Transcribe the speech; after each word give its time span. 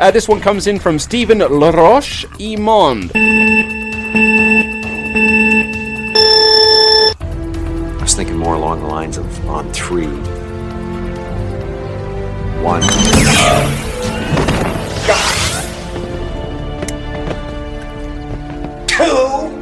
Uh, 0.00 0.10
this 0.12 0.28
one 0.28 0.40
comes 0.40 0.66
in 0.68 0.78
from 0.78 0.98
Stephen 0.98 1.38
Laroche 1.38 2.24
Imond. 2.38 3.10
I 7.98 8.02
was 8.02 8.14
thinking 8.14 8.36
more 8.36 8.54
along 8.54 8.80
the 8.80 8.86
lines 8.86 9.16
of 9.16 9.26
on 9.48 9.72
three. 9.72 10.06
One. 12.62 12.82
Two. 18.86 19.52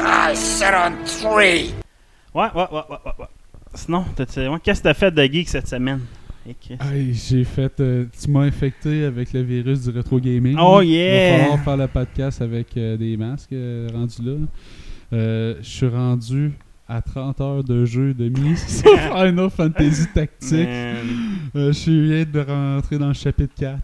I 0.00 0.34
said 0.34 0.74
on 0.74 1.04
three. 1.06 1.74
Ouais, 2.34 2.50
ouais, 2.54 2.68
ouais, 2.70 2.84
ouais, 2.90 2.98
ouais. 3.04 3.12
ouais. 3.18 3.26
Sinon, 3.74 4.04
t'as- 4.16 4.24
ouais, 4.50 4.60
qu'est-ce 4.62 4.80
que 4.80 4.88
t'as 4.88 4.94
fait 4.94 5.10
de 5.10 5.22
geek 5.24 5.48
cette 5.48 5.66
semaine? 5.68 6.00
J'ai 7.12 7.44
fait. 7.44 7.80
euh, 7.80 8.04
tu 8.20 8.30
m'as 8.30 8.42
infecté 8.42 9.04
avec 9.04 9.32
le 9.32 9.42
virus 9.42 9.82
du 9.82 9.90
rétro 9.90 10.20
gaming. 10.20 10.56
Oh, 10.60 10.80
Il 10.82 10.90
yeah! 10.90 11.36
va 11.38 11.42
falloir 11.42 11.64
faire 11.64 11.76
le 11.78 11.86
podcast 11.88 12.42
avec 12.42 12.76
euh, 12.76 12.96
des 12.96 13.16
masques 13.16 13.52
euh, 13.52 13.88
rendus 13.92 14.22
là. 14.22 14.32
Euh, 15.12 15.54
Je 15.62 15.68
suis 15.68 15.88
rendu 15.88 16.52
à 16.88 17.00
30 17.00 17.40
heures 17.40 17.64
de 17.64 17.84
jeu 17.86 18.12
de 18.12 18.28
mise 18.28 18.62
sur 18.82 18.98
Final 18.98 19.48
Fantasy 19.50 20.06
Tactique. 20.12 20.68
Je 21.54 21.72
suis 21.72 22.06
viens 22.08 22.24
de 22.24 22.40
rentrer 22.40 22.98
dans 22.98 23.08
le 23.08 23.14
chapitre 23.14 23.54
4. 23.58 23.80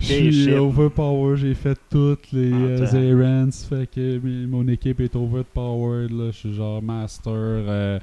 Je 0.00 0.06
suis 0.06 0.32
shit. 0.44 0.52
overpower, 0.54 1.36
j'ai 1.36 1.54
fait 1.54 1.78
toutes 1.90 2.30
les 2.32 2.52
Ah, 2.52 2.94
euh, 2.94 3.20
errands, 3.20 3.50
fait 3.50 3.88
que 3.92 4.46
mon 4.46 4.66
équipe 4.68 5.00
est 5.00 5.14
overpowered, 5.16 6.10
là, 6.10 6.30
je 6.32 6.36
suis 6.36 6.54
genre 6.54 6.82
master, 6.82 7.32
euh, 7.34 7.98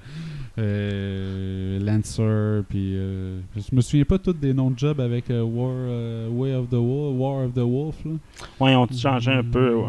euh, 0.57 1.79
lancer, 1.79 2.63
puis 2.69 2.95
euh, 2.95 3.39
je 3.55 3.75
me 3.75 3.81
souviens 3.81 4.05
pas 4.05 4.17
tous 4.17 4.33
des 4.33 4.53
noms 4.53 4.71
de 4.71 4.77
jobs 4.77 4.99
avec 4.99 5.29
euh, 5.29 5.41
War, 5.43 5.71
euh, 5.73 6.29
Way 6.29 6.55
of 6.55 6.69
the 6.69 6.73
Wolf, 6.75 7.17
War 7.17 7.45
of 7.45 7.53
the 7.53 7.59
Wolf, 7.59 7.95
là. 8.05 8.11
Ouais, 8.59 8.73
ils 8.73 8.75
ont 8.75 8.87
changé 8.91 9.31
un 9.31 9.43
peu, 9.43 9.73
ouais. 9.75 9.83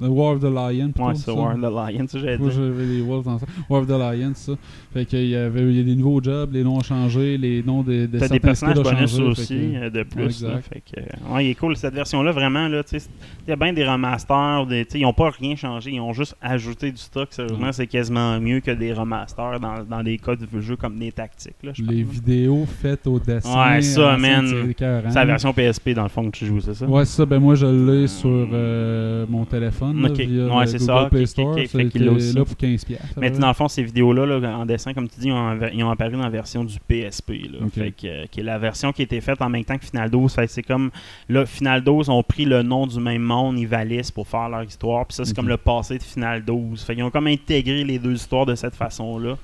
The 0.00 0.08
War 0.08 0.34
of 0.34 0.40
the 0.40 0.44
Lion, 0.44 0.92
Ouais, 0.98 1.14
c'est. 1.14 1.30
War 1.30 1.54
of 1.54 1.60
the 1.60 1.62
Lion, 1.64 2.06
ça 2.08 2.18
j'allais 2.18 2.38
Moi, 2.38 2.50
dire. 2.50 2.58
j'avais 2.62 2.84
les 2.86 3.00
Wolves 3.02 3.24
dans 3.24 3.38
ça. 3.38 3.46
War 3.68 3.80
of 3.82 3.86
the 3.86 3.90
Lion, 3.92 4.32
ça. 4.34 4.52
Fait 4.92 5.04
qu'il 5.04 5.26
y 5.28 5.36
avait 5.36 5.62
il 5.62 5.76
y 5.76 5.80
a 5.80 5.82
des 5.82 5.94
nouveaux 5.96 6.22
jobs, 6.22 6.52
les 6.52 6.62
noms 6.64 6.76
ont 6.76 6.82
changé, 6.82 7.36
les 7.38 7.62
noms 7.62 7.82
de, 7.82 8.06
de 8.06 8.18
T'as 8.18 8.28
des 8.28 8.40
personnages 8.40 8.78
bonus 8.82 9.18
aussi 9.18 9.48
que- 9.48 9.76
euh, 9.84 9.90
de 9.90 10.02
plus. 10.02 10.42
Ouais, 10.42 10.48
là, 10.48 10.56
exact. 10.58 10.68
fait 10.72 10.82
que, 10.94 11.00
euh, 11.00 11.34
ouais, 11.34 11.46
il 11.46 11.50
est 11.50 11.54
cool 11.54 11.76
cette 11.76 11.94
version-là, 11.94 12.32
vraiment. 12.32 12.68
Là, 12.68 12.82
tu 12.84 12.98
sais, 12.98 13.06
il 13.46 13.50
y 13.50 13.52
a 13.52 13.56
bien 13.56 13.72
des 13.72 13.84
remasters, 13.84 14.66
des, 14.66 14.86
ils 14.94 15.02
n'ont 15.02 15.12
pas 15.12 15.30
rien 15.30 15.56
changé, 15.56 15.90
ils 15.92 16.00
ont 16.00 16.12
juste 16.12 16.36
ajouté 16.40 16.90
du 16.90 16.98
stock. 16.98 17.28
Sérieusement, 17.30 17.66
Ouais. 17.66 17.72
c'est 17.72 17.86
quasiment 17.86 18.40
mieux 18.40 18.60
que 18.60 18.70
des 18.70 18.92
remasters 18.92 19.60
dans, 19.60 19.82
dans 19.88 20.02
des 20.02 20.18
cas 20.18 20.34
de 20.36 20.60
jeux 20.60 20.76
comme 20.76 20.98
des 20.98 21.12
tactiques. 21.12 21.54
Là, 21.62 21.72
Les 21.78 22.02
pense. 22.04 22.12
vidéos 22.14 22.66
faites 22.66 23.06
au 23.06 23.18
dessin. 23.18 23.72
Ouais, 23.74 23.82
ça, 23.82 24.16
man. 24.16 24.46
c'est 24.78 25.14
la 25.14 25.24
version 25.24 25.52
PSP 25.52 25.90
dans 25.94 26.02
le 26.04 26.08
fond 26.08 26.24
que 26.30 26.36
tu 26.36 26.46
joues, 26.46 26.60
c'est 26.60 26.74
ça? 26.74 26.86
Ouais, 26.86 27.04
ça. 27.04 27.24
Ben 27.26 27.38
moi, 27.38 27.54
je 27.54 27.66
l'ai 27.66 28.06
sur 28.06 28.28
euh, 28.52 29.26
mon 29.28 29.44
téléphone. 29.44 29.85
Là, 29.92 30.08
via 30.26 30.56
Ouais, 30.56 30.66
c'est 30.66 30.78
ça. 30.78 31.08
Play 31.10 31.26
Store. 31.26 31.54
Fait 31.54 31.84
aussi. 32.08 32.34
là 32.34 32.44
pour 32.44 32.56
15$. 32.56 32.84
piastres, 32.86 33.06
Mais 33.16 33.30
dans 33.30 33.48
le 33.48 33.54
fond, 33.54 33.68
ces 33.68 33.82
vidéos-là, 33.82 34.26
là, 34.26 34.58
en 34.58 34.66
dessin, 34.66 34.94
comme 34.94 35.08
tu 35.08 35.20
dis, 35.20 35.26
ils 35.28 35.32
ont, 35.32 35.58
ils 35.72 35.82
ont 35.84 35.90
apparu 35.90 36.12
dans 36.12 36.22
la 36.22 36.30
version 36.30 36.64
du 36.64 36.78
PSP. 36.80 37.30
Là, 37.52 37.58
Ok. 37.66 37.72
fait 37.72 37.90
que, 37.92 38.06
euh, 38.06 38.24
qui 38.30 38.40
est 38.40 38.42
la 38.42 38.58
version 38.58 38.92
qui 38.92 39.02
a 39.02 39.04
été 39.04 39.20
faite 39.20 39.40
en 39.42 39.48
même 39.48 39.64
temps 39.64 39.78
que 39.78 39.84
Final 39.86 40.10
12. 40.10 40.32
Fait 40.34 40.46
que 40.46 40.52
c'est 40.52 40.62
comme, 40.62 40.90
là, 41.28 41.44
Final 41.46 41.82
12 41.82 42.08
ont 42.08 42.22
pris 42.22 42.44
le 42.44 42.62
nom 42.62 42.86
du 42.86 43.00
même 43.00 43.22
monde, 43.22 43.58
ils 43.58 43.66
valissent 43.66 44.10
pour 44.10 44.26
faire 44.28 44.48
leur 44.48 44.62
histoire. 44.62 45.06
Puis 45.06 45.16
ça, 45.16 45.24
c'est 45.24 45.34
comme 45.34 45.48
le 45.48 45.56
passé 45.56 45.98
de 45.98 46.02
Final 46.02 46.44
12. 46.44 46.82
Fait 46.82 46.94
qu'ils 46.94 47.04
ont 47.04 47.10
comme 47.10 47.26
intégré 47.26 47.84
les 47.84 47.98
deux 47.98 48.14
histoires 48.14 48.46
de 48.46 48.54
cette 48.54 48.74
façon-là. 48.74 49.36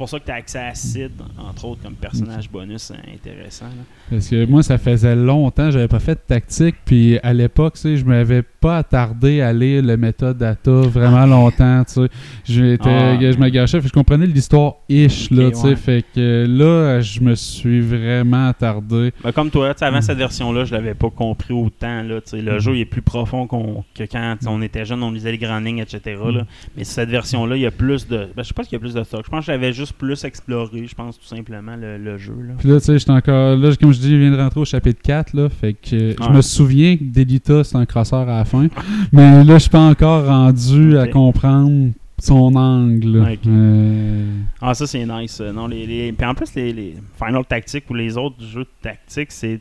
C'est 0.00 0.04
pour 0.04 0.08
ça 0.08 0.18
que 0.18 0.24
tu 0.24 0.30
as 0.30 0.34
accès 0.36 0.58
à 0.58 0.74
Sid, 0.74 1.10
entre 1.38 1.66
autres, 1.66 1.82
comme 1.82 1.92
personnage 1.92 2.50
bonus 2.50 2.90
intéressant. 2.90 3.66
là. 3.66 3.82
Parce 4.08 4.28
que 4.28 4.46
moi, 4.46 4.62
ça 4.62 4.78
faisait 4.78 5.14
longtemps, 5.14 5.70
j'avais 5.70 5.88
pas 5.88 5.98
fait 5.98 6.14
de 6.14 6.20
tactique. 6.26 6.76
Puis 6.86 7.18
à 7.18 7.34
l'époque, 7.34 7.74
tu 7.74 7.80
sais, 7.80 7.96
je 7.98 8.04
m'avais 8.06 8.40
pas 8.42 8.78
attardé 8.78 9.42
à 9.42 9.52
lire 9.52 9.82
le 9.82 9.98
métadata 9.98 10.70
vraiment 10.70 11.26
longtemps. 11.26 11.84
Tu 11.84 11.92
sais, 11.92 12.08
J'étais- 12.44 12.88
Ah. 12.88 13.18
je 13.20 13.36
me 13.36 13.50
gâchais, 13.50 13.78
je 13.82 13.92
comprenais 13.92 14.24
l'histoire 14.26 14.76
ish 14.88 15.30
là. 15.30 15.50
Tu 15.50 15.56
sais, 15.56 15.66
ouais. 15.68 15.76
Fait 15.76 16.02
que 16.14 16.46
là, 16.48 17.00
je 17.02 17.20
me 17.20 17.34
suis 17.34 17.80
vraiment 17.82 18.48
attardé. 18.48 19.12
Ben, 19.22 19.32
comme 19.32 19.50
toi, 19.50 19.74
tu 19.74 19.80
sais, 19.80 19.84
avant 19.84 20.00
cette 20.00 20.16
version-là, 20.16 20.64
je 20.64 20.72
l'avais 20.72 20.94
pas 20.94 21.10
compris 21.10 21.52
autant. 21.52 22.02
Là, 22.02 22.22
tu 22.22 22.30
sais, 22.30 22.40
le 22.40 22.58
jeu 22.58 22.74
il 22.76 22.80
est 22.80 22.84
plus 22.86 23.02
profond 23.02 23.46
qu'on- 23.46 23.84
que 23.94 24.04
quand 24.04 24.36
on 24.46 24.62
était 24.62 24.86
jeune, 24.86 25.02
on 25.02 25.10
lisait 25.10 25.32
les 25.32 25.36
grandes 25.38 25.66
lignes, 25.66 25.80
etc. 25.80 26.16
Mm. 26.24 26.30
là. 26.38 26.46
Mais 26.74 26.84
cette 26.84 27.10
version-là, 27.10 27.56
il 27.56 27.62
y 27.62 27.66
a 27.66 27.70
plus 27.70 28.08
de. 28.08 28.28
Ben, 28.34 28.42
je 28.42 28.48
sais 28.48 28.54
pas 28.54 28.64
s'il 28.64 28.72
y 28.72 28.76
a 28.76 28.78
plus 28.80 28.94
de 28.94 29.02
stock. 29.04 29.20
Je 29.26 29.30
pense 29.30 29.40
que 29.40 29.52
j'avais 29.52 29.74
juste 29.74 29.89
plus 29.92 30.24
exploré, 30.24 30.86
je 30.86 30.94
pense, 30.94 31.18
tout 31.18 31.24
simplement, 31.26 31.76
le, 31.76 31.98
le 31.98 32.18
jeu. 32.18 32.34
Là. 32.40 32.54
Puis 32.58 32.68
là, 32.68 32.78
tu 32.80 32.86
sais, 32.86 32.98
j'étais 32.98 33.10
encore. 33.10 33.56
Là, 33.56 33.70
comme 33.80 33.92
je 33.92 34.00
dis, 34.00 34.10
je 34.10 34.16
viens 34.16 34.30
de 34.30 34.36
rentrer 34.36 34.60
au 34.60 34.64
chapitre 34.64 35.00
4, 35.02 35.34
là. 35.34 35.48
Fait 35.48 35.74
que 35.74 36.14
je 36.20 36.28
me 36.30 36.40
souviens 36.42 36.96
que 36.96 37.04
Delita, 37.04 37.64
c'est 37.64 37.76
un 37.76 37.86
crosseur 37.86 38.28
à 38.28 38.38
la 38.38 38.44
fin. 38.44 38.68
mais 39.12 39.44
là, 39.44 39.54
je 39.54 39.58
suis 39.60 39.70
pas 39.70 39.80
encore 39.88 40.26
rendu 40.26 40.96
à 40.98 41.06
comprendre 41.08 41.90
son 42.18 42.54
angle. 42.54 43.24
Euh, 43.46 44.24
Ah, 44.60 44.74
ça, 44.74 44.86
c'est 44.86 45.06
nice. 45.06 45.40
Non, 45.40 45.66
les, 45.66 45.86
les- 45.86 46.12
Puis 46.12 46.26
en 46.26 46.34
plus, 46.34 46.54
les, 46.54 46.72
les 46.72 46.94
Final 47.16 47.44
Tactics 47.46 47.84
ou 47.88 47.94
les 47.94 48.16
autres 48.16 48.42
jeux 48.44 48.64
de 48.64 48.68
tactique, 48.82 49.32
c'est 49.32 49.60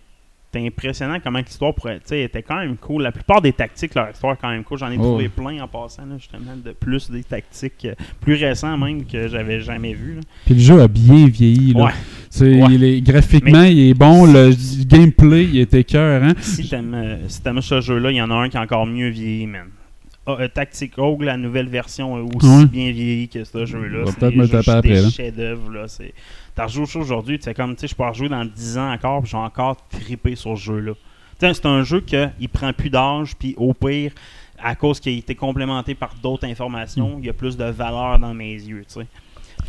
impressionnant 0.56 1.18
comment 1.24 1.40
l'histoire 1.40 1.74
pourrait. 1.76 1.98
Tu 2.00 2.08
sais, 2.08 2.22
était 2.24 2.42
quand 2.42 2.58
même 2.58 2.76
cool. 2.78 3.04
La 3.04 3.12
plupart 3.12 3.42
des 3.42 3.54
tactiques, 3.54 3.94
leur 3.96 4.10
histoire 4.10 4.34
est 4.34 4.38
quand 4.42 4.50
même 4.50 4.64
cool. 4.64 4.78
J'en 4.80 4.90
ai 4.92 4.98
Oh. 4.98 5.04
trouvé 5.04 5.30
plein 5.30 5.62
en 5.62 5.68
passant, 5.68 6.06
là, 6.06 6.18
justement, 6.18 6.56
de 6.64 6.72
plus 6.72 7.10
des 7.12 7.24
tactiques 7.24 7.86
euh, 7.86 7.94
plus 8.22 8.34
récents 8.44 8.78
même 8.78 9.06
que 9.06 9.28
j'avais 9.28 9.60
jamais 9.62 9.94
vu. 9.94 10.16
là. 10.16 10.22
Puis 10.46 10.56
le 10.56 10.60
jeu 10.60 10.82
a 10.82 10.88
bien 10.88 11.28
vieilli. 11.28 11.74
Là. 11.74 11.86
Ouais. 11.86 11.92
C'est- 12.30 12.62
Ouais. 12.62 12.68
il 12.74 12.84
est- 12.84 13.02
graphiquement, 13.02 13.64
il 13.64 13.90
est 13.90 13.94
bon. 13.94 14.26
Le 14.26 14.52
gameplay, 14.86 15.46
il 15.46 15.60
écœurant. 15.76 16.34
Si 16.40 16.68
t'aimes 16.68 16.94
euh, 16.96 17.18
si 17.28 17.42
t'aimes 17.42 17.62
ce 17.62 17.82
jeu-là, 17.82 18.12
il 18.12 18.18
y 18.18 18.22
en 18.22 18.32
a 18.32 18.36
un 18.36 18.50
qui 18.50 18.58
est 18.58 18.60
encore 18.60 18.86
mieux 18.88 19.10
vieilli, 19.10 19.46
man. 19.48 19.68
Ah, 20.38 20.42
euh, 20.42 20.48
Tactic 20.48 20.96
Rogue, 20.96 21.24
la 21.24 21.38
nouvelle 21.38 21.68
version, 21.70 22.18
est 22.18 22.36
aussi 22.36 22.48
Ouais. 22.48 22.66
bien 22.66 22.92
vieilli 22.92 23.28
que 23.30 23.44
ce 23.44 23.66
jeu-là. 23.66 24.04
C'est 24.08 24.20
peut-être 24.20 24.36
me 24.36 24.44
juste 24.46 24.64
taper 24.64 24.72
après, 24.72 25.04
des 25.04 25.10
chefs-d'œuvre, 25.10 25.72
là. 25.72 25.88
C'est... 25.88 26.14
Au 26.62 26.68
jeu 26.68 27.00
aujourd'hui, 27.00 27.40
tu 27.40 27.46
sais, 27.46 27.54
comme, 27.54 27.74
tu 27.76 27.82
sais, 27.82 27.88
je 27.88 27.96
peux 27.96 28.04
en 28.04 28.10
rejouer 28.10 28.30
dans 28.30 28.44
10 28.46 28.78
ans 28.78 28.92
encore, 28.92 29.22
puis 29.22 29.32
j'ai 29.32 29.38
encore 29.38 29.78
trippé 29.90 30.36
sur 30.36 30.58
ce 30.58 30.64
jeu-là. 30.64 30.92
C'est 31.40 31.66
un 31.66 31.84
jeu 31.84 32.02
qu'il 32.02 32.50
prend 32.52 32.74
plus 32.74 32.90
d'âge, 32.90 33.36
puis 33.38 33.56
au 33.58 33.74
pire, 33.74 34.12
à 34.62 34.76
cause 34.76 35.00
qu'il 35.00 35.16
a 35.16 35.18
été 35.18 35.36
complémenté 35.36 35.96
par 35.96 36.14
d'autres 36.22 36.46
informations, 36.46 37.16
il 37.20 37.26
y 37.26 37.30
a 37.30 37.34
plus 37.34 37.56
de 37.56 37.64
valeur 37.64 38.20
dans 38.20 38.34
mes 38.34 38.54
yeux, 38.54 38.84
tu 38.88 39.00
sais. 39.00 39.08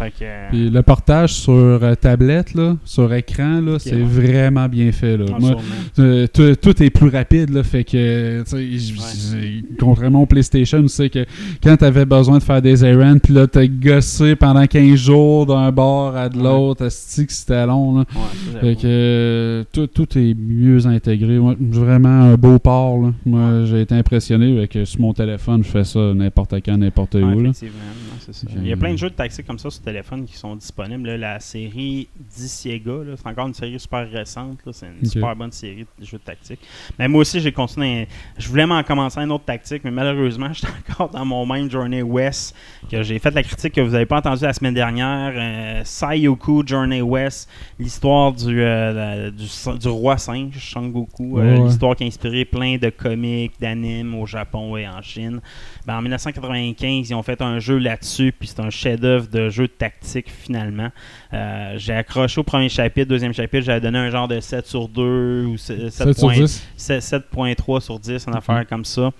Fait 0.00 0.10
que... 0.10 0.14
euh, 0.22 0.48
Puis 0.50 0.70
le 0.70 0.82
portage 0.82 1.34
sur 1.34 1.52
euh, 1.52 1.94
tablette, 1.94 2.54
là, 2.54 2.76
sur 2.84 3.12
écran, 3.12 3.60
là, 3.60 3.78
c'est 3.78 3.96
ouais. 3.96 4.02
vraiment 4.02 4.68
bien 4.68 4.92
fait. 4.92 5.16
Là. 5.16 5.26
ah, 5.28 5.38
Moi. 5.38 5.56
Euh, 5.98 6.26
tout, 6.26 6.82
est 6.82 6.90
plus 6.90 7.08
rapide, 7.08 7.50
là, 7.50 7.62
fait 7.62 7.84
que, 7.84 8.42
tu 8.48 9.64
contrairement 9.78 10.22
au 10.22 10.26
PlayStation, 10.26 10.80
tu 10.82 10.88
sais 10.88 11.10
que 11.10 11.26
quand 11.62 11.76
t'avais 11.76 12.04
besoin 12.04 12.38
de 12.38 12.42
faire 12.42 12.62
des 12.62 12.84
errands, 12.84 13.18
puis 13.18 13.34
là, 13.34 13.46
t'as 13.46 13.66
gossé 13.66 14.36
pendant 14.36 14.66
15 14.66 14.94
jours 14.94 15.46
d'un 15.46 15.70
bord 15.70 16.16
à 16.16 16.28
de 16.28 16.38
l'autre, 16.38 16.86
asti 16.86 17.26
que 17.26 17.32
c'était 17.32 17.66
long, 17.66 17.98
là. 17.98 18.04
Ouais, 18.14 18.60
Fait 18.60 18.76
que 18.76 18.86
euh, 18.86 19.64
tout, 19.72 19.86
tout 19.86 20.18
est 20.18 20.34
mieux 20.34 20.86
intégré. 20.86 21.38
Moi, 21.38 21.54
vraiment 21.58 22.08
un 22.08 22.36
beau 22.36 22.58
port, 22.58 23.02
là. 23.02 23.12
Moi, 23.26 23.64
j'ai 23.66 23.82
été 23.82 23.94
impressionné 23.94 24.56
avec 24.56 24.78
sur 24.84 25.00
mon 25.00 25.12
téléphone, 25.12 25.62
je 25.62 25.68
fais 25.68 25.84
ça 25.84 26.14
n'importe 26.14 26.54
quand, 26.64 26.76
n'importe 26.76 27.14
où, 27.16 27.18
là. 27.18 27.48
non, 27.48 27.53
c'est 27.53 28.34
ça. 28.34 28.46
Il 28.56 28.66
y 28.66 28.72
a 28.72 28.76
plein 28.76 28.92
de 28.92 28.98
jeux 28.98 29.10
de 29.10 29.14
taxi 29.14 29.42
comme 29.42 29.58
ça 29.58 29.70
sur 29.70 29.82
téléphone 29.91 30.25
qui 30.25 30.37
sont 30.37 30.54
disponibles. 30.57 31.09
là. 31.09 31.16
La 31.16 31.41
série 31.41 32.09
Disiega, 32.37 32.92
c'est 33.16 33.27
encore 33.27 33.47
une 33.48 33.54
série 33.54 33.78
super 33.78 34.09
récente. 34.10 34.59
C'est 34.72 34.87
une 34.87 35.09
super 35.09 35.34
bonne 35.37 35.53
série 35.53 35.87
de 35.98 36.04
jeux 36.04 36.19
de 36.19 36.22
tactique. 36.22 36.60
Mais 36.98 37.09
moi 37.09 37.21
aussi, 37.22 37.41
j'ai 37.41 37.53
continué. 37.53 38.09
Je 38.39 38.48
voulais 38.48 38.66
m'en 38.66 38.83
commencer 38.83 39.19
un 39.21 39.31
autre 39.31 39.45
tactique, 39.45 39.83
mais 39.84 39.91
malheureusement, 39.91 40.51
j'étais 40.53 40.69
encore 40.89 41.09
dans 41.10 41.25
mon 41.25 41.45
même 41.47 41.71
Journey 41.71 42.03
West. 42.03 42.54
que 42.91 43.03
J'ai 43.03 43.19
fait 43.19 43.31
la 43.34 43.42
critique 43.42 43.75
que 43.75 43.81
vous 43.81 43.91
n'avez 43.91 44.07
pas 44.07 44.19
entendue 44.19 44.42
la 44.45 44.53
semaine 44.53 44.75
dernière. 44.75 45.33
Euh, 45.34 45.81
Sayoku 45.84 46.63
Journey 46.66 47.03
West, 47.03 47.48
l'histoire 47.78 48.33
du, 48.33 48.60
euh, 48.63 49.31
du, 49.31 49.47
du 49.78 49.89
roi 49.89 50.16
singe, 50.19 50.59
Shangoku. 50.59 51.39
euh, 51.39 51.41
Ouais, 51.54 51.59
ouais. 51.60 51.66
L'histoire 51.66 51.97
qui 51.97 52.04
a 52.04 52.07
inspiré 52.07 52.45
plein 52.45 52.77
de 52.78 52.91
comics, 52.91 53.53
d'animes 53.60 54.15
au 54.15 54.27
Japon 54.27 54.77
et 54.77 54.87
en 54.89 55.01
Chine. 55.03 55.41
Ben, 55.87 55.98
en 55.98 56.03
1995, 56.03 57.10
ils 57.10 57.15
ont 57.15 57.22
fait 57.22 57.41
un 57.42 57.59
jeu 57.59 57.78
là-dessus, 57.78 58.33
puis 58.39 58.48
c'est 58.48 58.60
un 58.60 58.71
chef-d'œuvre 58.71 59.28
de 59.28 59.48
jeu 59.48 59.69
tactique 59.78 60.30
finalement. 60.30 60.90
Euh, 61.32 61.74
j'ai 61.76 61.94
accroché 61.94 62.40
au 62.40 62.44
premier 62.44 62.68
chapitre, 62.68 63.08
deuxième 63.08 63.32
chapitre, 63.32 63.64
j'avais 63.64 63.80
donné 63.80 63.98
un 63.98 64.10
genre 64.10 64.28
de 64.28 64.40
7 64.40 64.66
sur 64.66 64.88
2 64.88 65.44
ou 65.46 65.56
7 65.56 65.90
7 65.90 66.18
sur 66.18 66.30
10. 66.30 66.66
7.3 66.78 67.80
sur 67.80 67.98
10, 67.98 68.26
une 68.26 68.36
affaire 68.36 68.66
comme 68.66 68.84
ça. 68.84 69.10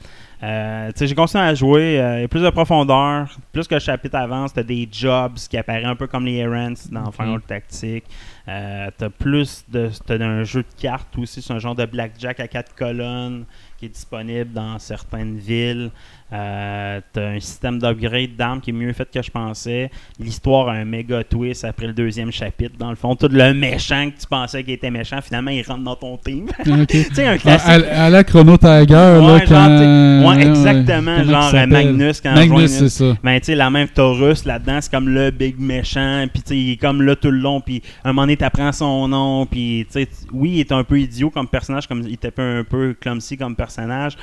Euh, 0.43 0.91
j'ai 0.99 1.15
continué 1.15 1.45
à 1.45 1.55
jouer, 1.55 2.01
euh, 2.01 2.19
il 2.19 2.21
y 2.23 2.25
a 2.25 2.29
plus 2.29 2.41
de 2.41 2.49
profondeur, 2.49 3.29
plus 3.53 3.69
que 3.69 3.75
le 3.75 3.81
chapitre 3.81 4.17
avance, 4.17 4.55
t'as 4.55 4.63
des 4.63 4.89
jobs 4.91 5.35
qui 5.35 5.59
apparaissent 5.59 5.85
un 5.85 5.97
peu 5.97 6.07
comme 6.07 6.25
les 6.25 6.37
errands 6.37 6.73
dans 6.91 7.11
Final 7.13 7.43
Tactique. 7.43 8.05
Euh, 8.49 8.91
t'as 8.97 9.11
plus 9.11 9.65
de. 9.69 9.91
T'as 10.07 10.19
un 10.19 10.43
jeu 10.45 10.63
de 10.63 10.81
cartes 10.81 11.17
aussi, 11.19 11.43
c'est 11.43 11.53
un 11.53 11.59
genre 11.59 11.75
de 11.75 11.85
blackjack 11.85 12.41
à 12.41 12.49
quatre 12.49 12.75
colonnes 12.75 13.45
qui 13.77 13.87
est 13.87 13.91
disponible 13.91 14.53
dans 14.53 14.79
certaines 14.79 15.37
villes. 15.37 15.91
Euh, 16.33 17.01
t'as 17.13 17.29
un 17.31 17.41
système 17.41 17.79
d'upgrade 17.81 18.37
d'armes 18.37 18.61
qui 18.61 18.71
est 18.71 18.73
mieux 18.73 18.93
fait 18.93 19.09
que 19.13 19.21
je 19.21 19.31
pensais. 19.31 19.91
L'histoire 20.19 20.69
a 20.69 20.73
un 20.75 20.85
méga 20.85 21.25
twist 21.25 21.65
après 21.65 21.89
le 21.89 21.93
deuxième 21.93 22.31
chapitre. 22.31 22.77
Dans 22.79 22.91
le 22.91 22.97
fond, 22.97 23.17
tout 23.17 23.29
le 23.31 23.53
méchant 23.53 24.09
que 24.11 24.21
tu 24.21 24.27
pensais 24.29 24.63
qu'il 24.63 24.75
était 24.75 24.91
méchant, 24.91 25.21
finalement, 25.23 25.51
il 25.51 25.63
rentre 25.63 25.83
dans 25.83 25.97
ton 25.97 26.17
team. 26.17 26.47
Ok. 26.61 26.87
tu 26.89 27.03
sais, 27.15 27.27
un 27.27 27.33
Ah, 27.35 27.39
classique. 27.39 27.85
à, 27.91 28.05
à 28.05 28.11
la 28.11 28.23
Chrono 28.25 28.57
Tiger, 28.57 28.87
là, 28.95 29.21
Ouais, 29.35 29.45
quand... 29.47 30.29
ouais, 30.29 30.47
exactement, 30.47 31.25
genre? 31.25 31.67
Magnus, 31.67 32.21
quand 32.21 32.35
Magnus, 32.35 32.71
c'est 32.71 32.89
ça. 32.89 33.17
Ben, 33.23 33.39
tu 33.41 33.47
sais, 33.47 33.55
la 33.55 33.71
même 33.71 33.89
Taurus 33.89 34.45
là-dedans, 34.45 34.79
c'est 34.81 34.91
comme 34.91 35.09
le 35.09 35.31
big 35.31 35.59
méchant, 35.59 36.27
puis 36.33 36.43
tu 36.43 36.49
sais, 36.51 36.57
il 36.57 36.73
est 36.73 36.77
comme 36.77 37.03
là 37.03 37.17
tout 37.17 37.31
le 37.31 37.39
long, 37.39 37.61
puis 37.61 37.83
un 38.05 38.11
moment 38.13 38.23
donné, 38.23 38.37
t'apprends 38.37 38.73
son 38.73 39.09
nom, 39.09 39.47
puis 39.47 39.87
tu 39.93 40.01
sais, 40.05 40.09
oui, 40.33 40.51
il 40.55 40.61
est 40.61 40.73
un 40.73 40.85
peu 40.85 41.01
idiot 41.01 41.31
comme 41.31 41.49
personnage, 41.49 41.87
comme 41.89 42.03
il 42.07 42.15
était 42.15 42.29
un 42.29 42.31
peu, 42.31 42.59
un 42.61 42.65
peu 42.65 42.95
clumsy 43.01 43.37
comme 43.37 43.57
personnage, 43.57 44.17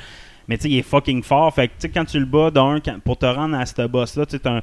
mais 0.48 0.56
tu 0.56 0.62
sais, 0.62 0.70
il 0.70 0.78
est 0.78 0.82
fucking 0.82 1.22
fort. 1.22 1.52
Fait 1.54 1.68
que, 1.68 1.72
tu 1.74 1.80
sais, 1.82 1.88
quand 1.90 2.04
tu 2.04 2.18
le 2.18 2.24
bats, 2.24 2.50
d'un, 2.50 2.80
pour 3.04 3.16
te 3.18 3.26
rendre 3.26 3.54
à 3.56 3.66
ce 3.66 3.86
boss-là, 3.86 4.24
tu 4.26 4.40
t'as 4.40 4.60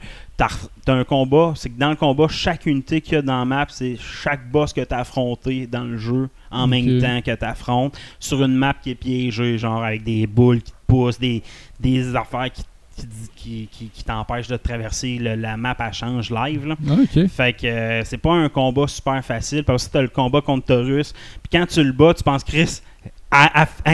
un, 0.88 1.04
combat, 1.04 1.54
c'est 1.56 1.70
que 1.70 1.78
dans 1.80 1.90
le 1.92 1.96
combat, 1.96 2.28
chaque 2.28 2.66
unité 2.66 3.02
qu'il 3.02 3.14
y 3.14 3.18
a 3.18 3.22
dans 3.22 3.40
la 3.40 3.46
map, 3.46 3.68
c'est 3.70 3.96
chaque 4.00 4.50
boss 4.52 4.74
que 4.74 4.82
t'as 4.82 5.00
affronté 5.00 5.68
dans 5.68 5.84
le 5.84 5.98
jeu 5.98 6.30
en 6.52 6.68
même 6.68 7.00
temps 7.02 7.22
que 7.22 7.36
t'affrontes 7.36 7.98
sur 8.20 8.44
une 8.44 8.56
map 8.56 8.74
qui 8.82 8.92
est 8.92 8.96
piégée, 8.96 9.58
genre 9.58 9.84
avec 9.84 10.04
des 10.04 10.26
boules 10.28 10.62
qui 10.62 10.72
te 10.72 10.78
poussent, 10.88 11.20
des, 11.20 11.44
des 11.80 12.16
affaires 12.16 12.52
qui, 12.52 12.64
qui, 12.96 13.08
qui, 13.36 13.68
qui- 13.72 13.90
qui 13.90 14.04
t'empêchent 14.06 14.48
de 14.48 14.56
traverser 14.58 15.18
le- 15.18 15.36
la 15.36 15.58
map, 15.58 15.76
elle 15.80 15.94
change 15.94 16.32
live. 16.32 16.66
Là. 16.66 16.76
Ah. 16.90 16.96
Fait 17.28 17.54
que 17.54 17.68
euh, 17.68 18.04
c'est 18.06 18.18
pas 18.18 18.32
un 18.34 18.48
combat 18.50 18.88
super 18.88 19.24
facile 19.24 19.64
parce 19.66 19.88
que 19.88 19.94
t'as 19.94 20.02
le 20.02 20.08
combat 20.08 20.42
contre 20.42 20.68
Taurus. 20.68 21.12
Puis 21.12 21.60
quand 21.60 21.66
tu 21.68 21.84
le 21.84 21.92
bats, 21.92 22.14
tu 22.14 22.24
penses, 22.24 22.44
Chris, 22.46 22.62
à, 22.64 22.64
à- 22.66 22.72
à- 22.72 22.95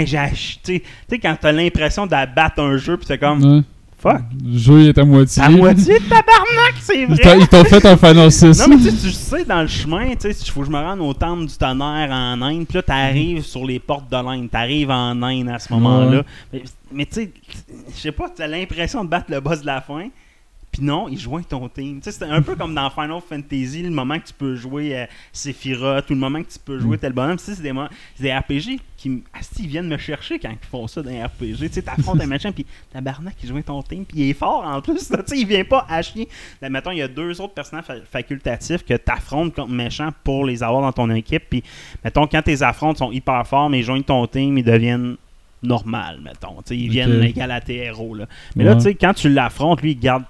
j'ai 0.05 0.17
ach- 0.17 0.59
tu 0.63 0.81
sais- 1.09 1.19
quand 1.19 1.35
t'as 1.39 1.51
l'impression 1.51 2.05
d'abattre 2.05 2.61
un 2.61 2.77
jeu, 2.77 2.97
puis 2.97 3.05
c'est 3.07 3.17
comme, 3.17 3.43
Ouais. 3.43 3.61
fuck, 3.99 4.21
Le 4.43 4.57
jeu 4.57 4.81
il 4.81 4.87
est 4.89 4.97
à 4.97 5.03
moitié. 5.05 5.43
à 5.43 5.49
moitié 5.49 5.93
de 5.99 6.03
tabarnak, 6.03 6.73
c'est 6.81 7.01
Ils 7.01 7.07
vrai. 7.07 7.17
t'ont- 7.17 7.39
Ils 7.39 7.47
t'ont 7.47 7.63
fait 7.65 7.85
un 7.85 7.97
Final 7.97 8.31
6. 8.31 8.59
Non, 8.59 8.67
mais 8.69 8.77
tu 8.77 8.83
sais, 8.83 8.91
tu 9.07 9.11
sais, 9.11 9.45
dans 9.45 9.61
le 9.61 9.67
chemin, 9.67 10.09
tu 10.15 10.31
sais, 10.31 10.31
il 10.31 10.51
faut 10.51 10.61
que 10.61 10.65
je 10.67 10.71
me 10.71 10.79
rende 10.79 10.99
au 11.01 11.13
temple 11.13 11.45
du 11.45 11.55
tonnerre 11.57 12.09
en 12.11 12.41
Inde, 12.41 12.65
puis 12.67 12.77
là, 12.77 12.81
t'arrives 12.81 13.43
sur 13.43 13.65
les 13.65 13.79
portes 13.79 14.11
de 14.11 14.17
l'Inde, 14.17 14.49
t'arrives 14.49 14.89
en 14.91 15.21
Inde 15.21 15.49
à 15.49 15.59
ce 15.59 15.71
moment-là. 15.73 16.17
Ouais. 16.19 16.23
Mais, 16.53 16.63
mais 16.91 17.05
tu 17.05 17.13
sais, 17.15 17.31
je 17.95 17.99
sais 17.99 18.11
pas, 18.11 18.29
t'as 18.35 18.47
l'impression 18.47 19.03
de 19.03 19.09
battre 19.09 19.25
le 19.29 19.39
boss 19.39 19.61
de 19.61 19.65
la 19.67 19.81
fin, 19.81 20.07
puis 20.71 20.81
non, 20.83 21.09
il 21.09 21.19
joint 21.19 21.41
ton 21.43 21.67
team. 21.67 21.99
Tu 21.99 22.11
c'est 22.11 22.23
un 22.23 22.41
peu 22.41 22.55
comme 22.55 22.73
dans 22.73 22.89
Final 22.89 23.19
Fantasy, 23.27 23.83
le 23.83 23.89
moment 23.89 24.17
que 24.19 24.27
tu 24.27 24.33
peux 24.33 24.55
jouer 24.55 24.97
euh, 24.97 25.05
Sephiroth, 25.33 26.09
ou 26.09 26.13
le 26.13 26.19
moment 26.19 26.41
que 26.41 26.49
tu 26.51 26.59
peux 26.63 26.77
Mm. 26.77 26.81
jouer 26.81 26.97
tel 26.97 27.11
bonhomme. 27.13 27.37
Tu 27.37 27.53
c'est 27.53 27.61
des, 27.61 28.33
RPG 28.33 28.79
qui 28.95 29.23
asti, 29.33 29.63
ils 29.63 29.67
viennent 29.67 29.87
me 29.89 29.97
chercher 29.97 30.39
quand 30.39 30.49
ils 30.51 30.67
font 30.69 30.87
ça 30.87 31.01
dans 31.01 31.09
les 31.09 31.21
RPG. 31.23 31.57
Tu 31.57 31.67
sais, 31.73 31.81
t'affrontes 31.81 32.21
un 32.21 32.25
machin, 32.27 32.51
puis 32.53 32.65
tabarnak, 32.93 33.35
il 33.43 33.49
joint 33.49 33.61
ton 33.61 33.81
team, 33.83 34.05
puis 34.05 34.19
il 34.19 34.29
est 34.29 34.33
fort 34.33 34.63
en 34.65 34.81
plus. 34.81 35.09
là. 35.09 35.17
Tu 35.23 35.35
sais, 35.35 35.39
il 35.41 35.47
vient 35.47 35.65
pas 35.65 35.85
à 35.89 36.01
chier. 36.01 36.29
Là, 36.61 36.69
mettons, 36.69 36.91
il 36.91 36.99
y 36.99 37.01
a 37.01 37.07
deux 37.09 37.41
autres 37.41 37.53
personnages 37.53 37.85
fa- 37.85 37.95
facultatifs 38.09 38.85
que 38.85 38.93
t'affrontes 38.93 39.53
comme 39.53 39.75
méchants 39.75 40.11
pour 40.23 40.45
les 40.45 40.63
avoir 40.63 40.81
dans 40.81 40.91
ton 40.93 41.09
équipe. 41.09 41.43
Puis, 41.49 41.63
mettons, 42.03 42.27
quand 42.27 42.41
tes 42.43 42.61
affrontes 42.61 42.97
sont 42.99 43.11
hyper 43.11 43.45
forts, 43.45 43.69
mais 43.69 43.79
ils 43.79 43.83
joignent 43.83 44.03
ton 44.03 44.25
team, 44.27 44.57
ils 44.57 44.63
deviennent 44.63 45.17
normal, 45.63 46.19
mettons. 46.23 46.55
Tu 46.61 46.69
sais, 46.69 46.77
ils 46.77 46.89
viennent 46.89 47.21
égal 47.23 47.51
à 47.51 47.59
tes 47.61 47.75
héros. 47.77 48.15
Là. 48.15 48.25
Mais 48.55 48.63
là, 48.63 48.71
Ouais. 48.71 48.77
tu 48.77 48.83
sais, 48.83 48.95
quand 48.95 49.13
tu 49.13 49.29
l'affrontes, 49.29 49.81
lui, 49.81 49.91
il 49.91 49.99
garde 49.99 50.23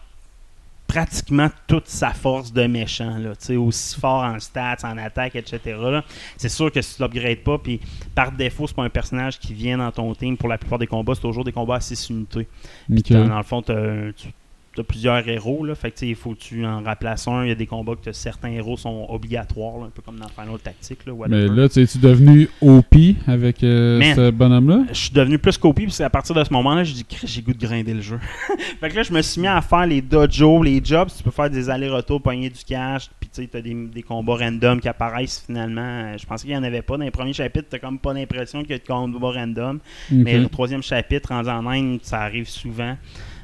pratiquement 0.91 1.49
toute 1.67 1.87
sa 1.87 2.09
force 2.11 2.51
de 2.51 2.67
méchant, 2.67 3.17
là, 3.17 3.29
tu 3.37 3.45
sais, 3.45 3.55
aussi 3.55 3.97
fort 3.97 4.23
en 4.23 4.37
stats, 4.39 4.75
en 4.83 4.97
attaque, 4.97 5.35
etc. 5.37 5.77
C'est 6.35 6.49
sûr 6.49 6.69
que 6.69 6.81
si 6.81 6.97
tu 6.97 7.01
l'upgrades 7.01 7.43
pas, 7.45 7.57
puis 7.57 7.79
par 8.13 8.31
défaut, 8.33 8.67
c'est 8.67 8.75
pas 8.75 8.83
un 8.83 8.89
personnage 8.89 9.39
qui 9.39 9.53
vient 9.53 9.77
dans 9.77 9.91
ton 9.91 10.13
team 10.13 10.35
pour 10.35 10.49
la 10.49 10.57
plupart 10.57 10.79
des 10.79 10.87
combats, 10.87 11.15
c'est 11.15 11.21
toujours 11.21 11.45
des 11.45 11.53
combats 11.53 11.75
à 11.75 11.79
6 11.79 12.09
unités. 12.09 12.47
T'as- 13.13 13.19
Dans 13.29 13.37
le 13.37 13.43
fond, 13.43 13.61
tu 13.61 13.71
as 14.79 14.83
plusieurs 14.83 15.27
héros, 15.27 15.65
là, 15.65 15.75
fait 15.75 15.91
que 15.91 16.05
il 16.05 16.15
faut 16.15 16.31
que 16.33 16.39
tu 16.39 16.65
en 16.65 16.81
remplaces 16.83 17.27
un. 17.27 17.43
Il 17.43 17.49
y 17.49 17.51
a 17.51 17.55
des 17.55 17.67
combats 17.67 17.95
que 17.95 18.05
t'as- 18.05 18.13
certains 18.13 18.49
héros 18.49 18.77
sont 18.77 19.05
obligatoires, 19.09 19.77
là, 19.79 19.85
un 19.87 19.89
peu 19.89 20.01
comme 20.01 20.17
dans 20.17 20.29
Final 20.29 20.57
Tactique. 20.63 21.05
Là, 21.05 21.13
Mais 21.27 21.47
là, 21.47 21.67
tu 21.67 21.81
es-tu 21.81 21.97
devenu 21.97 22.49
OP 22.61 22.95
avec 23.27 23.63
euh, 23.63 23.99
Man. 23.99 24.15
ce 24.15 24.31
bonhomme-là? 24.31 24.85
je 24.89 24.93
suis 24.97 25.11
devenu 25.11 25.37
plus 25.37 25.57
copie, 25.57 25.83
puis 25.83 25.91
c'est 25.91 26.03
à 26.05 26.09
partir 26.09 26.33
de 26.35 26.43
ce 26.43 26.53
moment-là, 26.53 26.83
je 26.83 26.93
dis 26.93 27.05
j'ai 27.23 27.41
goût 27.41 27.53
de 27.53 27.59
grinder 27.65 27.93
le 27.93 28.01
jeu. 28.01 28.19
fait 28.79 28.89
que 28.89 28.95
là, 28.95 29.03
je 29.03 29.11
me 29.13 29.21
suis 29.21 29.41
mis 29.41 29.47
à 29.47 29.61
faire 29.61 29.85
les 29.85 30.01
dojos, 30.01 30.63
les 30.63 30.81
jobs. 30.83 31.09
Tu 31.15 31.21
peux 31.23 31.31
faire 31.31 31.49
des 31.49 31.69
allers-retours, 31.69 32.21
pogner 32.21 32.49
du 32.49 32.63
cash, 32.65 33.09
puis 33.19 33.29
tu 33.33 33.41
sais, 33.41 33.47
t'as 33.51 33.61
des, 33.61 33.73
des 33.73 34.03
combats 34.03 34.35
random 34.37 34.79
qui 34.79 34.87
apparaissent 34.87 35.43
finalement. 35.45 36.17
Je 36.17 36.25
pensais 36.25 36.43
qu'il 36.47 36.51
n'y 36.55 36.57
en 36.59 36.63
avait 36.63 36.81
pas. 36.81 36.97
Dans 36.97 37.03
les 37.03 37.11
premiers 37.11 37.33
chapitres, 37.33 37.67
t'as 37.69 37.79
comme 37.79 37.99
pas 37.99 38.13
l'impression 38.13 38.61
qu'il 38.61 38.71
y 38.71 38.75
a 38.75 38.77
de 38.77 38.83
combats 38.87 39.31
random. 39.31 39.79
Mais 40.11 40.37
le 40.37 40.47
troisième 40.47 40.83
chapitre, 40.83 41.29
rendu 41.29 41.49
en 41.49 41.65
Inde, 41.67 41.99
ça 42.03 42.21
arrive 42.21 42.47
souvent. 42.47 42.95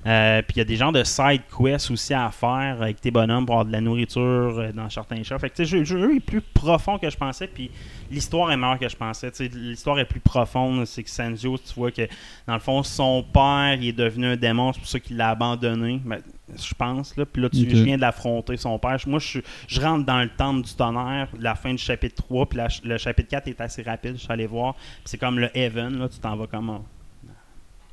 Euh, 0.07 0.42
puis 0.42 0.54
il 0.56 0.57
y 0.59 0.62
a 0.62 0.63
des 0.63 0.77
genres 0.77 0.94
de 0.94 1.04
side 1.04 1.42
quests 1.50 1.92
aussi 1.92 2.13
à 2.13 2.30
faire 2.31 2.77
avec 2.81 3.01
tes 3.01 3.12
bonhommes 3.12 3.45
pour 3.45 3.56
avoir 3.56 3.65
de 3.65 3.71
la 3.74 3.81
nourriture 3.81 4.21
euh, 4.21 4.71
dans 4.71 4.89
certains 4.89 5.21
shops. 5.21 5.38
Fait 5.39 5.50
que 5.50 5.56
tu 5.57 5.65
sais, 5.65 5.77
le 5.77 5.83
jeu, 5.83 5.98
le 5.98 6.01
jeu 6.07 6.15
est 6.15 6.19
plus 6.21 6.39
profond 6.39 6.98
que 6.98 7.09
je 7.09 7.18
pensais, 7.18 7.48
puis 7.48 7.69
l'histoire 8.09 8.50
est 8.51 8.57
meilleure 8.57 8.80
que 8.80 8.88
je 8.88 8.95
pensais. 8.95 9.31
L'histoire 9.54 10.00
est 10.00 10.06
plus 10.06 10.21
profonde. 10.21 10.86
C'est 10.86 11.04
que 11.04 11.09
Sanjo, 11.09 11.57
tu 11.57 11.74
vois 11.75 11.92
que 11.92 12.07
dans 12.48 12.54
le 12.54 12.59
fond, 12.62 12.83
son 12.83 13.21
père 13.21 13.74
il 13.81 13.89
est 13.89 13.92
devenu 13.94 14.27
un 14.27 14.36
démon, 14.38 14.71
c'est 14.71 14.80
pour 14.80 14.88
ça 14.88 15.00
qu'il 15.00 15.18
l'a 15.18 15.31
abandonné. 15.31 16.00
Ben, 16.06 16.21
je 16.57 16.74
pense. 16.74 17.18
Là. 17.18 17.25
Puis 17.25 17.42
là, 17.42 17.50
tu 17.50 17.65
viens 17.83 17.98
d'affronter 17.98 18.56
son 18.56 18.80
père. 18.80 18.98
Moi, 19.07 19.19
je, 19.19 19.39
je 19.68 19.81
rentre 19.81 20.06
dans 20.06 20.21
le 20.21 20.30
temple 20.30 20.65
du 20.65 20.74
tonnerre, 20.74 21.27
la 21.38 21.56
fin 21.56 21.71
du 21.71 21.77
chapitre 21.77 22.24
3, 22.24 22.45
puis 22.48 22.57
la- 22.57 22.68
le 22.86 22.98
chapitre 22.98 23.27
4 23.30 23.48
est 23.50 23.59
assez 23.59 23.81
rapide. 23.81 24.13
Je 24.13 24.21
suis 24.21 24.31
allé 24.31 24.48
voir. 24.48 24.75
C'est 25.04 25.18
comme 25.18 25.38
le 25.39 25.50
Heaven, 25.57 26.00
là, 26.00 26.07
tu 26.07 26.19
t'en 26.19 26.38
vas 26.38 26.48
comme 26.48 26.69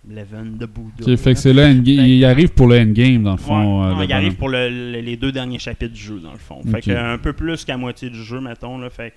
en- 0.08 0.14
l'Heaven 0.14 0.56
de 0.58 0.66
Bouddha. 0.66 0.90
Ok, 1.12 1.16
fait 1.16 1.30
là. 1.30 1.34
que 1.34 1.40
c'est. 1.40 1.54
Fait- 1.54 1.72
Il 1.84 2.24
arrive 2.24 2.50
pour 2.50 2.66
le 2.68 2.78
endgame, 2.80 3.22
dans 3.22 3.32
le 3.32 3.36
fond. 3.38 3.54
Ouais, 3.82 3.86
euh, 3.88 3.92
non, 3.92 3.98
le 4.00 4.04
il 4.04 4.12
arrive 4.12 4.34
pour 4.36 4.48
le- 4.48 4.68
le- 4.68 5.00
les 5.00 5.16
deux 5.16 5.32
derniers 5.32 5.58
chapitres 5.58 5.94
du 5.94 6.00
jeu, 6.00 6.20
dans 6.20 6.32
le 6.32 6.38
fond. 6.38 6.60
Fait 6.70 6.80
que 6.80 6.90
un 6.90 7.18
peu 7.18 7.32
plus 7.32 7.64
qu'à 7.64 7.76
moitié 7.76 8.10
du 8.10 8.22
jeu, 8.22 8.40
mettons. 8.40 8.78
Là, 8.78 8.90
fait 8.90 9.12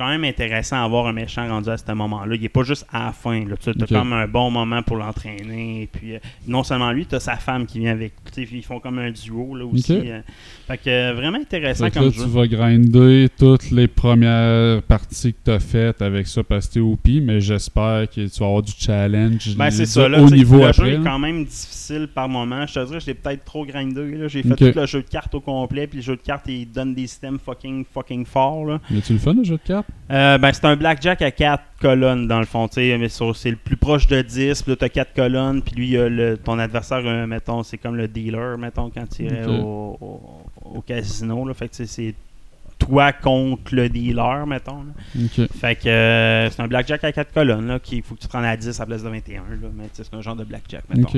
quand 0.00 0.08
même 0.08 0.24
intéressant 0.24 0.80
d'avoir 0.82 1.06
un 1.08 1.12
méchant 1.12 1.46
rendu 1.46 1.68
à 1.68 1.76
ce 1.76 1.92
moment-là. 1.92 2.34
Il 2.34 2.42
est 2.42 2.48
pas 2.48 2.62
juste 2.62 2.86
à 2.90 3.04
la 3.06 3.12
fin. 3.12 3.44
Là. 3.44 3.54
Tu 3.60 3.68
as 3.68 3.72
Ok. 3.72 3.88
comme 3.90 4.14
un 4.14 4.26
bon 4.26 4.50
moment 4.50 4.82
pour 4.82 4.96
l'entraîner. 4.96 5.90
Puis, 5.92 6.14
euh, 6.14 6.18
non 6.48 6.62
seulement 6.62 6.90
lui, 6.90 7.04
tu 7.04 7.14
as 7.16 7.20
sa 7.20 7.36
femme 7.36 7.66
qui 7.66 7.80
vient 7.80 7.92
avec. 7.92 8.14
Tu 8.32 8.48
Ils 8.50 8.64
font 8.64 8.80
comme 8.80 8.98
un 8.98 9.10
duo 9.10 9.54
là, 9.54 9.66
aussi. 9.66 9.92
Euh. 10.10 10.20
fait 10.66 10.78
que 10.78 10.88
euh, 10.88 11.12
vraiment 11.14 11.36
intéressant 11.36 11.84
Fait 11.84 11.90
comme 11.90 12.04
là, 12.04 12.10
jeu. 12.12 12.22
tu 12.24 12.28
vas 12.30 12.46
grinder 12.46 13.28
toutes 13.38 13.70
les 13.72 13.88
premières 13.88 14.82
parties 14.84 15.34
que 15.34 15.38
tu 15.44 15.50
as 15.50 15.60
faites 15.60 16.00
avec 16.00 16.26
ça 16.28 16.42
parce 16.42 16.66
que 16.68 16.74
t'es 16.74 16.80
OP, 16.80 17.06
mais 17.22 17.40
j'espère 17.42 18.08
que 18.08 18.26
tu 18.26 18.40
vas 18.40 18.46
avoir 18.46 18.62
du 18.62 18.72
challenge 18.78 19.54
Ben, 19.56 19.70
c'est 19.70 19.84
ça. 19.84 20.08
Là, 20.08 20.22
tu 20.22 20.28
sais, 20.28 20.34
niveau 20.36 20.58
le 20.60 20.64
après. 20.68 20.92
jeu 20.92 21.00
est 21.00 21.04
quand 21.04 21.18
même 21.18 21.44
difficile 21.44 22.08
par 22.14 22.26
moment. 22.28 22.66
Je 22.66 22.72
te 22.74 22.86
dirais, 22.86 23.00
je 23.00 23.06
l'ai 23.06 23.14
peut-être 23.14 23.44
trop 23.44 23.66
grindé. 23.66 24.28
J'ai 24.28 24.42
fait 24.42 24.56
tout 24.72 24.78
le 24.80 24.86
jeu 24.86 25.02
de 25.02 25.08
cartes 25.08 25.34
au 25.34 25.40
complet. 25.40 25.86
Puis 25.86 25.98
le 25.98 26.02
jeu 26.04 26.16
de 26.16 26.22
cartes, 26.22 26.46
il 26.48 26.64
donne 26.70 26.94
des 26.94 27.06
systèmes 27.06 27.38
fucking, 27.38 27.84
fucking 27.92 28.24
forts. 28.24 28.64
Là. 28.64 28.80
Mais 28.90 29.00
tu 29.02 29.12
le 29.12 29.18
fun, 29.18 29.34
le 29.34 29.44
jeu 29.44 29.56
de 29.56 29.62
cartes? 29.62 29.88
Euh, 30.10 30.38
ben, 30.38 30.52
c'est 30.52 30.64
un 30.64 30.76
blackjack 30.76 31.22
à 31.22 31.30
4 31.30 31.62
colonnes 31.80 32.26
dans 32.26 32.40
le 32.40 32.46
fond. 32.46 32.68
C'est 32.70 32.96
le 32.98 33.56
plus 33.56 33.76
proche 33.76 34.06
de 34.08 34.22
10. 34.22 34.62
Puis 34.62 34.72
là, 34.72 34.76
tu 34.76 34.84
as 34.84 34.88
4 34.88 35.14
colonnes. 35.14 35.62
Puis 35.62 35.74
lui, 35.76 35.90
le- 35.92 36.36
ton 36.36 36.58
adversaire, 36.58 37.02
euh, 37.04 37.26
mettons, 37.26 37.62
c'est 37.62 37.78
comme 37.78 37.96
le 37.96 38.08
dealer, 38.08 38.58
mettons, 38.58 38.90
quand 38.90 39.08
tu 39.08 39.24
irais 39.24 39.44
au, 39.62 39.96
au- 40.00 40.76
au 40.78 40.80
casino. 40.82 41.46
Là. 41.46 41.54
Fait 41.54 41.68
que 41.68 41.84
c'est 41.84 42.14
toi 42.78 43.12
contre 43.12 43.74
le 43.74 43.88
dealer, 43.90 44.46
mettons. 44.46 44.84
Fait 45.60 45.76
que 45.76 45.86
euh, 45.88 46.48
c'est 46.50 46.62
un 46.62 46.66
blackjack 46.66 47.04
à 47.04 47.12
4 47.12 47.32
colonnes. 47.32 47.66
Là, 47.68 47.78
qui 47.78 48.00
faut 48.02 48.14
que 48.14 48.20
tu 48.20 48.26
prennes 48.28 48.44
à 48.46 48.56
10 48.56 48.80
à 48.80 48.82
la 48.82 48.86
place 48.86 49.02
de 49.04 49.08
21. 49.10 49.40
Là, 49.42 49.68
mais 49.76 49.84
c'est 49.92 50.12
un 50.14 50.22
genre 50.22 50.34
de 50.36 50.44
blackjack, 50.44 50.82
mettons. 50.88 51.08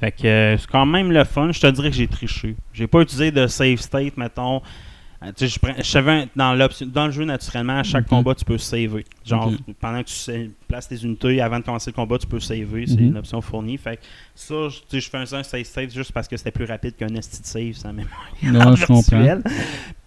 Fait 0.00 0.12
que 0.12 0.26
euh, 0.26 0.56
c'est 0.58 0.70
quand 0.70 0.86
même 0.86 1.10
le 1.12 1.24
fun. 1.24 1.50
Je 1.52 1.60
te 1.60 1.66
dirais 1.66 1.90
que 1.90 1.96
j'ai 1.96 2.06
triché. 2.08 2.54
J'ai 2.72 2.86
pas 2.86 3.00
utilisé 3.00 3.30
de 3.30 3.46
save 3.46 3.76
state, 3.78 4.16
mettons. 4.16 4.62
Euh, 5.24 5.26
tu 5.36 5.46
sais, 5.46 5.48
je, 5.48 5.58
prends- 5.58 5.74
je 5.76 5.82
savais 5.82 6.28
dans, 6.34 6.56
dans 6.86 7.06
le 7.06 7.12
jeu, 7.12 7.24
naturellement, 7.24 7.78
à 7.78 7.82
chaque 7.82 8.04
Ok. 8.04 8.08
combat, 8.10 8.34
tu 8.34 8.44
peux 8.44 8.58
saver. 8.58 9.04
Genre, 9.24 9.52
pendant 9.80 10.02
que 10.02 10.08
tu 10.08 10.50
places 10.66 10.88
tes 10.88 10.96
unités, 11.04 11.40
avant 11.40 11.58
de 11.60 11.64
commencer 11.64 11.90
le 11.90 11.94
combat, 11.94 12.18
tu 12.18 12.26
peux 12.26 12.40
saver. 12.40 12.86
C'est 12.86 12.96
Mhm. 13.00 13.06
une 13.08 13.16
option 13.18 13.40
fournie. 13.40 13.78
Fait 13.78 13.96
que 13.98 14.02
ça, 14.34 14.68
je, 14.68 14.76
tu 14.78 14.82
sais, 14.90 15.00
je 15.00 15.10
fais 15.10 15.18
un 15.18 15.26
save 15.44 15.62
state 15.64 15.92
juste 15.92 16.12
parce 16.12 16.26
que 16.28 16.36
c'était 16.36 16.50
plus 16.50 16.64
rapide 16.64 16.96
qu'un 16.96 17.14
esti 17.14 17.40
de 17.40 17.46
save 17.46 17.72
sans 17.74 17.92
mémoire 17.92 18.28
Non, 18.42 18.74
je 18.74 18.84
comprends. 18.86 19.00
virtuelle. 19.20 19.42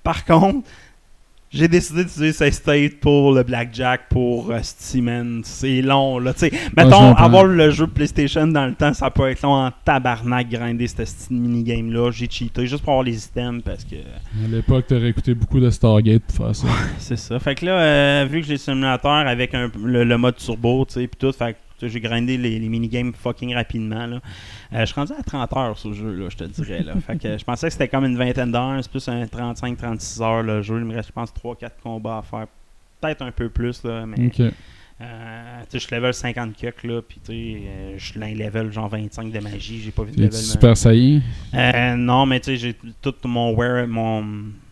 Par 0.04 0.26
contre, 0.26 0.68
J'ai 1.56 1.68
décidé 1.70 2.04
d'utiliser 2.04 2.34
ces 2.34 2.52
state 2.52 3.00
pour 3.00 3.32
le 3.34 3.44
blackjack 3.44 4.10
pour 4.10 4.52
euh, 4.52 4.60
Steam. 4.62 5.42
C'est 5.46 5.82
long, 5.82 6.20
là. 6.20 6.34
Sais, 6.36 6.52
mettons, 6.76 7.14
avoir 7.16 7.46
le 7.46 7.70
jeu 7.72 7.88
PlayStation 7.88 8.46
dans 8.48 8.66
le 8.66 8.74
temps, 8.74 8.94
ça 8.94 9.10
peut 9.10 9.30
être 9.30 9.42
long 9.42 9.54
en 9.54 9.72
tabarnak, 9.86 10.50
grinder 10.50 10.86
ce 10.88 10.96
petit 10.96 11.34
minigame-là. 11.34 12.12
J'ai 12.12 12.28
cheaté 12.30 12.68
juste 12.68 12.84
pour 12.84 12.92
avoir 12.94 13.04
les 13.06 13.26
items 13.26 13.64
parce 13.64 13.86
que. 13.86 13.96
À 13.96 14.48
l'époque, 14.50 14.88
t'aurais 14.88 15.10
écouté 15.10 15.34
beaucoup 15.34 15.60
de 15.62 15.70
Stargate 15.70 16.24
pour 16.24 16.46
faire 16.46 16.56
ça. 16.56 16.68
C'est 17.00 17.18
ça. 17.18 17.40
Fait 17.40 17.56
que 17.56 17.66
là, 17.66 17.80
euh, 17.80 18.28
vu 18.30 18.42
que 18.42 18.48
j'ai 18.48 18.54
le 18.54 18.60
simulateur 18.60 19.12
avec 19.12 19.54
un- 19.56 19.72
le, 19.82 20.04
le 20.04 20.18
mode 20.18 20.36
turbo, 20.36 20.86
tu 20.86 20.96
sais, 20.96 21.08
pis 21.08 21.18
tout, 21.18 21.32
fait 21.32 21.54
que 21.54 21.58
j'ai 21.82 22.00
grindé 22.00 22.38
les, 22.38 22.60
les 22.60 22.70
minigames 22.70 23.14
fucking 23.14 23.54
rapidement, 23.54 24.06
là. 24.08 24.22
Euh, 24.74 24.80
je 24.82 24.86
suis 24.86 24.96
rendu 24.96 25.14
à 25.18 25.24
30 25.24 25.54
heures 25.58 25.78
sur 25.78 25.90
le 25.90 25.96
jeu, 25.96 26.12
là, 26.14 26.28
je 26.30 26.38
te 26.38 26.44
dirais, 26.44 26.84
là. 26.84 26.94
fait 27.06 27.18
que 27.18 27.38
je 27.38 27.44
pensais 27.44 27.68
que 27.68 27.74
c'était 27.74 27.88
comme 27.88 28.06
une 28.06 28.18
vingtaine 28.18 28.52
d'heures, 28.52 28.80
c'est 28.82 28.92
plus 28.92 29.08
un 29.08 29.24
35-36 29.26 30.22
heures, 30.24 30.44
le 30.44 30.62
jeu. 30.62 30.78
Il 30.80 30.86
me 30.86 30.96
reste, 30.96 31.10
je 31.10 31.14
pense, 31.14 31.32
3-4 31.34 31.70
combats 31.84 32.20
à 32.20 32.22
faire. 32.22 32.48
Peut-être 33.02 33.22
un 33.22 33.32
peu 33.32 33.50
plus, 33.50 33.84
là, 33.84 34.06
mais... 34.06 34.16
Euh, 35.02 35.62
je 35.74 35.78
suis 35.78 35.94
level 35.94 36.14
50 36.14 36.56
cuck, 36.56 36.84
là, 36.86 37.02
sais, 37.26 37.34
euh, 37.34 37.96
je 37.98 38.06
suis 38.06 38.18
levels 38.18 38.72
genre 38.72 38.88
25 38.88 39.30
de 39.30 39.40
magie, 39.40 39.82
j'ai 39.82 39.92
pas 39.92 40.04
vu 40.04 40.14
de 40.14 40.22
level... 40.22 40.34
Super 40.34 40.78
Saiyan. 40.78 41.20
Euh, 41.54 41.96
non, 41.98 42.26
mais 42.26 42.40
tu 42.40 42.52
sais, 42.52 42.56
j'ai 42.56 42.76
tout 43.02 43.14
mon 43.26 43.54
wear, 43.54 43.86
mon, 43.90 44.24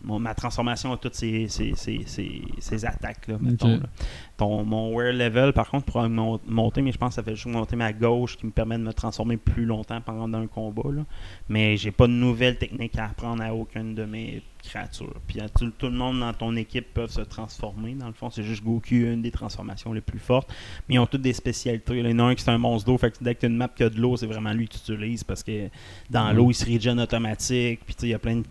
mon- 0.02 0.18
ma 0.18 0.34
transformation 0.34 0.94
a 0.94 0.96
toutes 0.96 1.14
ces, 1.14 1.48
ces, 1.48 1.74
ces, 1.76 2.04
ces, 2.06 2.40
ces 2.58 2.84
attaques 2.86 3.28
là, 3.28 3.36
mettons, 3.38 3.68
là. 3.68 3.86
Ton, 4.36 4.64
mon 4.64 4.92
wear 4.92 5.12
level, 5.12 5.52
par 5.52 5.70
contre, 5.70 5.84
pourra 5.86 6.08
mon- 6.08 6.40
monter, 6.46 6.82
mais 6.82 6.90
je 6.90 6.98
pense 6.98 7.10
que 7.10 7.14
ça 7.14 7.22
fait 7.22 7.36
juste 7.36 7.46
monter 7.46 7.76
ma 7.76 7.92
gauche 7.92 8.36
qui 8.36 8.46
me 8.46 8.50
permet 8.50 8.76
de 8.76 8.82
me 8.82 8.92
transformer 8.92 9.36
plus 9.36 9.64
longtemps 9.64 10.00
pendant 10.00 10.38
un 10.38 10.48
combat. 10.48 10.90
Là. 10.92 11.02
Mais 11.48 11.76
j'ai 11.76 11.92
pas 11.92 12.08
de 12.08 12.12
nouvelles 12.12 12.58
techniques 12.58 12.98
à 12.98 13.04
apprendre 13.06 13.42
à 13.44 13.54
aucune 13.54 13.94
de 13.94 14.04
mes 14.04 14.42
créatures. 14.64 15.14
Puis 15.28 15.38
tout, 15.56 15.70
tout 15.78 15.86
le 15.86 15.92
monde 15.92 16.18
dans 16.18 16.32
ton 16.32 16.56
équipe 16.56 16.92
peuvent 16.94 17.10
se 17.12 17.20
transformer. 17.20 17.94
Dans 17.94 18.08
le 18.08 18.12
fond, 18.12 18.28
c'est 18.28 18.42
juste 18.42 18.64
Goku, 18.64 18.94
une 18.96 19.22
des 19.22 19.30
transformations 19.30 19.92
les 19.92 20.00
plus 20.00 20.18
fortes. 20.18 20.52
Mais 20.88 20.96
ils 20.96 20.98
ont 20.98 21.06
toutes 21.06 21.22
des 21.22 21.32
spécialités. 21.32 21.96
Il 21.96 22.04
y 22.10 22.12
en 22.12 22.18
a 22.18 22.22
un 22.24 22.34
qui 22.34 22.42
c'est 22.42 22.50
un 22.50 22.58
monstre 22.58 22.86
d'eau. 22.90 22.98
Fait 22.98 23.10
que 23.16 23.22
dès 23.22 23.36
que 23.36 23.40
tu 23.40 23.46
as 23.46 23.48
une 23.50 23.56
map 23.56 23.68
qui 23.68 23.84
a 23.84 23.88
de 23.88 24.00
l'eau, 24.00 24.16
c'est 24.16 24.26
vraiment 24.26 24.52
lui 24.52 24.66
que 24.66 24.74
tu 24.74 24.92
utilises 24.92 25.22
parce 25.22 25.44
que 25.44 25.68
dans 26.10 26.28
Mhm. 26.30 26.36
l'eau, 26.36 26.50
il 26.50 26.54
se 26.54 26.64
régène 26.64 26.98
automatique. 26.98 27.80
Puis 27.86 27.94
il 28.02 28.08
y 28.08 28.14
a 28.14 28.18
plein 28.18 28.36
de 28.36 28.44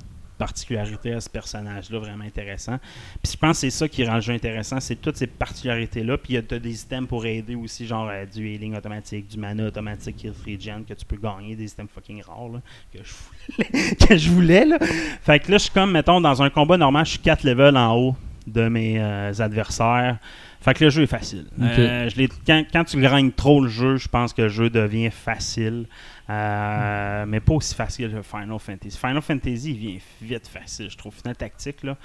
particularités 0.44 1.14
à 1.14 1.22
ce 1.22 1.30
personnage-là 1.30 2.00
vraiment 2.00 2.26
intéressant. 2.26 2.78
Puis 3.22 3.32
je 3.32 3.38
pense 3.38 3.52
que 3.52 3.62
c'est 3.62 3.70
ça 3.70 3.88
qui 3.88 4.04
rend 4.04 4.16
le 4.16 4.22
jeu 4.22 4.34
intéressant, 4.34 4.78
c'est 4.82 4.98
toutes 4.98 5.16
ces 5.16 5.28
particularités-là. 5.28 6.18
Puis 6.18 6.38
tu 6.46 6.56
as 6.56 6.60
des 6.60 6.82
items 6.82 7.08
pour 7.08 7.26
aider 7.26 7.56
aussi, 7.56 7.88
genre 7.88 8.10
euh, 8.12 8.26
du 8.26 8.50
healing 8.50 8.76
automatique, 8.76 9.30
du 9.30 9.38
mana 9.38 9.68
automatique 9.68 10.18
qui 10.18 10.28
se 10.28 10.44
regen, 10.46 10.84
que 10.84 10.94
tu 10.94 11.06
peux 11.06 11.16
gagner, 11.16 11.56
des 11.56 11.72
items 11.72 11.90
fucking 11.96 12.22
rares 12.24 12.50
là, 12.50 12.62
que 12.92 13.00
je 13.02 13.14
voulais. 13.14 13.96
que 14.08 14.18
je 14.18 14.30
voulais 14.30 14.66
là. 14.66 14.80
Fait 15.22 15.40
que 15.40 15.50
là, 15.50 15.58
je 15.58 15.64
suis 15.64 15.72
comme, 15.72 15.92
mettons, 15.92 16.20
dans 16.20 16.42
un 16.42 16.50
combat 16.50 16.76
normal, 16.76 17.06
je 17.06 17.12
suis 17.12 17.20
4 17.20 17.44
levels 17.44 17.78
en 17.78 17.96
haut 17.96 18.16
de 18.46 18.68
mes 18.68 19.00
euh, 19.00 19.32
adversaires. 19.40 20.18
Fait 20.60 20.74
que 20.74 20.84
le 20.84 20.90
jeu 20.90 21.04
est 21.04 21.08
facile. 21.08 21.46
Euh, 21.62 22.10
je 22.10 22.28
quand, 22.46 22.64
quand 22.72 22.84
tu 22.84 23.00
gagnes 23.00 23.32
trop 23.32 23.62
le 23.62 23.70
jeu, 23.70 23.96
je 23.96 24.10
pense 24.10 24.34
que 24.34 24.44
le 24.44 24.50
jeu 24.50 24.70
devient 24.70 25.10
facile. 25.10 25.86
Euh, 26.34 27.26
mais 27.28 27.40
pas 27.40 27.54
aussi 27.54 27.76
facile 27.76 28.12
que 28.12 28.22
Final 28.22 28.58
Fantasy. 28.60 28.98
Final 28.98 29.22
Fantasy, 29.22 29.72
il 29.72 29.78
vient 29.78 29.98
vite 30.22 30.48
facile, 30.48 30.90
je 30.90 30.98
trouve. 30.98 31.14
Final 31.16 31.36
Tactique, 31.36 31.84
là. 31.84 31.98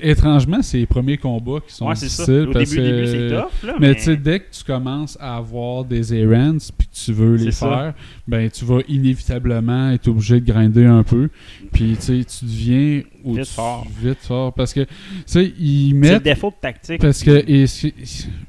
Étrangement, 0.00 0.62
c'est 0.62 0.78
les 0.78 0.86
premiers 0.86 1.16
combats 1.18 1.60
qui 1.66 1.74
sont 1.74 1.86
Ouais, 1.86 1.94
difficiles. 1.94 2.48
Au 2.48 2.52
parce 2.52 2.70
début, 2.70 2.82
début, 2.82 3.06
c'est 3.06 3.28
tough, 3.28 3.62
là. 3.68 3.74
Mais 3.80 3.88
Mais, 3.88 3.94
tu 3.94 4.00
sais, 4.02 4.16
dès 4.16 4.40
que 4.40 4.46
tu 4.50 4.64
commences 4.64 5.16
à 5.20 5.36
avoir 5.36 5.84
des 5.84 6.14
errands 6.14 6.56
puis 6.76 6.86
que 6.88 6.94
tu 7.04 7.12
veux 7.12 7.36
les 7.36 7.52
ça. 7.52 7.68
faire, 7.68 7.94
ben 8.26 8.50
tu 8.50 8.64
vas 8.64 8.80
inévitablement 8.88 9.90
être 9.90 10.08
obligé 10.08 10.40
de 10.40 10.50
grinder 10.52 10.86
un 10.86 11.02
peu. 11.02 11.28
Puis 11.72 11.96
tu 11.98 12.24
deviens 12.42 13.02
Vite 13.24 13.46
fort. 13.48 13.86
Vite 14.00 14.18
fort. 14.20 14.52
Parce 14.52 14.72
que, 14.72 14.80
tu 14.80 14.88
sais, 15.26 15.52
ils 15.58 15.90
c'est 15.90 15.94
le 15.94 15.98
mettent. 16.14 16.22
défaut 16.24 16.50
de 16.50 16.56
tactique. 16.60 17.00
Parce 17.00 17.22
que 17.22 17.44
ils, 17.48 17.92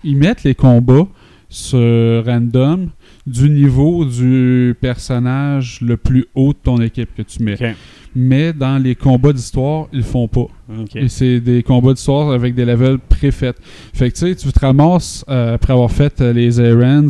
ils 0.04 0.18
mettent 0.18 0.44
les 0.44 0.56
combats 0.56 1.08
sur 1.50 2.26
random 2.26 2.90
du 3.26 3.50
niveau 3.50 4.04
du 4.04 4.76
personnage 4.82 5.80
le 5.82 5.96
plus 5.96 6.26
haut 6.36 6.52
de 6.52 6.58
ton 6.62 6.82
équipe 6.82 7.10
que 7.16 7.22
tu 7.22 7.42
mets. 7.42 7.58
Mais 8.16 8.54
dans 8.54 8.82
les 8.82 8.96
combats 8.96 9.34
d'histoire, 9.34 9.88
ils 9.92 10.00
le 10.00 10.04
font 10.04 10.28
pas. 10.28 10.48
Et 10.96 11.08
c'est 11.08 11.40
des 11.40 11.64
combats 11.64 11.94
d'histoire 11.94 12.32
avec 12.32 12.54
des 12.54 12.66
levels 12.66 13.00
préfaits. 13.00 13.56
Fait 13.94 14.12
que 14.12 14.16
tu 14.16 14.28
sais, 14.28 14.36
tu 14.36 14.52
te 14.52 14.60
ramasses 14.60 15.26
euh, 15.30 15.56
après 15.56 15.74
avoir 15.74 15.92
fait 15.92 16.22
euh, 16.22 16.34
les 16.34 16.62
errands, 16.62 17.08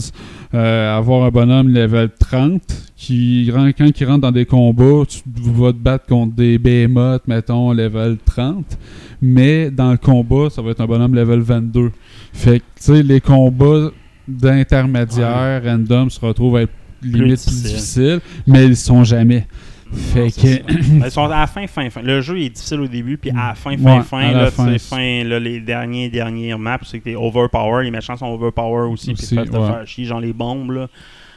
euh, 0.53 0.97
avoir 0.97 1.25
un 1.25 1.29
bonhomme 1.29 1.69
level 1.69 2.09
30 2.17 2.61
qui, 2.95 3.51
quand 3.51 3.99
il 3.99 4.05
rentre 4.05 4.21
dans 4.21 4.31
des 4.31 4.45
combats, 4.45 5.03
tu 5.07 5.19
vas 5.25 5.73
te 5.73 5.77
battre 5.77 6.05
contre 6.05 6.35
des 6.35 6.57
behemoths, 6.57 7.27
mettons, 7.27 7.73
level 7.73 8.17
30. 8.23 8.77
Mais 9.21 9.71
dans 9.71 9.91
le 9.91 9.97
combat, 9.97 10.49
ça 10.49 10.61
va 10.61 10.71
être 10.71 10.81
un 10.81 10.87
bonhomme 10.87 11.15
level 11.15 11.39
22. 11.39 11.91
Fait 12.31 12.59
que 12.59 12.65
tu 12.77 12.83
sais, 12.83 13.03
les 13.03 13.19
combats 13.19 13.91
d'intermédiaires 14.27 15.61
random 15.63 16.09
se 16.09 16.19
retrouvent 16.19 16.57
à 16.57 16.61
être 16.63 16.73
limite 17.01 17.21
plus 17.21 17.29
difficile. 17.29 17.63
difficiles, 17.63 18.21
mais 18.47 18.65
ils 18.65 18.77
sont 18.77 19.03
jamais. 19.03 19.47
Fait 19.93 20.31
que. 20.31 20.63
Ben, 20.99 21.05
Ils 21.05 21.11
sont 21.11 21.25
à 21.25 21.41
la 21.41 21.47
fin, 21.47 21.67
fin, 21.67 21.89
fin. 21.89 22.01
Le 22.01 22.21
jeu 22.21 22.39
est 22.39 22.49
difficile 22.49 22.81
au 22.81 22.87
début, 22.87 23.17
puis 23.17 23.29
à 23.31 23.49
la 23.49 23.55
fin, 23.55 23.77
fin, 23.77 23.97
Ouais, 23.97 24.03
fin, 24.03 24.31
là, 24.31 24.49
fin, 24.51 24.75
tu 24.75 25.27
là, 25.27 25.39
les 25.39 25.59
derniers, 25.59 26.09
dernières 26.09 26.57
maps, 26.59 26.79
c'est 26.83 26.99
que 26.99 27.03
t'es 27.05 27.15
overpower, 27.15 27.83
les 27.83 27.91
méchants 27.91 28.17
sont 28.17 28.27
overpower 28.27 28.89
aussi, 28.89 29.13
puis 29.13 29.35
peuvent 29.35 29.49
te 29.49 29.57
ouais. 29.57 29.67
faire 29.67 29.87
chier, 29.87 30.05
genre 30.05 30.19
les 30.19 30.33
bombes, 30.33 30.71
là. 30.71 30.87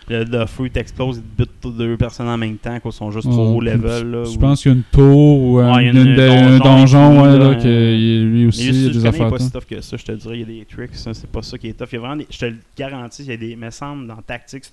Le, 0.08 0.22
le 0.22 0.46
feu 0.46 0.68
t'explose, 0.70 1.16
ils 1.16 1.22
te 1.22 1.42
butent 1.42 1.60
toutes 1.60 1.76
deux 1.76 1.96
personnes 1.96 2.28
en 2.28 2.36
même 2.38 2.58
temps, 2.58 2.78
qu'ils 2.78 2.92
sont 2.92 3.10
juste 3.10 3.28
trop 3.28 3.56
haut 3.56 3.60
level, 3.60 4.10
là. 4.10 4.25
Je 4.25 4.38
pense 4.38 4.62
qu'il 4.62 4.70
y 4.70 4.75
a 4.75 4.76
une 4.78 4.84
tour 4.84 5.42
ou 5.42 5.58
un, 5.58 5.82
il 5.82 6.58
donjon 6.60 7.25
là, 7.25 7.52
il- 7.64 8.30
lui 8.30 8.46
aussi, 8.46 8.68
il 8.68 8.82
y 8.84 8.86
a 8.86 8.90
des 8.90 8.98
il 9.00 9.06
affaires. 9.06 9.30
pas 9.30 9.38
si 9.40 9.50
tough 9.50 9.64
que 9.68 9.80
ça, 9.80 9.96
je 9.96 10.04
te 10.04 10.12
dirais, 10.12 10.36
il 10.36 10.40
y 10.40 10.42
a 10.42 10.60
des 10.60 10.64
tricks, 10.64 10.90
c'est 10.94 11.26
pas 11.26 11.42
ça 11.42 11.58
qui 11.58 11.68
est 11.68 11.72
tough. 11.72 11.88
Il 11.90 11.96
y 11.96 11.98
a 11.98 12.00
vraiment 12.00 12.22
je 12.30 12.38
te 12.38 12.44
le 12.44 12.56
garantis, 12.78 13.22
il 13.25 13.28
y 13.30 13.32
a 13.32 13.36
des, 13.36 13.56
me 13.56 13.70
semble, 13.70 14.06
dans 14.06 14.22
Tactics, 14.22 14.64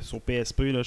sur 0.00 0.20
PSP, 0.20 0.60
là, 0.72 0.82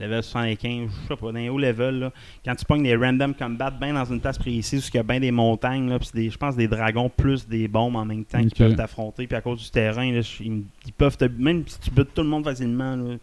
level 0.00 0.22
75, 0.22 0.90
je 0.90 1.08
sais 1.08 1.16
pas, 1.20 1.26
dans 1.32 1.38
les 1.38 1.48
hauts 1.48 1.58
level, 1.58 1.98
là, 2.00 2.12
quand 2.44 2.54
tu 2.54 2.64
pognes 2.64 2.82
des 2.82 2.96
random 2.96 3.34
combat 3.34 3.70
bien 3.70 3.94
dans 3.94 4.04
une 4.04 4.20
place 4.20 4.38
précise, 4.38 4.84
où 4.86 4.90
il 4.92 4.96
y 4.96 5.00
a 5.00 5.02
bien 5.02 5.20
des 5.20 5.30
montagnes, 5.30 5.88
là, 5.88 5.98
des, 6.14 6.30
je 6.30 6.36
pense 6.36 6.56
des 6.56 6.68
dragons 6.68 7.08
plus 7.08 7.46
des 7.46 7.68
bombes 7.68 7.96
en 7.96 8.04
même 8.04 8.24
temps 8.24 8.42
qui 8.44 8.54
peuvent 8.54 8.76
t'affronter, 8.76 9.26
puis 9.26 9.36
à 9.36 9.40
cause 9.40 9.62
du 9.62 9.70
terrain, 9.70 10.10
là, 10.12 10.20
ils, 10.40 10.64
ils 10.86 10.92
peuvent 10.92 11.16
te, 11.16 11.24
même 11.26 11.64
si 11.66 11.78
tu 11.80 11.90
butes 11.90 12.12
tout 12.14 12.22
le 12.22 12.28
monde 12.28 12.44
facilement, 12.44 12.96
là, 12.96 13.14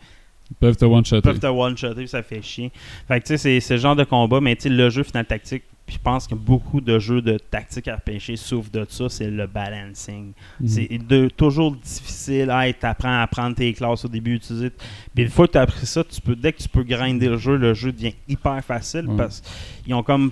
Ils 0.50 0.56
peuvent 0.60 0.76
te 0.78 0.86
ils 0.86 0.88
one-shotter. 0.92 1.22
peuvent 1.30 1.40
te 1.40 1.48
one-shotter, 1.48 2.08
ça 2.08 2.24
fait 2.24 2.42
chier. 2.42 2.72
Fait 3.08 3.20
que 3.22 3.28
tu 3.28 3.38
sais, 3.38 3.60
c'est 3.60 3.74
le 3.76 3.80
genre 3.80 3.96
de 3.96 4.04
combat, 4.04 4.42
mais 4.42 4.56
tu 4.56 4.64
sais, 4.64 4.70
le 4.70 4.90
jeu 4.90 5.04
Final 5.04 5.26
Tactique, 5.26 5.64
puis 5.92 5.98
je 5.98 6.04
pense 6.04 6.26
que 6.26 6.36
beaucoup 6.36 6.80
de 6.80 7.00
jeux 7.00 7.22
de 7.22 7.38
tactique 7.38 7.90
RPG 7.90 8.38
souffrent 8.38 8.72
de 8.72 8.86
ça, 8.88 9.10
c'est 9.10 9.30
le 9.30 9.46
balancing. 9.46 10.32
Mhm. 10.62 10.68
C'est 10.68 11.36
toujours 11.36 11.76
difficile. 11.76 12.50
Hey, 12.50 12.74
t'apprends 12.74 13.22
à 13.22 13.28
prendre 13.28 13.58
tes 13.58 13.74
classes 13.74 14.06
au 14.06 14.08
début, 14.08 14.36
utiliser. 14.36 14.70
Puis 15.14 15.26
une 15.26 15.30
fois 15.30 15.48
que 15.48 15.52
tu 15.52 15.58
as 15.58 15.64
appris 15.64 15.86
ça, 15.86 16.02
tu 16.06 16.22
peux, 16.22 16.38
dès 16.38 16.54
que 16.54 16.62
tu 16.62 16.70
peux 16.70 16.84
grinder 16.84 17.28
le 17.28 17.38
jeu, 17.38 17.58
le 17.58 17.74
jeu 17.74 17.92
devient 17.92 18.14
hyper 18.30 18.64
facile 18.64 19.06
parce 19.18 19.44
qu'ils 19.84 19.94
ont 19.94 20.04
comme. 20.04 20.32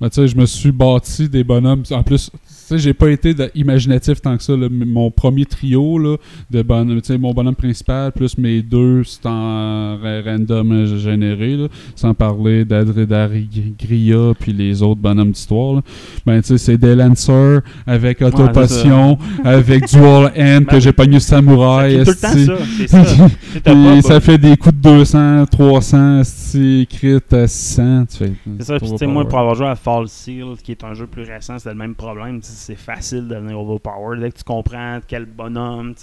Ben, 0.00 0.08
tu 0.08 0.14
sais, 0.14 0.28
je 0.28 0.36
me 0.36 0.46
suis 0.46 0.72
bâti 0.72 1.28
des 1.28 1.44
bonhommes. 1.44 1.82
En 1.90 2.02
plus, 2.02 2.30
sais, 2.68 2.78
j'ai 2.78 2.94
pas 2.94 3.10
été 3.10 3.34
imaginatif 3.54 4.20
tant 4.20 4.36
que 4.36 4.42
ça. 4.42 4.56
là. 4.56 4.68
Mon 4.70 5.10
premier 5.10 5.44
trio 5.46 5.98
là, 5.98 6.16
de 6.50 6.62
sais, 7.02 7.18
mon 7.18 7.32
bonhomme 7.32 7.54
principal, 7.54 8.12
plus 8.12 8.36
mes 8.38 8.62
deux, 8.62 9.04
c'est 9.04 9.26
en 9.26 9.96
ra- 9.98 10.22
random 10.24 10.86
généré, 10.98 11.56
là, 11.56 11.68
sans 11.94 12.14
parler 12.14 12.64
d'Adredari-Gria 12.64 14.32
puis 14.38 14.52
les 14.52 14.82
autres 14.82 15.00
bonhommes 15.00 15.30
d'histoire. 15.32 15.82
Ben, 16.24 16.40
tu 16.40 16.48
sais, 16.48 16.58
c'est 16.58 16.78
des 16.78 16.94
lancers 16.94 17.60
avec 17.86 18.22
autopotion, 18.22 19.18
avec 19.44 19.86
dual 19.88 20.26
end 20.36 20.64
que 20.64 20.72
Ben, 20.72 20.80
j'ai 20.80 20.92
pogné 20.92 21.20
Ça 21.20 21.36
samouraï. 21.36 22.04
fait 22.04 22.04
tout 22.04 22.10
le 22.10 22.16
temps 22.16 22.56
ça. 22.56 22.64
C'est 22.76 22.88
ça. 22.88 24.02
Ça 24.16 24.20
fait 24.20 24.38
des 24.38 24.56
coups 24.56 24.74
de 24.76 24.80
200, 24.80 25.46
300, 25.46 26.20
esti, 26.20 26.86
crit 26.88 27.18
à 27.32 27.46
600. 27.46 28.04
Tu 28.10 28.16
fais, 28.16 28.32
C'est 28.58 28.64
ça, 28.64 28.78
puis 28.78 28.90
tu 28.90 28.96
sais, 28.98 29.06
moi, 29.06 29.26
pour 29.28 29.38
avoir 29.38 29.54
joué 29.54 29.66
à 29.66 29.74
Fall 29.74 30.08
Seal, 30.08 30.54
qui 30.62 30.72
est 30.72 30.84
un 30.84 30.94
jeu 30.94 31.06
plus 31.06 31.22
récent, 31.22 31.58
c'est 31.58 31.68
le 31.70 31.74
même 31.74 31.94
problème. 31.94 32.40
C'est 32.56 32.76
facile 32.76 33.28
de 33.28 33.34
devenir 33.34 33.60
overpowered. 33.60 34.20
Dès 34.20 34.30
que 34.30 34.38
tu 34.38 34.44
comprends 34.44 35.00
quel 35.06 35.26
bonhomme, 35.26 35.94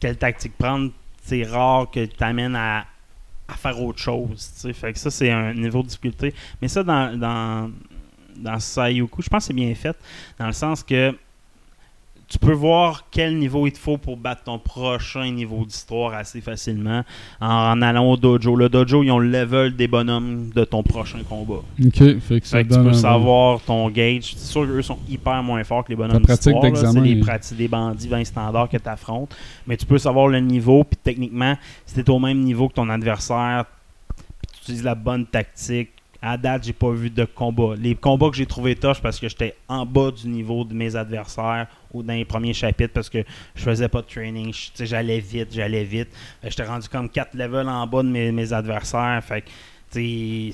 quelle 0.00 0.16
tactique 0.16 0.56
prendre, 0.56 0.90
c'est 1.22 1.42
rare 1.44 1.90
que 1.90 2.04
tu 2.04 2.16
t'amènes 2.16 2.56
à, 2.56 2.86
à 3.48 3.54
faire 3.54 3.80
autre 3.80 3.98
chose. 3.98 4.52
Fait 4.74 4.92
que 4.92 4.98
ça, 4.98 5.10
c'est 5.10 5.30
un 5.30 5.54
niveau 5.54 5.82
de 5.82 5.88
difficulté. 5.88 6.34
Mais 6.60 6.68
ça, 6.68 6.82
dans, 6.82 7.16
dans, 7.18 7.70
dans 8.36 8.58
Sayuku, 8.58 9.22
je 9.22 9.28
pense 9.28 9.44
que 9.44 9.46
c'est 9.48 9.54
bien 9.54 9.74
fait, 9.74 9.96
dans 10.38 10.46
le 10.46 10.52
sens 10.52 10.82
que 10.82 11.14
tu 12.32 12.38
peux 12.38 12.52
voir 12.54 13.04
quel 13.10 13.36
niveau 13.36 13.66
il 13.66 13.72
te 13.72 13.78
faut 13.78 13.98
pour 13.98 14.16
battre 14.16 14.44
ton 14.44 14.58
prochain 14.58 15.30
niveau 15.30 15.66
d'histoire 15.66 16.14
assez 16.14 16.40
facilement 16.40 17.02
en, 17.42 17.46
en 17.46 17.82
allant 17.82 18.06
au 18.10 18.16
dojo. 18.16 18.56
Le 18.56 18.70
dojo, 18.70 19.02
ils 19.02 19.10
ont 19.10 19.18
le 19.18 19.28
level 19.28 19.76
des 19.76 19.86
bonhommes 19.86 20.48
de 20.48 20.64
ton 20.64 20.82
prochain 20.82 21.18
combat. 21.28 21.60
Ok, 21.84 22.18
fait 22.20 22.40
que 22.40 22.46
ça 22.46 22.56
Fait 22.56 22.64
que 22.64 22.72
tu 22.72 22.78
peux 22.82 22.92
savoir 22.94 23.60
ton 23.60 23.90
gauge. 23.90 24.32
C'est 24.34 24.46
sûr 24.50 24.66
qu'eux 24.66 24.80
sont 24.80 24.98
hyper 25.10 25.42
moins 25.42 25.62
forts 25.62 25.84
que 25.84 25.90
les 25.90 25.96
bonhommes 25.96 26.22
d'histoire. 26.36 26.62
C'est 26.62 26.70
d'examen 26.70 27.02
des, 27.02 27.20
est- 27.20 27.22
prati- 27.22 27.54
des 27.54 27.68
bandits 27.68 28.08
20 28.08 28.24
standards 28.24 28.70
que 28.70 28.78
tu 28.78 28.88
affrontes. 28.88 29.36
Mais 29.66 29.76
tu 29.76 29.84
peux 29.84 29.98
savoir 29.98 30.28
le 30.28 30.40
niveau, 30.40 30.84
puis 30.84 30.98
techniquement, 31.02 31.58
si 31.84 32.02
tu 32.02 32.10
au 32.10 32.18
même 32.18 32.38
niveau 32.40 32.68
que 32.68 32.74
ton 32.74 32.88
adversaire, 32.88 33.66
tu 34.16 34.62
utilises 34.62 34.84
la 34.84 34.94
bonne 34.94 35.26
tactique 35.26 35.90
À 36.24 36.36
date, 36.36 36.62
j'ai 36.64 36.72
pas 36.72 36.92
vu 36.92 37.10
de 37.10 37.24
combat. 37.24 37.74
Les 37.76 37.96
combats 37.96 38.30
que 38.30 38.36
j'ai 38.36 38.46
trouvé 38.46 38.76
tough 38.76 39.00
parce 39.02 39.18
que 39.18 39.28
j'étais 39.28 39.56
en 39.66 39.84
bas 39.84 40.12
du 40.12 40.28
niveau 40.28 40.62
de 40.62 40.72
mes 40.72 40.94
adversaires 40.94 41.66
ou 41.92 42.04
dans 42.04 42.12
les 42.12 42.24
premiers 42.24 42.54
chapitres 42.54 42.92
parce 42.94 43.10
que 43.10 43.24
je 43.56 43.62
faisais 43.62 43.88
pas 43.88 44.02
de 44.02 44.06
training. 44.06 44.54
J'allais 44.78 45.18
vite, 45.18 45.48
j'allais 45.52 45.82
vite. 45.82 46.10
Que 46.40 46.48
J'étais 46.48 46.64
rendu 46.64 46.88
comme 46.88 47.08
4 47.08 47.34
levels 47.34 47.68
en 47.68 47.88
bas 47.88 48.04
de 48.04 48.08
mes, 48.08 48.52
adversaires. 48.52 49.20
Fait 49.24 49.42
il 50.00 50.48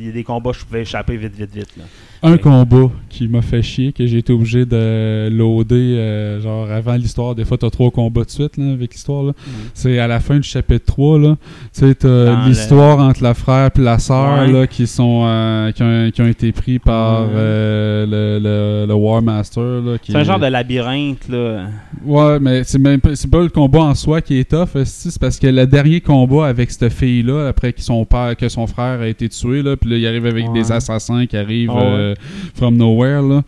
y 0.00 0.08
a 0.08 0.12
des 0.12 0.24
combats 0.24 0.52
que 0.52 0.58
je 0.58 0.64
pouvais 0.64 0.82
échapper 0.82 1.16
vite, 1.16 1.34
vite, 1.36 1.54
vite. 1.54 1.76
Là. 1.76 1.84
Un 2.22 2.32
Ouais. 2.32 2.38
combat 2.38 2.90
qui 3.08 3.28
m'a 3.28 3.40
fait 3.40 3.62
chier, 3.62 3.92
que 3.92 4.06
j'ai 4.06 4.18
été 4.18 4.32
obligé 4.32 4.66
de 4.66 5.30
loader, 5.32 5.74
euh, 5.96 6.40
genre 6.42 6.70
avant 6.70 6.94
l'histoire. 6.94 7.34
Des 7.34 7.46
fois, 7.46 7.56
t'as 7.56 7.70
trois 7.70 7.90
combats 7.90 8.24
de 8.24 8.30
suite 8.30 8.58
là, 8.58 8.72
avec 8.72 8.92
l'histoire. 8.92 9.22
là. 9.22 9.32
C'est 9.72 9.98
à 9.98 10.06
la 10.06 10.20
fin 10.20 10.36
du 10.36 10.42
chapitre 10.42 10.84
3. 10.84 11.18
Là. 11.18 11.36
Tu 11.74 11.80
sais, 11.80 11.94
t'as 11.94 12.46
l'histoire 12.46 12.98
entre 12.98 13.22
la 13.22 13.32
frère 13.34 13.70
et 13.74 13.80
la 13.80 13.98
sœur 13.98 14.40
Ouais. 14.40 14.52
là, 14.52 14.66
qui, 14.66 14.86
sont, 14.86 15.22
euh, 15.24 15.72
qui, 15.72 15.82
ont, 15.82 16.10
qui 16.10 16.20
ont 16.22 16.26
été 16.28 16.52
pris 16.52 16.78
par 16.78 17.22
Ouais. 17.22 17.28
euh, 17.34 18.06
le, 18.06 18.38
le, 18.84 18.86
le 18.86 18.94
War 18.94 19.22
Master. 19.22 19.80
C'est 20.02 20.14
un 20.16 20.20
est- 20.20 20.24
genre 20.24 20.38
de 20.38 20.46
labyrinthe. 20.46 21.26
Là. 21.28 21.68
Ouais, 22.04 22.38
mais 22.38 22.64
c'est 22.64 22.78
même 22.78 23.00
pas, 23.00 23.10
pas 23.30 23.40
le 23.42 23.48
combat 23.48 23.80
en 23.80 23.94
soi 23.94 24.20
qui 24.20 24.38
est 24.38 24.50
tough, 24.50 24.76
c'est 24.84 25.18
parce 25.18 25.38
que 25.38 25.46
le 25.46 25.66
dernier 25.66 26.00
combat 26.02 26.46
avec 26.48 26.70
cette 26.70 26.92
fille-là, 26.92 27.48
après 27.48 27.72
que 27.72 27.80
son 27.80 28.04
père, 28.04 28.36
que 28.36 28.48
son 28.50 28.66
frère 28.70 29.00
a 29.00 29.06
été 29.08 29.28
tué, 29.28 29.62
là, 29.62 29.76
puis 29.76 29.90
là, 29.90 29.96
il 29.96 30.06
arrive 30.06 30.26
avec 30.26 30.46
Ouais. 30.48 30.54
des 30.54 30.72
assassins 30.72 31.26
qui 31.26 31.36
arrivent 31.36 31.70
Ah 31.72 31.78
ouais. 31.78 31.82
euh, 31.84 32.14
from 32.54 32.76
nowhere, 32.76 33.22
là. 33.22 33.42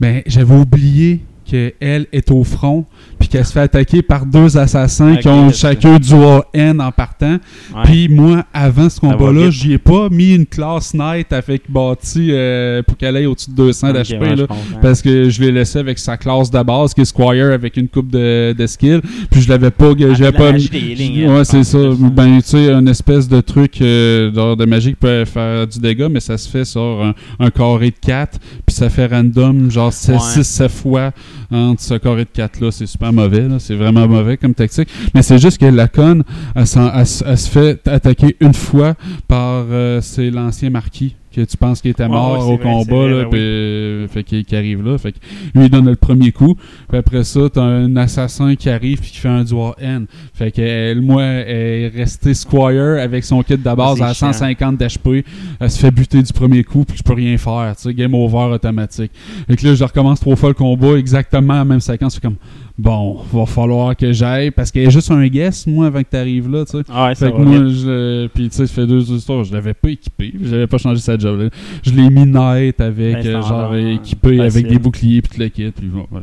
Ben, 0.00 0.22
j'avais 0.26 0.54
oublié 0.54 1.20
qu'elle 1.44 2.06
est 2.12 2.30
au 2.30 2.44
front, 2.44 2.86
qu'elle 3.32 3.46
se 3.46 3.52
fait 3.52 3.60
attaquer 3.60 4.02
par 4.02 4.26
deux 4.26 4.56
assassins 4.58 5.16
qui 5.16 5.26
ont 5.28 5.50
chacun 5.52 5.98
du 5.98 6.12
N 6.52 6.80
en 6.80 6.92
partant. 6.92 7.38
Ouais. 7.74 7.82
Puis 7.84 8.08
moi, 8.08 8.44
avant 8.52 8.88
ce 8.90 9.00
combat-là, 9.00 9.50
j'y 9.50 9.72
ai 9.72 9.78
pas 9.78 10.08
mis 10.10 10.34
une 10.34 10.44
classe 10.46 10.92
night 10.94 11.32
avec 11.32 11.62
bâti 11.70 12.28
euh, 12.30 12.82
pour 12.82 12.96
qu'elle 12.98 13.16
aille 13.16 13.26
au-dessus 13.26 13.50
de 13.50 13.56
200 13.56 13.88
Ok, 13.88 13.94
d'HP. 13.96 14.20
ouais. 14.20 14.46
Parce 14.82 15.00
que 15.00 15.30
je 15.30 15.40
l'ai 15.40 15.50
laissé 15.50 15.78
avec 15.78 15.98
sa 15.98 16.16
classe 16.16 16.50
de 16.50 16.62
base, 16.62 16.92
qui 16.94 17.00
est 17.00 17.04
Squire, 17.06 17.52
avec 17.52 17.76
une 17.78 17.88
coupe 17.88 18.10
de, 18.10 18.52
de 18.56 18.66
skill. 18.66 19.00
Puis 19.30 19.40
je 19.40 19.48
l'avais 19.48 19.70
pas. 19.70 19.92
Ah, 19.92 20.14
j'avais 20.14 20.32
pas 20.32 20.50
healings, 20.50 21.26
ouais, 21.26 21.38
hein, 21.40 21.44
c'est 21.44 21.64
ça. 21.64 21.78
Ben, 21.98 22.38
tu 22.42 22.48
sais, 22.48 22.70
une 22.70 22.88
espèce 22.88 23.28
de 23.28 23.40
truc 23.40 23.80
euh, 23.80 24.54
de 24.56 24.64
magie 24.66 24.90
qui 24.90 24.96
peut 24.96 25.24
faire 25.24 25.66
du 25.66 25.78
dégât, 25.78 26.08
mais 26.10 26.20
ça 26.20 26.36
se 26.36 26.48
fait 26.48 26.64
sur 26.64 26.80
un, 27.02 27.14
un 27.40 27.50
carré 27.50 27.90
de 27.90 27.96
4. 28.00 28.38
Puis 28.66 28.74
ça 28.76 28.90
fait 28.90 29.06
random, 29.06 29.70
genre 29.70 29.90
6-7 29.90 30.62
Ouais. 30.62 30.68
fois 30.68 31.10
entre 31.52 31.82
ce 31.82 31.94
carré 31.94 32.24
de 32.24 32.30
4-là. 32.30 32.70
C'est 32.70 32.86
super 32.86 33.12
mauvais. 33.12 33.46
C'est 33.58 33.74
vraiment 33.76 34.08
mauvais 34.08 34.36
comme 34.36 34.54
tactique. 34.54 34.88
Mais 35.14 35.22
c'est 35.22 35.38
juste 35.38 35.58
que 35.58 35.66
la 35.66 35.88
conne, 35.88 36.24
elle, 36.54 36.64
elle 36.96 37.06
se 37.06 37.50
fait 37.50 37.86
attaquer 37.88 38.36
une 38.40 38.54
fois 38.54 38.94
par 39.28 39.66
euh, 39.70 40.00
c'est 40.00 40.30
l'ancien 40.30 40.70
marquis 40.70 41.16
que 41.32 41.40
tu 41.40 41.56
penses 41.56 41.80
qu'il 41.80 41.90
était 41.90 42.08
mort 42.08 42.32
ouais, 42.32 42.52
au 42.52 42.56
vrai, 42.56 42.62
combat, 42.62 42.96
vrai, 42.96 43.10
là, 43.10 43.16
ouais, 43.18 43.26
puis, 43.30 43.40
euh, 43.40 44.08
fait 44.08 44.22
qu'il 44.22 44.44
qui 44.44 44.56
arrive 44.56 44.82
là. 44.82 44.98
Fait 44.98 45.12
que 45.12 45.18
lui, 45.54 45.64
il 45.64 45.70
donne 45.70 45.86
le 45.86 45.96
premier 45.96 46.32
coup. 46.32 46.54
Puis 46.88 46.98
après 46.98 47.24
ça, 47.24 47.40
t'as 47.52 47.62
un 47.62 47.96
assassin 47.96 48.54
qui 48.54 48.68
arrive 48.68 49.00
puis 49.00 49.10
qui 49.10 49.18
fait 49.18 49.28
un 49.28 49.44
dual 49.44 49.72
N. 49.78 50.06
Fait 50.34 50.52
que 50.52 50.62
elle, 50.62 51.00
moi, 51.00 51.22
elle 51.22 51.56
est 51.56 51.88
restée 51.88 52.34
Squire 52.34 53.00
avec 53.00 53.24
son 53.24 53.42
kit 53.42 53.56
de 53.56 53.74
base 53.74 53.98
c'est 53.98 54.04
à 54.04 54.14
chiant. 54.14 54.32
150 54.32 54.78
d'HP. 54.78 55.24
Elle 55.60 55.70
se 55.70 55.78
fait 55.78 55.90
buter 55.90 56.22
du 56.22 56.32
premier 56.32 56.64
coup 56.64 56.84
puis 56.84 56.98
je 56.98 57.02
peux 57.02 57.14
rien 57.14 57.36
faire. 57.36 57.74
Tu 57.76 57.82
sais, 57.82 57.94
game 57.94 58.14
over 58.14 58.54
automatique. 58.54 59.12
Fait 59.48 59.56
que 59.56 59.66
là, 59.66 59.74
je 59.74 59.84
recommence 59.84 60.20
trois 60.20 60.36
fois 60.36 60.50
le 60.50 60.54
combat, 60.54 60.96
exactement 60.96 61.54
la 61.54 61.64
même 61.64 61.80
séquence. 61.80 62.14
C'est 62.14 62.22
comme, 62.22 62.36
bon, 62.78 63.20
va 63.32 63.46
falloir 63.46 63.96
que 63.96 64.12
j'aille 64.12 64.50
parce 64.50 64.70
qu'il 64.70 64.82
y 64.82 64.86
a 64.86 64.90
juste 64.90 65.10
un 65.10 65.26
guess, 65.26 65.66
moi, 65.66 65.86
avant 65.86 66.02
que 66.02 66.08
t'arrives 66.08 66.50
là, 66.50 66.64
tu 66.64 66.78
sais. 66.78 66.84
Ah 66.88 67.06
ouais, 67.08 67.14
Fait 67.14 67.30
que 67.30 67.36
moi, 67.36 67.68
je, 67.68 68.26
puis 68.28 68.48
tu 68.48 68.56
sais, 68.56 68.66
ça 68.66 68.74
fait 68.74 68.86
deux 68.86 69.02
histoires, 69.10 69.44
je 69.44 69.52
l'avais 69.52 69.74
pas 69.74 69.90
équipé, 69.90 70.32
j'avais 70.42 70.66
pas 70.66 70.78
changé 70.78 71.00
sa 71.00 71.18
job. 71.18 71.40
là. 71.40 71.48
Je 71.82 71.90
l'ai 71.92 72.08
mis 72.10 72.26
night 72.26 72.80
avec, 72.80 73.14
Ben, 73.22 73.26
euh, 73.26 73.42
genre 73.42 73.74
équipé 73.74 74.40
avec 74.40 74.66
des 74.66 74.78
boucliers 74.78 75.22
puis 75.22 75.32
tout 75.34 75.40
le 75.40 75.48
kit. 75.48 75.70
Puis 75.70 75.88
bon, 75.88 76.06
moi, 76.10 76.20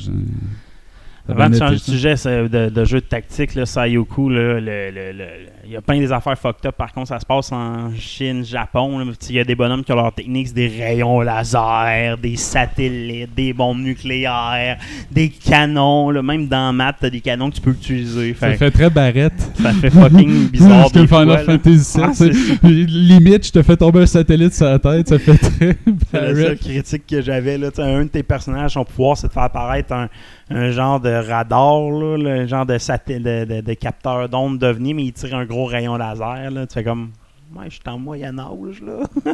Avant 1.31 1.39
va 1.43 1.49
de 1.49 1.57
changer 1.57 1.75
de 1.75 1.79
sujet 1.79 2.15
c'est 2.17 2.49
de, 2.49 2.69
de 2.69 2.85
jeu 2.85 2.99
de 3.01 3.05
tactique, 3.05 3.55
là, 3.55 3.65
Sayoku, 3.65 4.29
là, 4.29 4.59
le- 4.59 4.89
le- 4.91 5.11
le- 5.17 5.25
il 5.65 5.71
y 5.73 5.75
a 5.77 5.81
plein 5.81 5.99
des 5.99 6.11
affaires 6.11 6.37
fucked 6.37 6.65
up. 6.65 6.75
Par 6.75 6.91
contre, 6.91 7.09
ça 7.09 7.19
se 7.19 7.25
passe 7.25 7.51
en 7.51 7.91
Chine, 7.95 8.43
Japon. 8.43 8.97
là. 8.97 9.05
Il 9.29 9.35
y 9.35 9.39
a 9.39 9.43
des 9.43 9.53
bonhommes 9.53 9.83
qui 9.83 9.91
ont 9.91 9.95
leurs 9.95 10.13
techniques, 10.13 10.51
des 10.53 10.67
rayons 10.67 11.21
laser, 11.21 12.17
des 12.17 12.35
satellites, 12.37 13.35
des 13.35 13.53
bombes 13.53 13.79
nucléaires, 13.79 14.77
des 15.11 15.29
canons. 15.29 16.09
là. 16.09 16.21
Même 16.23 16.47
dans 16.47 16.73
Math, 16.73 16.95
t'as 17.01 17.09
des 17.11 17.21
canons 17.21 17.49
que 17.51 17.55
tu 17.55 17.61
peux 17.61 17.71
utiliser. 17.71 18.33
Ça 18.33 18.51
Fait, 18.53 18.71
très 18.71 18.89
barrette. 18.89 19.33
ça 19.61 19.71
fait 19.73 19.91
fucking 19.91 20.47
bizarre. 20.51 20.89
Des 20.91 21.05
Final 21.07 21.27
fois. 21.27 21.53
Fantasy 21.57 21.99
Ah, 22.01 22.67
limite, 22.67 23.45
je 23.47 23.51
te 23.51 23.61
fais 23.61 23.77
tomber 23.77 24.01
un 24.01 24.05
satellite 24.07 24.53
sur 24.53 24.65
la 24.65 24.79
tête, 24.79 25.07
ça 25.07 25.19
fait 25.19 25.37
très 25.37 25.77
C'est 26.11 26.21
la 26.21 26.35
seule 26.35 26.57
critique 26.57 27.03
que 27.07 27.21
j'avais. 27.21 27.59
Un 27.77 28.03
de 28.05 28.09
tes 28.09 28.23
personnages, 28.23 28.71
son 28.73 28.83
pouvoir, 28.85 29.17
c'est 29.17 29.27
de 29.27 29.33
faire 29.33 29.43
apparaître 29.43 29.93
un, 29.93 30.09
un 30.49 30.71
genre 30.71 30.99
de 30.99 31.09
radar, 31.09 31.81
là, 31.91 32.17
le 32.17 32.47
genre 32.47 32.65
de, 32.65 32.73
de, 32.77 33.45
de- 33.45 33.61
de 33.61 33.73
capteur 33.73 34.27
d'onde 34.29 34.57
d'OVNI, 34.57 34.93
mais 34.93 35.03
il 35.05 35.13
tire 35.13 35.35
un 35.35 35.45
gros 35.45 35.65
rayon 35.65 35.95
laser. 35.97 36.51
Là. 36.51 36.65
Tu 36.67 36.73
fais 36.73 36.83
comme. 36.83 37.11
Ouais, 37.55 37.65
je 37.65 37.75
suis 37.75 37.81
en 37.87 37.97
moyen 37.97 38.37
âge, 38.37 38.81
là. 38.85 38.99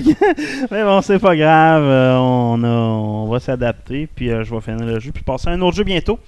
Que- 0.00 0.70
mais 0.74 0.82
bon, 0.84 1.00
c'est 1.02 1.18
pas 1.18 1.36
grave. 1.36 1.82
euh, 1.84 2.16
on, 2.18 2.62
a- 2.64 2.68
on 2.68 3.26
va 3.28 3.38
s'adapter. 3.40 4.08
Puis 4.12 4.30
euh, 4.30 4.44
je 4.44 4.54
vais 4.54 4.60
finir 4.60 4.84
le 4.84 4.98
jeu. 5.00 5.12
Puis 5.12 5.22
passer 5.22 5.48
à 5.48 5.52
un 5.52 5.60
autre 5.60 5.76
jeu 5.76 5.84
bientôt. 5.84 6.18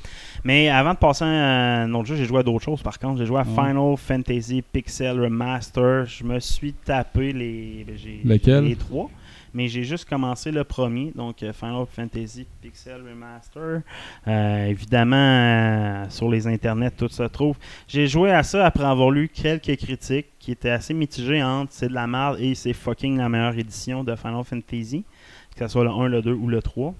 Mais 0.44 0.68
avant 0.68 0.92
de 0.94 0.98
passer 0.98 1.24
à 1.24 1.82
un 1.82 1.92
autre 1.94 2.06
jeu, 2.06 2.14
j'ai 2.16 2.24
joué 2.24 2.38
à 2.38 2.42
d'autres 2.44 2.64
choses 2.64 2.80
par 2.82 2.98
contre. 2.98 3.18
J'ai 3.18 3.26
joué 3.26 3.40
à. 3.40 3.44
Final 3.44 3.96
Fantasy 3.96 4.62
Pixel 4.62 5.20
Remaster. 5.20 6.04
Je 6.06 6.22
me 6.24 6.38
suis 6.38 6.72
tapé 6.72 7.32
les. 7.32 7.84
Lequel? 8.24 8.64
Les 8.64 8.76
trois. 8.76 9.08
Mais 9.54 9.68
j'ai 9.68 9.84
juste 9.84 10.08
commencé 10.08 10.50
le 10.50 10.64
premier, 10.64 11.12
donc 11.14 11.42
euh, 11.42 11.52
Final 11.52 11.86
Fantasy 11.90 12.46
Pixel 12.60 13.02
Remaster. 13.02 13.82
Euh, 14.26 14.66
évidemment, 14.66 15.16
euh, 15.16 16.06
sur 16.10 16.28
les 16.28 16.46
internets, 16.46 16.90
tout 16.90 17.08
se 17.08 17.22
trouve. 17.24 17.56
J'ai 17.86 18.06
joué 18.06 18.30
à 18.30 18.42
ça 18.42 18.66
après 18.66 18.84
avoir 18.84 19.10
lu 19.10 19.28
quelques 19.28 19.76
critiques 19.76 20.26
qui 20.38 20.52
étaient 20.52 20.70
assez 20.70 20.94
mitigées 20.94 21.42
entre 21.42 21.72
c'est 21.72 21.88
de 21.88 21.94
la 21.94 22.06
merde 22.06 22.38
et 22.40 22.54
c'est 22.54 22.72
fucking 22.72 23.18
la 23.18 23.28
meilleure 23.28 23.58
édition 23.58 24.04
de 24.04 24.14
Final 24.14 24.44
Fantasy, 24.44 25.04
que 25.56 25.66
ce 25.66 25.72
soit 25.72 25.84
le 25.84 25.90
1, 25.90 26.08
le 26.08 26.22
2 26.22 26.32
ou 26.32 26.48
le 26.48 26.62
3. 26.62 26.94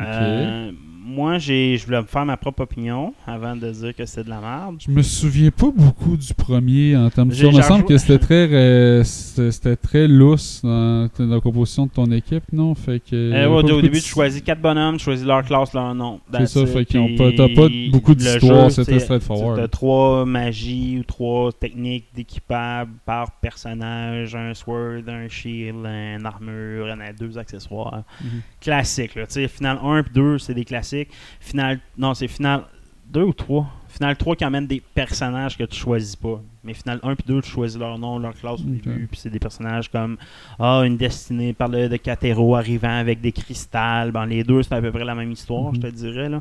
Euh, 0.00 0.72
moi, 1.06 1.38
j'ai, 1.38 1.76
je 1.78 1.86
voulais 1.86 2.00
me 2.02 2.06
faire 2.06 2.24
ma 2.26 2.36
propre 2.36 2.62
opinion 2.62 3.14
avant 3.26 3.54
de 3.54 3.70
dire 3.70 3.94
que 3.94 4.04
c'est 4.06 4.24
de 4.24 4.28
la 4.28 4.40
merde. 4.40 4.76
Je 4.84 4.90
me 4.90 5.02
souviens 5.02 5.50
pas 5.50 5.70
beaucoup 5.74 6.16
du 6.16 6.34
premier 6.34 6.96
en 6.96 7.08
termes 7.10 7.28
de. 7.28 7.34
Il 7.36 7.56
me 7.56 7.62
semble 7.62 7.84
que 7.84 7.96
c'était 7.96 8.18
très, 8.18 8.48
euh, 8.52 9.04
c'était 9.04 9.50
c'était 9.52 9.76
très 9.76 10.08
lousse 10.08 10.60
dans, 10.64 11.08
dans 11.18 11.26
la 11.26 11.40
composition 11.40 11.86
de 11.86 11.90
ton 11.92 12.10
équipe, 12.10 12.44
non? 12.52 12.74
Fait 12.74 12.98
que. 13.00 13.14
Euh, 13.14 13.48
ouais, 13.48 13.72
au 13.72 13.80
début, 13.80 13.98
de- 13.98 14.02
tu 14.02 14.08
choisis 14.08 14.42
quatre 14.42 14.60
bonhommes, 14.60 14.96
tu 14.96 15.04
choisis 15.04 15.24
leur 15.24 15.44
classe, 15.44 15.72
leur 15.72 15.94
nom. 15.94 16.20
C'est 16.32 16.46
ça, 16.46 16.60
it. 16.62 16.66
fait 16.68 16.84
qu'ils 16.84 17.16
pas- 17.16 17.32
t'as 17.32 17.54
pas 17.54 17.68
beaucoup 17.90 18.14
d'histoire, 18.14 18.70
c'était 18.70 18.98
straightforward. 18.98 19.60
T'as 19.60 19.68
trois 19.68 20.24
magies 20.26 20.98
ou 21.00 21.04
trois 21.04 21.52
techniques 21.52 22.06
d'équipable 22.14 22.90
par 23.04 23.30
personnage, 23.40 24.34
un 24.34 24.54
sword, 24.54 25.02
un 25.08 25.28
shield, 25.28 25.84
un 25.86 26.24
armure, 26.24 26.86
un- 26.88 27.12
deux 27.18 27.38
accessoires. 27.38 28.02
Mhm. 28.22 28.40
Classique, 28.60 29.14
là. 29.14 29.26
Tu 29.26 29.34
sais, 29.34 29.48
final 29.48 29.78
1 29.82 29.98
et 29.98 30.02
2, 30.12 30.38
c'est 30.38 30.54
des 30.54 30.64
classiques. 30.64 30.95
Final, 31.40 31.80
non, 31.98 32.14
c'est 32.14 32.28
final 32.28 32.62
2 33.10 33.22
ou 33.22 33.32
3. 33.32 33.66
Final 33.88 34.16
3 34.16 34.36
qui 34.36 34.44
amène 34.44 34.66
des 34.66 34.82
personnages 34.94 35.56
que 35.56 35.64
tu 35.64 35.76
choisis 35.78 36.16
pas. 36.16 36.40
Mais 36.64 36.74
final 36.74 36.98
1 37.02 37.12
et 37.12 37.16
2, 37.26 37.40
tu 37.40 37.50
choisis 37.50 37.78
leur 37.78 37.96
nom, 37.98 38.18
leur 38.18 38.34
classe 38.34 38.60
au 38.60 38.64
début. 38.64 39.06
Puis 39.10 39.20
c'est 39.20 39.30
des 39.30 39.38
personnages 39.38 39.88
comme 39.88 40.18
Ah, 40.58 40.82
une 40.84 40.96
destinée 40.96 41.52
par 41.54 41.68
le 41.68 41.88
de 41.88 41.96
Catero 41.96 42.56
arrivant 42.56 42.98
avec 42.98 43.20
des 43.20 43.32
cristals. 43.32 44.10
Ben, 44.10 44.26
les 44.26 44.42
deux, 44.44 44.62
c'est 44.62 44.74
à 44.74 44.80
peu 44.82 44.90
près 44.92 45.04
la 45.04 45.14
même 45.14 45.30
histoire, 45.32 45.72
Mhm. 45.72 45.76
je 45.76 45.80
te 45.80 45.86
dirais. 45.86 46.28
Là. 46.28 46.40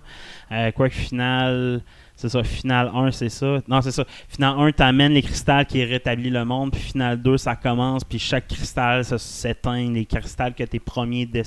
Euh, 0.51 0.71
Quoique 0.71 0.95
final. 0.95 1.81
C'est 2.17 2.29
ça, 2.29 2.43
final 2.43 2.89
1, 2.93 3.11
c'est 3.11 3.27
ça. 3.29 3.59
Non, 3.67 3.81
c'est 3.81 3.91
ça. 3.91 4.05
Final 4.29 4.55
1, 4.57 4.71
t'amènes 4.71 5.11
les 5.13 5.21
cristals 5.21 5.65
qui 5.65 5.83
rétablissent 5.83 6.31
le 6.33 6.45
monde. 6.45 6.71
Puis 6.71 6.81
final 6.81 7.21
2, 7.21 7.37
ça 7.37 7.55
commence. 7.55 8.03
Puis 8.03 8.19
chaque 8.19 8.47
cristal 8.47 9.05
ça 9.05 9.17
s'éteint. 9.17 9.91
Les 9.91 10.05
cristals 10.05 10.53
que 10.55 10.63
tes 10.63 10.79
premiers 10.79 11.25
des- 11.25 11.43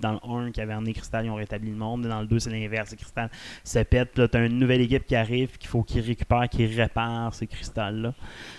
dans 0.00 0.12
le 0.12 0.18
1 0.48 0.50
qui 0.52 0.60
avait 0.60 0.92
cristal, 0.92 1.26
ils 1.26 1.30
ont 1.30 1.34
rétabli 1.36 1.70
le 1.70 1.76
monde. 1.76 2.02
Dans 2.06 2.20
le 2.20 2.26
2, 2.26 2.38
c'est 2.38 2.50
l'inverse. 2.50 2.90
Les 2.90 2.96
cristals 2.96 3.30
se 3.64 3.78
pètent. 3.80 4.12
Puis 4.12 4.22
là, 4.22 4.28
t'as 4.28 4.46
une 4.46 4.58
nouvelle 4.58 4.80
équipe 4.80 5.06
qui 5.06 5.16
arrive, 5.16 5.56
qu'il 5.58 5.68
faut 5.68 5.82
qu'ils 5.82 6.00
récupèrent, 6.02 6.48
qu'ils 6.48 6.74
réparent 6.80 7.34
ces 7.34 7.46
cristals-là. 7.46 8.12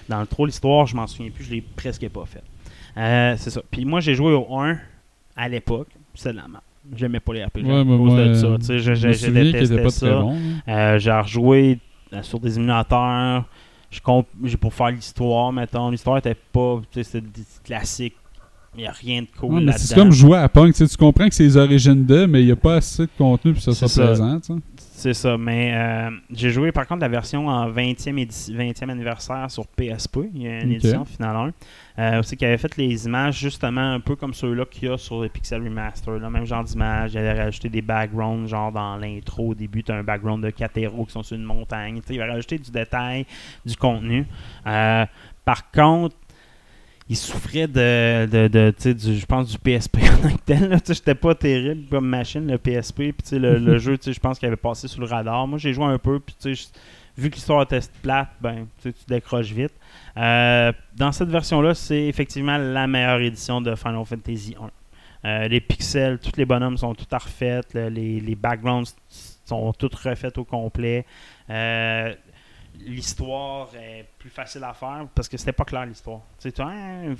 Dans 0.07 0.19
le 0.21 0.27
3, 0.27 0.47
l'histoire, 0.47 0.85
je 0.85 0.95
m'en 0.95 1.07
souviens 1.07 1.31
plus. 1.31 1.43
Je 1.45 1.51
l'ai 1.51 1.61
presque 1.61 2.07
pas 2.09 2.25
fait. 2.25 2.43
Euh, 2.97 3.35
c'est 3.37 3.49
ça. 3.49 3.61
Puis 3.69 3.85
moi, 3.85 3.99
j'ai 3.99 4.15
joué 4.15 4.33
au 4.33 4.57
1 4.59 4.77
à 5.35 5.49
l'époque. 5.49 5.87
C'est 6.15 6.31
de 6.31 6.37
la 6.37 6.47
merde. 6.47 6.63
J'aimais 6.95 7.19
pas 7.19 7.33
les 7.33 7.43
RPG 7.45 7.63
Ouais, 7.65 7.79
à 7.81 7.83
cause 7.83 8.13
moi, 8.13 8.25
de 8.25 8.33
ça. 8.33 8.47
je, 8.77 9.29
détestais 9.29 9.83
pas 9.83 9.89
ça. 9.89 10.19
bon. 10.21 10.33
là. 10.65 10.93
Euh, 10.95 10.99
j'ai 10.99 11.11
rejoué 11.11 11.79
euh, 12.13 12.23
sur 12.23 12.39
des 12.39 12.57
émulateurs. 12.57 13.45
Je 13.91 13.99
comp- 14.01 14.27
j'ai 14.43 14.57
pour 14.57 14.73
faire 14.73 14.89
l'histoire, 14.89 15.51
mettons. 15.51 15.89
L'histoire 15.91 16.17
était 16.17 16.35
pas. 16.35 16.81
tu 16.91 17.03
sais, 17.03 17.03
C'était 17.03 17.27
des 17.27 17.43
classiques. 17.63 18.15
Il 18.79 18.83
n'y 18.83 18.87
a 18.87 18.91
rien 18.91 19.21
de 19.23 19.27
cool 19.37 19.55
Ouais, 19.55 19.61
là-dedans. 19.61 19.77
c'est 19.77 19.93
comme 19.95 20.11
jouer 20.11 20.37
à 20.37 20.47
Punk. 20.47 20.73
Tu 20.73 20.85
comprends 20.97 21.27
que 21.27 21.35
c'est 21.35 21.43
les 21.43 21.57
origines 21.57 22.05
d'eux, 22.05 22.27
mais 22.27 22.41
il 22.41 22.45
n'y 22.45 22.51
a 22.51 22.55
pas 22.55 22.75
assez 22.75 23.03
de 23.03 23.09
contenu 23.17 23.51
pour 23.53 23.59
que 23.63 23.71
ça 23.71 23.73
soit 23.73 23.87
ça. 23.89 24.05
plaisant. 24.05 24.39
C'est 24.71 25.13
ça, 25.13 25.37
mais 25.37 25.71
euh, 25.73 26.09
j'ai 26.29 26.49
joué 26.49 26.73
par 26.73 26.85
contre 26.85 26.99
la 27.01 27.07
version 27.07 27.47
en 27.47 27.69
20e, 27.71 28.17
édi- 28.17 28.53
20e 28.53 28.89
anniversaire 28.89 29.49
sur 29.49 29.65
PSP. 29.65 30.17
Il 30.33 30.41
y 30.43 30.47
a 30.47 30.59
une 30.61 30.71
édition 30.73 31.05
finale 31.05 31.53
1. 31.97 32.05
Euh, 32.15 32.19
aussi 32.19 32.35
qui 32.35 32.45
avait 32.45 32.57
fait 32.57 32.75
les 32.75 33.05
images 33.05 33.37
justement 33.39 33.93
un 33.93 34.01
peu 34.01 34.17
comme 34.17 34.33
ceux-là 34.33 34.65
qu'il 34.65 34.89
y 34.89 34.91
a 34.91 34.97
sur 34.97 35.21
les 35.23 35.29
Pixel 35.29 35.61
Remaster. 35.63 36.19
Là, 36.19 36.29
même 36.29 36.45
genre 36.45 36.65
d'image. 36.65 37.13
Il 37.13 37.17
avait 37.19 37.43
rajouté 37.43 37.69
des 37.69 37.81
backgrounds, 37.81 38.49
genre 38.49 38.73
dans 38.73 38.97
l'intro 38.97 39.49
au 39.51 39.55
début, 39.55 39.83
tu 39.83 39.91
as 39.93 39.95
un 39.95 40.03
background 40.03 40.43
de 40.43 40.49
quatre 40.49 40.77
héros 40.77 41.05
qui 41.05 41.11
sont 41.13 41.23
sur 41.23 41.37
une 41.37 41.43
montagne. 41.43 42.01
Il 42.09 42.21
avait 42.21 42.31
rajouté 42.33 42.57
du 42.57 42.71
détail, 42.71 43.25
du 43.65 43.75
contenu. 43.77 44.25
Euh, 44.67 45.05
par 45.45 45.71
contre, 45.71 46.15
il 47.09 47.17
souffrait 47.17 47.67
de, 47.67 48.27
de, 48.27 48.47
de, 48.47 48.69
tu 48.77 48.83
sais, 48.83 48.93
du, 48.93 49.17
je 49.17 49.25
pense, 49.25 49.49
du 49.49 49.57
PSP 49.57 49.97
en 50.03 50.29
tant 50.29 50.35
que 50.35 50.41
tel. 50.45 50.77
J'étais 50.87 51.15
pas 51.15 51.33
terrible 51.35 51.87
comme 51.89 52.07
machine, 52.07 52.45
le 52.45 52.57
PSP. 52.57 52.95
Puis, 52.97 53.13
tu 53.23 53.29
sais, 53.29 53.39
le, 53.39 53.57
le 53.57 53.77
jeu, 53.79 53.97
tu 53.97 54.05
sais, 54.05 54.13
je 54.13 54.19
pense 54.19 54.37
qu'il 54.39 54.47
avait 54.47 54.55
passé 54.57 54.87
sous 54.87 54.99
le 54.99 55.07
radar. 55.07 55.47
Moi, 55.47 55.57
j'ai 55.57 55.73
joué 55.73 55.85
un 55.85 55.97
peu. 55.97 56.19
Puis, 56.19 56.35
tu 56.39 56.55
sais, 56.55 56.63
je- 57.17 57.21
vu 57.21 57.29
que 57.29 57.35
l'histoire 57.35 57.63
était 57.63 57.79
plate, 58.01 58.29
ben, 58.39 58.67
tu 58.81 58.89
sais, 58.89 58.93
tu 58.93 59.03
décroches 59.07 59.51
vite. 59.51 59.73
Euh, 60.17 60.71
dans 60.95 61.11
cette 61.11 61.29
version-là, 61.29 61.73
c'est 61.73 62.03
effectivement 62.05 62.57
la 62.57 62.85
meilleure 62.87 63.19
édition 63.21 63.59
de 63.59 63.73
Final 63.75 64.05
Fantasy 64.05 64.55
1. 64.61 64.69
Euh, 65.27 65.47
les 65.49 65.59
pixels, 65.59 66.17
tous 66.19 66.37
les 66.37 66.45
bonhommes 66.45 66.77
sont 66.77 66.93
tout 66.95 67.05
à 67.11 67.17
refaits. 67.17 67.73
le- 67.73 67.89
les, 67.89 68.19
les 68.21 68.35
backgrounds 68.35 68.93
sont 69.45 69.73
tous 69.73 69.89
refaits 69.95 70.37
au 70.37 70.45
complet. 70.45 71.05
Euh, 71.49 72.13
l'histoire 72.79 73.67
est 73.75 74.05
plus 74.19 74.29
facile 74.29 74.63
à 74.65 74.73
faire 74.73 75.07
parce 75.15 75.29
que 75.29 75.37
c'était 75.37 75.53
pas 75.53 75.63
clair 75.63 75.85
l'histoire. 75.85 76.19
Tu 76.39 76.49
sais, 76.49 76.51
tu 76.51 76.61
ah, 76.61 76.67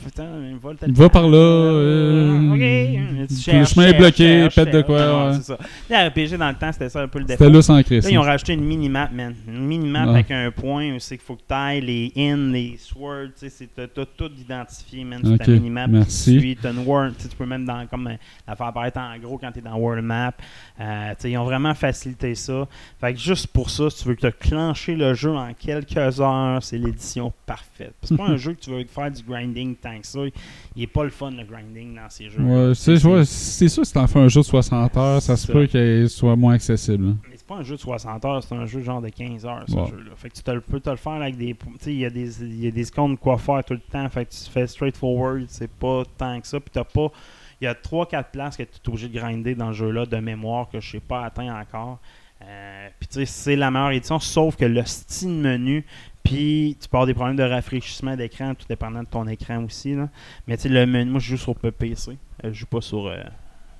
putain, 0.03 0.27
va, 0.61 0.71
tel 0.77 0.91
Va 0.91 1.09
par 1.09 1.29
là, 1.29 1.37
euh, 1.37 2.51
euh, 2.51 2.53
ok. 2.53 3.27
Tu 3.27 3.33
le 3.33 3.39
cherches, 3.39 3.73
chemin 3.73 3.87
est 3.87 3.97
bloqué, 3.97 4.41
cherches, 4.41 4.55
pète 4.55 4.71
de 4.71 4.81
quoi, 4.81 5.27
ouais. 5.29 5.33
c'est 5.35 5.43
ça. 5.43 5.57
Les 5.89 5.95
RPG 5.95 6.37
dans 6.37 6.49
le 6.49 6.55
temps, 6.55 6.71
c'était 6.73 6.89
ça 6.89 7.01
un 7.01 7.07
peu 7.07 7.19
le 7.19 7.25
défaut. 7.25 7.43
C'était 7.43 7.55
là 7.55 7.61
sans 7.61 7.81
Christ. 7.83 8.03
Là, 8.03 8.11
ils 8.11 8.17
ont 8.17 8.23
rajouté 8.23 8.53
une 8.53 8.65
mini-map, 8.65 9.09
man. 9.13 9.33
Une 9.47 9.65
mini-map 9.65 10.09
avec 10.09 10.29
un 10.29 10.51
point 10.51 10.93
où 10.93 10.99
c'est 10.99 11.17
qu'il 11.17 11.25
faut 11.25 11.35
que 11.35 11.43
tu 11.47 11.53
ailles 11.53 11.81
les 11.81 12.11
in, 12.17 12.51
les 12.51 12.75
swords, 12.77 13.27
tu 13.39 13.47
sais, 13.47 13.49
c'est- 13.49 13.69
t'as 13.73 13.87
tout 14.05 14.31
identifié, 14.37 15.05
man, 15.05 15.23
sur 15.23 15.33
Ok, 15.33 15.39
ta 15.39 15.51
mini-map. 15.51 15.87
merci. 15.87 16.57
Tu 16.61 16.67
une 16.67 16.85
world, 16.85 17.15
tu 17.17 17.35
peux 17.35 17.45
même 17.45 17.65
dans, 17.65 17.87
comme, 17.87 18.07
euh, 18.07 18.15
la 18.45 18.55
faire 18.55 18.67
apparaître 18.67 18.99
en 18.99 19.17
gros 19.17 19.37
quand 19.37 19.51
tu 19.53 19.59
es 19.59 19.61
dans 19.61 19.75
World 19.77 20.03
Map. 20.03 20.33
Euh, 20.79 21.09
tu 21.11 21.15
sais, 21.19 21.31
ils 21.31 21.37
ont 21.37 21.45
vraiment 21.45 21.73
facilité 21.73 22.35
ça. 22.35 22.67
Fait 22.99 23.13
que 23.13 23.19
juste 23.19 23.47
pour 23.47 23.69
ça, 23.69 23.89
si 23.89 24.03
tu 24.03 24.09
veux 24.09 24.15
te 24.15 24.27
clencher 24.27 24.95
le 24.95 25.13
jeu 25.13 25.31
en 25.31 25.53
quelques 25.53 26.19
heures, 26.19 26.61
c'est 26.61 26.77
l'édition 26.89 27.33
parfaite. 27.45 27.93
C'est 28.03 28.15
pas 28.17 28.27
un 28.27 28.37
jeu 28.37 28.53
que 28.53 28.59
tu 28.59 28.69
veux 28.69 28.83
faire 28.85 29.09
du 29.11 29.23
grinding 29.23 29.75
tant 29.75 29.99
que 29.99 30.05
ça. 30.07 30.19
Il 30.75 30.83
est 30.83 30.87
pas 30.87 31.03
le 31.03 31.09
fun, 31.09 31.31
le 31.31 31.43
grinding, 31.43 31.95
dans 31.95 32.09
ces 32.09 32.29
jeux. 32.29 32.41
Ouais, 32.41 32.73
c'est 32.75 32.97
sûr 32.97 33.11
que 33.13 33.23
si 33.23 33.67
t'en 33.93 34.07
fais 34.07 34.19
un 34.19 34.27
jeu 34.27 34.41
de 34.41 34.45
60 34.45 34.97
heures, 34.97 35.21
ça 35.21 35.35
se 35.37 35.51
peut 35.51 35.65
qu'il 35.67 36.09
soit 36.09 36.35
moins 36.35 36.53
accessible. 36.53 37.07
hein. 37.07 37.17
Mais 37.29 37.35
c'est 37.37 37.47
pas 37.47 37.55
un 37.55 37.63
jeu 37.63 37.75
de 37.75 37.81
60 37.81 38.25
heures, 38.25 38.43
c'est 38.43 38.55
un 38.55 38.65
jeu 38.65 38.81
genre 38.81 39.01
de 39.01 39.09
15 39.09 39.45
heures, 39.45 39.63
ce 39.67 39.75
Ouais. 39.75 39.87
jeu-là. 39.87 40.11
Fait 40.15 40.29
que 40.29 40.35
tu 40.35 40.43
te 40.43 40.51
le- 40.51 40.61
peux 40.61 40.79
te 40.79 40.89
le 40.89 40.95
faire 40.97 41.13
avec 41.13 41.37
des. 41.37 41.53
Tu 41.55 41.65
sais, 41.79 41.93
il 41.93 41.99
y 41.99 42.05
a 42.05 42.09
des, 42.09 42.43
y 42.63 42.67
a 42.67 42.71
des 42.71 42.85
secondes 42.85 43.17
quoi 43.19 43.37
faire 43.37 43.63
tout 43.63 43.73
le 43.73 43.79
temps. 43.79 44.07
Fait 44.09 44.25
que 44.25 44.31
tu 44.31 44.49
fais 44.49 44.67
straightforward, 44.67 45.45
c'est 45.47 45.69
pas 45.71 46.03
tant 46.17 46.39
que 46.39 46.47
ça. 46.47 46.59
Puis 46.59 46.69
t'as 46.71 46.83
pas. 46.83 47.07
Il 47.61 47.65
y 47.65 47.67
a 47.67 47.73
3-4 47.73 48.31
places 48.31 48.55
que 48.55 48.63
tu 48.63 48.69
es 48.85 48.87
obligé 48.89 49.09
de 49.09 49.19
grinder 49.19 49.53
dans 49.55 49.67
le 49.67 49.73
jeu-là 49.73 50.05
de 50.05 50.17
mémoire 50.17 50.69
que 50.69 50.79
je 50.79 50.91
sais 50.91 50.99
pas 51.01 51.25
atteint 51.25 51.53
encore. 51.59 51.99
Euh, 52.41 52.87
puis 52.97 53.07
tu 53.09 53.15
sais, 53.15 53.25
c'est 53.25 53.55
la 53.57 53.69
meilleure 53.69 53.91
édition, 53.91 54.17
sauf 54.17 54.55
que 54.55 54.63
le 54.63 54.85
style 54.85 55.27
menu, 55.29 55.85
puis 56.29 56.77
tu 56.81 56.87
peux 56.87 56.97
avoir 56.97 57.07
des 57.07 57.13
problèmes 57.13 57.35
de 57.37 57.43
rafraîchissement 57.43 58.15
d'écran, 58.15 58.53
tout 58.55 58.65
dépendant 58.69 59.01
de 59.03 59.07
ton 59.09 59.27
écran 59.27 59.63
aussi. 59.63 59.95
Là. 59.95 60.09
Mais 60.47 60.57
tu 60.57 60.63
sais, 60.63 60.69
le 60.69 60.85
menu, 60.85 61.11
moi 61.11 61.19
je 61.19 61.35
joue 61.35 61.37
sur 61.37 61.55
PC. 61.55 62.11
Euh, 62.43 62.49
je 62.53 62.59
joue 62.59 62.65
pas 62.65 62.81
sur. 62.81 63.07
euh, 63.07 63.17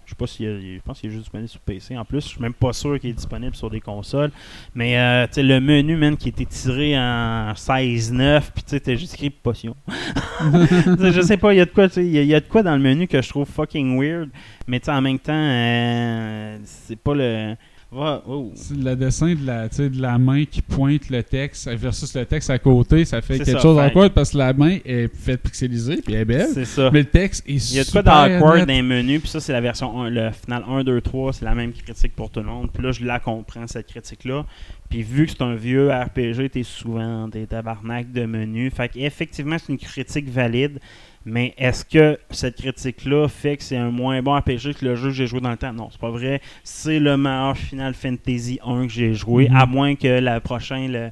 je 0.06 0.12
sais 0.12 0.16
pas 0.16 0.26
a- 0.26 0.60
je 0.60 0.80
pense 0.84 1.00
qu'il 1.00 1.10
est 1.10 1.14
juste 1.14 1.26
disponible 1.26 1.50
sur 1.50 1.60
PC. 1.60 1.96
En 1.96 2.04
plus, 2.04 2.22
je 2.22 2.28
suis 2.30 2.42
même 2.42 2.54
pas 2.56 2.74
sûr 2.74 3.00
qu'il 3.00 3.12
est 3.12 3.14
disponible 3.14 3.56
sur 3.56 3.70
des 3.70 3.80
consoles. 3.80 4.32
Mais 4.74 4.98
euh, 4.98 5.28
tu 5.28 5.34
sais, 5.34 5.44
le 5.44 5.60
menu, 5.62 5.96
man, 5.98 6.18
qui 6.18 6.30
était 6.30 6.46
tiré 6.46 6.98
en 6.98 7.54
16-9, 7.56 8.42
puis 8.56 8.64
tu 8.64 8.80
sais, 8.84 8.98
juste 8.98 9.14
écrit 9.14 9.30
potion. 9.30 9.76
Je 11.00 11.22
sais 11.22 11.38
pas, 11.38 11.54
il 11.54 11.58
y 11.58 11.62
a 11.62 11.66
de 11.66 11.70
quoi, 11.70 11.88
il 11.98 12.08
y, 12.10 12.18
a- 12.18 12.22
il 12.24 12.28
y 12.28 12.34
a 12.34 12.40
de 12.40 12.48
quoi 12.48 12.64
dans 12.64 12.76
le 12.76 12.82
menu 12.82 13.08
que 13.08 13.22
je 13.22 13.30
trouve 13.30 13.48
fucking 13.48 14.00
weird. 14.00 14.30
Mais 14.68 14.80
tu 14.80 14.86
sais, 14.86 14.92
en 14.92 15.02
même 15.02 15.20
temps, 15.20 15.34
euh, 15.34 16.58
c'est 16.64 17.00
pas 17.00 17.14
le. 17.14 17.56
Va- 17.92 18.22
oh. 18.28 18.54
Le 18.72 18.94
dessin 18.96 19.34
de 19.34 19.46
la, 19.48 19.68
de 19.68 20.00
la 20.00 20.20
main 20.20 20.46
qui 20.46 20.62
pointe 20.62 21.10
le 21.10 21.24
texte 21.24 21.68
versus 21.70 22.16
le 22.16 22.24
texte 22.24 22.52
à 22.52 22.60
côté, 22.60 23.04
ça 23.04 23.20
fait 23.20 23.38
quelque 23.40 23.54
ça, 23.54 23.60
chose 23.60 23.78
fait- 23.80 23.86
awkward 23.88 24.14
parce 24.14 24.30
que 24.32 24.38
la 24.38 24.54
main 24.54 24.78
est 24.86 25.08
faite 25.08 25.42
pixelisée 25.42 25.98
puis 25.98 26.14
elle 26.14 26.22
est 26.22 26.26
belle. 26.26 26.50
C'est 26.54 26.66
ça. 26.66 26.92
Mais 26.94 27.00
le 27.00 27.06
texte 27.10 27.44
est 27.48 27.54
Il 27.72 27.76
y 27.78 27.80
a 27.80 27.82
de 27.84 27.88
super 27.88 28.04
quoi 28.04 28.30
d'awkward 28.30 28.60
dans 28.60 28.74
les 28.74 28.82
menus, 28.84 29.22
puis 29.22 29.30
ça, 29.30 29.40
c'est 29.40 29.54
la 29.54 29.62
version 29.62 30.02
1, 30.04 30.10
le 30.12 30.30
final 30.32 30.64
1, 30.70 30.84
2, 30.84 31.02
3, 31.02 31.34
c'est 31.34 31.46
la 31.46 31.56
même 31.56 31.74
critique 31.74 32.16
pour 32.16 32.30
tout 32.30 32.42
le 32.42 32.46
monde. 32.46 32.70
Puis 32.72 32.84
là, 32.84 32.92
je 32.92 33.04
la 33.04 33.20
comprends, 33.20 33.66
cette 33.66 33.88
critique-là. 33.88 34.46
Puis 34.90 35.02
vu 35.02 35.26
que 35.26 35.32
c'est 35.32 35.42
un 35.42 35.56
vieux 35.56 35.92
RPG, 35.92 36.50
t'es 36.52 36.64
souvent 36.64 37.28
des 37.28 37.48
tabarnak 37.48 38.12
de 38.12 38.26
menus. 38.26 38.72
Fait 38.74 38.90
qu'effectivement, 38.90 39.58
c'est 39.58 39.72
une 39.72 39.80
critique 39.80 40.30
valide. 40.30 40.80
Mais 41.26 41.54
est-ce 41.58 41.84
que 41.86 42.18
cette 42.32 42.56
critique-là 42.58 43.28
fait 43.28 43.58
que 43.58 43.64
c'est 43.64 43.76
un 43.78 43.92
moins 43.92 44.22
bon 44.22 44.36
RPG 44.38 44.74
que 44.80 44.86
le 44.86 44.96
jeu 44.96 45.10
que 45.10 45.14
j'ai 45.16 45.28
joué 45.28 45.42
dans 45.42 45.52
le 45.52 45.58
temps? 45.58 45.74
Non, 45.74 45.90
c'est 45.92 46.00
pas 46.00 46.10
vrai. 46.10 46.42
C'est 46.64 47.00
le 47.00 47.18
meilleur 47.18 47.58
Final 47.58 47.94
Fantasy 47.94 48.60
1 48.66 48.88
que 48.88 48.94
j'ai 48.94 49.14
joué, 49.14 49.50
Mhm. 49.50 49.56
à 49.56 49.66
moins 49.66 49.96
que 49.96 50.08
la 50.08 50.40
prochaine. 50.40 50.92
Le... 50.92 51.12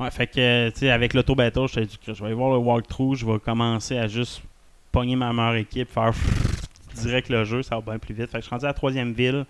Ouais, 0.00 0.10
fait 0.10 0.26
que, 0.26 0.70
tu 0.70 0.78
sais, 0.80 0.90
avec 0.90 1.12
l'auto 1.14 1.34
beta, 1.34 1.60
je 1.72 1.80
dit 1.80 1.98
que 2.04 2.14
je 2.14 2.20
vais 2.20 2.26
aller 2.26 2.34
voir 2.34 2.50
le 2.52 2.58
walkthrough, 2.58 3.14
je 3.14 3.26
vais 3.26 3.38
commencer 3.38 3.98
à 3.98 4.08
juste 4.08 4.42
pogner 4.90 5.16
ma 5.16 5.32
meilleure 5.32 5.54
équipe, 5.56 5.88
faire 5.90 6.12
direct 6.96 7.28
le 7.28 7.44
jeu, 7.44 7.62
ça 7.62 7.76
va 7.76 7.82
bien 7.82 7.98
plus 7.98 8.14
vite. 8.14 8.26
Fait 8.30 8.38
que 8.38 8.42
je 8.42 8.46
suis 8.46 8.50
rendu 8.50 8.64
à 8.64 8.68
la 8.68 8.74
troisième 8.74 9.12
ville. 9.12 9.44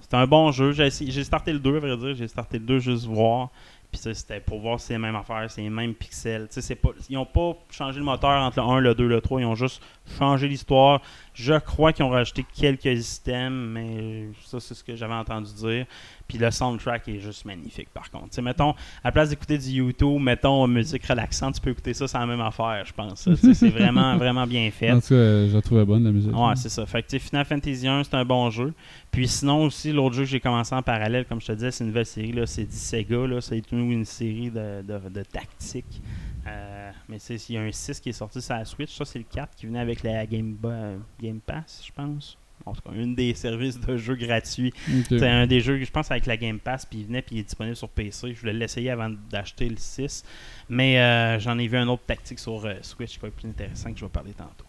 C'est 0.00 0.14
un 0.14 0.26
bon 0.26 0.52
jeu. 0.52 0.72
J'ai 0.72 1.24
starté 1.24 1.52
le 1.52 1.58
2, 1.58 1.76
à 1.76 1.80
vrai 1.80 1.96
dire. 1.96 2.14
J'ai 2.14 2.28
starté 2.28 2.58
le 2.58 2.64
2 2.64 2.78
juste 2.78 3.06
voir. 3.06 3.50
Puis 3.90 4.00
ça, 4.00 4.12
c'était 4.12 4.40
pour 4.40 4.60
voir 4.60 4.78
si 4.78 4.88
c'est 4.88 4.92
les 4.94 4.98
mêmes 4.98 5.16
affaires, 5.16 5.50
c'est 5.50 5.62
les 5.62 5.70
mêmes 5.70 5.94
pixels. 5.94 6.46
C'est 6.50 6.74
pas, 6.74 6.90
ils 7.08 7.14
n'ont 7.14 7.24
pas 7.24 7.56
changé 7.70 7.98
le 7.98 8.04
moteur 8.04 8.42
entre 8.42 8.60
le 8.60 8.66
1, 8.66 8.80
le 8.80 8.94
2, 8.94 9.06
le 9.06 9.20
3. 9.20 9.40
Ils 9.40 9.44
ont 9.46 9.54
juste 9.54 9.82
changé 10.18 10.46
l'histoire. 10.46 11.00
Je 11.32 11.54
crois 11.54 11.92
qu'ils 11.92 12.04
ont 12.04 12.10
rajouté 12.10 12.44
quelques 12.54 12.96
systèmes, 12.96 13.70
mais 13.72 14.28
ça, 14.44 14.60
c'est 14.60 14.74
ce 14.74 14.84
que 14.84 14.94
j'avais 14.94 15.14
entendu 15.14 15.52
dire. 15.54 15.86
Puis 16.28 16.36
le 16.36 16.50
soundtrack 16.50 17.08
est 17.08 17.20
juste 17.20 17.46
magnifique, 17.46 17.88
par 17.94 18.10
contre. 18.10 18.28
Tu 18.28 18.34
sais, 18.34 18.42
mettons, 18.42 18.72
à 18.72 18.74
la 19.06 19.12
place 19.12 19.30
d'écouter 19.30 19.56
du 19.56 19.68
YouTube, 19.70 20.20
mettons 20.20 20.66
musique 20.68 21.06
relaxante, 21.06 21.54
tu 21.54 21.60
peux 21.62 21.70
écouter 21.70 21.94
ça, 21.94 22.06
c'est 22.06 22.18
la 22.18 22.26
même 22.26 22.42
affaire, 22.42 22.84
je 22.84 22.92
pense. 22.92 23.26
C'est 23.34 23.70
vraiment, 23.70 24.16
vraiment 24.18 24.46
bien 24.46 24.70
fait. 24.70 24.90
En 24.92 25.00
tout 25.00 25.08
cas, 25.08 25.46
je 25.48 25.54
la 25.54 25.62
trouvais 25.62 25.86
bonne 25.86 26.04
la 26.04 26.12
musique. 26.12 26.36
Ouais, 26.36 26.54
c'est 26.56 26.68
ça. 26.68 26.84
Fait 26.84 27.02
que, 27.02 27.08
tu 27.08 27.18
sais, 27.18 27.26
Final 27.26 27.46
Fantasy 27.46 27.88
1, 27.88 28.04
c'est 28.04 28.14
un 28.14 28.24
bon 28.26 28.50
jeu. 28.50 28.74
Puis 29.10 29.26
sinon 29.26 29.64
aussi, 29.64 29.90
l'autre 29.90 30.16
jeu 30.16 30.24
que 30.24 30.28
j'ai 30.28 30.40
commencé 30.40 30.74
en 30.74 30.82
parallèle, 30.82 31.24
comme 31.24 31.40
je 31.40 31.46
te 31.46 31.52
disais, 31.52 31.70
c'est 31.70 31.82
une 31.84 31.88
nouvelle 31.88 32.04
série. 32.06 32.32
Là, 32.32 32.44
c'est 32.46 32.70
Sega. 32.70 33.26
Là, 33.26 33.40
c'est 33.40 33.62
une, 33.72 34.04
série 34.04 34.50
de, 34.50 34.82
de, 34.82 35.08
de 35.08 35.22
tactique. 35.22 36.02
Euh, 36.46 36.90
mais 37.08 37.16
il 37.16 37.54
y 37.54 37.56
a 37.58 37.62
un 37.62 37.72
6 37.72 38.00
qui 38.00 38.10
est 38.10 38.12
sorti 38.12 38.42
sur 38.42 38.54
la 38.54 38.64
Switch. 38.66 38.94
Ça, 38.94 39.04
c'est 39.06 39.18
le 39.18 39.24
4 39.24 39.54
qui 39.56 39.66
venait 39.66 39.80
avec 39.80 40.02
la 40.02 40.26
Game, 40.26 40.52
Bo- 40.52 41.00
Game 41.20 41.40
Pass, 41.40 41.82
je 41.86 41.92
pense. 41.92 42.36
En 42.66 42.74
tout 42.74 42.82
cas, 42.82 42.94
une 42.94 43.14
des 43.14 43.34
services 43.34 43.80
de 43.80 43.96
jeux 43.96 44.16
gratuits. 44.16 44.72
C'est 45.08 45.28
un 45.28 45.46
des 45.46 45.60
jeux 45.60 45.78
que 45.78 45.84
je 45.84 45.90
pense 45.90 46.10
avec 46.10 46.26
la 46.26 46.36
Game 46.36 46.58
Pass, 46.58 46.84
puis 46.84 47.00
il 47.00 47.06
venait, 47.06 47.22
puis 47.22 47.36
il 47.36 47.38
est 47.40 47.44
disponible 47.44 47.76
sur 47.76 47.88
PC. 47.88 48.34
Je 48.34 48.40
voulais 48.40 48.52
l'essayer 48.52 48.90
avant 48.90 49.10
d'acheter 49.30 49.68
le 49.68 49.76
6. 49.78 50.24
Mais 50.68 50.98
euh, 50.98 51.38
j'en 51.38 51.58
ai 51.58 51.66
vu 51.66 51.76
un 51.76 51.88
autre 51.88 52.02
tactique 52.06 52.38
sur 52.38 52.64
euh, 52.66 52.74
Switch 52.82 53.18
qui 53.18 53.26
être 53.26 53.34
plus 53.34 53.48
intéressant 53.48 53.92
que 53.92 53.98
je 53.98 54.04
vais 54.04 54.10
parler 54.10 54.32
tantôt. 54.32 54.64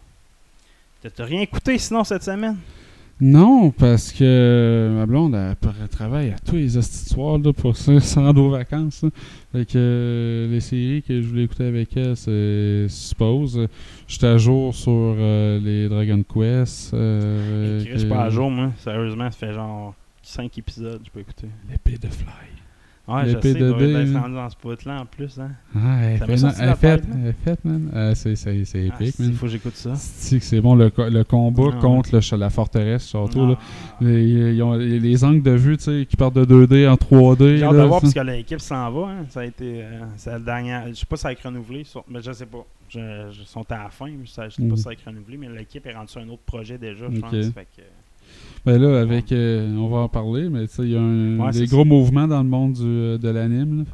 T'as 1.02 1.24
rien 1.24 1.40
écouté 1.40 1.78
sinon 1.78 2.04
cette 2.04 2.22
semaine? 2.22 2.58
Non, 3.20 3.70
parce 3.70 4.12
que 4.12 4.90
ma 4.96 5.04
blonde, 5.04 5.34
elle, 5.34 5.88
travaille 5.88 6.30
à 6.30 6.38
tous 6.38 6.56
les 6.56 6.76
hosties 6.78 7.04
de 7.04 7.08
soir 7.10 7.38
là, 7.38 7.52
pour 7.52 7.76
se 7.76 7.98
se 8.00 8.18
rendre 8.18 8.42
aux 8.42 8.50
vacances. 8.50 9.02
là. 9.02 9.10
Fait 9.52 9.66
que 9.66 9.72
euh, 9.76 10.48
les 10.50 10.60
séries 10.60 11.02
que 11.02 11.20
je 11.20 11.26
voulais 11.28 11.44
écouter 11.44 11.64
avec 11.64 11.96
elle, 11.96 12.16
c'est 12.16 12.86
Suppose. 12.88 13.66
J'étais 14.06 14.26
à 14.26 14.38
jour 14.38 14.74
sur 14.74 14.92
euh, 14.94 15.60
les 15.60 15.88
Dragon 15.88 16.22
Quest. 16.22 16.94
Euh, 16.94 17.84
Je 17.84 17.98
suis 17.98 18.08
pas 18.08 18.24
à 18.24 18.30
jour, 18.30 18.50
moi. 18.50 18.72
Sérieusement, 18.78 19.30
ça 19.30 19.36
fait 19.46 19.52
genre 19.52 19.94
5 20.22 20.56
épisodes, 20.58 21.00
je 21.04 21.10
peux 21.10 21.20
écouter. 21.20 21.48
L'épée 21.68 21.98
de 21.98 22.08
Fly. 22.08 22.49
Ouais, 23.16 23.22
je 23.26 23.40
sais, 23.40 23.50
il 23.52 23.58
doit 23.58 23.82
être 23.82 24.14
hein. 24.16 24.20
rendu 24.20 24.34
dans 24.34 24.50
ce 24.50 24.56
bout-là 24.62 25.00
en 25.00 25.06
plus. 25.06 25.38
Hein. 25.38 25.50
Ah, 25.74 26.02
elle 26.04 26.18
fait, 26.18 26.32
elle 26.60 27.34
elle 27.44 27.56
man. 27.64 27.90
Ah, 27.94 28.14
c'est, 28.14 28.36
c'est, 28.36 28.64
c'est 28.64 28.90
Ah, 28.92 29.02
épique, 29.02 29.18
man. 29.18 29.32
faut 29.32 29.46
que 29.46 29.52
j'écoute 29.52 29.74
ça. 29.76 29.94
C'est 29.96 30.60
bon 30.60 30.74
le, 30.74 30.90
le 30.96 31.22
combat 31.24 31.62
Non. 31.64 31.78
contre 31.80 32.10
le 32.14 32.36
la 32.38 32.50
forteresse, 32.50 33.04
surtout. 33.04 33.46
Là. 33.48 33.58
Les, 34.00 34.54
ils 34.54 34.62
ont- 34.62 34.74
les 34.74 35.24
angles 35.24 35.42
de 35.42 35.50
vue 35.52 35.76
tu 35.76 35.84
sais, 35.84 36.06
qui 36.08 36.16
partent 36.16 36.34
de 36.34 36.44
2D 36.44 36.88
en 36.88 36.94
3D. 36.96 37.56
J'ai 37.58 37.64
hâte 37.64 37.72
de 37.76 37.82
voir 37.82 38.00
parce 38.00 38.14
que 38.14 38.20
l'équipe 38.20 38.60
s'en 38.60 38.90
va. 38.90 39.08
Hein. 39.10 39.24
Ça 39.28 39.40
a 39.40 39.44
été. 39.44 39.82
euh, 39.82 40.00
c'est 40.16 40.30
la 40.30 40.38
dernière. 40.38 40.86
Je 40.88 40.94
sais 40.94 41.06
pas 41.06 41.16
si 41.16 41.22
ça 41.22 41.28
a 41.28 41.32
été 41.32 41.42
renouvelé. 41.46 41.84
Mais 42.08 42.22
je 42.22 42.32
sais 42.32 42.46
pas. 42.46 42.64
Je, 42.88 43.30
je 43.32 43.44
sont 43.44 43.64
à 43.70 43.84
la 43.84 43.88
fin. 43.90 44.06
mais 44.06 44.24
Je 44.24 44.30
sais 44.30 44.42
Mhm. 44.62 44.70
pas 44.70 44.76
si 44.76 44.82
ça 44.82 44.90
a 44.90 44.92
été 44.92 45.02
renouvelé. 45.06 45.36
Mais 45.36 45.48
l'équipe 45.48 45.86
est 45.86 45.94
rendue 45.94 46.08
sur 46.10 46.20
un 46.20 46.28
autre 46.28 46.42
projet 46.46 46.78
déjà, 46.78 47.06
je 47.12 47.20
pense. 47.20 47.30
Fait 47.30 47.66
que, 47.76 47.82
Ben 48.66 48.78
là, 48.80 49.00
avec, 49.00 49.32
euh, 49.32 49.74
on 49.78 49.88
va 49.88 49.98
en 50.00 50.08
parler, 50.08 50.48
mais 50.50 50.66
tu 50.68 50.74
sais, 50.74 50.82
il 50.82 50.90
y 50.90 50.96
a 50.96 51.00
un- 51.00 51.38
Ouais, 51.38 51.50
des 51.52 51.66
gros 51.66 51.84
mouvements 51.86 52.28
dans 52.28 52.42
le 52.42 52.48
monde 52.48 52.74
du, 52.74 52.82
euh, 52.84 53.16
de 53.18 53.28
l'anime. 53.30 53.84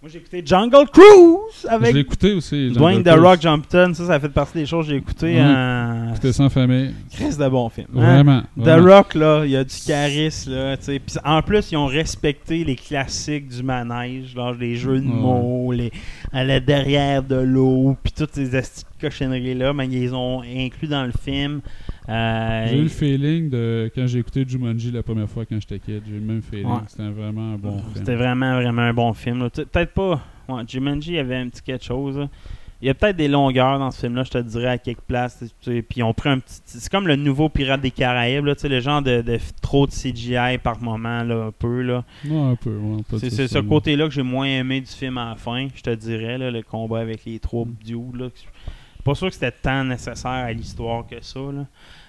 Moi, 0.00 0.10
j'ai 0.12 0.18
écouté 0.18 0.42
Jungle 0.44 0.86
Cruise 0.92 1.62
Je 1.64 1.68
avec 1.68 1.92
l'ai 1.94 2.00
écouté 2.00 2.32
aussi. 2.32 2.70
Dwayne 2.70 3.02
The 3.02 3.08
Cruise. 3.10 3.20
Rock 3.20 3.40
Johnson. 3.42 3.90
Ça, 3.94 4.06
ça 4.06 4.20
fait 4.20 4.28
partie 4.28 4.58
des 4.58 4.66
choses 4.66 4.86
que 4.86 4.92
j'ai 4.92 4.98
écoutées. 4.98 5.36
Ça 5.36 6.44
en 6.44 6.48
famille. 6.50 6.94
Chris 7.12 7.36
de 7.36 7.48
bon 7.48 7.68
film. 7.68 7.88
hein? 7.96 8.22
Vraiment. 8.22 8.42
The. 8.60 8.80
Rock, 8.80 9.14
là, 9.14 9.44
il 9.44 9.50
y 9.52 9.56
a 9.56 9.64
du 9.64 9.74
charisme, 9.86 10.52
là, 10.52 10.76
tu 10.76 10.84
sais. 10.84 10.98
Puis 11.00 11.16
en 11.24 11.42
plus, 11.42 11.72
ils 11.72 11.76
ont 11.76 11.86
respecté 11.86 12.62
les 12.64 12.76
classiques 12.76 13.48
du 13.48 13.62
manège, 13.64 14.34
genre 14.34 14.52
les 14.54 14.76
jeux 14.76 15.00
de 15.00 15.06
Ouais. 15.08 15.14
mots, 15.14 15.72
les, 15.72 15.90
à 16.32 16.44
la 16.44 16.60
derrière 16.60 17.22
de 17.24 17.36
l'eau, 17.36 17.96
puis 18.02 18.12
toutes 18.16 18.34
ces 18.34 18.50
cochonneries-là, 19.00 19.72
mais 19.72 19.86
ils 19.86 19.90
les 20.00 20.12
ont 20.12 20.42
inclus 20.42 20.88
dans 20.88 21.04
le 21.04 21.12
film. 21.24 21.60
Euh, 22.08 22.66
J'ai 22.70 22.78
eu 22.78 22.82
le 22.82 22.88
feeling 22.88 23.50
de 23.50 23.90
quand 23.94 24.06
j'ai 24.06 24.18
écouté 24.20 24.44
Jumanji 24.48 24.90
la 24.90 25.02
première 25.02 25.28
fois 25.28 25.44
quand 25.44 25.56
j'étais 25.60 25.78
kid. 25.78 26.02
J'ai 26.06 26.14
eu 26.16 26.20
le 26.20 26.24
même 26.26 26.42
feeling. 26.42 26.66
Ouais. 26.66 26.80
C'était 26.86 27.08
vraiment 27.10 27.52
un 27.54 27.58
bon 27.58 27.78
film. 27.78 27.92
C'était 27.96 28.14
vraiment, 28.16 28.54
vraiment 28.54 28.82
un 28.82 28.94
bon 28.94 29.12
film. 29.12 29.50
Peut-être 29.50 29.92
pas. 29.92 30.20
Ouais, 30.48 30.62
Jumanji, 30.66 31.18
avait 31.18 31.36
un 31.36 31.48
petit 31.48 31.62
quelque 31.62 31.84
chose. 31.84 32.18
là. 32.18 32.28
Il 32.80 32.86
y 32.86 32.90
a 32.90 32.94
peut-être 32.94 33.16
des 33.16 33.26
longueurs 33.26 33.80
dans 33.80 33.90
ce 33.90 33.98
film-là, 34.02 34.22
je 34.22 34.30
te 34.30 34.38
dirais, 34.38 34.68
à 34.68 34.78
quelques 34.78 35.00
places. 35.00 35.44
Puis 35.88 36.00
on 36.04 36.14
prend 36.14 36.30
un 36.30 36.38
petit. 36.38 36.60
C'est 36.64 36.88
comme 36.88 37.08
le 37.08 37.16
nouveau 37.16 37.48
Pirate 37.48 37.80
des 37.80 37.90
Caraïbes, 37.90 38.44
là, 38.44 38.54
le 38.62 38.80
genre 38.80 39.02
de, 39.02 39.22
trop 39.60 39.86
de 39.88 39.90
CGI 39.90 40.58
par 40.62 40.80
moment, 40.80 41.24
là, 41.24 41.46
un 41.46 41.50
peu. 41.50 41.82
Là. 41.82 42.04
Ouais, 42.24 42.38
un 42.38 42.54
peu. 42.54 42.70
Ouais, 42.76 43.02
C'est 43.18 43.48
ce 43.48 43.54
là. 43.58 43.62
côté-là 43.68 44.06
que 44.06 44.14
j'ai 44.14 44.22
moins 44.22 44.46
aimé 44.46 44.80
du 44.80 44.86
film 44.86 45.18
à 45.18 45.30
la 45.30 45.34
fin, 45.34 45.66
je 45.74 45.82
te 45.82 45.90
dirais, 45.92 46.38
là, 46.38 46.52
le 46.52 46.62
combat 46.62 47.00
avec 47.00 47.24
les 47.24 47.40
trois 47.40 47.66
dudes. 47.84 48.14
Là. 48.14 48.28
Pas 49.08 49.14
sûr 49.14 49.28
que 49.28 49.34
c'était 49.34 49.50
tant 49.52 49.84
nécessaire 49.84 50.30
à 50.30 50.52
l'histoire 50.52 51.06
que 51.06 51.16
ça. 51.22 51.40
Là. 51.40 51.64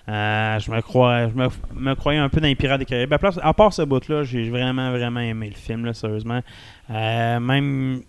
Euh, 0.10 0.60
je 0.60 0.70
me 0.70 0.82
crois, 0.82 1.30
je 1.30 1.34
me, 1.34 1.48
me 1.76 1.94
croyais 1.96 2.20
un 2.20 2.28
peu 2.28 2.42
dans 2.42 2.48
les 2.48 2.56
Pirates 2.56 2.80
des 2.80 2.86
Caraïbes. 2.86 3.14
À, 3.42 3.54
part 3.54 3.72
ce 3.72 3.84
bout-là, 3.84 4.24
j'ai 4.24 4.50
vraiment, 4.50 4.92
vraiment 4.92 5.22
aimé 5.22 5.48
le 5.50 5.56
film, 5.56 5.86
là, 5.86 5.94
sérieusement. 5.94 6.42
Euh, 6.90 7.40
même 7.40 8.02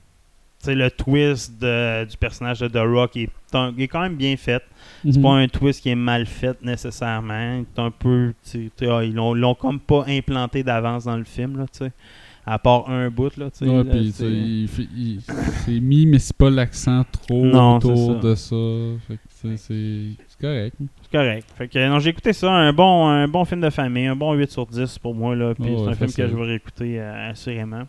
le 0.66 0.88
twist 0.88 1.60
de- 1.60 2.04
du 2.04 2.16
personnage 2.16 2.58
de 2.60 2.66
The 2.68 2.78
Rock 2.84 3.16
est, 3.16 3.30
un- 3.52 3.72
est 3.78 3.86
quand 3.86 4.00
même 4.00 4.16
bien 4.16 4.36
fait. 4.36 4.62
C'est 5.04 5.16
Mhm. 5.16 5.22
pas 5.22 5.32
un 5.34 5.46
twist 5.46 5.82
qui 5.82 5.90
est 5.90 5.94
mal 5.94 6.26
fait 6.26 6.60
nécessairement. 6.62 7.62
C'est 7.74 7.80
un 7.82 7.90
peu. 7.92 8.34
tu 8.50 8.70
sais, 8.76 8.88
ah, 8.90 9.04
ils 9.04 9.14
l'ont 9.14 9.34
l'ont 9.34 9.54
comme 9.54 9.78
pas 9.78 10.04
implanté 10.08 10.62
d'avance 10.64 11.04
dans 11.04 11.16
le 11.16 11.24
film, 11.24 11.58
là. 11.58 11.66
À 12.52 12.58
part 12.58 12.90
un 12.90 13.10
bout, 13.10 13.36
là, 13.36 13.48
tu 13.50 13.64
sais. 13.64 13.70
Ouais, 13.70 13.84
puis, 13.84 14.10
c'est- 14.12 14.24
il 14.24 14.66
fait- 14.68 14.88
il- 14.96 15.20
c'est 15.64 15.78
mis, 15.78 16.04
mais 16.06 16.18
c'est 16.18 16.36
pas 16.36 16.50
l'accent 16.50 17.04
trop 17.12 17.44
Non, 17.44 17.76
autour 17.76 18.14
ça. 18.20 18.28
de 18.28 18.34
ça. 18.34 18.56
Fait 19.06 19.14
que 19.14 19.20
c'est- 19.28 19.56
c'est 19.56 20.24
c'est 20.26 20.40
correct. 20.40 20.76
C'est 21.02 21.12
correct. 21.16 21.48
Fait 21.56 21.68
que 21.68 21.88
non, 21.88 21.98
j'ai 22.00 22.10
écouté 22.10 22.32
ça, 22.32 22.50
un 22.50 22.72
bon, 22.72 23.06
un 23.06 23.28
bon 23.28 23.44
film 23.44 23.60
de 23.60 23.70
famille, 23.70 24.06
un 24.06 24.16
bon 24.16 24.32
8 24.34 24.50
sur 24.50 24.66
10 24.66 24.98
pour 24.98 25.14
moi 25.14 25.36
là, 25.36 25.54
puis 25.54 25.70
Oh, 25.76 25.84
c'est 25.84 25.90
un 25.90 25.94
film 25.94 26.12
que 26.12 26.28
je 26.28 26.34
vais 26.36 26.42
réécouter 26.44 27.00
euh, 27.00 27.30
assurément. 27.30 27.82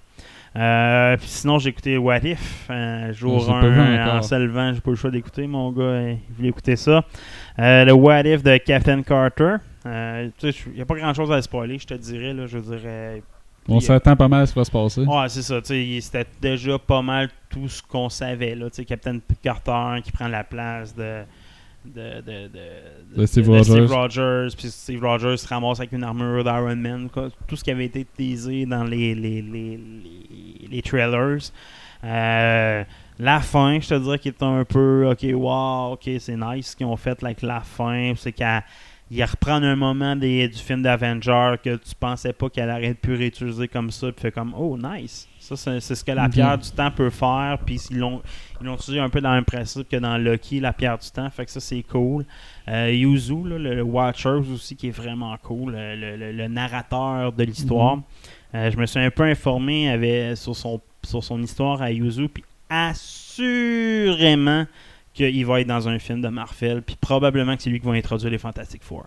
Euh, 0.56 1.18
puis 1.18 1.28
sinon, 1.28 1.58
j'ai 1.60 1.70
écouté 1.70 1.98
What 1.98 2.20
If, 2.20 2.68
euh, 2.70 3.14
jour 3.14 3.40
Je 3.40 3.48
l'ai 3.48 3.52
pas 3.54 3.68
vu 3.70 3.80
1 3.80 4.06
en 4.06 4.10
encore. 4.10 4.24
se 4.26 4.36
levant, 4.36 4.74
j'ai 4.74 4.82
pas 4.82 4.90
eu 4.92 4.94
le 4.94 4.98
choix 4.98 5.10
d'écouter, 5.12 5.48
mon 5.48 5.72
gars, 5.72 5.82
euh, 5.84 6.14
il 6.30 6.36
voulait 6.36 6.50
écouter 6.50 6.76
ça. 6.76 7.04
Euh, 7.58 7.86
le 7.86 7.94
What 7.94 8.24
If 8.28 8.44
de 8.44 8.58
Captain 8.58 9.02
Carter. 9.02 9.56
Euh, 9.88 10.30
tu 10.38 10.52
sais, 10.52 10.60
il 10.68 10.74
n'y 10.74 10.82
a 10.82 10.86
pas 10.86 10.96
grand 10.96 11.14
chose 11.16 11.32
à 11.32 11.42
spoiler, 11.42 11.80
je 11.80 11.88
te 11.88 11.94
dirais, 11.96 12.34
là, 12.34 12.46
je 12.46 12.60
dirais. 12.60 13.24
On 13.68 13.80
s'attend 13.80 14.16
pas 14.16 14.28
mal 14.28 14.44
à 14.44 14.46
ce 14.46 14.54
qui 14.54 14.60
va 14.60 14.66
se 14.66 14.72
passer. 14.72 15.02
Ouais, 15.02 15.30
c'est 15.30 15.42
ça. 15.44 15.60
C'était 15.64 16.26
déjà 16.42 16.80
pas 16.80 17.02
mal 17.02 17.30
tout 17.50 17.70
ce 17.70 17.82
qu'on 17.82 18.10
savait. 18.10 18.56
Là, 18.56 18.68
Captain 18.88 19.20
Carter 19.42 20.02
qui 20.04 20.12
prend 20.12 20.28
la 20.28 20.44
place 20.44 20.96
de. 20.96 21.22
De, 21.84 22.22
de, 22.22 22.48
de, 22.48 23.20
De 23.20 23.26
Steve 23.26 23.50
Rogers. 23.50 23.88
Rogers, 23.88 24.48
puis 24.56 24.70
Steve 24.70 25.04
Rogers 25.04 25.38
se 25.38 25.48
ramasse 25.48 25.80
avec 25.80 25.92
une 25.94 26.04
armure 26.04 26.44
d'Iron 26.44 26.76
Man. 26.76 27.10
quoi. 27.10 27.30
Tout 27.48 27.56
ce 27.56 27.64
qui 27.64 27.72
avait 27.72 27.86
été 27.86 28.06
teasé 28.06 28.68
dans 28.68 28.84
les, 28.84 29.16
les, 29.16 29.42
les, 29.42 29.80
les, 29.80 30.68
les 30.70 30.82
trailers. 30.84 31.40
Euh, 32.04 32.84
la 33.18 33.40
fin, 33.40 33.80
je 33.80 33.90
te 33.90 33.96
dirais 33.96 34.20
qu'il 34.20 34.32
est 34.32 34.44
un 34.44 34.64
peu 34.64 35.10
ok, 35.10 35.26
wow, 35.34 35.94
ok, 35.94 36.08
c'est 36.20 36.36
nice 36.38 36.68
ce 36.72 36.76
qu'ils 36.76 36.86
ont 36.86 36.98
fait 36.98 37.22
avec 37.24 37.42
la 37.42 37.62
fin. 37.62 38.14
C'est 38.16 38.32
qu'elle 38.32 38.64
il 39.14 39.22
reprend 39.24 39.62
un 39.62 39.76
moment 39.76 40.16
des- 40.16 40.48
du 40.48 40.58
film 40.58 40.82
d'Avenger 40.82 41.56
que 41.62 41.76
tu 41.76 41.94
pensais 42.00 42.32
pas 42.32 42.50
qu'elle 42.50 42.70
aurait 42.70 42.94
pu 42.94 43.14
réutiliser 43.14 43.68
comme 43.68 43.92
ça, 43.92 44.10
puis 44.12 44.22
fait 44.22 44.32
comme 44.32 44.54
oh 44.58 44.78
nice. 44.82 45.28
Ça, 45.40 45.58
c'est 45.58 45.82
ce 45.96 46.04
que 46.06 46.12
la 46.14 46.26
Ok. 46.28 46.32
pierre 46.32 46.58
du 46.58 46.72
temps 46.72 46.90
peut 46.92 47.10
faire, 47.10 47.58
puis 47.66 47.78
ils 47.92 47.98
l'ont 48.00 48.22
ils 48.62 48.66
l'ont 48.68 48.76
utilisé 48.76 49.00
un 49.02 49.10
peu 49.10 49.20
dans 49.22 49.30
le 49.32 49.36
même 49.36 49.44
principe 49.46 49.90
que 49.90 49.98
dans 49.98 50.18
Loki, 50.18 50.60
la 50.62 50.72
pierre 50.72 50.98
du 50.98 51.10
temps, 51.10 51.30
fait 51.30 51.46
que 51.46 51.52
ça 51.52 51.60
c'est 51.60 51.82
cool. 51.84 52.26
Euh, 52.70 52.90
Yuzu, 52.92 53.44
là, 53.50 53.58
le, 53.58 53.76
le 53.76 53.82
Watchers 53.82 54.44
aussi, 54.54 54.76
qui 54.78 54.88
est 54.88 54.92
vraiment 54.92 55.36
cool, 55.44 55.74
le, 55.76 56.32
le- 56.32 56.48
narrateur 56.48 57.34
de 57.34 57.44
l'histoire. 57.44 58.00
Euh, 58.56 58.70
je 58.72 58.78
me 58.78 58.86
suis 58.86 59.00
un 59.00 59.10
peu 59.10 59.24
informé 59.24 59.90
avec, 59.90 60.38
sur, 60.38 60.56
son, 60.56 60.80
sur 61.04 61.24
son 61.24 61.42
histoire 61.42 61.82
à 61.82 61.92
Yuzu, 61.92 62.30
puis 62.30 62.44
assurément 62.70 64.66
qu'il 65.14 65.46
va 65.46 65.62
être 65.62 65.68
dans 65.68 65.88
un 65.88 66.00
film 66.00 66.22
de 66.22 66.30
Marvel, 66.30 66.82
puis 66.82 66.96
probablement 67.00 67.56
que 67.56 67.64
c'est 67.64 67.70
lui 67.70 67.80
qui 67.80 67.86
va 67.86 67.94
introduire 67.94 68.32
les 68.32 68.38
Fantastic 68.38 68.84
Four. 68.84 69.06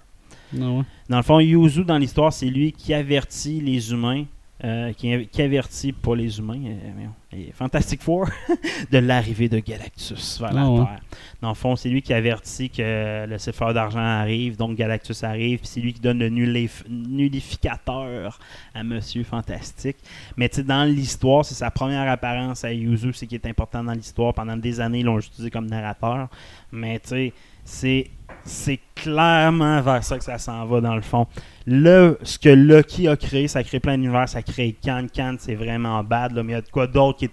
Non, 0.53 0.79
ouais. 0.79 0.85
Dans 1.09 1.17
le 1.17 1.23
fond, 1.23 1.41
Yuzu, 1.41 1.85
dans 1.85 1.99
l'histoire, 1.99 2.33
c'est 2.33 2.47
lui 2.47 2.73
qui 2.73 2.95
avertit 2.95 3.61
les 3.61 3.93
humains, 3.93 4.25
euh, 4.65 4.93
qui, 4.95 5.27
qui 5.29 5.43
avertit 5.43 5.93
pas 5.93 6.17
les 6.17 6.39
humains, 6.39 6.61
euh, 6.65 7.37
Fantastic 7.53 8.01
Four, 8.03 8.29
de 8.91 8.99
l'arrivée 8.99 9.49
de 9.49 9.59
Galactus 9.59 10.41
vers 10.41 10.53
la 10.53 10.63
Ah 10.63 10.71
ouais. 10.71 10.79
Terre. 10.85 11.01
Dans 11.43 11.49
le 11.51 11.55
fond, 11.55 11.77
c'est 11.77 11.89
lui 11.91 12.01
qui 12.01 12.15
avertit 12.15 12.71
que 12.71 13.27
le 13.27 13.39
céphaleur 13.39 13.75
d'argent 13.75 13.99
arrive, 13.99 14.57
donc 14.57 14.77
Galactus 14.77 15.23
arrive, 15.23 15.59
puis 15.59 15.69
c'est 15.69 15.81
lui 15.81 15.93
qui 15.93 16.01
donne 16.01 16.19
le 16.19 16.31
nullif- 16.31 16.85
nullificateur 16.89 18.39
à 18.75 18.83
Monsieur 18.83 19.25
Fantastique. 19.25 19.97
Mais 20.37 20.49
tu 20.49 20.57
sais, 20.57 20.63
dans 20.63 20.85
l'histoire, 20.85 21.45
c'est 21.45 21.55
sa 21.55 21.71
première 21.71 22.09
apparence 22.11 22.65
à 22.65 22.73
Yuzu, 22.73 23.13
c'est 23.13 23.27
qui 23.27 23.35
est 23.35 23.47
important 23.47 23.83
dans 23.85 23.93
l'histoire. 23.93 24.33
Pendant 24.35 24.57
des 24.57 24.81
années, 24.81 25.01
ils 25.01 25.05
l'ont 25.05 25.19
utilisé 25.19 25.51
comme 25.51 25.67
narrateur. 25.67 26.29
Mais 26.73 26.99
tu 27.01 27.09
sais, 27.09 27.33
c'est 27.65 28.11
c'est 28.47 28.79
clairement 28.95 29.81
vers 29.81 30.05
ça 30.05 30.19
que 30.19 30.25
ça 30.25 30.37
s'en 30.37 30.67
va 30.67 30.81
dans 30.83 30.95
le 30.95 31.01
fond. 31.01 31.27
Le, 31.67 32.19
ce 32.23 32.39
que 32.39 32.51
Loki 32.51 33.09
a 33.09 33.17
créé, 33.17 33.49
ça 33.49 33.65
crée 33.65 33.81
plein 33.81 33.97
d'univers, 33.97 34.29
ça 34.29 34.43
crée 34.43 34.77
Khan. 34.85 35.07
Khan, 35.15 35.37
c'est 35.39 35.55
vraiment 35.55 36.05
bad, 36.05 36.33
là, 36.33 36.43
mais 36.43 36.53
il 36.53 36.57
y 36.57 36.59
a 36.59 36.61
de 36.61 36.69
quoi 36.69 36.87
d'autre 36.87 37.19
qui 37.19 37.29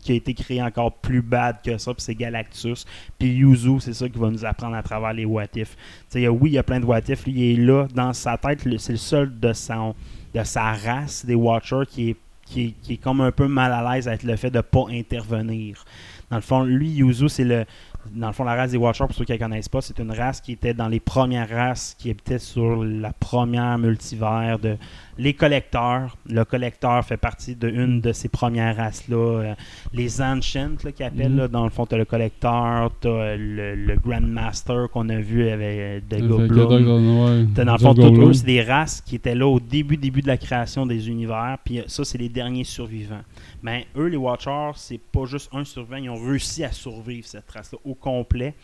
qui 0.00 0.12
a 0.12 0.14
été 0.14 0.34
créé 0.34 0.62
encore 0.62 0.92
plus 0.92 1.22
bad 1.22 1.56
que 1.64 1.78
ça, 1.78 1.94
puis 1.94 2.02
c'est 2.02 2.14
Galactus. 2.14 2.84
Puis 3.18 3.28
Yuzu, 3.28 3.80
c'est 3.80 3.94
ça 3.94 4.06
qui 4.06 4.18
va 4.18 4.28
nous 4.28 4.44
apprendre 4.44 4.76
à 4.76 4.82
travers 4.82 5.14
les 5.14 5.24
what 5.24 5.46
if. 5.56 5.76
Oui, 6.14 6.50
il 6.50 6.52
y 6.52 6.58
a 6.58 6.62
plein 6.62 6.80
de 6.80 6.84
what 6.84 7.00
if, 7.08 7.24
lui, 7.24 7.32
il 7.32 7.60
est 7.60 7.64
là, 7.64 7.86
dans 7.94 8.12
sa 8.12 8.36
tête, 8.36 8.60
c'est 8.78 8.92
le 8.92 8.98
seul 8.98 9.40
de, 9.40 9.54
son, 9.54 9.94
de 10.34 10.44
sa 10.44 10.72
race, 10.72 11.24
des 11.24 11.34
Watchers, 11.34 11.86
qui 11.88 12.16
qui, 12.44 12.74
qui 12.82 12.94
est 12.94 12.96
comme 12.98 13.20
un 13.20 13.32
peu 13.32 13.48
mal 13.48 13.72
à 13.72 13.94
l'aise 13.94 14.06
avec 14.06 14.22
le 14.22 14.36
fait 14.36 14.50
de 14.50 14.58
ne 14.58 14.62
pas 14.62 14.84
intervenir. 14.90 15.84
Dans 16.30 16.36
le 16.36 16.42
fond, 16.42 16.62
lui, 16.62 16.90
Yuzu, 16.90 17.28
c'est 17.28 17.44
le. 17.44 17.64
Dans 18.12 18.26
le 18.26 18.32
fond, 18.32 18.44
la 18.44 18.54
race 18.54 18.72
des 18.72 18.76
Watchers, 18.76 19.06
pour 19.06 19.14
ceux 19.14 19.24
qui 19.24 19.32
ne 19.32 19.38
connaissent 19.38 19.68
pas, 19.68 19.80
c'est 19.80 19.98
une 19.98 20.12
race 20.12 20.40
qui 20.40 20.52
était 20.52 20.74
dans 20.74 20.88
les 20.88 21.00
premières 21.00 21.48
races 21.48 21.94
qui 21.98 22.10
habitaient 22.10 22.38
sur 22.38 22.84
la 22.84 23.12
première 23.12 23.78
multivers 23.78 24.58
de 24.58 24.76
les 25.18 25.34
collecteurs. 25.34 26.16
Le 26.28 26.44
collecteur 26.44 27.04
fait 27.04 27.16
partie 27.16 27.54
d'une 27.54 28.00
de 28.00 28.12
ces 28.12 28.28
premières 28.28 28.76
races-là. 28.76 29.16
Euh, 29.16 29.54
les 29.92 30.20
Ancients, 30.20 30.76
qui 30.94 31.02
appellent, 31.02 31.32
Mhm. 31.32 31.36
là, 31.38 31.48
dans 31.48 31.64
le 31.64 31.70
fond, 31.70 31.86
tu 31.86 31.94
as 31.94 31.98
le 31.98 32.04
collecteur, 32.04 32.90
tu 33.00 33.08
as 33.08 33.36
le, 33.36 33.74
le 33.74 33.96
Grandmaster 33.96 34.88
qu'on 34.92 35.08
a 35.08 35.16
vu 35.18 35.48
avec 35.48 35.78
euh, 35.78 36.00
de 36.08 36.16
Fait 36.16 36.22
que 36.22 36.26
Goblin. 36.26 37.44
Dans 37.64 37.72
le 37.72 37.78
fond, 37.78 37.94
toutes 37.94 38.18
eux, 38.18 38.32
c'est 38.32 38.46
des 38.46 38.62
races 38.62 39.00
qui 39.00 39.16
étaient 39.16 39.34
là 39.34 39.46
au 39.46 39.60
début, 39.60 39.96
début 39.96 40.22
de 40.22 40.26
la 40.28 40.36
création 40.36 40.86
des 40.86 41.08
univers. 41.08 41.58
Puis 41.64 41.80
euh, 41.80 41.84
ça, 41.86 42.04
c'est 42.04 42.18
les 42.18 42.28
derniers 42.28 42.64
survivants. 42.64 43.22
Mais 43.62 43.86
eux, 43.96 44.06
les 44.06 44.16
Watchers, 44.16 44.72
c'est 44.76 45.00
pas 45.00 45.24
juste 45.26 45.48
un 45.52 45.64
survivant. 45.64 45.96
Ils 45.96 46.10
ont 46.10 46.22
réussi 46.22 46.64
à 46.64 46.72
survivre 46.72 47.26
cette 47.26 47.50
race-là 47.50 47.78
au 47.84 47.94
complet. 47.94 48.54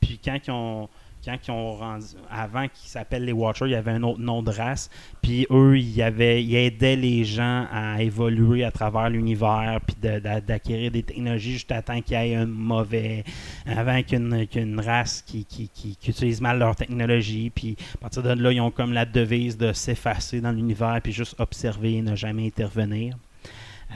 Puis 0.00 0.18
quand 0.24 0.36
ils 0.46 0.50
ont. 0.50 0.88
Quand 1.24 1.36
ont 1.50 1.72
rendu, 1.72 2.06
avant 2.30 2.66
qu'ils 2.68 2.88
s'appellent 2.88 3.24
les 3.24 3.32
Watchers, 3.32 3.66
il 3.66 3.72
y 3.72 3.74
avait 3.74 3.90
un 3.90 4.02
autre 4.02 4.20
nom 4.20 4.42
de 4.42 4.50
race. 4.50 4.88
Puis 5.22 5.46
eux, 5.50 5.78
ils, 5.78 6.02
avaient, 6.02 6.42
ils 6.42 6.56
aidaient 6.56 6.96
les 6.96 7.24
gens 7.24 7.66
à 7.70 8.02
évoluer 8.02 8.64
à 8.64 8.70
travers 8.70 9.10
l'univers, 9.10 9.80
puis 9.86 9.96
d'acquérir 10.00 10.90
des 10.90 11.02
technologies 11.02 11.52
juste 11.52 11.72
à 11.72 11.82
temps 11.82 12.00
qu'il 12.00 12.18
y 12.18 12.32
ait 12.32 12.34
un 12.34 12.46
mauvais. 12.46 13.24
Avant 13.66 14.02
qu'une 14.02 14.80
race 14.80 15.22
qui, 15.22 15.44
qui 15.44 15.98
utilise 16.06 16.40
mal 16.40 16.58
leur 16.58 16.76
technologie. 16.76 17.50
Puis 17.50 17.76
à 17.94 17.98
partir 17.98 18.22
de 18.22 18.30
là, 18.30 18.52
ils 18.52 18.60
ont 18.60 18.70
comme 18.70 18.92
la 18.92 19.04
devise 19.04 19.56
de 19.56 19.72
s'effacer 19.72 20.40
dans 20.40 20.52
l'univers, 20.52 21.00
puis 21.02 21.12
juste 21.12 21.34
observer 21.38 21.94
et 21.94 22.02
ne 22.02 22.14
jamais 22.14 22.46
intervenir. 22.46 23.16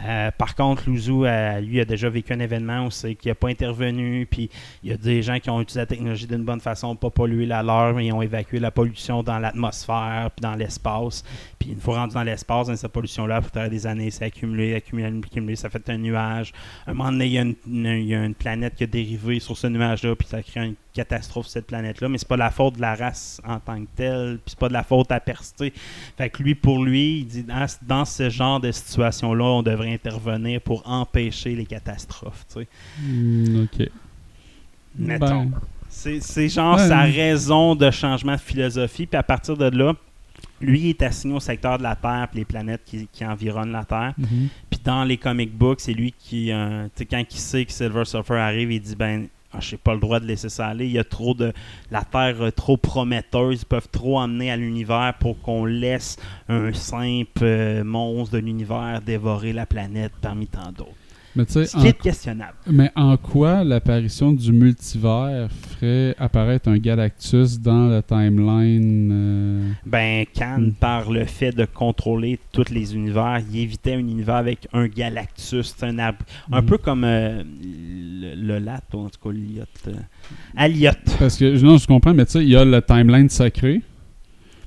Euh, 0.05 0.31
par 0.37 0.55
contre, 0.55 0.89
Luzu, 0.89 1.25
euh, 1.25 1.61
lui, 1.61 1.81
a 1.81 1.85
déjà 1.85 2.09
vécu 2.09 2.33
un 2.33 2.41
événement 2.41 2.87
où 2.87 2.91
c'est 2.91 3.15
qu'il 3.15 3.31
n'a 3.31 3.35
pas 3.35 3.49
intervenu, 3.49 4.27
puis 4.27 4.51
il 4.83 4.91
y 4.91 4.93
a 4.93 4.97
des 4.97 5.23
gens 5.23 5.39
qui 5.39 5.51
ont 5.51 5.61
utilisé 5.61 5.81
la 5.81 5.87
technologie 5.87 6.27
d'une 6.27 6.45
bonne 6.45 6.61
façon, 6.61 6.97
pas 6.97 7.11
polluer 7.11 7.47
la 7.47 7.63
leur, 7.63 7.95
mais 7.95 8.07
ils 8.07 8.13
ont 8.13 8.23
évacué 8.23 8.59
la 8.59 8.71
pollution 8.71 9.23
dans 9.23 9.39
l'atmosphère, 9.39 10.31
puis 10.35 10.43
dans 10.43 10.55
l'espace. 10.55 11.25
Puis 11.63 11.71
une 11.71 11.81
fois 11.81 11.99
rendu 11.99 12.15
dans 12.15 12.25
l'espace, 12.25 12.67
dans 12.67 12.75
cette 12.75 12.91
pollution-là, 12.91 13.41
pour 13.41 13.69
des 13.69 13.87
années, 13.87 14.11
c'est 14.11 14.25
accumulé, 14.25 14.75
accumulé, 14.75 15.07
accumulé, 15.25 15.55
ça 15.55 15.71
fait 15.71 15.89
un 15.91 15.97
nuage. 15.99 16.53
À 16.87 16.91
un 16.91 16.95
moment 16.95 17.13
donné, 17.13 17.27
il 17.27 17.33
y 17.33 17.39
a 17.39 17.43
une, 17.43 17.55
une- 17.69 17.87
il 18.01 18.07
y 18.07 18.15
a 18.17 18.25
une 18.25 18.35
planète 18.35 18.75
qui 18.75 18.83
a 18.83 18.87
dérivé 18.89 19.39
sur 19.39 19.57
ce 19.57 19.69
nuage-là, 19.69 20.17
puis 20.17 20.27
ça 20.27 20.43
crée 20.43 20.67
une 20.67 20.75
catastrophe 20.93 21.47
sur 21.47 21.53
cette 21.53 21.69
planète-là, 21.69 22.09
mais 22.09 22.19
c'est 22.19 22.27
pas 22.27 22.37
la 22.37 22.51
faute 22.51 22.75
de 22.77 22.81
la 22.81 22.97
race 22.97 23.41
en 23.47 23.61
tant 23.61 23.81
que 23.81 23.87
telle, 23.95 24.39
puis 24.45 24.51
c'est 24.51 24.59
pas 24.59 24.69
de 24.69 24.73
la 24.73 24.83
faute 24.83 25.13
à 25.13 25.21
percer. 25.21 25.73
Fait 26.19 26.31
que 26.31 26.43
lui, 26.43 26.57
pour 26.57 26.85
lui, 26.85 27.19
il 27.21 27.27
dit 27.27 27.43
dans, 27.45 27.67
dans 27.83 28.05
ce 28.05 28.29
genre 28.29 28.59
de 28.59 28.73
situation-là, 28.73 29.45
on 29.45 29.63
devrait 29.63 29.93
intervenir 29.95 30.61
pour 30.63 30.83
empêcher 30.85 31.55
les 31.55 31.65
catastrophes. 31.67 32.45
tu 32.53 32.61
sais. 32.63 32.69
Hmm, 33.01 33.63
ok. 33.65 33.89
Mettons. 34.99 35.45
Ben, 35.45 35.51
C'est 35.89 36.21
c'est 36.21 36.49
genre 36.49 36.77
Ouais. 36.77 36.89
sa 36.89 37.03
raison 37.03 37.75
de 37.75 37.91
changement 37.91 38.33
de 38.35 38.41
philosophie. 38.41 39.07
Puis 39.07 39.17
à 39.17 39.23
partir 39.23 39.57
de 39.57 39.67
là, 39.77 39.95
lui 40.63 40.91
est 40.91 41.03
assigné 41.03 41.35
au 41.35 41.41
secteur 41.41 41.79
de 41.79 41.83
la 41.83 41.97
Terre 41.97 42.29
puis 42.31 42.41
les 42.41 42.45
planètes 42.45 42.83
qui, 42.85 43.09
qui 43.13 43.25
environnent 43.25 43.73
la 43.73 43.85
Terre. 43.85 44.15
mhm. 44.19 44.49
Puis 44.71 44.81
dans 44.85 45.05
les 45.05 45.17
comic 45.17 45.53
books, 45.53 45.81
c'est 45.81 45.93
lui 45.93 46.13
qui, 46.19 46.53
euh, 46.53 46.89
quand 47.11 47.23
il 47.31 47.39
sait 47.39 47.65
que 47.65 47.73
Silver 47.73 48.05
Surfer 48.05 48.35
arrive, 48.35 48.73
il 48.73 48.81
dit 48.81 48.97
ben, 48.97 49.27
ah, 49.55 49.59
j'ai 49.61 49.77
pas 49.77 49.93
le 49.93 50.01
droit 50.01 50.19
de 50.19 50.25
laisser 50.25 50.49
ça 50.49 50.69
aller. 50.69 50.87
Il 50.87 50.93
y 50.93 50.99
a 50.99 51.05
trop 51.05 51.35
de 51.35 51.53
la 51.91 52.03
Terre 52.05 52.41
euh, 52.41 52.51
trop 52.51 52.77
prometteuse, 52.77 53.63
ils 53.63 53.67
peuvent 53.67 53.89
trop 53.91 54.19
emmener 54.19 54.51
à 54.51 54.57
l'univers 54.57 55.15
pour 55.21 55.41
qu'on 55.41 55.67
laisse 55.67 56.17
un 56.49 56.73
simple 56.73 57.43
euh, 57.43 57.85
monstre 57.85 58.35
de 58.35 58.39
l'univers 58.39 59.03
dévorer 59.05 59.53
la 59.53 59.67
planète 59.67 60.13
parmi 60.23 60.47
tant 60.47 60.73
d'autres. 60.73 60.91
Mais 61.35 61.45
Ce 61.49 61.61
qui 61.61 61.87
est 61.87 61.99
en, 61.99 62.03
questionnable. 62.03 62.55
mais 62.71 62.91
en 62.95 63.17
quoi 63.17 63.65
l'apparition 63.65 64.33
du 64.33 64.53
multivers 64.53 65.49
ferait 65.51 66.15
apparaître 66.19 66.69
un 66.69 66.77
Galactus 66.77 67.59
dans 67.59 67.87
la 67.89 68.03
timeline 68.03 69.11
euh, 69.13 69.71
Ben, 69.87 70.27
Khan, 70.35 70.59
Mm. 70.59 70.73
par 70.73 71.11
le 71.11 71.25
fait 71.25 71.53
de 71.53 71.65
contrôler 71.65 72.39
tous 72.53 72.71
les 72.71 72.95
univers, 72.95 73.41
il 73.51 73.61
évitait 73.61 73.95
un 73.95 73.99
univers 74.01 74.35
avec 74.37 74.69
un 74.75 74.87
Galactus, 74.89 75.75
un 75.83 75.99
arbre. 75.99 76.19
Un 76.51 76.61
Mhm. 76.61 76.67
peu 76.67 76.79
comme 76.79 77.05
euh, 77.05 77.43
le, 77.43 78.35
le 78.35 78.59
Lat, 78.59 78.83
ou 78.93 78.99
en 78.99 79.09
tout 79.09 79.19
cas 79.23 79.35
Liot. 79.35 79.63
euh, 79.89 79.93
Aliot. 80.57 80.91
Parce 81.19 81.39
que, 81.39 81.59
non, 81.65 81.79
je 81.79 81.87
comprends, 81.87 82.13
mais 82.15 82.27
tu 82.27 82.33
sais, 82.33 82.43
il 82.43 82.51
y 82.51 82.57
a 82.57 82.65
le 82.65 82.83
timeline 82.83 83.29
sacré, 83.31 83.81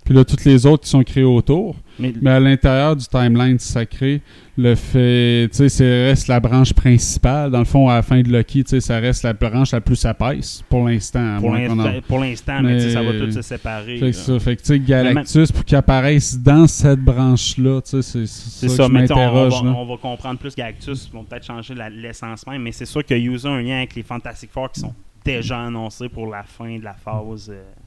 puis 0.06 0.14
là, 0.14 0.24
toutes 0.24 0.46
les 0.46 0.66
autres 0.68 0.84
qui 0.84 0.90
sont 0.92 1.04
créées 1.04 1.24
autour. 1.24 1.76
Mais, 1.98 2.14
Mais 2.22 2.30
à 2.30 2.40
l'intérieur 2.40 2.96
du 2.96 3.06
timeline 3.08 3.58
sacré, 3.58 4.22
le 4.58 4.76
fait, 4.76 5.48
tu 5.52 5.58
sais, 5.58 5.70
c'est 5.70 6.06
reste 6.10 6.28
la 6.28 6.40
branche 6.40 6.74
principale. 6.74 7.50
Dans 7.52 7.60
le 7.60 7.66
fond, 7.66 7.90
à 7.90 7.96
la 7.96 8.02
fin 8.04 8.22
de 8.22 8.30
Loki, 8.30 8.64
tu 8.64 8.70
sais, 8.70 8.82
ça 8.82 9.00
reste 9.00 9.24
la 9.24 9.34
branche 9.34 9.72
la 9.72 9.82
plus 9.82 10.04
épaisse 10.06 10.64
pour 10.70 10.88
l'instant. 10.88 11.38
pour 11.40 11.54
l'instant, 11.56 11.92
pour 12.08 12.20
l'instant, 12.20 12.62
mais, 12.62 12.76
tu 12.78 12.82
sais, 12.82 12.92
ça 12.92 13.02
va 13.02 13.14
Mais- 13.14 13.20
tout 13.20 13.32
se 13.32 13.42
séparer. 13.42 13.98
Fait 13.98 14.06
que, 14.08 14.12
ça, 14.12 14.40
fait 14.40 14.56
que, 14.58 14.62
tu 14.62 14.68
sais, 14.68 14.80
Galactus, 14.80 15.52
pour 15.52 15.66
qu'il 15.66 15.78
apparaisse 15.78 16.38
dans 16.38 16.68
cette 16.68 17.00
branche-là, 17.00 17.82
tu 17.82 18.02
sais, 18.02 18.26
c'est 18.28 18.28
ça, 18.28 18.70
ça, 18.70 18.88
que 18.88 18.92
mais 18.92 19.00
on, 19.00 19.02
m'interroge. 19.02 19.54
va, 19.64 19.70
là. 19.70 19.76
on 19.76 19.86
va 19.86 19.98
comprendre 19.98 20.38
plus 20.38 20.56
Galactus, 20.56 21.10
ils 21.12 21.14
vont 21.16 21.24
peut-être 21.24 21.46
changer 21.46 21.74
l'essence 21.96 22.46
même, 22.46 22.62
mais 22.62 22.72
c'est 22.72 22.86
sûr 22.86 23.04
qu'il 23.04 23.18
y 23.18 23.28
a 23.28 23.50
un 23.50 23.62
lien 23.62 23.78
avec 23.78 23.96
les 23.96 24.04
Fantastic 24.04 24.52
Four 24.52 24.72
qui 24.72 24.82
sont 24.82 24.94
déjà 25.24 25.62
annoncés 25.64 26.10
pour 26.10 26.28
la 26.28 26.44
fin 26.44 26.78
de 26.78 26.84
la 26.84 26.94
phase 26.94 27.50
euh, 27.50 27.64
4. 27.64 27.64
Tu 27.64 27.64
sais, 27.64 27.85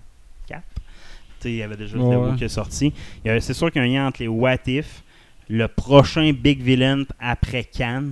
il 1.44 1.56
y 1.56 1.62
avait 1.62 1.76
déjà 1.76 1.96
le 1.96 2.02
ouais. 2.02 2.36
qui 2.36 2.44
est 2.44 2.48
sorti. 2.48 2.92
C'est 3.24 3.54
sûr 3.54 3.70
qu'il 3.70 3.82
y 3.82 3.84
a 3.84 3.88
un 3.88 3.92
lien 3.92 4.06
entre 4.08 4.20
les 4.22 4.28
What 4.28 4.66
If, 4.66 5.02
le 5.48 5.66
prochain 5.68 6.32
Big 6.32 6.60
Villain 6.60 7.04
après 7.18 7.64
Khan, 7.64 8.10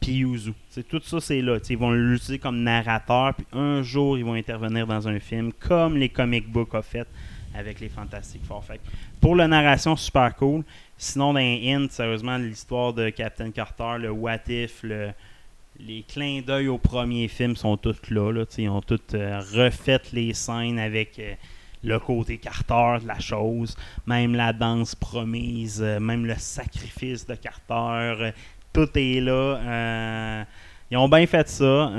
puis 0.00 0.12
Yuzu. 0.14 0.52
Tout 0.88 1.00
ça, 1.04 1.20
c'est 1.20 1.40
là. 1.40 1.58
Ils 1.70 1.78
vont 1.78 1.92
l'utiliser 1.92 2.38
comme 2.38 2.62
narrateur, 2.62 3.34
puis 3.34 3.46
un 3.52 3.82
jour, 3.82 4.18
ils 4.18 4.24
vont 4.24 4.34
intervenir 4.34 4.86
dans 4.86 5.06
un 5.06 5.20
film, 5.20 5.52
comme 5.52 5.96
les 5.96 6.08
comic 6.08 6.50
books 6.50 6.74
ont 6.74 6.82
fait 6.82 7.06
avec 7.54 7.80
les 7.80 7.88
Fantastic 7.88 8.44
Four. 8.44 8.64
Fait 8.64 8.80
pour 9.20 9.36
la 9.36 9.46
narration, 9.46 9.94
super 9.94 10.34
cool. 10.36 10.64
Sinon, 10.96 11.32
dans 11.32 11.38
les 11.38 11.72
hints, 11.72 11.88
sérieusement, 11.90 12.36
l'histoire 12.38 12.92
de 12.92 13.10
Captain 13.10 13.50
Carter, 13.50 13.96
le 14.00 14.10
What 14.10 14.48
If, 14.48 14.82
le- 14.82 15.10
les 15.78 16.02
clins 16.02 16.42
d'œil 16.46 16.68
au 16.68 16.78
premier 16.78 17.28
film 17.28 17.56
sont 17.56 17.76
tous 17.76 17.96
là. 18.10 18.30
là. 18.32 18.44
Ils 18.58 18.68
ont 18.68 18.80
tous 18.82 19.00
euh, 19.14 19.40
refait 19.54 20.00
les 20.12 20.32
scènes 20.34 20.78
avec 20.78 21.18
euh, 21.18 21.34
le 21.84 21.98
côté 21.98 22.38
Carter 22.38 22.98
de 23.02 23.08
la 23.08 23.18
chose. 23.18 23.76
Même 24.06 24.34
la 24.34 24.52
danse 24.52 24.94
promise, 24.94 25.80
euh, 25.82 25.98
même 26.00 26.26
le 26.26 26.34
sacrifice 26.36 27.26
de 27.26 27.34
Carter. 27.34 27.72
euh, 28.22 28.32
tout 28.72 28.88
est 28.96 29.20
là. 29.20 29.32
Euh, 29.32 30.44
ils 30.90 30.96
ont 30.96 31.08
bien 31.08 31.26
fait 31.26 31.48
ça. 31.48 31.90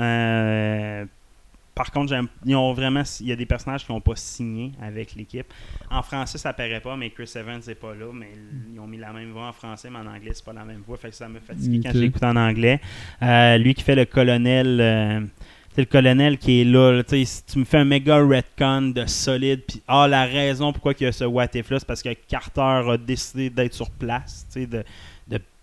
Par 1.74 1.90
contre, 1.90 2.14
ils 2.46 2.54
ont 2.54 2.72
vraiment, 2.72 3.02
il 3.18 3.26
y 3.26 3.32
a 3.32 3.36
des 3.36 3.46
personnages 3.46 3.84
qui 3.84 3.90
n'ont 3.90 4.00
pas 4.00 4.14
signé 4.14 4.70
avec 4.80 5.16
l'équipe. 5.16 5.52
En 5.90 6.02
français, 6.02 6.38
ça 6.38 6.52
paraît 6.52 6.78
pas, 6.78 6.96
mais 6.96 7.10
Chris 7.10 7.32
Evans 7.34 7.60
n'est 7.66 7.74
pas 7.74 7.92
là. 7.94 8.12
Mais 8.12 8.28
ils 8.72 8.78
ont 8.78 8.86
mis 8.86 8.96
la 8.96 9.12
même 9.12 9.32
voix 9.32 9.48
en 9.48 9.52
français, 9.52 9.88
mais 9.90 9.98
en 9.98 10.06
anglais, 10.06 10.30
c'est 10.34 10.44
pas 10.44 10.52
la 10.52 10.64
même 10.64 10.82
voix. 10.86 10.96
Fait 10.96 11.08
que 11.10 11.16
ça 11.16 11.28
me 11.28 11.40
fatigué 11.40 11.80
quand 11.82 11.88
Ok. 11.90 11.96
je 11.96 12.00
l'écoute 12.00 12.22
en 12.22 12.36
anglais. 12.36 12.80
Euh, 13.22 13.58
lui 13.58 13.74
qui 13.74 13.82
fait 13.82 13.96
le 13.96 14.04
colonel. 14.04 14.78
euh, 14.80 15.20
c'est 15.74 15.82
le 15.82 15.86
colonel 15.86 16.38
qui 16.38 16.60
est 16.60 16.64
là, 16.64 17.02
tu 17.02 17.58
me 17.58 17.64
fais 17.64 17.78
un 17.78 17.84
méga 17.84 18.16
retcon 18.18 18.92
de 18.92 19.06
solide, 19.06 19.62
puis 19.66 19.82
ah, 19.88 20.06
la 20.06 20.24
raison 20.24 20.72
pourquoi 20.72 20.92
il 20.98 21.04
y 21.04 21.06
a 21.06 21.12
ce 21.12 21.24
what 21.24 21.48
if 21.54 21.70
là, 21.70 21.80
c'est 21.80 21.86
parce 21.86 22.02
que 22.02 22.14
Carter 22.28 22.60
a 22.60 22.96
décidé 22.96 23.50
d'être 23.50 23.74
sur 23.74 23.90
place, 23.90 24.46
de 24.54 24.84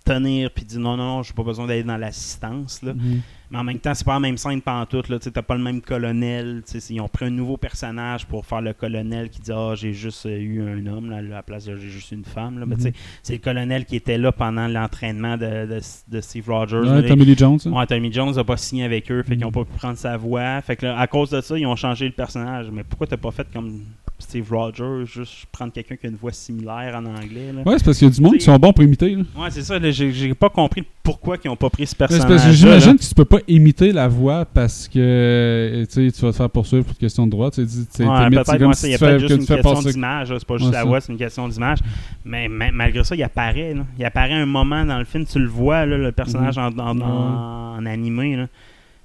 tenir, 0.03 0.51
puis 0.51 0.65
dit 0.65 0.77
non, 0.77 0.97
non, 0.97 1.17
non, 1.17 1.23
j'ai 1.23 1.33
pas 1.33 1.43
besoin 1.43 1.67
d'aller 1.67 1.83
dans 1.83 1.97
l'assistance, 1.97 2.81
là. 2.81 2.93
Mhm. 2.93 3.21
Mais 3.51 3.57
en 3.57 3.63
même 3.65 3.79
temps, 3.79 3.93
c'est 3.93 4.05
pas 4.05 4.13
la 4.13 4.19
même 4.21 4.37
scène 4.37 4.61
pantoute. 4.61 5.07
Tu 5.19 5.31
t'as 5.31 5.41
pas 5.41 5.55
le 5.55 5.61
même 5.63 5.81
colonel. 5.81 6.63
Ils 6.89 7.01
ont 7.01 7.07
pris 7.07 7.25
un 7.25 7.29
nouveau 7.29 7.57
personnage 7.57 8.25
pour 8.25 8.45
faire 8.45 8.61
le 8.61 8.73
colonel 8.73 9.29
qui 9.29 9.41
dit 9.41 9.51
Ah, 9.53 9.73
j'ai 9.75 9.91
juste 9.93 10.25
euh, 10.25 10.37
eu 10.39 10.61
un 10.61 10.85
homme, 10.87 11.09
là, 11.09 11.17
à 11.17 11.21
la 11.21 11.43
place 11.43 11.65
de 11.65 11.75
j'ai 11.75 11.89
juste 11.89 12.11
une 12.11 12.23
femme. 12.23 12.59
Là. 12.59 12.65
Sais, 12.79 12.93
c'est 13.21 13.33
le 13.33 13.39
colonel 13.39 13.85
qui 13.85 13.97
était 13.97 14.17
là 14.17 14.31
pendant 14.31 14.67
l'entraînement 14.67 15.35
de, 15.37 15.65
de, 15.65 15.79
de 16.07 16.21
Steve 16.21 16.45
Rogers. 16.49 16.77
Ouais, 16.77 17.01
là. 17.01 17.07
Tommy 17.07 17.25
Lee 17.25 17.35
Jones. 17.37 17.59
hein. 17.65 17.71
Ouais, 17.71 17.85
Tommy 17.85 18.11
Jones 18.11 18.33
n'a 18.35 18.43
pas 18.43 18.57
signé 18.57 18.85
avec 18.85 19.11
eux, 19.11 19.21
fait 19.23 19.35
qu'ils 19.35 19.41
n'ont 19.45 19.51
pas 19.51 19.65
pu 19.65 19.73
prendre 19.77 19.97
sa 19.97 20.15
voix. 20.17 20.61
Fait 20.61 20.75
que 20.77 20.85
là, 20.85 20.97
à 20.97 21.07
cause 21.07 21.29
de 21.31 21.41
ça, 21.41 21.57
ils 21.57 21.65
ont 21.65 21.75
changé 21.75 22.05
le 22.05 22.13
personnage. 22.13 22.67
Mais 22.71 22.83
pourquoi 22.83 23.05
t'as 23.07 23.17
pas 23.17 23.31
fait 23.31 23.47
comme 23.53 23.81
Steve 24.17 24.47
Rogers, 24.51 25.05
juste 25.05 25.45
prendre 25.51 25.73
quelqu'un 25.73 25.95
qui 25.95 26.05
a 26.05 26.09
une 26.09 26.15
voix 26.15 26.31
similaire 26.31 26.95
en 26.95 27.05
anglais 27.05 27.51
là? 27.53 27.63
Ouais, 27.65 27.77
c'est 27.79 27.85
parce 27.85 27.97
qu'il 27.97 28.07
y 28.07 28.11
a 28.11 28.13
du 28.13 28.21
monde 28.21 28.35
qui 28.37 28.41
sont 28.45 28.55
bons 28.57 28.71
pour 28.71 28.83
imiter. 28.83 29.15
là. 29.15 29.23
Ouais, 29.35 29.49
c'est 29.49 29.63
ça. 29.63 29.77
J'ai 29.91 30.33
pas 30.35 30.49
compris 30.49 30.83
pourquoi 31.03 31.37
ils 31.43 31.49
ont 31.49 31.55
pas 31.55 31.69
pris 31.69 31.87
ce 31.87 31.95
personnage. 31.95 32.53
j'imagine 32.53 32.97
que 32.97 33.03
tu 33.03 33.15
peux 33.15 33.25
pas 33.25 33.39
imiter 33.47 33.91
la 33.91 34.07
voix 34.07 34.45
parce 34.45 34.87
que 34.87 34.99
euh, 34.99 35.85
tu 35.91 36.09
vas 36.09 36.31
te 36.31 36.35
faire 36.37 36.49
poursuivre 36.49 36.83
pour 36.85 36.93
une 36.93 36.97
question 36.99 37.25
de 37.25 37.31
droit. 37.31 37.51
Tu 37.51 37.65
sais, 37.67 38.05
Ouais, 38.05 38.29
peut-être 38.29 38.57
comme 38.57 38.67
ouais, 38.69 38.73
si 38.73 38.81
ça, 38.81 38.87
il 38.87 38.91
y 38.91 38.93
a 38.93 38.97
tu 38.97 39.03
fais- 39.03 39.09
peut-être 39.11 39.21
que 39.21 39.27
juste 39.27 39.49
une 39.49 39.55
question 39.55 39.81
d'image, 39.91 40.27
c'est 40.37 40.45
pas 40.47 40.57
juste 40.57 40.69
Ouais, 40.69 40.75
la 40.75 40.83
voix, 40.83 41.01
c'est 41.01 41.11
une 41.11 41.17
question 41.17 41.47
d'image. 41.47 41.77
Mais 42.25 42.47
ma- 42.47 42.71
malgré 42.71 43.03
ça, 43.03 43.15
il 43.15 43.23
apparaît. 43.23 43.73
là. 43.73 43.83
Il 43.99 44.05
apparaît 44.05 44.33
un 44.33 44.45
moment 44.45 44.83
dans 44.85 44.99
le 44.99 45.05
film, 45.05 45.25
tu 45.25 45.39
le 45.39 45.47
vois, 45.47 45.85
là, 45.85 45.97
le 45.97 46.11
personnage 46.11 46.57
en, 46.57 46.67
en- 46.77 46.99
en- 47.01 47.77
en 47.77 47.85
animé. 47.85 48.35
là. 48.35 48.47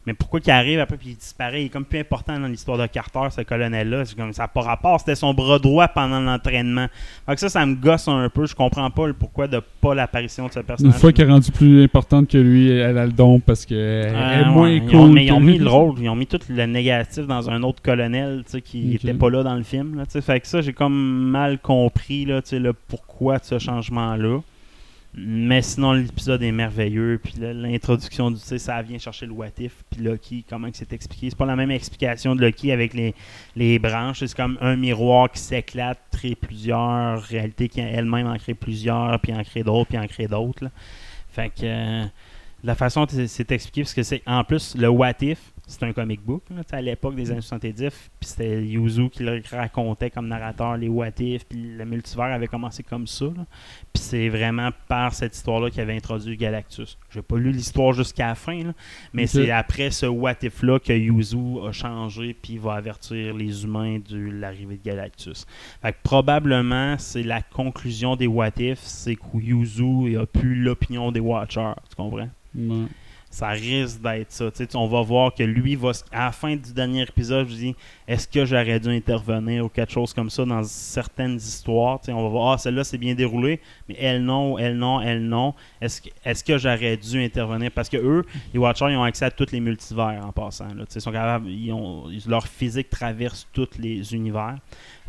Mais 0.07 0.14
pourquoi 0.14 0.38
qu'il 0.40 0.53
arrive 0.53 0.79
après 0.79 0.97
puis 0.97 1.11
il 1.11 1.16
disparaît? 1.16 1.62
Il 1.62 1.66
est 1.66 1.69
comme 1.69 1.85
plus 1.85 1.99
important 1.99 2.38
dans 2.38 2.47
l'histoire 2.47 2.79
de 2.79 2.87
Carter, 2.87 3.21
ce 3.31 3.40
colonel-là. 3.40 4.05
C'est 4.05 4.16
comme 4.16 4.33
ça 4.33 4.45
n'a 4.45 4.49
pas 4.49 4.61
rapport. 4.61 5.01
C'était 5.01 5.16
son 5.16 5.35
bras 5.35 5.59
droit 5.59 5.88
pendant 5.88 6.21
l'entraînement. 6.21 6.87
Fait 7.27 7.35
que 7.35 7.40
ça, 7.40 7.49
ça 7.49 7.66
me 7.66 7.75
gosse 7.75 8.07
un 8.07 8.29
peu. 8.29 8.47
Je 8.47 8.55
comprends 8.55 8.88
pas 8.90 9.09
le 9.09 9.14
pourquoi 9.14 9.49
de 9.49 9.61
pas 9.81 9.95
l'apparition 9.95 10.47
de 10.47 10.53
ce 10.53 10.61
Une 10.61 10.64
personnage. 10.64 10.95
fois 11.01 11.12
qu'elle 11.12 11.29
est 11.29 11.33
rendue 11.33 11.51
plus 11.51 11.83
importante 11.85 12.29
que 12.29 12.38
lui, 12.38 12.71
elle 12.71 12.99
a 12.99 13.07
le 13.07 13.12
don 13.12 13.40
parce 13.40 13.66
qu'elle 13.66 14.14
Ah, 14.14 14.40
est 14.42 14.45
moins 14.45 14.79
cool. 14.81 14.90
Ils 14.90 14.97
ont, 14.97 15.09
mais 15.09 15.25
ils 15.27 15.33
ont 15.33 15.40
mis 15.40 15.59
le 15.59 15.69
rôle, 15.69 15.97
ils 16.01 16.09
ont 16.09 16.14
mis 16.16 16.27
tout 16.29 16.38
le 16.49 16.66
négatif 16.66 17.27
dans 17.27 17.51
un 17.51 17.62
autre 17.64 17.83
colonel 17.83 18.42
tu 18.47 18.53
sais, 18.53 18.61
qui 18.62 18.79
n'était 18.85 19.14
pas 19.14 19.29
là 19.31 19.42
dans 19.42 19.55
le 19.57 19.64
film. 19.64 19.97
Là, 19.97 20.05
fait 20.21 20.40
que 20.40 20.47
ça, 20.47 20.61
j'ai 20.62 20.73
comme 20.73 20.95
mal 21.31 21.59
compris 21.59 22.25
là, 22.27 22.42
tu 22.42 22.51
sais, 22.51 22.59
le 22.61 22.73
pourquoi 22.73 23.38
de 23.38 23.45
ce 23.45 23.59
changement-là. 23.59 24.38
Mais 25.18 25.62
sinon, 25.62 25.92
l'épisode 25.92 26.42
est 26.42 26.52
merveilleux. 26.52 27.18
Puis 27.22 27.35
l'introduction 27.38 28.31
du, 28.31 28.38
tu 28.38 28.44
sais, 28.46 28.59
ça 28.59 28.83
vient 28.83 28.98
chercher 28.98 29.24
le 29.24 29.33
what 29.33 29.46
if. 29.59 29.72
Puis 29.90 30.02
Loki, 30.02 30.44
comment 30.48 30.68
c'est 30.72 30.92
expliqué? 30.92 31.31
C'est 31.31 31.38
pas 31.38 31.46
la 31.46 31.57
même 31.57 31.70
explication 31.70 32.35
de 32.37 32.42
Loki 32.42 32.70
avec 32.70 32.92
les, 32.92 33.14
les 33.55 33.79
branches. 33.79 34.18
C'est 34.20 34.35
comme 34.35 34.59
un 34.61 34.76
miroir 34.76 35.31
qui 35.33 35.38
s'éclate, 35.40 35.98
crée 36.12 36.35
plusieurs 36.35 37.22
réalités 37.22 37.68
qui 37.70 37.81
elle-même 37.81 38.26
en 38.26 38.37
crée 38.37 38.55
plusieurs, 38.55 39.18
puis 39.20 39.33
en 39.33 39.42
crée 39.42 39.62
d'autres, 39.62 39.88
puis 39.88 39.98
en 39.98 40.07
crée 40.07 40.26
d'autres. 40.29 40.68
Fait 41.31 41.48
que 41.48 41.62
euh, 41.64 42.05
la 42.62 42.74
façon 42.74 43.02
dont 43.05 43.09
c'est- 43.11 43.26
c'est 43.26 43.50
expliqué, 43.52 43.83
parce 43.83 43.94
que 43.94 44.02
c'est 44.02 44.22
en 44.26 44.44
plus 44.44 44.74
le 44.76 44.88
What 44.88 45.14
If, 45.22 45.38
c'est 45.66 45.83
un 45.83 45.92
comic 45.92 46.22
book 46.24 46.44
là, 46.50 46.62
à 46.70 46.81
l'époque 46.81 47.16
des 47.16 47.31
années 47.33 47.40
70, 47.40 47.74
puis 47.88 47.90
c'était 48.20 48.64
Yuzu 48.64 49.11
qui 49.11 49.24
le 49.24 49.42
racontait 49.50 50.11
comme 50.11 50.29
narrateur 50.29 50.76
les 50.76 50.88
What 50.88 51.18
If, 51.18 51.44
puis 51.46 51.76
le 51.76 51.85
multivers 51.85 52.33
avait 52.33 52.46
commencé 52.46 52.85
comme 52.85 53.09
ça. 53.09 53.26
Puis 53.92 54.02
c'est 54.02 54.29
vraiment 54.29 54.70
par 54.87 55.12
cette 55.12 55.35
histoire-là 55.35 55.70
qu'il 55.70 55.81
avait 55.81 55.96
introduit 55.96 56.37
Galactus. 56.37 56.96
J'ai 57.11 57.22
pas 57.22 57.37
lu 57.37 57.50
l'histoire 57.50 57.92
jusqu'à 57.92 58.29
la 58.29 58.35
fin, 58.37 58.62
là, 58.62 58.72
mais 59.12 59.26
c'est 59.26 59.50
après 59.50 59.90
ce 59.90 60.07
What 60.07 60.37
If-là 60.42 60.79
que 60.79 60.92
Yuzu 60.92 61.66
a 61.66 61.72
changé, 61.72 62.35
puis 62.40 62.59
va 62.59 62.74
avertir 62.74 63.35
les 63.35 63.64
humains 63.64 63.98
de 64.09 64.18
l'arrivée 64.18 64.76
de 64.76 64.85
Galactus. 64.85 65.46
Fait 65.83 65.92
que 65.92 65.98
probablement, 66.02 66.96
c'est 66.98 67.24
la 67.24 67.42
conclusion 67.42 68.14
des 68.14 68.29
What 68.29 68.59
If, 68.59 68.79
c'est 68.79 69.16
que 69.16 69.38
Yuzu 69.38 70.16
a 70.16 70.26
plus 70.26 70.55
l'opinion 70.62 71.11
des 71.11 71.20
Watchers. 71.20 71.74
Tu 71.88 71.96
comprends? 71.96 72.29
Ouais. 72.55 72.87
Ça 73.37 73.49
risque 73.49 74.01
d'être 74.01 74.33
ça. 74.33 74.51
On 74.77 74.87
va 74.87 75.03
voir 75.03 75.35
que 75.35 75.42
lui 75.42 75.77
va. 75.77 75.90
À 76.11 76.25
la 76.25 76.33
fin 76.33 76.57
du 76.57 76.72
dernier 76.72 77.03
épisode, 77.03 77.46
je 77.51 77.55
dis 77.55 77.77
est-ce 78.09 78.27
que 78.27 78.46
j'aurais 78.46 78.81
dû 78.81 78.88
intervenir 78.88 79.66
ou 79.66 79.68
quelque 79.68 79.92
chose 79.92 80.14
comme 80.14 80.31
ça 80.31 80.46
dans 80.46 80.64
certaines 80.64 81.37
histoires? 81.37 82.01
On 82.09 82.22
va 82.22 82.29
voir, 82.31 82.53
ah, 82.53 82.59
celle-là 82.59 82.83
c'est 82.83 82.96
bien 82.96 83.14
déroulé, 83.14 83.61
mais 83.90 83.96
elle 84.01 84.25
non, 84.25 84.57
elle 84.57 84.79
non, 84.79 85.03
elle 85.03 85.22
non. 85.29 85.53
Est-ce 85.83 86.42
que, 86.42 86.57
j'aurais 86.57 86.96
dû 86.96 87.22
intervenir? 87.22 87.70
Parce 87.72 87.90
que 87.90 87.99
eux, 87.99 88.25
les 88.55 88.59
Watchers, 88.59 88.87
ils 88.88 88.96
ont 88.96 89.03
accès 89.03 89.27
à 89.27 89.31
tous 89.31 89.53
les 89.53 89.61
multivers 89.61 90.18
en 90.25 90.33
passant. 90.33 90.68
Ils 90.94 91.01
sont 91.01 91.12
capables, 91.12 91.46
leur 92.27 92.46
physique 92.46 92.88
traverse 92.88 93.46
tous 93.53 93.68
les 93.79 94.14
univers 94.14 94.57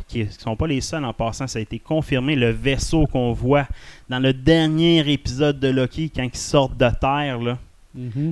qui 0.06 0.24
ne 0.24 0.30
sont 0.30 0.54
pas 0.54 0.66
les 0.66 0.82
seuls 0.82 1.04
en 1.04 1.14
passant, 1.14 1.46
ça 1.46 1.58
a 1.58 1.62
été 1.62 1.78
confirmé. 1.78 2.36
Le 2.36 2.50
vaisseau 2.50 3.06
qu'on 3.06 3.32
voit 3.32 3.66
dans 4.08 4.18
le 4.18 4.34
dernier 4.34 5.10
épisode 5.10 5.58
de 5.58 5.68
Loki, 5.68 6.10
quand 6.14 6.22
ils 6.22 6.36
sortent 6.36 6.76
de 6.76 6.88
Terre, 7.00 7.38
là, 7.38 7.58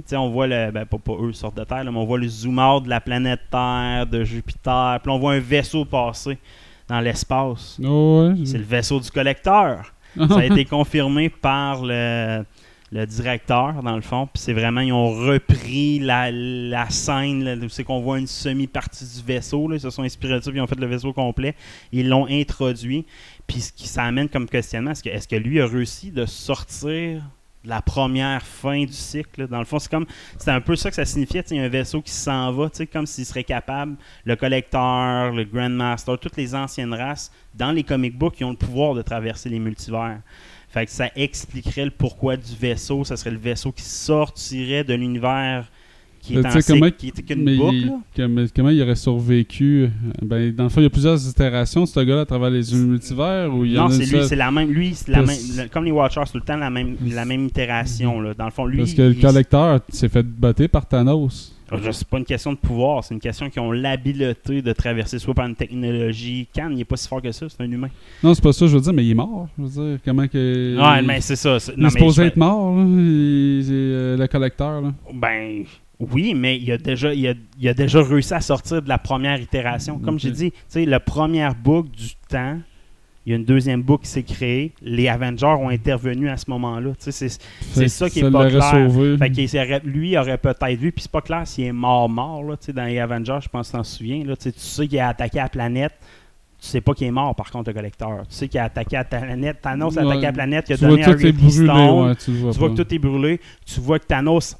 Sais, 0.06 0.16
on 0.16 0.30
voit 0.30 0.46
le. 0.46 0.70
Ben, 0.70 0.84
pas, 0.84 0.98
pas 0.98 1.14
eux 1.20 1.32
sortent 1.32 1.56
de 1.56 1.64
Terre, 1.64 1.82
là, 1.84 1.90
mais 1.90 1.98
on 1.98 2.04
voit 2.04 2.18
le 2.18 2.28
zoom 2.28 2.58
out 2.58 2.84
de 2.84 2.88
la 2.88 3.00
planète 3.00 3.40
Terre, 3.50 4.06
de 4.06 4.22
Jupiter. 4.22 5.00
Puis 5.02 5.10
on 5.10 5.18
voit 5.18 5.32
un 5.32 5.40
vaisseau 5.40 5.84
passer 5.84 6.38
dans 6.88 7.00
l'espace. 7.00 7.78
Oh, 7.82 8.28
ouais. 8.28 8.44
C'est 8.46 8.58
le 8.58 8.64
vaisseau 8.64 9.00
du 9.00 9.10
collecteur. 9.10 9.92
Ça 10.16 10.38
a 10.38 10.44
été 10.44 10.64
confirmé 10.66 11.28
par 11.28 11.82
le, 11.82 12.44
le 12.92 13.06
directeur, 13.06 13.82
dans 13.82 13.96
le 13.96 14.02
fond. 14.02 14.28
Puis 14.32 14.42
c'est 14.42 14.52
vraiment, 14.52 14.82
ils 14.82 14.92
ont 14.92 15.10
repris 15.10 15.98
la, 15.98 16.30
la 16.30 16.88
scène. 16.90 17.42
là, 17.42 17.54
où 17.56 17.68
C'est 17.68 17.82
qu'on 17.82 18.00
voit 18.00 18.18
une 18.18 18.26
semi-partie 18.26 19.04
du 19.04 19.22
vaisseau. 19.26 19.68
Là. 19.68 19.76
Ils 19.76 19.80
se 19.80 19.90
sont 19.90 20.02
inspirés 20.02 20.38
de 20.38 20.44
ça, 20.44 20.50
puis 20.50 20.58
ils 20.58 20.62
ont 20.62 20.66
fait 20.66 20.78
le 20.78 20.86
vaisseau 20.86 21.12
complet. 21.12 21.54
Ils 21.92 22.08
l'ont 22.08 22.26
introduit. 22.28 23.04
Puis 23.46 23.60
ce 23.62 23.72
qui 23.72 23.88
ça 23.88 24.04
amène 24.04 24.28
comme 24.28 24.46
questionnement, 24.48 24.92
est-ce 24.92 25.02
que, 25.02 25.08
est-ce 25.08 25.26
que 25.26 25.36
lui 25.36 25.60
a 25.60 25.66
réussi 25.66 26.10
de 26.12 26.24
sortir 26.24 27.22
la 27.66 27.82
première 27.82 28.42
fin 28.42 28.84
du 28.84 28.92
cycle? 28.92 29.48
Dans 29.48 29.58
le 29.58 29.64
fond, 29.64 29.78
c'est 29.78 29.90
comme 29.90 30.06
c'est 30.38 30.50
un 30.50 30.60
peu 30.60 30.76
ça 30.76 30.88
que 30.88 30.96
ça 30.96 31.04
signifiait. 31.04 31.42
sais, 31.44 31.58
un 31.58 31.68
vaisseau 31.68 32.00
qui 32.00 32.12
s'en 32.12 32.52
va, 32.52 32.70
comme 32.92 33.06
s'il 33.06 33.26
serait 33.26 33.44
capable, 33.44 33.96
le 34.24 34.36
collecteur, 34.36 35.32
le 35.32 35.44
Grandmaster, 35.44 36.18
toutes 36.18 36.36
les 36.36 36.54
anciennes 36.54 36.94
races, 36.94 37.32
dans 37.54 37.72
les 37.72 37.82
comic 37.82 38.16
books, 38.16 38.40
ils 38.40 38.44
ont 38.44 38.50
le 38.50 38.56
pouvoir 38.56 38.94
de 38.94 39.02
traverser 39.02 39.48
les 39.48 39.58
multivers. 39.58 40.20
Fait 40.68 40.86
que 40.86 40.92
ça 40.92 41.10
expliquerait 41.16 41.86
le 41.86 41.90
pourquoi 41.90 42.36
du 42.36 42.54
vaisseau. 42.54 43.04
Ça 43.04 43.16
serait 43.16 43.30
le 43.30 43.38
vaisseau 43.38 43.72
qui 43.72 43.82
sortirait 43.82 44.84
de 44.84 44.94
l'univers 44.94 45.70
qui 46.26 46.34
est 46.34 46.46
en 46.46 46.60
comment- 46.66 46.90
qui 46.90 47.08
est 47.08 47.22
qu'une 47.22 47.56
boucle. 47.56 47.74
il- 47.76 47.92
comme- 48.16 48.46
comment 48.54 48.70
il 48.70 48.82
aurait 48.82 48.96
survécu 48.96 49.84
euh, 49.84 49.88
ben, 50.22 50.52
Dans 50.54 50.64
le 50.64 50.68
fond, 50.70 50.80
il 50.80 50.84
y 50.84 50.86
a 50.86 50.90
plusieurs 50.90 51.28
itérations 51.28 51.82
de 51.82 51.86
ce 51.88 52.00
gars-là 52.00 52.22
à 52.22 52.26
travers 52.26 52.50
les 52.50 52.62
multivers 52.74 53.54
ou 53.54 53.64
il 53.64 53.72
y 53.72 53.74
Non, 53.76 53.88
c'est 53.90 54.06
lui, 54.06 54.24
c'est 54.26 54.36
la 54.36 54.50
même. 54.50 54.70
Lui, 54.70 54.94
c'est 54.94 55.10
la 55.10 55.22
même. 55.22 55.36
le- 55.56 55.68
comme 55.68 55.84
les 55.84 55.92
Watchers, 55.92 56.22
c'est 56.26 56.32
tout 56.32 56.38
le 56.38 56.44
temps 56.44 56.56
la 56.56 56.70
même, 56.70 56.96
la 57.06 57.24
même 57.24 57.46
itération. 57.46 58.20
Là. 58.20 58.34
Dans 58.34 58.46
le 58.46 58.50
fond, 58.50 58.66
lui. 58.66 58.78
Parce 58.78 58.94
que 58.94 59.02
le 59.02 59.14
collecteur 59.14 59.80
s'est 59.88 60.08
fait 60.08 60.22
botter 60.22 60.68
par 60.68 60.86
Thanos. 60.86 61.52
C'est 61.90 62.06
pas 62.06 62.18
une 62.18 62.24
question 62.24 62.52
de 62.52 62.58
pouvoir, 62.58 63.02
c'est 63.02 63.12
une 63.12 63.18
question 63.18 63.50
qu'ils 63.50 63.60
ont 63.60 63.72
l'habileté 63.72 64.62
de 64.62 64.72
traverser 64.72 65.18
soit 65.18 65.34
par 65.34 65.46
une 65.48 65.56
technologie. 65.56 66.46
Khan, 66.54 66.68
il 66.72 66.80
est 66.80 66.84
pas 66.84 66.96
si 66.96 67.08
fort 67.08 67.20
que 67.20 67.32
ça, 67.32 67.46
c'est 67.48 67.60
un 67.60 67.68
humain. 67.68 67.88
Non, 68.22 68.34
c'est 68.34 68.42
pas 68.42 68.52
ça, 68.52 68.68
je 68.68 68.76
veux 68.76 68.80
dire, 68.80 68.92
mais 68.92 69.04
il 69.04 69.10
est 69.10 69.14
mort. 69.14 69.48
Je 69.58 69.64
veux 69.64 69.68
dire, 69.88 69.98
comment 70.04 70.28
que. 70.28 70.76
Ouais, 70.78 71.00
il, 71.00 71.06
mais 71.06 71.20
c'est 71.20 71.34
ça. 71.34 71.58
c'est- 71.58 71.72
il 71.76 71.84
est 71.84 71.90
supposé 71.90 72.22
être 72.26 72.36
mort, 72.36 72.76
là, 72.76 72.82
il- 72.84 73.66
euh, 73.68 74.16
le 74.16 74.26
collecteur. 74.28 74.80
Là. 74.80 74.92
Ben 75.12 75.64
oui, 75.98 76.34
mais 76.34 76.58
il 76.58 76.70
a 76.72 76.78
déjà, 76.78 77.14
il 77.14 77.26
a, 77.28 77.34
il 77.58 77.68
a 77.68 77.74
déjà 77.74 78.02
réussi 78.02 78.34
à 78.34 78.40
sortir 78.40 78.82
de 78.82 78.88
la 78.88 78.98
première 78.98 79.40
itération. 79.40 79.98
Comme 79.98 80.14
Ok. 80.16 80.20
j'ai 80.20 80.30
dit, 80.30 80.50
tu 80.52 80.58
sais, 80.68 80.84
la 80.84 81.00
première 81.00 81.54
boucle 81.54 81.90
du 81.90 82.10
temps, 82.28 82.58
il 83.24 83.30
y 83.30 83.32
a 83.32 83.36
une 83.38 83.44
deuxième 83.44 83.82
boucle 83.82 84.04
qui 84.04 84.10
s'est 84.10 84.22
créée. 84.22 84.72
Les 84.82 85.08
Avengers 85.08 85.46
ont 85.46 85.68
intervenu 85.68 86.28
à 86.28 86.36
ce 86.36 86.48
moment-là. 86.50 86.90
C'est 86.98 87.12
ça 87.88 88.08
que 88.08 88.12
qui 88.12 88.20
est 88.20 88.30
pas 88.30 88.48
clair. 88.48 88.88
Fait 89.18 89.46
s'aurait- 89.48 89.80
lui 89.84 90.16
aurait 90.16 90.38
peut-être 90.38 90.78
vu, 90.78 90.92
puis 90.92 91.02
c'est 91.02 91.10
pas 91.10 91.22
clair 91.22 91.46
s'il 91.46 91.64
est 91.64 91.72
mort 91.72 92.08
mort 92.08 92.44
là, 92.44 92.56
tu 92.56 92.66
sais, 92.66 92.72
dans 92.72 92.84
les 92.84 92.98
Avengers, 93.00 93.38
je 93.42 93.48
pense 93.48 93.66
que 93.68 93.72
tu 93.72 93.76
t'en 93.78 93.84
souviens 93.84 94.22
là, 94.24 94.36
tu 94.36 94.52
sais, 94.54 94.86
qu'il 94.86 94.98
a 95.00 95.08
attaqué 95.08 95.38
la 95.38 95.48
planète. 95.48 95.94
Tu 96.60 96.68
sais 96.68 96.80
pas 96.80 96.94
qu'il 96.94 97.06
est 97.06 97.10
mort 97.10 97.34
par 97.34 97.50
contre 97.50 97.68
le 97.70 97.74
collecteur. 97.74 98.22
Tu 98.28 98.34
sais 98.34 98.48
qu'il 98.48 98.58
a 98.60 98.64
attaqué 98.64 98.96
la 98.96 99.04
planète. 99.04 99.58
Thanos 99.60 99.96
a 99.98 100.02
Ouais. 100.02 100.06
attaqué 100.12 100.22
la 100.26 100.32
planète, 100.32 100.66
il 100.68 100.72
a 100.72 100.76
tu 100.76 100.84
vois 100.86 100.90
donné 100.96 101.02
tout 101.04 101.44
un 101.46 101.50
Stone. 101.50 102.06
ouais, 102.08 102.14
tu 102.16 102.30
vois 102.32 102.52
Tu 102.52 102.58
vois 102.58 102.70
que 102.70 102.74
tout 102.82 102.94
est 102.94 102.98
brûlé. 102.98 103.40
Tu 103.66 103.80
vois 103.80 103.98
que 103.98 104.06
Thanos 104.06 104.56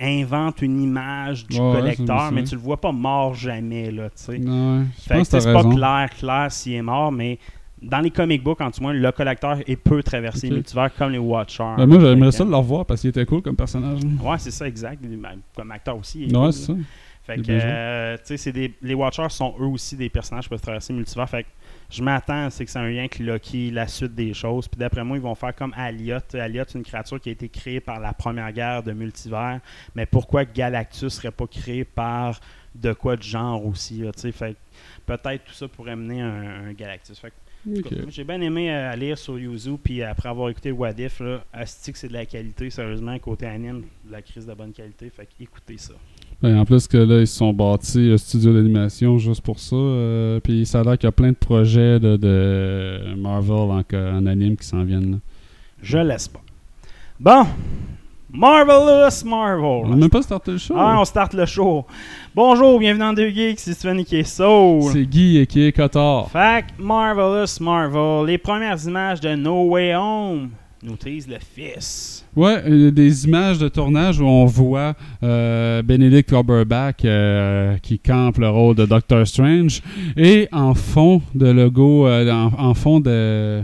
invente 0.00 0.62
une 0.62 0.80
image 0.82 1.46
du 1.46 1.58
Ouais, 1.58 1.72
collecteur, 1.72 2.30
mais 2.32 2.44
tu 2.44 2.54
le 2.54 2.60
vois 2.60 2.80
pas 2.80 2.92
mort 2.92 3.34
jamais. 3.34 3.90
Là, 3.90 4.08
Fait 4.14 4.38
que 4.38 5.24
c'est 5.24 5.52
pas 5.52 5.56
raison. 5.58 5.74
clair, 5.74 6.10
clair 6.18 6.46
s'il 6.52 6.74
est 6.74 6.82
mort, 6.82 7.10
mais 7.12 7.38
dans 7.80 8.00
les 8.00 8.10
comic 8.10 8.42
books, 8.42 8.60
en 8.60 8.70
tout 8.70 8.80
cas, 8.80 8.92
le 8.92 9.12
collecteur 9.12 9.58
il 9.66 9.76
peut 9.76 10.02
traverser 10.02 10.46
Ok. 10.46 10.50
les 10.50 10.56
multivers 10.56 10.94
comme 10.94 11.10
les 11.10 11.18
Watchers. 11.18 11.64
Ben, 11.76 11.86
moi, 11.86 11.98
j'aimerais 12.00 12.32
ça 12.32 12.44
le 12.44 12.54
revoir 12.54 12.86
parce 12.86 13.00
qu'il 13.00 13.10
était 13.10 13.26
cool 13.26 13.42
comme 13.42 13.56
personnage. 13.56 14.00
Ouais, 14.22 14.38
c'est 14.38 14.50
ça, 14.52 14.68
exact. 14.68 15.02
Comme 15.56 15.70
acteur 15.72 15.96
aussi. 15.98 16.22
il 16.24 16.32
est 16.32 16.36
Ouais, 16.36 16.44
cool, 16.44 16.52
c'est 16.52 16.72
là. 16.72 16.78
ça. 16.78 16.84
Fait 17.24 17.34
est 17.38 17.42
que, 17.46 17.52
euh, 17.52 18.16
tu 18.16 18.22
sais, 18.24 18.36
c'est 18.36 18.52
des- 18.52 18.74
les 18.82 18.94
Watchers 18.94 19.28
sont 19.30 19.54
eux 19.60 19.66
aussi 19.66 19.94
des 19.96 20.08
personnages 20.08 20.44
qui 20.44 20.50
peuvent 20.50 20.60
traverser 20.60 20.92
le 20.92 20.98
multivers. 20.98 21.28
Fait 21.28 21.44
que 21.44 21.48
je 21.92 22.02
m'attends, 22.02 22.48
c'est 22.48 22.64
que 22.64 22.70
c'est 22.70 22.78
un 22.78 22.88
lien 22.88 23.06
Loki, 23.20 23.70
la 23.70 23.86
suite 23.86 24.14
des 24.14 24.32
choses. 24.32 24.66
Puis 24.66 24.78
d'après 24.78 25.04
moi, 25.04 25.18
ils 25.18 25.22
vont 25.22 25.34
faire 25.34 25.54
comme 25.54 25.74
Aliot. 25.76 26.16
Aliot, 26.32 26.64
c'est 26.66 26.78
une 26.78 26.84
créature 26.84 27.20
qui 27.20 27.28
a 27.28 27.32
été 27.32 27.50
créée 27.50 27.80
par 27.80 28.00
la 28.00 28.14
première 28.14 28.50
guerre 28.50 28.82
de 28.82 28.92
multivers. 28.92 29.60
Mais 29.94 30.06
pourquoi 30.06 30.46
Galactus 30.46 31.12
serait 31.12 31.30
pas 31.30 31.46
créé 31.46 31.84
par 31.84 32.40
de 32.74 32.94
quoi 32.94 33.16
de 33.16 33.22
genre 33.22 33.66
aussi, 33.66 34.02
peut-être 35.04 35.44
tout 35.44 35.52
ça 35.52 35.68
pourrait 35.68 35.94
mener 35.94 36.22
un, 36.22 36.68
un 36.68 36.72
Galactus. 36.72 37.18
Fait 37.18 37.34
J'ai 38.08 38.24
bien 38.24 38.40
aimé 38.40 38.74
euh, 38.74 38.96
lire 38.96 39.18
sur 39.18 39.38
Yuzu, 39.38 39.76
puis 39.76 40.02
après 40.02 40.30
avoir 40.30 40.48
écouté 40.48 40.72
What 40.72 40.92
If, 40.92 41.20
là, 41.20 41.44
asti 41.52 41.92
que 41.92 41.98
c'est 41.98 42.08
de 42.08 42.14
la 42.14 42.24
qualité, 42.24 42.70
sérieusement, 42.70 43.18
côté 43.18 43.44
anime, 43.44 43.84
de 44.06 44.12
la 44.12 44.22
crise 44.22 44.46
de 44.46 44.54
bonne 44.54 44.72
qualité, 44.72 45.10
fait 45.10 45.28
écoutez 45.38 45.76
ça. 45.76 45.92
Ben, 46.42 46.58
en 46.58 46.64
plus 46.64 46.88
que 46.88 46.96
là, 46.96 47.20
ils 47.20 47.26
se 47.26 47.36
sont 47.36 47.52
bâtis 47.52 48.10
un 48.12 48.16
studio 48.18 48.52
d'animation 48.52 49.16
juste 49.18 49.42
pour 49.42 49.60
ça. 49.60 49.76
euh, 49.76 50.40
puis 50.40 50.66
ça 50.66 50.80
a 50.80 50.82
l'air 50.82 50.98
qu'il 50.98 51.06
y 51.06 51.08
a 51.08 51.12
plein 51.12 51.30
de 51.30 51.36
projets 51.36 52.00
de, 52.00 52.16
de 52.16 53.14
Marvel 53.16 53.54
en, 53.70 53.82
en 53.94 54.26
anime 54.26 54.56
qui 54.56 54.66
s'en 54.66 54.82
viennent. 54.82 55.12
là. 55.12 55.16
Je 55.82 55.98
laisse 55.98 56.26
pas. 56.26 56.40
Bon, 57.20 57.46
Marvelous 58.32 59.22
On 59.24 59.28
Marvel. 59.28 59.90
n'a 59.90 59.96
même 59.96 60.10
pas 60.10 60.22
starté 60.22 60.50
le 60.52 60.58
show. 60.58 60.74
Ah, 60.76 60.96
on 60.98 61.04
start 61.04 61.32
le 61.34 61.46
show. 61.46 61.84
Bonjour, 62.34 62.78
bienvenue 62.80 63.00
dans 63.04 63.12
Deux 63.12 63.28
Geeks, 63.30 63.60
c'est 63.60 63.74
Stéphanie 63.74 64.04
qui 64.04 64.16
est 64.16 64.24
Soul. 64.24 64.90
C'est 64.92 65.06
Guy 65.06 65.38
et 65.38 65.46
qui 65.46 65.64
est 65.64 65.72
Cotard. 65.72 66.28
Que 66.32 66.82
Marvelous 66.82 67.60
Marvel, 67.62 68.26
les 68.26 68.38
premières 68.38 68.84
images 68.84 69.20
de 69.20 69.34
No 69.36 69.68
Way 69.68 69.94
Home 69.94 70.50
nous 70.82 70.96
teasent 70.96 71.28
le 71.28 71.36
fils. 71.38 72.21
Ouais, 72.34 72.62
euh, 72.66 72.90
des 72.90 73.26
images 73.26 73.58
de 73.58 73.68
tournage 73.68 74.18
où 74.18 74.24
on 74.24 74.46
voit 74.46 74.94
euh, 75.22 75.82
Benedict 75.82 76.30
Cumberbatch 76.30 77.00
euh, 77.04 77.76
qui 77.76 77.98
campe 77.98 78.38
le 78.38 78.48
rôle 78.48 78.74
de 78.74 78.86
Doctor 78.86 79.26
Strange 79.26 79.82
et 80.16 80.48
en 80.50 80.72
fond 80.72 81.20
de 81.34 81.50
logo, 81.50 82.06
euh, 82.06 82.30
en, 82.32 82.72
fond 82.72 83.00
de, 83.00 83.62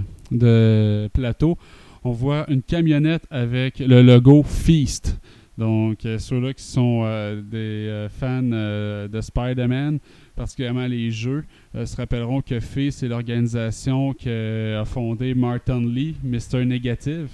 plateau, 1.15 1.57
on 2.05 2.11
voit 2.11 2.45
une 2.51 2.61
camionnette 2.61 3.25
avec 3.31 3.79
le 3.79 4.03
logo 4.03 4.43
Feast. 4.43 5.19
Donc, 5.57 6.01
ceux-là 6.03 6.53
qui 6.53 6.63
sont 6.63 7.05
des 7.51 8.07
fans 8.21 8.43
de 8.43 9.21
Spider-Man, 9.21 9.99
particulièrement 10.37 10.87
les 10.87 11.11
jeux, 11.11 11.43
se 11.75 11.97
rappelleront 11.97 12.43
que 12.43 12.61
Feast, 12.61 13.01
c'est 13.01 13.09
l'organisation 13.09 14.13
qu'a 14.13 14.85
fondé 14.85 15.35
Martin 15.35 15.81
Lee, 15.81 16.15
Mr. 16.23 16.65
Negative. 16.65 17.29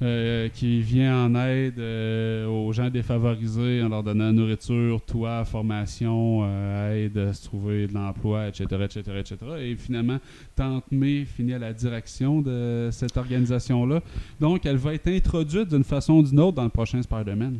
Euh, 0.00 0.48
qui 0.50 0.80
vient 0.80 1.24
en 1.24 1.34
aide 1.34 1.80
euh, 1.80 2.46
aux 2.46 2.72
gens 2.72 2.88
défavorisés 2.88 3.82
en 3.82 3.88
leur 3.88 4.04
donnant 4.04 4.32
nourriture, 4.32 5.00
toit, 5.02 5.44
formation, 5.44 6.42
euh, 6.44 7.06
aide 7.06 7.18
à 7.18 7.32
se 7.32 7.44
trouver 7.44 7.88
de 7.88 7.94
l'emploi, 7.94 8.46
etc., 8.46 8.64
etc., 8.84 9.02
etc. 9.18 9.36
Et 9.60 9.74
finalement, 9.74 10.18
Tante 10.54 10.84
May 10.92 11.24
finit 11.24 11.54
à 11.54 11.58
la 11.58 11.72
direction 11.72 12.40
de 12.40 12.90
cette 12.92 13.16
organisation-là. 13.16 14.00
Donc, 14.38 14.66
elle 14.66 14.76
va 14.76 14.94
être 14.94 15.08
introduite 15.08 15.68
d'une 15.68 15.82
façon 15.82 16.14
ou 16.14 16.22
d'une 16.22 16.38
autre 16.38 16.54
dans 16.54 16.64
le 16.64 16.70
prochain 16.70 17.02
Spider-Man. 17.02 17.58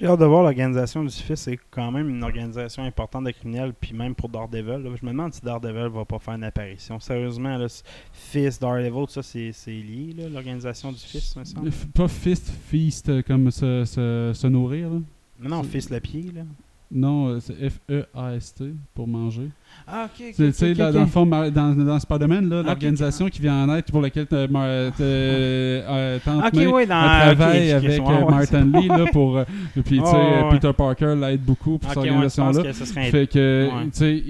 J'ai 0.00 0.06
hâte 0.06 0.20
de 0.20 0.24
voir 0.26 0.44
l'organisation 0.44 1.02
du 1.02 1.10
fils. 1.10 1.40
C'est 1.40 1.58
quand 1.72 1.90
même 1.90 2.08
une 2.08 2.22
organisation 2.22 2.84
importante 2.84 3.24
de 3.24 3.32
criminels, 3.32 3.72
puis 3.78 3.92
même 3.94 4.14
pour 4.14 4.28
Daredevil. 4.28 4.84
là. 4.84 4.90
Je 5.00 5.04
me 5.04 5.10
demande 5.10 5.34
si 5.34 5.40
Daredevil 5.42 5.88
va 5.88 6.04
pas 6.04 6.18
faire 6.20 6.34
une 6.34 6.44
apparition. 6.44 7.00
Sérieusement, 7.00 7.56
là, 7.56 7.66
fils, 8.12 8.60
Daredevil, 8.60 9.06
tout 9.06 9.20
ça, 9.20 9.22
c'est 9.24 9.52
lié, 9.66 10.14
l'organisation 10.32 10.92
du 10.92 10.98
fils, 11.00 11.34
me 11.34 11.44
semble. 11.44 11.70
Pas 11.94 12.06
fist, 12.06 12.48
feast, 12.68 13.08
euh, 13.08 13.22
comme 13.22 13.50
se, 13.50 13.84
se, 13.84 14.30
se 14.34 14.46
nourrir. 14.46 14.88
là. 14.90 15.00
Mais 15.40 15.48
non, 15.48 15.62
fils 15.64 15.90
le 15.90 15.98
pied, 15.98 16.30
là. 16.34 16.42
Non, 16.90 17.28
euh, 17.28 17.38
c'est 17.40 17.52
F-E-A-S-T 17.68 18.64
pour 18.94 19.06
manger. 19.06 19.50
Ah, 19.86 20.06
ok. 20.06 20.24
ok, 20.30 20.34
Tu 20.36 20.52
sais, 20.52 20.72
dans, 20.72 20.90
le 21.00 21.04
fond, 21.06 21.26
dans, 21.26 21.74
dans 21.74 21.98
Spider-Man, 21.98 22.48
là, 22.48 22.62
l'organisation 22.62 23.28
qui 23.28 23.42
vient 23.42 23.64
en 23.68 23.74
aide 23.76 23.84
pour 23.84 24.00
laquelle 24.00 24.26
euh, 24.32 24.48
Mar- 24.48 24.64
euh, 24.66 24.90
euh, 25.00 26.18
Tante 26.24 26.54
May, 26.54 26.66
ouais, 26.66 26.86
dans- 26.86 26.94
travaille 27.02 27.72
avec 27.72 28.00
ouais, 28.00 28.10
euh, 28.14 28.24
ouais, 28.24 28.30
Martin 28.30 28.64
Lee 28.64 28.88
là, 28.88 29.04
pour. 29.12 29.36
euh, 29.36 29.44
puis, 29.74 29.82
tu 29.82 29.96
sais, 29.96 30.00
Ouais, 30.00 30.12
ouais, 30.12 30.42
ouais. 30.44 30.48
Peter 30.52 30.72
Parker 30.72 31.14
l'aide 31.20 31.42
beaucoup 31.42 31.76
pour 31.76 31.90
cette 31.90 31.98
ouais, 32.02 32.08
organisation-là. 32.08 32.72
ce 32.72 32.84
serait 32.86 33.10
Fait 33.10 33.26
que, 33.26 33.68
Ouais. 33.70 33.84
tu 33.84 33.90
sais, 33.92 34.22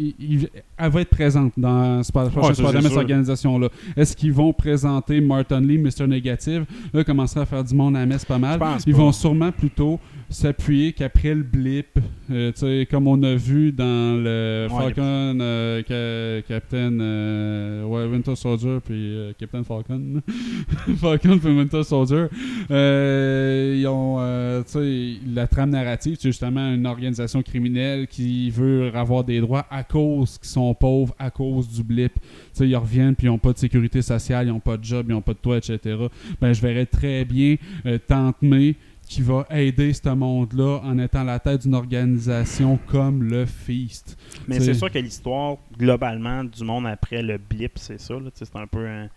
elle 0.76 0.90
va 0.90 1.00
être 1.00 1.10
présente 1.10 1.52
dans 1.56 1.98
Ouais, 1.98 2.02
Spider-Man, 2.02 2.54
cette 2.82 2.90
sûr. 2.90 2.96
organisation-là. 2.98 3.68
Est-ce 3.96 4.16
qu'ils 4.16 4.32
vont 4.32 4.52
présenter 4.52 5.20
Martin 5.20 5.60
Lee, 5.60 5.78
Mr. 5.78 6.08
Négatif? 6.08 6.62
Là, 6.92 7.00
ils 7.00 7.04
commenceraient 7.04 7.42
à 7.42 7.46
faire 7.46 7.62
du 7.62 7.74
monde 7.74 7.96
à 7.96 8.00
la 8.00 8.06
messe 8.06 8.24
pas 8.24 8.38
mal. 8.38 8.58
Ils 8.84 8.94
vont 8.96 9.12
sûrement 9.12 9.52
plutôt 9.52 10.00
s'appuyer 10.30 10.92
qu'après 10.92 11.34
le 11.34 11.42
blip, 11.42 11.98
euh, 12.30 12.52
tu 12.52 12.58
sais, 12.60 12.86
comme 12.90 13.06
on 13.08 13.22
a 13.22 13.34
vu 13.34 13.72
dans 13.72 14.22
le 14.22 14.66
Ouais, 14.70 14.76
Falcon, 14.78 15.38
euh, 15.40 15.82
Ca- 15.88 16.42
Captain 16.42 17.00
euh, 17.00 17.84
ouais, 17.84 18.04
Winter 18.06 18.36
Soldier, 18.36 18.78
puis 18.84 18.94
euh, 19.16 19.32
Captain 19.38 19.64
Falcon. 19.64 20.20
Falcon 21.00 21.38
puis 21.38 21.48
Winter 21.56 21.82
Soldier. 21.82 22.26
Euh, 22.70 23.74
ils 23.78 23.86
ont, 23.86 24.16
euh, 24.20 24.62
tu 24.64 24.72
sais, 24.72 25.20
la 25.34 25.46
trame 25.46 25.70
narrative, 25.70 26.16
c'est 26.20 26.28
justement 26.28 26.74
une 26.74 26.86
organisation 26.86 27.42
criminelle 27.42 28.06
qui 28.06 28.50
veut 28.50 28.94
avoir 28.94 29.24
des 29.24 29.40
droits 29.40 29.66
à 29.70 29.82
cause 29.82 30.38
qu'ils 30.38 30.48
sont 30.50 30.74
pauvres, 30.74 31.14
à 31.18 31.30
cause 31.30 31.68
du 31.68 31.82
blip. 31.82 32.12
Tu 32.14 32.20
sais, 32.52 32.68
ils 32.68 32.76
reviennent 32.76 33.14
puis 33.14 33.26
ils 33.26 33.30
n'ont 33.30 33.38
pas 33.38 33.52
de 33.54 33.58
sécurité 33.58 34.02
sociale, 34.02 34.46
ils 34.46 34.50
n'ont 34.50 34.60
pas 34.60 34.76
de 34.76 34.84
job, 34.84 35.06
ils 35.08 35.12
n'ont 35.12 35.22
pas 35.22 35.32
de 35.32 35.38
toit, 35.38 35.56
etc. 35.56 35.96
Ben, 36.40 36.52
je 36.52 36.60
verrais 36.60 36.86
très 36.86 37.24
bien 37.24 37.56
euh, 37.86 37.98
Tante 38.06 38.42
May 38.42 38.76
qui 39.08 39.22
va 39.22 39.46
aider 39.50 39.92
ce 39.92 40.08
monde-là 40.10 40.80
en 40.84 40.98
étant 40.98 41.24
la 41.24 41.38
tête 41.38 41.62
d'une 41.62 41.74
organisation 41.74 42.78
comme 42.86 43.24
le 43.24 43.46
Feast. 43.46 44.16
Mais 44.46 44.60
c'est 44.60 44.74
sûr 44.74 44.90
que 44.90 44.98
l'histoire, 44.98 45.56
globalement, 45.78 46.44
du 46.44 46.62
monde 46.64 46.86
après 46.86 47.22
le 47.22 47.38
blip, 47.38 47.72
c'est 47.76 48.00
ça. 48.00 48.14
C'est 48.34 48.54
un 48.56 48.66
peu 48.66 48.86
un, 48.86 49.08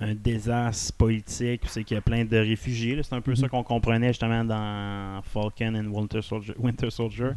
un 0.00 0.14
désastre 0.14 0.92
politique. 0.96 1.62
C'est 1.66 1.84
qu'il 1.84 1.94
y 1.96 1.98
a 1.98 2.00
plein 2.00 2.24
de 2.24 2.36
réfugiés. 2.36 3.00
C'est 3.02 3.14
un 3.14 3.20
peu 3.20 3.34
ça 3.34 3.42
Mhm. 3.44 3.48
qu'on 3.50 3.62
comprenait 3.62 4.08
justement 4.08 4.44
dans 4.44 5.20
Falcon 5.24 5.74
and 5.74 5.86
Winter 5.92 6.22
Soldier. 6.22 6.54
Winter 6.58 6.90
Soldier. 6.90 7.30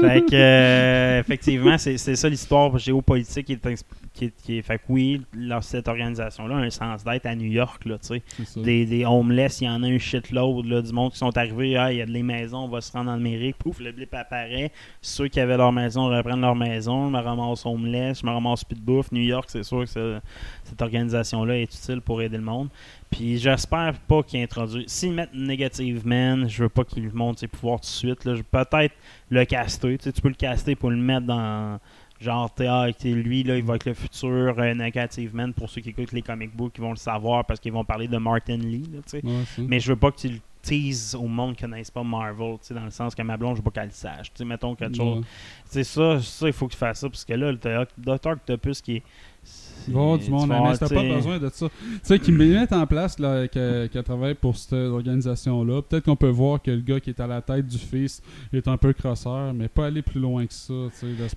fait 0.00 0.22
que, 0.28 0.34
euh, 0.34 1.20
effectivement, 1.20 1.76
c'est 1.78 1.96
ça 1.98 2.28
l'histoire 2.28 2.76
géopolitique 2.78 3.46
qui 3.46 3.52
est, 3.54 3.84
qui 4.12 4.26
est, 4.26 4.34
qui 4.42 4.58
est- 4.58 4.62
Fait 4.62 4.78
que 4.78 4.82
oui, 4.88 5.22
là, 5.34 5.60
cette 5.62 5.88
organisation-là 5.88 6.56
a 6.56 6.58
un 6.58 6.70
sens 6.70 7.04
d'être 7.04 7.26
à 7.26 7.34
New 7.34 7.50
York. 7.50 7.84
Là, 7.84 7.96
tu 7.98 8.06
sais. 8.08 8.22
Des, 8.62 8.84
des 8.86 9.04
homeless, 9.04 9.60
il 9.60 9.64
y 9.64 9.68
en 9.68 9.82
a 9.82 9.86
un 9.86 9.98
shitload 9.98 10.66
là, 10.66 10.82
du 10.82 10.92
monde 10.92 11.12
qui 11.12 11.18
sont 11.18 11.36
arrivés, 11.38 11.76
ah, 11.76 11.92
il 11.92 11.98
y 11.98 12.02
a 12.02 12.06
des 12.06 12.22
maisons, 12.22 12.64
on 12.64 12.68
va 12.68 12.80
se 12.80 12.92
rendre 12.92 13.10
en 13.10 13.14
Amérique, 13.14 13.56
pouf, 13.56 13.80
le 13.80 13.92
blip 13.92 14.12
apparaît. 14.14 14.72
Ceux 15.00 15.28
qui 15.28 15.38
avaient 15.40 15.56
leur 15.56 15.72
maison 15.72 16.06
reprennent 16.08 16.40
leur 16.40 16.56
maison, 16.56 17.06
je 17.08 17.12
me 17.12 17.18
ramasse 17.20 17.64
homeless, 17.64 18.20
je 18.20 18.26
me 18.26 18.30
ramasse 18.32 18.64
plus 18.64 18.76
de 18.76 18.80
bouffe. 18.82 19.12
New 19.12 19.22
York, 19.22 19.46
c'est 19.48 19.62
sûr 19.62 19.84
que 19.84 20.20
cette 20.64 20.82
organisation-là 20.82 21.56
est 21.58 21.72
utile 21.74 22.00
pour 22.00 22.20
aider 22.22 22.36
le 22.36 22.42
monde. 22.42 22.68
Puis 23.10 23.38
j'espère 23.38 23.94
pas 24.06 24.22
qu'ils 24.22 24.40
introduisent. 24.42 24.86
S'ils 24.88 25.12
mettent 25.12 25.34
Negative 25.34 26.06
Man, 26.06 26.48
je 26.48 26.62
veux 26.62 26.68
pas 26.68 26.84
qu'ils 26.84 27.10
montrent 27.12 27.40
ses 27.40 27.48
pouvoirs 27.48 27.80
tout 27.80 27.86
de 27.86 27.90
suite. 27.90 28.24
Là. 28.24 28.34
Je 28.34 28.38
vais 28.42 28.44
peut-être 28.64 28.94
le 29.30 29.44
caster. 29.44 29.98
Tu, 29.98 30.04
sais, 30.04 30.12
tu 30.12 30.20
peux 30.20 30.28
le 30.28 30.34
caster 30.34 30.76
pour 30.76 30.90
le 30.90 30.96
mettre 30.96 31.26
dans. 31.26 31.80
Genre, 32.20 32.52
t'es, 32.52 32.66
ah, 32.66 32.86
lui, 33.04 33.42
là, 33.42 33.56
il 33.56 33.64
va 33.64 33.76
être 33.76 33.86
le 33.86 33.94
futur 33.94 34.54
euh, 34.58 34.74
Negative 34.74 35.34
Man 35.34 35.54
pour 35.54 35.70
ceux 35.70 35.80
qui 35.80 35.90
écoutent 35.90 36.12
les 36.12 36.20
comic 36.20 36.54
books, 36.54 36.74
ils 36.76 36.82
vont 36.82 36.90
le 36.90 36.96
savoir 36.96 37.46
parce 37.46 37.60
qu'ils 37.60 37.72
vont 37.72 37.84
parler 37.84 38.08
de 38.08 38.18
Martin 38.18 38.58
Lee. 38.58 38.84
Là. 38.92 39.20
Ouais. 39.22 39.44
Mais 39.58 39.80
je 39.80 39.92
veux 39.92 39.96
pas 39.96 40.10
que 40.10 40.18
tu 40.18 40.28
le 40.28 40.38
teases 40.60 41.14
au 41.14 41.26
monde 41.26 41.56
qui 41.56 41.62
connaisse 41.62 41.90
pas 41.90 42.02
Marvel, 42.02 42.56
dans 42.70 42.84
le 42.84 42.90
sens 42.90 43.14
que 43.14 43.22
ma 43.22 43.38
blonde, 43.38 43.56
je 43.56 43.62
veux 43.62 43.70
pas 43.70 43.80
qu'elle 43.80 43.88
le 43.88 43.94
sache. 43.94 44.30
Mettons 44.44 44.74
quelque 44.74 44.96
chose. 44.96 45.24
C'est 45.64 45.84
ça, 45.84 46.20
ça, 46.20 46.46
il 46.46 46.52
faut 46.52 46.66
que 46.66 46.72
tu 46.72 46.78
fasses 46.78 47.00
ça, 47.00 47.08
parce 47.08 47.24
que 47.24 47.32
là, 47.32 47.52
le 47.52 47.86
Dr. 47.98 48.26
Octopus 48.26 48.82
qui 48.82 48.96
est. 48.96 49.02
Il 49.88 49.94
va 49.94 50.00
y 50.00 50.02
avoir 50.02 50.18
du 50.18 50.30
monde 50.30 50.48
mais 50.48 50.76
t'as 50.78 50.88
pas 50.88 51.02
besoin 51.02 51.38
de 51.38 51.48
ça. 51.48 51.68
Tu 51.68 51.98
sais, 52.02 52.18
qu'ils 52.18 52.34
mettent 52.34 52.72
en 52.72 52.86
place, 52.86 53.18
là, 53.18 53.48
que- 53.48 53.86
qu'elle 53.86 54.02
travaille 54.02 54.34
pour 54.34 54.56
cette 54.56 54.72
organisation-là. 54.74 55.82
Peut-être 55.82 56.04
qu'on 56.04 56.16
peut 56.16 56.28
voir 56.28 56.60
que 56.62 56.70
le 56.70 56.80
gars 56.80 57.00
qui 57.00 57.10
est 57.10 57.20
à 57.20 57.26
la 57.26 57.42
tête 57.42 57.66
du 57.66 57.78
fils 57.78 58.22
est 58.52 58.68
un 58.68 58.76
peu 58.76 58.92
crosseur, 58.92 59.52
mais 59.54 59.68
pas 59.68 59.86
aller 59.86 60.02
plus 60.02 60.20
loin 60.20 60.46
que 60.46 60.52
ça. 60.54 60.74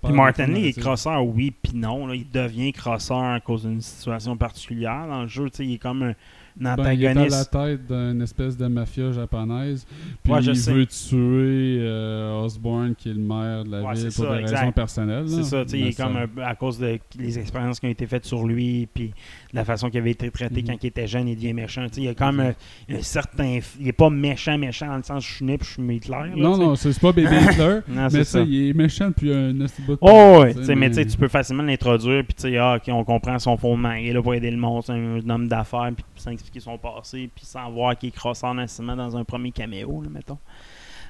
Puis 0.03 0.13
Martin 0.13 0.47
Lee 0.47 0.67
est 0.67 0.79
crosseur, 0.79 1.25
oui, 1.25 1.51
puis 1.51 1.73
non. 1.75 2.07
là. 2.07 2.15
il 2.15 2.29
devient 2.29 2.71
crosseur 2.73 3.17
à 3.23 3.39
cause 3.39 3.63
d'une 3.63 3.81
situation 3.81 4.37
particulière 4.37 5.07
dans 5.07 5.21
le 5.23 5.27
jeu. 5.27 5.49
tu 5.49 5.57
sais, 5.57 5.65
Il 5.65 5.73
est 5.73 5.77
comme 5.77 6.03
un, 6.03 6.13
il 6.59 7.03
est 7.03 7.07
à 7.07 7.13
la 7.13 7.45
tête 7.45 7.87
d'une 7.87 8.21
espèce 8.21 8.57
de 8.57 8.67
mafia 8.67 9.11
japonaise. 9.11 9.85
Puis 10.23 10.33
je 10.41 10.51
il 10.51 10.57
sais. 10.57 10.73
veut 10.73 10.85
tuer 10.85 11.77
euh, 11.79 12.43
Osborne, 12.43 12.95
qui 12.95 13.09
est 13.09 13.13
le 13.13 13.19
maire 13.19 13.63
de 13.63 13.71
la 13.71 13.93
ville, 13.93 14.09
pour 14.15 14.25
des 14.25 14.43
raisons 14.43 14.71
personnelles. 14.71 15.27
C'est 15.27 15.43
ça, 15.43 15.63
il 15.73 15.87
est 15.87 15.97
comme 15.97 16.17
à 16.41 16.55
cause 16.55 16.79
des 16.79 17.39
expériences 17.39 17.79
qui 17.79 17.87
ont 17.87 17.91
été 17.91 18.05
faites 18.05 18.25
sur 18.25 18.45
lui, 18.45 18.87
puis 18.93 19.11
la 19.53 19.65
façon 19.65 19.89
qu'il 19.89 19.99
avait 19.99 20.11
été 20.11 20.29
traité 20.31 20.61
mhm. 20.61 20.67
quand 20.67 20.83
il 20.83 20.87
était 20.87 21.07
jeune, 21.07 21.27
il 21.27 21.35
devient 21.35 21.53
méchant. 21.53 21.85
Il 21.97 22.07
a 22.07 22.13
comme 22.13 22.37
mhm. 22.37 22.53
un, 22.89 23.01
certain. 23.01 23.59
Il 23.79 23.87
est 23.87 23.93
pas 23.93 24.09
méchant, 24.09 24.57
méchant 24.57 24.87
dans 24.87 24.97
le 24.97 25.03
sens 25.03 25.25
je 25.25 25.33
suis 25.33 25.45
né 25.45 25.57
puis 25.57 25.67
je 25.67 25.73
suis 25.81 25.95
Hitler. 25.95 26.15
Là, 26.15 26.35
non, 26.35 26.53
t'sais. 26.53 26.63
non, 26.63 26.75
c'est 26.75 26.99
pas 26.99 27.11
bébé 27.11 27.35
Hitler. 27.51 27.79
non, 27.87 28.07
mais 28.11 28.23
ça. 28.23 28.41
il 28.41 28.69
est 28.69 28.73
méchant 28.73 29.07
depuis 29.07 29.33
un 29.33 29.53
bout 29.53 29.97
Oh, 30.01 30.39
ouais, 30.41 30.53
t'sais, 30.53 30.75
mais, 30.75 30.89
tu 30.89 31.17
peux 31.17 31.27
facilement 31.27 31.63
l'introduire, 31.63 32.23
puis 32.23 32.57
ah, 32.57 32.77
on 32.87 33.03
comprend 33.03 33.39
son 33.39 33.57
fondement. 33.57 33.93
Il 33.93 34.09
est 34.09 34.13
là 34.13 34.21
pour 34.21 34.33
aider 34.33 34.51
le 34.51 34.57
monde, 34.57 34.83
c'est 34.85 34.93
un 34.93 35.29
homme 35.29 35.47
d'affaires, 35.47 35.91
puis 35.95 36.05
5 36.15 36.39
qui 36.51 36.61
sont 36.61 36.77
passés, 36.77 37.29
puis 37.33 37.45
sans 37.45 37.71
voir 37.71 37.97
qui 37.97 38.11
crossent 38.11 38.43
en 38.43 38.65
ciment 38.67 38.95
dans 38.95 39.15
un 39.17 39.23
premier 39.23 39.51
caméo, 39.51 40.01
là, 40.01 40.09
mettons. 40.09 40.37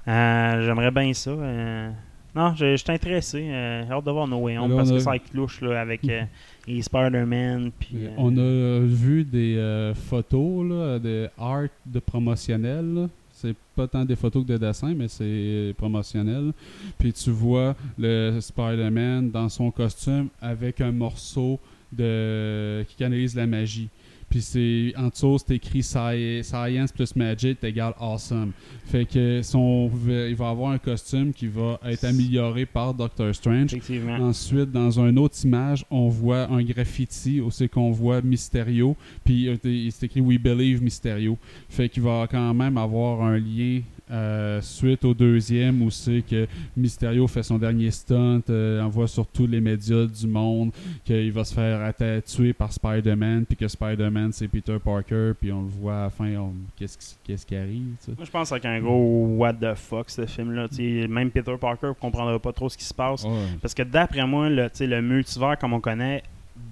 Euh, 0.08 0.66
j'aimerais 0.66 0.92
bien 0.92 1.14
ça. 1.14 1.32
Euh. 1.32 1.92
Non, 2.36 2.56
je, 2.56 2.72
je 2.72 2.78
suis 2.78 2.92
intéressé. 2.92 3.48
Euh, 3.48 3.84
hâte 3.90 4.06
de 4.06 4.12
voir 4.12 4.28
No 4.28 4.38
Way 4.38 4.58
Home 4.58 4.76
parce 4.76 4.92
que 4.92 5.00
ça 5.00 5.12
va 5.12 5.68
là, 5.68 5.82
avec 5.82 6.04
euh, 6.10 6.24
les 6.68 6.82
Spider-Man. 6.82 7.72
On 8.18 8.36
a 8.38 8.80
vu 8.80 9.24
des 9.24 9.94
photos, 9.96 10.68
là, 10.68 11.00
des 11.00 11.28
art 11.38 11.68
de 11.86 12.00
promotionnel. 12.00 13.08
C'est 13.32 13.56
pas 13.76 13.88
tant 13.88 14.06
des 14.06 14.16
photos 14.16 14.44
que 14.44 14.48
des 14.48 14.60
dessins, 14.60 14.94
mais 14.96 15.08
c'est 15.08 15.74
promotionnel. 15.78 16.54
Puis 16.98 17.14
tu 17.14 17.30
vois 17.30 17.76
le 17.98 18.40
Spider-Man 18.40 19.32
dans 19.32 19.50
son 19.50 19.70
costume 19.70 20.30
avec 20.42 20.82
un 20.82 20.92
morceau 20.92 21.60
de 21.92 22.84
qui 22.88 22.96
canalise 22.96 23.36
la 23.36 23.46
magie. 23.46 23.90
Puis 24.34 24.42
c'est 24.42 24.94
en 24.98 25.10
dessous, 25.10 25.38
c'est 25.46 25.58
écrit 25.58 25.84
Sci- 25.84 26.42
Science 26.44 26.92
plus 26.92 27.16
Magic 27.16 27.64
égale 27.64 27.94
Awesome. 28.00 28.52
Fait 28.86 29.06
que 29.06 29.44
son, 29.44 29.92
il 30.08 30.34
va 30.34 30.50
avoir 30.50 30.72
un 30.72 30.80
costume 30.80 31.32
qui 31.34 31.46
va 31.46 31.80
être 31.86 32.04
amélioré 32.04 32.66
par 32.66 32.96
Doctor 32.96 33.36
Strange. 33.36 33.76
effectivement. 33.76 34.16
Ensuite, 34.16 34.72
dans 34.72 34.90
une 35.00 35.20
autre 35.20 35.36
image, 35.44 35.86
on 35.92 36.10
voit 36.10 36.50
un 36.52 36.64
graffiti 36.64 37.42
où 37.42 37.52
c'est 37.52 37.68
qu'on 37.68 37.92
voit 37.92 38.24
Mysterio. 38.24 38.96
Puis 39.24 39.50
euh, 39.50 39.56
c'est 39.92 40.08
écrit 40.08 40.22
We 40.22 40.40
Believe 40.40 40.82
Mysterio. 40.82 41.38
Fait 41.70 41.88
qu'il 41.88 42.02
va 42.02 42.26
quand 42.30 42.56
même 42.56 42.80
avoir 42.80 43.22
un 43.22 43.38
lien 43.38 43.82
euh, 44.12 44.60
suite 44.62 45.06
au 45.06 45.14
deuxième 45.14 45.82
où 45.82 45.90
c'est 45.90 46.24
que 46.30 46.46
Mysterio 46.76 47.26
fait 47.28 47.42
son 47.44 47.58
dernier 47.58 47.90
stunt, 47.90 48.42
euh, 48.50 48.82
on 48.82 48.90
voit 48.90 49.08
sur 49.08 49.26
tous 49.26 49.48
les 49.48 49.62
médias 49.62 50.06
du 50.06 50.28
monde 50.28 50.72
qu'il 51.06 51.32
va 51.32 51.44
se 51.46 51.54
faire 51.54 51.92
tuer 52.26 52.52
par 52.54 52.72
Spider-Man, 52.74 53.46
puis 53.46 53.56
que 53.58 53.68
Spider-Man 53.68 54.32
c'est 54.34 54.48
Peter 54.48 54.78
Parker, 54.84 55.32
puis 55.40 55.52
on 55.52 55.62
le 55.62 55.68
voit 55.70 55.96
à 56.00 56.04
la 56.04 56.10
fin, 56.10 56.36
on- 56.36 56.54
qu'est-ce 56.78 57.46
qui, 57.46 57.56
arrive. 57.56 57.96
tu 58.00 58.06
sais? 58.06 58.12
Moi, 58.18 58.26
je 58.26 58.32
pense 58.32 58.52
avec 58.52 58.66
un 58.66 58.80
gros 58.82 59.28
what 59.38 59.54
the 59.54 59.74
fuck, 59.76 60.10
ce 60.10 60.26
film-là. 60.26 60.68
Même 61.08 61.32
Peter 61.32 61.56
Parker 61.60 61.88
ne 61.88 61.94
comprendra 61.94 62.38
pas 62.40 62.52
trop 62.52 62.68
ce 62.70 62.78
qui 62.78 62.84
se 62.86 62.94
passe. 62.94 63.24
Ouais. 63.24 63.32
Parce 63.62 63.74
que 63.74 63.84
d'après 63.84 64.28
moi, 64.28 64.50
le, 64.50 64.70
le 64.82 65.02
multivers, 65.02 65.58
comme 65.58 65.74
on 65.74 65.80
connaît, 65.80 66.24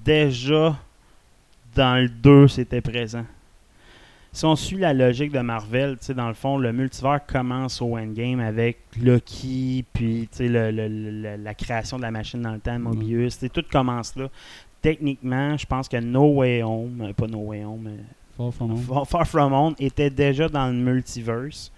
déjà 0.06 0.78
dans 1.76 1.96
le 2.02 2.10
2, 2.10 2.48
c'était 2.50 2.82
présent. 2.82 3.26
Si 4.34 4.46
on 4.46 4.56
suit 4.56 4.78
la 4.78 4.94
logique 4.94 5.32
de 5.34 5.40
Marvel, 5.40 5.98
tu 6.00 6.06
sais, 6.06 6.14
dans 6.14 6.30
le 6.30 6.34
fond, 6.34 6.58
le 6.58 6.72
multivers 6.72 7.20
commence 7.26 7.82
au 7.82 7.98
Endgame 7.98 8.40
avec 8.40 8.78
Loki, 9.02 9.84
puis 9.92 10.30
tu 10.32 10.38
sais, 10.38 10.48
le- 10.48 10.72
le- 10.72 10.88
le- 10.88 11.36
la 11.36 11.54
création 11.54 11.98
de 11.98 12.02
la 12.04 12.12
machine 12.12 12.42
dans 12.42 12.54
le 12.54 12.60
temps, 12.60 12.80
Mobius. 12.80 13.36
sais, 13.40 13.50
Tout 13.50 13.64
commence 13.70 14.16
là. 14.16 14.30
Techniquement, 14.82 15.58
je 15.58 15.66
pense 15.66 15.90
que 15.90 15.98
No 15.98 16.28
Way 16.36 16.64
Home, 16.64 17.02
euh, 17.02 17.14
pas 17.14 17.28
No 17.28 17.40
Way 17.40 17.66
Home, 17.66 17.82
mais 17.84 18.04
Far 18.38 18.54
From 18.54 18.72
Home. 18.72 18.78
Far, 18.80 19.08
Far 19.08 19.28
From 19.28 19.54
Home 19.54 19.76
était 19.80 20.10
déjà 20.10 20.48
dans 20.48 20.68
le 20.68 20.74
multiverse 20.74 21.72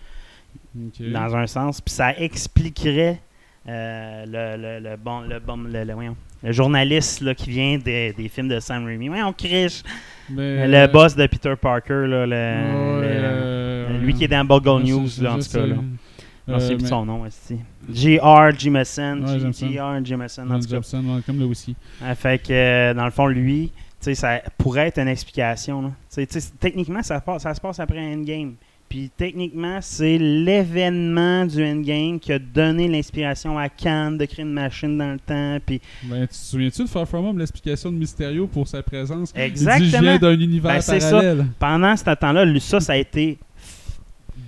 dans 1.12 1.36
un 1.36 1.47
sens, 1.47 1.82
puis 1.82 1.93
ça 1.93 2.16
expliquerait 2.18 3.20
euh, 3.68 4.26
le, 4.28 4.62
le, 4.80 4.89
le 4.91 4.95
bon, 4.97 5.22
le, 5.22 5.39
bon 5.39 5.58
le, 5.58 5.84
le- 5.84 5.93
voyons, 5.93 6.16
le 6.43 6.51
journaliste 6.51 7.21
là, 7.21 7.33
qui 7.33 7.49
vient 7.49 7.77
des, 7.77 8.13
des 8.13 8.27
films 8.27 8.49
de 8.49 8.59
Sam 8.59 8.85
Raimi. 8.85 9.09
Ouais, 9.09 9.23
on 9.23 9.33
criche. 9.33 9.81
Mais, 10.29 10.67
le 10.67 10.75
euh, 10.75 10.87
boss 10.87 11.15
de 11.15 11.25
Peter 11.27 11.53
Parker, 11.59 12.05
là, 12.07 12.25
le, 12.25 12.31
Ouais, 12.31 13.07
le- 13.07 13.23
euh, 13.23 13.97
lui 13.99 14.13
qui 14.13 14.23
est 14.25 14.27
dans 14.27 14.45
Bugle 14.45 14.83
News, 14.83 15.07
là, 15.21 15.33
en 15.33 15.39
tout 15.39 15.49
cas. 15.51 15.65
Là. 15.65 15.75
Euh, 15.75 16.51
Non, 16.53 16.59
c'est 16.59 16.75
mais- 16.81 16.87
son 16.87 17.05
nom, 17.05 17.21
aussi. 17.21 17.57
J.R. 17.89 18.51
Jameson. 18.57 19.23
J.R. 19.51 20.03
Jameson, 20.05 20.49
en 20.49 20.59
tout 20.59 20.67
cas. 20.67 20.79
Comme 21.25 21.39
le 21.39 21.45
whisky. 21.45 21.75
Ah, 22.03 22.15
fait 22.15 22.41
que, 22.41 22.51
euh, 22.51 22.93
dans 22.93 23.05
le 23.05 23.11
fond, 23.11 23.27
lui, 23.27 23.71
ça 23.99 24.41
pourrait 24.57 24.87
être 24.87 24.99
une 24.99 25.07
explication. 25.07 25.81
là. 25.81 26.25
Techniquement, 26.59 27.01
ça, 27.03 27.21
passe- 27.21 27.43
ça 27.43 27.53
se 27.53 27.61
passe 27.61 27.79
après 27.79 27.99
Endgame. 27.99 28.55
Puis 28.93 29.09
techniquement, 29.17 29.79
c'est 29.81 30.19
l'événement 30.19 31.47
du 31.47 31.65
Endgame 31.65 32.19
qui 32.19 32.31
a 32.31 32.37
donné 32.37 32.87
l'inspiration 32.87 33.57
à 33.57 33.67
Khan 33.67 34.11
de 34.11 34.23
créer 34.25 34.45
une 34.45 34.53
machine 34.53 34.95
dans 34.95 35.13
le 35.13 35.19
temps. 35.19 35.57
Puis 35.65 35.81
Ben, 36.03 36.21
tu 36.21 36.27
te 36.27 36.35
souviens-tu 36.35 36.83
de 36.83 36.87
Far 36.87 37.07
From 37.07 37.25
Home, 37.25 37.39
l'explication 37.39 37.91
de 37.91 37.97
Mysterio 37.97 38.45
pour 38.45 38.67
sa 38.67 38.83
présence? 38.83 39.33
Exactement. 39.35 40.19
d'un 40.19 40.39
univers 40.39 40.73
Ben, 40.75 40.81
c'est 40.81 40.99
ça. 40.99 41.09
parallèle. 41.09 41.45
pendant 41.57 41.97
ce 41.97 42.03
temps-là, 42.03 42.59
ça, 42.59 42.79
ça 42.79 42.93
a 42.93 42.97
été 42.97 43.39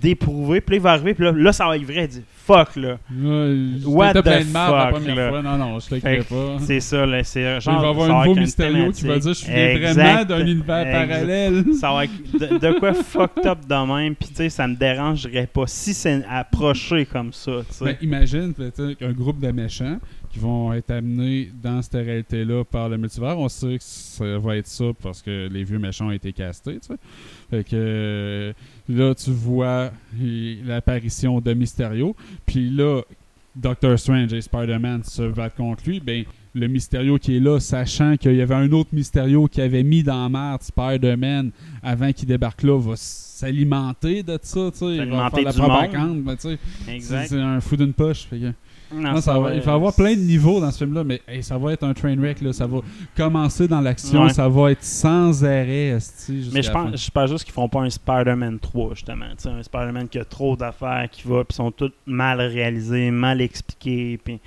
déprouvé. 0.00 0.60
Puis 0.60 0.74
là, 0.74 0.76
il 0.76 0.82
va 0.82 0.90
arriver, 0.92 1.14
puis 1.14 1.24
là, 1.24 1.32
là, 1.32 1.52
ça 1.52 1.66
va 1.66 1.76
être 1.76 1.82
vrai. 1.82 2.04
Il 2.04 2.08
dit 2.10 2.22
fuck, 2.46 2.76
là. 2.76 2.98
Ouais, 3.12 3.56
What 3.84 4.14
the 4.14 4.22
plein 4.22 4.44
de 4.44 4.50
marde 4.52 4.74
la 4.76 4.84
fuck, 4.86 4.94
première 4.94 5.16
là. 5.16 5.28
fois. 5.30 5.42
Non, 5.42 5.58
non, 5.58 5.78
je 5.80 5.88
te 5.96 6.22
pas. 6.22 6.58
C'est 6.60 6.80
ça, 6.80 7.04
là. 7.06 7.24
C'est 7.24 7.40
Il 7.40 7.44
va 7.44 7.72
y 7.72 7.76
avoir 7.86 8.10
un 8.10 8.26
nouveau 8.26 8.40
Mysterio 8.40 8.92
qui 8.92 9.04
va 9.06 9.18
dire 9.18 9.34
je 9.34 9.50
Exact. 9.50 9.92
vraiment 9.94 10.24
d'un 10.24 10.46
univers 10.46 10.86
Exact. 10.86 11.08
parallèle. 11.08 11.64
Ça 11.74 11.92
va 11.92 12.04
être 12.04 12.12
de, 12.32 12.58
de 12.58 12.78
quoi 12.78 12.94
fucked 12.94 13.46
up 13.46 13.58
de 13.68 13.86
même. 13.94 14.14
Puis, 14.14 14.28
tu 14.28 14.34
sais, 14.36 14.48
ça 14.48 14.66
me 14.68 14.76
dérangerait 14.76 15.48
pas 15.48 15.66
si 15.66 15.92
c'est 15.94 16.22
approché 16.30 17.04
comme 17.06 17.32
ça, 17.32 17.52
tu 17.68 17.74
sais. 17.74 17.84
Ben, 17.84 17.96
imagine 18.00 18.54
peut-être 18.54 19.02
un 19.02 19.12
groupe 19.12 19.40
de 19.40 19.50
méchants 19.50 19.98
qui 20.30 20.38
vont 20.40 20.72
être 20.74 20.90
amenés 20.90 21.50
dans 21.62 21.80
cette 21.80 21.94
réalité-là 21.94 22.62
par 22.64 22.88
le 22.90 22.98
multivers. 22.98 23.38
On 23.38 23.48
sait 23.48 23.78
que 23.78 23.82
ça 23.84 24.38
va 24.38 24.56
être 24.56 24.66
ça 24.66 24.84
parce 25.02 25.22
que 25.22 25.48
les 25.50 25.64
vieux 25.64 25.78
méchants 25.78 26.08
ont 26.08 26.12
été 26.12 26.32
castés. 26.32 26.78
Tu 26.80 26.88
sais. 26.88 26.94
Fait 27.48 27.64
que 27.64 27.70
euh, 27.74 28.52
là, 28.88 29.14
tu 29.14 29.30
vois 29.30 29.90
l'apparition 30.64 31.40
de 31.40 31.54
Mysterio. 31.54 32.14
Puis 32.44 32.70
là, 32.70 33.02
Doctor 33.54 33.98
Strange 33.98 34.32
et 34.34 34.40
Spider-Man 34.42 35.02
se 35.04 35.22
battent 35.30 35.56
contre 35.56 35.82
lui. 35.88 36.00
Ben, 36.00 36.24
le 36.54 36.68
Mysterio 36.68 37.18
qui 37.18 37.36
est 37.36 37.40
là, 37.40 37.58
sachant 37.60 38.16
qu'il 38.16 38.34
y 38.34 38.40
avait 38.42 38.54
un 38.54 38.70
autre 38.72 38.90
Mysterio 38.92 39.46
qui 39.46 39.60
avait 39.60 39.82
mis 39.82 40.02
dans 40.02 40.22
la 40.22 40.28
merde 40.28 40.62
Spider-Man 40.62 41.50
avant 41.82 42.12
qu'il 42.12 42.28
débarque 42.28 42.62
là, 42.62 42.78
va 42.78 42.94
s'alimenter 42.96 44.22
de 44.22 44.38
ça. 44.42 44.70
tu 44.72 44.78
sais. 44.78 44.84
Il 44.86 44.96
va 45.10 45.30
S'alimenter 45.30 45.42
faire 45.42 45.44
la 45.44 45.52
propagande. 45.68 46.22
ben, 46.22 46.36
tu 46.36 46.48
sais. 46.48 46.58
C'est 47.28 47.40
un 47.40 47.60
fou 47.60 47.76
d'une 47.76 47.92
poche. 47.92 48.24
fait 48.24 48.38
que- 48.38 48.52
Non, 48.92 49.14
non, 49.14 49.20
ça 49.20 49.38
va- 49.38 49.54
il 49.54 49.60
va 49.60 49.72
y 49.72 49.74
avoir 49.74 49.94
plein 49.94 50.14
de 50.14 50.20
niveaux 50.20 50.60
dans 50.60 50.70
ce 50.70 50.78
film-là, 50.78 51.02
mais 51.02 51.20
hey, 51.26 51.42
ça 51.42 51.58
va 51.58 51.72
être 51.72 51.82
un 51.82 51.92
train 51.92 52.16
wreck. 52.16 52.40
Là. 52.40 52.52
Ça 52.52 52.66
va 52.66 52.78
commencer 53.16 53.66
dans 53.66 53.80
l'action, 53.80 54.22
Ouais. 54.24 54.32
ça 54.32 54.48
va 54.48 54.70
être 54.70 54.84
sans 54.84 55.44
arrêt. 55.44 55.98
Mais 56.52 56.62
je 56.62 56.70
pense, 56.70 57.04
je 57.04 57.10
pense 57.10 57.30
juste 57.30 57.44
qu'ils 57.44 57.52
feront 57.54 57.68
pas 57.68 57.80
un 57.80 57.90
Spider-Man 57.90 58.58
3, 58.60 58.94
justement. 58.94 59.26
Un 59.44 59.62
Spider-Man 59.62 60.08
qui 60.08 60.18
a 60.18 60.24
trop 60.24 60.56
d'affaires, 60.56 61.08
qui 61.10 61.26
va, 61.26 61.44
puis 61.44 61.56
sont 61.56 61.70
toutes 61.70 61.96
mal 62.06 62.40
réalisées, 62.40 63.10
mal 63.10 63.40
expliquées. 63.40 64.18
Puis 64.22 64.40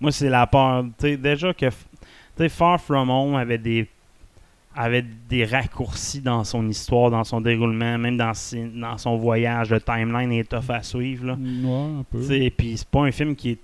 moi, 0.00 0.12
c'est 0.12 0.28
la 0.28 0.46
peur. 0.46 0.84
Déjà 1.00 1.54
que 1.54 1.68
Far 2.48 2.80
From 2.80 3.08
Home 3.10 3.34
avait 3.34 3.58
des 3.58 3.88
avait 4.78 5.04
des 5.30 5.46
raccourcis 5.46 6.20
dans 6.20 6.44
son 6.44 6.68
histoire, 6.68 7.10
dans 7.10 7.24
son 7.24 7.40
déroulement, 7.40 7.96
même 7.96 8.18
dans, 8.18 8.34
son 8.98 9.16
voyage. 9.16 9.70
Le 9.70 9.80
timeline 9.80 10.30
est 10.32 10.44
tough 10.48 10.68
à 10.68 10.82
suivre. 10.82 11.28
Là. 11.28 11.32
Ouais, 11.34 12.00
un 12.00 12.04
peu. 12.10 12.18
Puis 12.50 12.76
c'est 12.76 12.86
pas 12.88 13.00
un 13.00 13.10
film 13.10 13.34
qui 13.34 13.52
est 13.52 13.58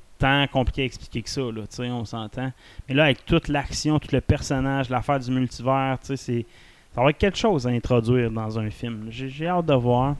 compliqué 0.53 0.83
à 0.83 0.85
expliquer 0.85 1.23
que 1.23 1.31
ça, 1.31 1.41
là, 1.41 1.62
on 1.95 2.05
s'entend. 2.05 2.53
Mais 2.89 2.95
là, 2.95 3.05
avec 3.05 3.25
toute 3.25 3.49
l'action, 3.49 3.99
tout 3.99 4.09
le 4.12 4.20
personnage, 4.20 4.89
l'affaire 4.91 5.18
du 5.20 5.31
multivers, 5.31 5.99
c'est 6.03 6.47
ça 6.95 7.03
va 7.03 7.11
être 7.11 7.18
quelque 7.18 7.39
chose 7.39 7.66
à 7.66 7.70
introduire 7.70 8.31
dans 8.31 8.59
un 8.59 8.70
film. 8.70 9.07
J'ai 9.09 9.29
j'ai 9.29 9.49
hâte 9.49 9.66
de 9.66 9.75
voir. 9.75 10.16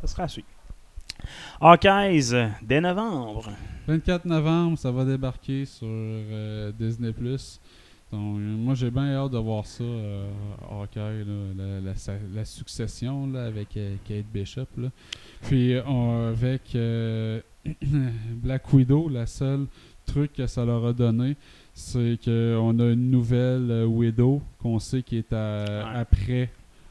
Ça 0.00 0.06
sera 0.06 0.22
à 0.24 0.28
suivre. 0.28 0.46
Hawkeyes, 1.60 2.52
dès 2.62 2.80
novembre. 2.80 3.50
24 3.88 4.24
novembre, 4.26 4.78
ça 4.78 4.92
va 4.92 5.04
débarquer 5.04 5.64
sur 5.64 5.88
euh, 5.90 6.70
Disney+. 6.72 7.12
Donc, 8.10 8.38
euh, 8.38 8.56
moi, 8.56 8.74
j'ai 8.74 8.90
bien 8.90 9.14
hâte 9.14 9.32
de 9.32 9.38
voir 9.38 9.66
ça, 9.66 9.84
euh, 9.84 10.26
là, 10.96 11.12
la, 11.56 11.80
la- 11.80 11.94
sa- 11.94 12.12
la 12.34 12.44
succession 12.44 13.26
là, 13.30 13.44
avec 13.46 13.76
euh, 13.76 13.96
Kate 14.06 14.24
Bishop. 14.32 14.66
là. 14.78 14.88
Puis, 15.42 15.74
euh, 15.74 15.82
on- 15.86 16.28
avec 16.28 16.74
euh, 16.74 17.40
Black 18.32 18.72
Widow, 18.72 19.08
la 19.08 19.26
seule 19.26 19.66
truc 20.06 20.32
que 20.32 20.46
ça 20.46 20.64
leur 20.64 20.86
a 20.86 20.92
donné, 20.94 21.36
c'est 21.74 22.18
qu'on 22.24 22.78
a 22.80 22.84
une 22.92 23.10
nouvelle 23.10 23.84
Widow 23.86 24.40
qu'on 24.58 24.78
sait 24.78 25.02
qui 25.02 25.18
est 25.18 25.32
à- 25.32 25.64
Ouais. 25.64 25.98
après 26.00 26.50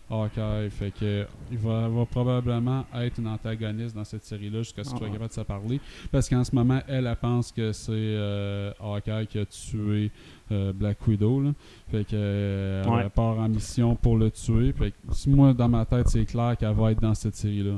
Hawkeye. 0.09 0.69
Fait 0.69 0.91
que 0.91 1.25
il 1.51 1.57
va, 1.57 1.87
va 1.87 2.05
probablement 2.05 2.85
être 2.95 3.19
une 3.19 3.27
antagoniste 3.27 3.95
dans 3.95 4.03
cette 4.03 4.23
série-là 4.23 4.59
jusqu'à 4.59 4.83
ce 4.83 4.89
qu'il 4.89 4.97
soit 4.99 5.07
Ah. 5.09 5.13
capable 5.13 5.29
de 5.29 5.33
se 5.33 5.41
parler. 5.41 5.79
Parce 6.11 6.29
qu'en 6.29 6.43
ce 6.43 6.55
moment, 6.55 6.79
elle, 6.87 7.07
elle 7.07 7.15
pense 7.15 7.51
que 7.51 7.71
c'est 7.71 7.91
euh, 7.93 8.71
Hawkeye 8.79 9.27
qui 9.27 9.39
a 9.39 9.45
tué 9.45 10.11
euh, 10.51 10.71
Black 10.73 11.05
Widow. 11.07 11.41
là. 11.41 11.49
Fait 11.91 12.03
que 12.05 12.11
euh, 12.13 12.83
Ouais. 12.85 13.01
elle 13.03 13.09
part 13.09 13.37
en 13.39 13.49
mission 13.49 13.95
pour 13.95 14.17
le 14.17 14.31
tuer. 14.31 14.71
Fait 14.73 14.91
que 14.91 15.29
moi, 15.29 15.53
dans 15.53 15.69
ma 15.69 15.85
tête, 15.85 16.07
c'est 16.07 16.25
clair 16.25 16.55
qu'elle 16.57 16.73
va 16.73 16.91
être 16.91 17.01
dans 17.01 17.13
cette 17.15 17.35
série-là. 17.35 17.73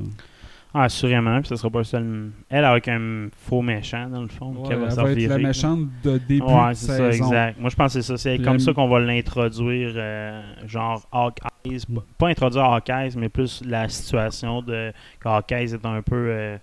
Ah, 0.72 0.84
assurément, 0.84 1.40
puis 1.40 1.48
ce 1.48 1.56
sera 1.56 1.68
pas 1.68 1.82
seul. 1.82 2.30
Elle 2.48 2.64
avec 2.64 2.86
un 2.86 3.26
faux 3.32 3.60
méchant, 3.60 4.08
dans 4.08 4.22
le 4.22 4.28
fond. 4.28 4.52
Ouais, 4.54 4.68
elle 4.70 4.78
va 4.78 5.02
va 5.02 5.10
être 5.10 5.26
la 5.28 5.38
méchante 5.38 5.88
de 6.04 6.16
début 6.18 6.42
Ouais, 6.44 6.68
de 6.70 6.74
c'est 6.74 6.96
ça, 6.96 7.08
exact. 7.10 7.58
Moi, 7.60 7.70
je 7.70 7.74
pense 7.74 7.92
que 7.94 8.00
c'est 8.00 8.06
ça. 8.06 8.16
C'est 8.16 8.38
comme 8.38 8.60
ça 8.60 8.72
qu'on 8.72 8.86
va 8.88 9.00
l'introduire, 9.00 9.94
euh, 9.96 10.40
genre 10.68 11.02
Hawkeyes. 11.10 11.48
Pas- 12.18 12.28
introduire 12.28 12.64
Hawkeyes, 12.64 13.16
mais 13.16 13.28
plus 13.28 13.62
la 13.64 13.88
situation 13.88 14.62
de 14.62 14.92
que 15.20 15.28
Hawkeyes 15.28 15.74
est 15.74 15.84
un 15.86 16.02
peu. 16.02 16.16
euh, 16.30 16.56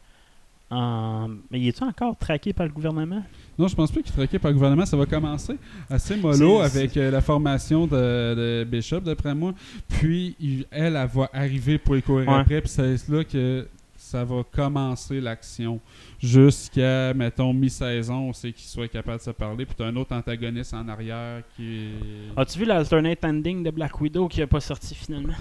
en... 0.70 1.30
Mais 1.50 1.62
il 1.62 1.68
est-tu 1.70 1.84
encore 1.84 2.18
traqué 2.18 2.52
par 2.52 2.66
le 2.66 2.72
gouvernement? 2.74 3.24
Non, 3.58 3.68
je 3.70 3.76
pense 3.76 3.90
pas 3.92 4.02
qu'il 4.02 4.12
est 4.12 4.16
traqué 4.16 4.38
par 4.38 4.52
le 4.52 4.56
gouvernement. 4.56 4.86
Ça 4.86 4.98
va 4.98 5.06
commencer 5.06 5.58
assez 5.90 6.18
mollo 6.18 6.60
avec 6.60 6.98
euh, 6.98 7.10
la 7.10 7.22
formation 7.22 7.88
de, 7.88 7.96
de 7.96 8.68
Bishop, 8.70 9.00
d'après 9.00 9.34
moi. 9.34 9.54
Puis, 9.88 10.36
il- 10.40 10.66
elle, 10.70 10.96
elle 10.98 11.08
va 11.08 11.30
arriver 11.34 11.78
pour 11.78 11.96
courir 12.04 12.28
Ouais. 12.28 12.34
après. 12.40 12.60
Puis, 12.62 12.70
c'est 12.70 13.08
là 13.10 13.24
que 13.24 13.66
ça 14.08 14.24
va 14.24 14.42
commencer 14.50 15.20
l'action. 15.20 15.82
Jusqu'à, 16.18 17.14
mettons, 17.14 17.54
mi-saison, 17.54 18.30
on 18.30 18.34
sait 18.34 18.54
qu'il 18.54 18.68
soit 18.68 18.88
capable 18.88 19.18
de 19.18 19.24
se 19.24 19.32
parler. 19.32 19.66
Puis, 19.66 19.76
tu 19.76 19.84
un 19.84 19.96
autre 19.98 20.16
antagoniste 20.16 20.74
en 20.74 20.88
arrière 20.88 21.44
qui 21.56 21.88
est. 21.88 22.40
As-tu 22.40 22.60
vu 22.60 22.66
l'alternate 22.66 23.26
ending 23.26 23.64
de 23.64 23.72
Black 23.72 24.00
Widow 24.00 24.30
qui 24.30 24.40
n'a 24.40 24.48
pas 24.48 24.62
sorti 24.62 24.96
finalement? 24.96 25.36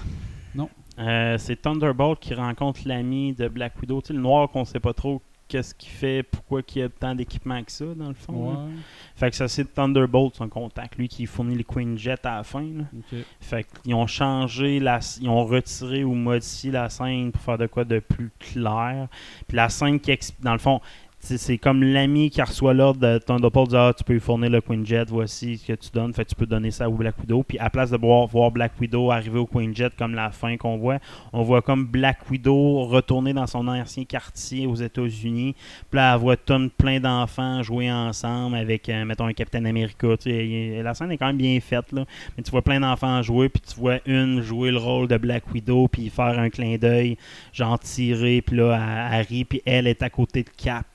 Non. 0.54 0.68
Euh, 0.98 1.36
c'est 1.38 1.62
Thunderbolt 1.62 2.18
qui 2.18 2.34
rencontre 2.34 2.80
l'ami 2.86 3.34
de 3.34 3.46
Black 3.46 3.80
Widow. 3.80 4.00
Tu 4.00 4.08
sais, 4.08 4.14
le 4.14 4.20
noir 4.20 4.50
qu'on 4.50 4.64
sait 4.64 4.80
pas 4.80 4.92
trop 4.94 5.22
qu'est-ce 5.49 5.74
qu'il 5.74 5.90
fait, 5.90 6.22
pourquoi 6.22 6.62
qu'il 6.62 6.82
y 6.82 6.84
a 6.84 6.88
tant 6.88 7.14
d'équipements 7.14 7.62
que 7.62 7.72
ça, 7.72 7.84
dans 7.94 8.09
le 8.09 8.14
fond. 8.14 8.51
Ouais, 8.51 8.72
Fait 9.14 9.30
que 9.30 9.36
ça, 9.36 9.49
c'est 9.49 9.72
Thunderbolt, 9.72 10.34
son 10.34 10.49
contact. 10.49 10.97
Lui 10.97 11.09
qui 11.09 11.26
fournit 11.26 11.55
les 11.57 11.64
Queen 11.64 11.97
Jet 11.97 12.24
à 12.26 12.36
la 12.36 12.42
fin. 12.44 12.62
là. 12.62 12.84
ok. 12.92 13.18
Fait 13.40 13.66
qu'ils 13.82 13.94
ont 13.94 14.07
changé, 14.07 14.80
la, 14.80 15.01
ils 15.20 15.28
ont 15.28 15.44
retiré 15.44 16.05
ou 16.05 16.14
modifié 16.14 16.70
la 16.70 16.88
scène 16.88 17.32
pour 17.32 17.42
faire 17.42 17.59
de 17.59 17.66
quoi 17.66 17.84
de 17.84 17.99
plus 17.99 18.30
clair. 18.38 19.09
Puis 19.47 19.57
la 19.57 19.68
scène 19.68 20.01
qui, 20.01 20.16
dans 20.40 20.53
le 20.53 20.59
fond, 20.59 20.80
c'est 21.20 21.58
comme 21.58 21.82
l'ami 21.82 22.30
qui 22.30 22.40
reçoit 22.40 22.72
l'ordre 22.72 23.00
de 23.00 23.18
Thunderbolt, 23.18 23.70
dit 23.70 23.76
ah, 23.76 23.92
tu 23.96 24.04
peux 24.04 24.12
lui 24.12 24.20
fournir 24.20 24.50
le 24.50 24.60
Queen 24.60 24.86
Jet, 24.86 25.06
voici 25.08 25.58
ce 25.58 25.66
que 25.66 25.72
tu 25.72 25.90
donnes, 25.92 26.12
fait 26.14 26.24
tu 26.24 26.36
peux 26.36 26.46
donner 26.46 26.70
ça 26.70 26.88
au 26.88 26.92
Black 26.92 27.18
Widow. 27.18 27.42
Puis 27.42 27.58
à 27.58 27.68
place 27.68 27.90
de 27.90 27.96
voir, 27.96 28.50
Black 28.52 28.72
Widow 28.80 29.10
arriver 29.10 29.38
au 29.38 29.46
Queen 29.46 29.74
Jet 29.74 29.92
comme 29.98 30.14
la 30.14 30.30
fin 30.30 30.56
qu'on 30.56 30.76
voit, 30.76 30.98
on 31.32 31.42
voit 31.42 31.62
comme 31.62 31.84
Black 31.84 32.30
Widow 32.30 32.84
retourner 32.84 33.32
dans 33.32 33.46
son 33.46 33.66
ancien 33.66 34.04
quartier 34.04 34.66
aux 34.66 34.76
États-Unis. 34.76 35.54
Puis 35.90 35.96
là, 35.96 36.14
elle 36.14 36.20
voit 36.20 36.36
Tom 36.36 36.70
plein 36.70 37.00
d'enfants 37.00 37.62
jouer 37.62 37.90
ensemble 37.90 38.56
avec, 38.56 38.88
euh, 38.88 39.04
mettons, 39.04 39.26
un 39.26 39.32
Captain 39.32 39.64
America. 39.64 40.16
Tu 40.18 40.30
sais, 40.30 40.82
la 40.82 40.94
scène 40.94 41.10
est 41.10 41.16
quand 41.16 41.26
même 41.26 41.36
bien 41.36 41.58
faite, 41.60 41.90
là. 41.92 42.04
Mais 42.36 42.42
tu 42.44 42.50
vois 42.52 42.62
plein 42.62 42.78
d'enfants 42.78 43.20
jouer, 43.22 43.48
puis 43.48 43.62
tu 43.62 43.74
vois 43.80 43.98
une 44.06 44.42
jouer 44.42 44.70
le 44.70 44.78
rôle 44.78 45.08
de 45.08 45.16
Black 45.16 45.52
Widow, 45.52 45.88
puis 45.88 46.08
faire 46.08 46.38
un 46.38 46.50
clin 46.50 46.76
d'œil, 46.76 47.16
genre 47.52 47.78
tirer, 47.80 48.42
puis 48.42 48.56
là, 48.56 49.10
elle, 49.12 49.26
elle 49.30 49.44
puis 49.44 49.62
elle 49.64 49.86
est 49.86 50.02
à 50.02 50.10
côté 50.10 50.44
de 50.44 50.50
Cap. 50.56 50.86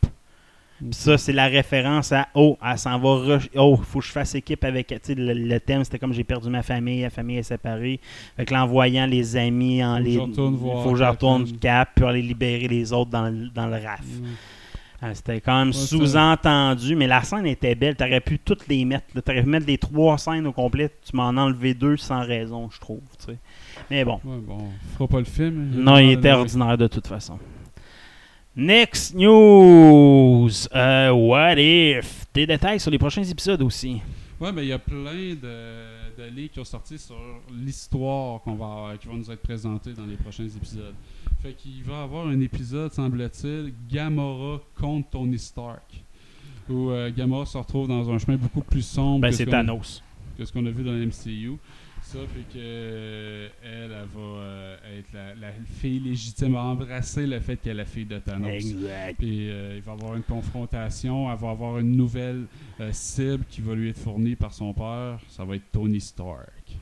Puis 0.81 0.93
ça, 0.93 1.17
c'est 1.17 1.31
la 1.33 1.45
référence 1.47 2.11
à 2.11 2.27
Oh, 2.33 2.57
elle 2.65 2.77
s'en 2.77 2.97
va. 2.99 3.37
Oh, 3.55 3.77
faut 3.77 3.99
que 3.99 4.05
je 4.05 4.11
fasse 4.11 4.33
équipe 4.35 4.63
avec. 4.63 4.93
Tu 5.03 5.13
le, 5.15 5.33
le 5.33 5.59
thème, 5.59 5.83
c'était 5.83 5.99
comme 5.99 6.11
j'ai 6.13 6.23
perdu 6.23 6.49
ma 6.49 6.63
famille, 6.63 7.01
la 7.03 7.09
famille 7.11 7.37
est 7.37 7.43
séparée. 7.43 7.99
Fait 8.35 8.45
que 8.45 8.53
là, 8.53 8.63
en 8.63 8.67
voyant 8.67 9.05
les 9.05 9.35
amis, 9.37 9.83
en 9.83 9.97
Faut 9.97 10.03
les. 10.03 10.17
faut 10.17 10.91
que 10.93 10.97
je 10.97 11.03
retourne. 11.03 11.45
Cap, 11.59 11.89
puis 11.95 12.05
aller 12.05 12.21
libérer 12.21 12.67
les 12.67 12.91
autres 12.93 13.11
dans 13.11 13.29
le, 13.29 13.49
dans 13.49 13.67
le 13.67 13.73
RAF. 13.75 14.01
Ouais. 14.01 14.29
Ah, 15.03 15.15
C'était 15.15 15.41
quand 15.41 15.57
même 15.57 15.67
Ouais, 15.69 15.73
sous-entendu, 15.73 16.95
mais 16.95 17.07
la 17.07 17.23
scène 17.23 17.45
était 17.47 17.73
belle. 17.73 17.95
T'aurais 17.95 18.21
pu 18.21 18.37
toutes 18.39 18.67
les 18.67 18.85
mettre. 18.85 19.05
là. 19.15 19.21
T'aurais 19.21 19.41
pu 19.43 19.49
mettre 19.49 19.65
les 19.65 19.77
trois 19.79 20.17
scènes 20.17 20.45
au 20.45 20.51
complet. 20.51 20.91
Tu 21.03 21.15
m'en 21.15 21.29
enlevé 21.29 21.73
deux 21.73 21.97
sans 21.97 22.21
raison, 22.23 22.69
je 22.71 22.79
trouve. 22.79 23.01
tu 23.19 23.25
sais. 23.33 23.37
Mais 23.89 24.05
bon. 24.05 24.19
Ouais, 24.23 24.37
bon, 24.45 24.57
on 24.59 24.93
fera 24.97 25.07
pas 25.07 25.19
le 25.19 25.25
film. 25.25 25.71
Non, 25.75 25.97
il 25.97 26.11
était 26.11 26.31
ordinaire 26.31 26.77
de 26.77 26.87
toute 26.87 27.07
façon. 27.07 27.39
Next 28.55 29.15
news. 29.15 30.67
Euh, 30.75 31.11
what 31.11 31.55
if? 31.57 32.25
Des 32.33 32.45
détails 32.45 32.79
sur 32.79 32.91
les 32.91 32.97
prochains 32.97 33.23
épisodes 33.23 33.61
aussi. 33.61 34.01
Ouais, 34.39 34.51
mais 34.51 34.63
il 34.63 34.69
y 34.69 34.73
a 34.73 34.79
plein 34.79 35.35
de, 35.35 36.17
de 36.17 36.23
livres 36.35 36.51
qui 36.51 36.59
ont 36.59 36.65
sorti 36.65 36.97
sur 36.97 37.15
l'histoire 37.63 38.41
qu'on 38.41 38.55
va, 38.55 38.97
qui 38.99 39.07
va 39.07 39.13
nous 39.13 39.31
être 39.31 39.41
présentée 39.41 39.93
dans 39.93 40.05
les 40.05 40.15
prochains 40.17 40.47
épisodes. 40.47 40.93
Fait 41.41 41.53
qu'il 41.53 41.83
va 41.83 41.93
y 42.01 42.03
avoir 42.03 42.27
un 42.27 42.39
épisode, 42.41 42.91
semble-t-il, 42.91 43.73
Gamora 43.89 44.59
contre 44.77 45.09
Tony 45.11 45.39
Stark. 45.39 46.03
Où 46.69 46.89
euh, 46.89 47.09
Gamora 47.15 47.45
se 47.45 47.57
retrouve 47.57 47.87
dans 47.87 48.09
un 48.09 48.17
chemin 48.17 48.37
beaucoup 48.37 48.61
plus 48.61 48.85
sombre 48.85 49.21
Ben, 49.21 49.29
que, 49.29 49.35
c'est 49.35 49.43
ce 49.45 49.49
qu'on- 49.49 49.51
Thanos. 49.51 50.03
que 50.37 50.43
ce 50.45 50.51
qu'on 50.51 50.65
a 50.65 50.71
vu 50.71 50.83
dans 50.83 50.91
le 50.91 51.05
MCU. 51.05 51.53
Ça, 52.11 52.19
puis 52.33 52.43
que 52.53 52.57
euh, 52.57 53.47
elle, 53.63 53.91
elle 53.91 54.07
va 54.13 54.19
euh, 54.19 54.99
être 54.99 55.13
la, 55.13 55.35
la 55.35 55.51
fille 55.79 55.99
légitime, 55.99 56.53
va 56.53 56.63
embrasser 56.63 57.25
le 57.25 57.39
fait 57.39 57.55
qu'elle 57.57 57.73
est 57.73 57.75
la 57.75 57.85
fille 57.85 58.05
de 58.05 58.19
Thanos. 58.19 58.49
Exact. 58.49 59.17
Puis 59.17 59.49
euh, 59.49 59.75
il 59.77 59.81
va 59.81 59.93
y 59.93 59.95
avoir 59.95 60.15
une 60.15 60.23
confrontation, 60.23 61.31
elle 61.31 61.39
va 61.39 61.49
avoir 61.51 61.79
une 61.79 61.95
nouvelle 61.95 62.47
euh, 62.79 62.91
cible 62.91 63.45
qui 63.49 63.61
va 63.61 63.75
lui 63.75 63.89
être 63.89 63.99
fournie 63.99 64.35
par 64.35 64.53
son 64.53 64.73
père. 64.73 65.19
Ça 65.29 65.45
va 65.45 65.55
être 65.55 65.71
Tony 65.71 66.01
Stark. 66.01 66.77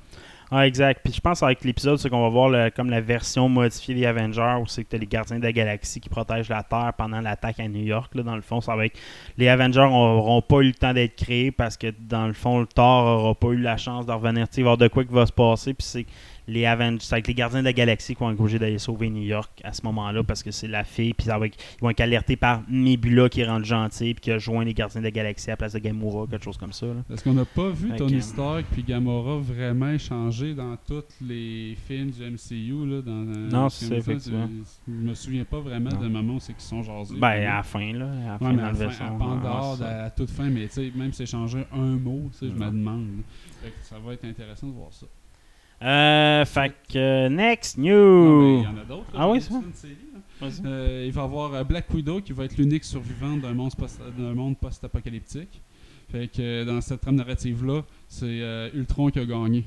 Ah, 0.51 0.65
exact. 0.65 1.01
Puis 1.03 1.13
je 1.13 1.21
pense 1.21 1.43
avec 1.43 1.63
l'épisode, 1.63 1.97
c'est 1.99 2.09
qu'on 2.09 2.23
va 2.23 2.29
voir 2.29 2.49
le- 2.49 2.71
comme 2.71 2.89
la 2.89 3.01
version 3.01 3.47
modifiée 3.47 3.93
des 3.93 4.05
Avengers, 4.07 4.55
où 4.59 4.65
c'est 4.65 4.83
que 4.83 4.89
t'as 4.89 4.97
les 4.97 5.05
gardiens 5.05 5.37
de 5.37 5.43
la 5.43 5.51
galaxie 5.51 5.99
qui 6.01 6.09
protègent 6.09 6.49
la 6.49 6.63
Terre 6.63 6.91
pendant 6.97 7.21
l'attaque 7.21 7.59
à 7.59 7.67
New 7.67 7.83
York. 7.83 8.15
Là, 8.15 8.23
dans 8.23 8.35
le 8.35 8.41
fond, 8.41 8.59
ça 8.59 8.75
va 8.75 8.87
être. 8.87 8.97
Les 9.37 9.47
Avengers 9.47 9.87
n'auront 9.87 10.41
pas 10.41 10.61
eu 10.61 10.67
le 10.69 10.73
temps 10.73 10.93
d'être 10.93 11.15
créés 11.15 11.51
parce 11.51 11.77
que 11.77 11.93
dans 11.99 12.25
le 12.25 12.33
fond, 12.33 12.59
le 12.61 12.65
Thor 12.65 13.05
n'aura 13.05 13.35
pas 13.35 13.49
eu 13.49 13.57
la 13.59 13.77
chance 13.77 14.07
de 14.07 14.11
revenir. 14.11 14.49
Tu 14.49 14.63
sais, 14.63 14.67
il 14.67 14.77
de 14.77 14.87
quoi 14.87 15.03
qui 15.05 15.13
va 15.13 15.27
se 15.27 15.31
passer. 15.31 15.75
Puis 15.75 15.85
c'est 15.85 16.05
les 16.49 16.65
Avengers, 16.65 16.97
c'est 17.01 17.13
avec 17.13 17.27
les 17.27 17.33
gardiens 17.33 17.59
de 17.59 17.65
la 17.65 17.73
galaxie 17.73 18.15
qui 18.15 18.19
vont 18.21 18.31
être 18.31 18.39
obligés 18.39 18.59
d'aller 18.59 18.77
sauver 18.79 19.09
New 19.09 19.21
York 19.23 19.61
à 19.63 19.71
ce 19.73 19.81
moment-là 19.83 20.23
parce 20.23 20.43
que 20.43 20.51
c'est 20.51 20.67
la 20.67 20.83
fille. 20.83 21.13
Puis 21.13 21.27
ils 21.29 21.51
vont 21.81 21.89
être 21.89 22.01
alertés 22.01 22.35
par 22.35 22.63
Nebula 22.69 23.29
qui 23.29 23.41
est 23.41 23.47
rendu 23.47 23.65
gentil 23.65 24.13
puis 24.13 24.21
qui 24.21 24.31
a 24.31 24.37
joint 24.39 24.63
les 24.65 24.73
gardiens 24.73 25.01
de 25.01 25.05
la 25.05 25.11
galaxie 25.11 25.49
à 25.49 25.53
la 25.53 25.57
place 25.57 25.73
de 25.73 25.79
Gamora, 25.79 26.25
quelque 26.29 26.43
chose 26.43 26.57
comme 26.57 26.73
ça. 26.73 26.87
là. 26.87 27.03
Est-ce 27.13 27.23
qu'on 27.23 27.33
n'a 27.33 27.45
pas 27.45 27.69
vu 27.69 27.91
Tony 27.95 28.21
Stark 28.21 28.65
puis 28.71 28.83
Gamora 28.83 29.37
vraiment 29.37 29.89
échanger 29.91 30.53
dans 30.53 30.75
tous 30.87 31.03
les 31.21 31.77
films 31.87 32.09
du 32.11 32.21
MCU 32.23 32.85
là, 32.89 33.01
dans, 33.01 33.11
Non, 33.11 33.69
c'est 33.69 33.95
effectivement. 33.97 34.49
Je 34.87 34.91
me 34.93 35.13
souviens 35.13 35.45
pas 35.45 35.59
vraiment 35.59 35.89
Non. 35.91 36.01
de 36.01 36.07
moment 36.07 36.33
où 36.35 36.39
c'est 36.39 36.53
qu'ils 36.53 36.61
sont 36.63 36.83
jasés. 36.83 37.15
Ben, 37.17 37.27
à 37.27 37.57
la 37.57 37.63
fin, 37.63 37.93
là. 37.93 38.05
À 38.11 38.31
la 38.33 38.37
fin 38.39 38.49
Ouais, 38.51 38.55
dans 38.57 38.63
à, 38.63 38.71
le 38.71 38.77
vaisseau. 38.77 38.91
fin, 38.91 39.05
à, 39.05 39.11
Ouais, 39.11 39.75
c'est 39.77 39.83
ça. 39.83 39.89
à, 40.01 40.05
à 40.05 40.09
toute 40.09 40.29
fin, 40.29 40.49
mais 40.49 40.67
tu 40.67 40.73
sais, 40.73 40.91
même 40.95 41.13
s'échanger 41.13 41.65
un 41.73 41.97
mot, 41.97 42.29
tu 42.31 42.37
sais, 42.39 42.47
je 42.47 42.53
me 42.53 42.65
demande. 42.65 43.07
ça 43.83 43.95
va 44.03 44.13
être 44.13 44.25
intéressant 44.25 44.67
de 44.67 44.73
voir 44.73 44.91
ça. 44.91 45.05
Euh, 45.81 46.45
fait 46.45 46.73
que, 46.91 46.97
euh, 46.97 47.29
next 47.29 47.77
news. 47.77 48.59
il 48.59 48.63
y 48.63 48.67
en 48.67 48.77
a 48.77 48.83
d'autres. 48.85 49.05
Ah 49.15 49.29
oui, 49.29 49.41
c'est 49.41 49.53
une 49.53 49.73
série. 49.73 49.95
Euh, 50.65 51.03
il 51.05 51.11
va 51.11 51.21
y 51.21 51.23
avoir 51.23 51.53
euh, 51.53 51.63
Black 51.63 51.89
Widow 51.93 52.21
qui 52.21 52.33
va 52.33 52.45
être 52.45 52.57
l'unique 52.57 52.83
survivante 52.83 53.41
d'un 53.41 53.53
monde 53.53 54.57
post-apocalyptique. 54.57 55.61
Fait 56.11 56.27
que 56.27 56.63
dans 56.63 56.81
cette 56.81 57.01
trame 57.01 57.15
narrative-là, 57.15 57.83
c'est 58.07 58.71
Ultron 58.73 59.09
qui 59.09 59.19
a 59.19 59.25
gagné. 59.25 59.65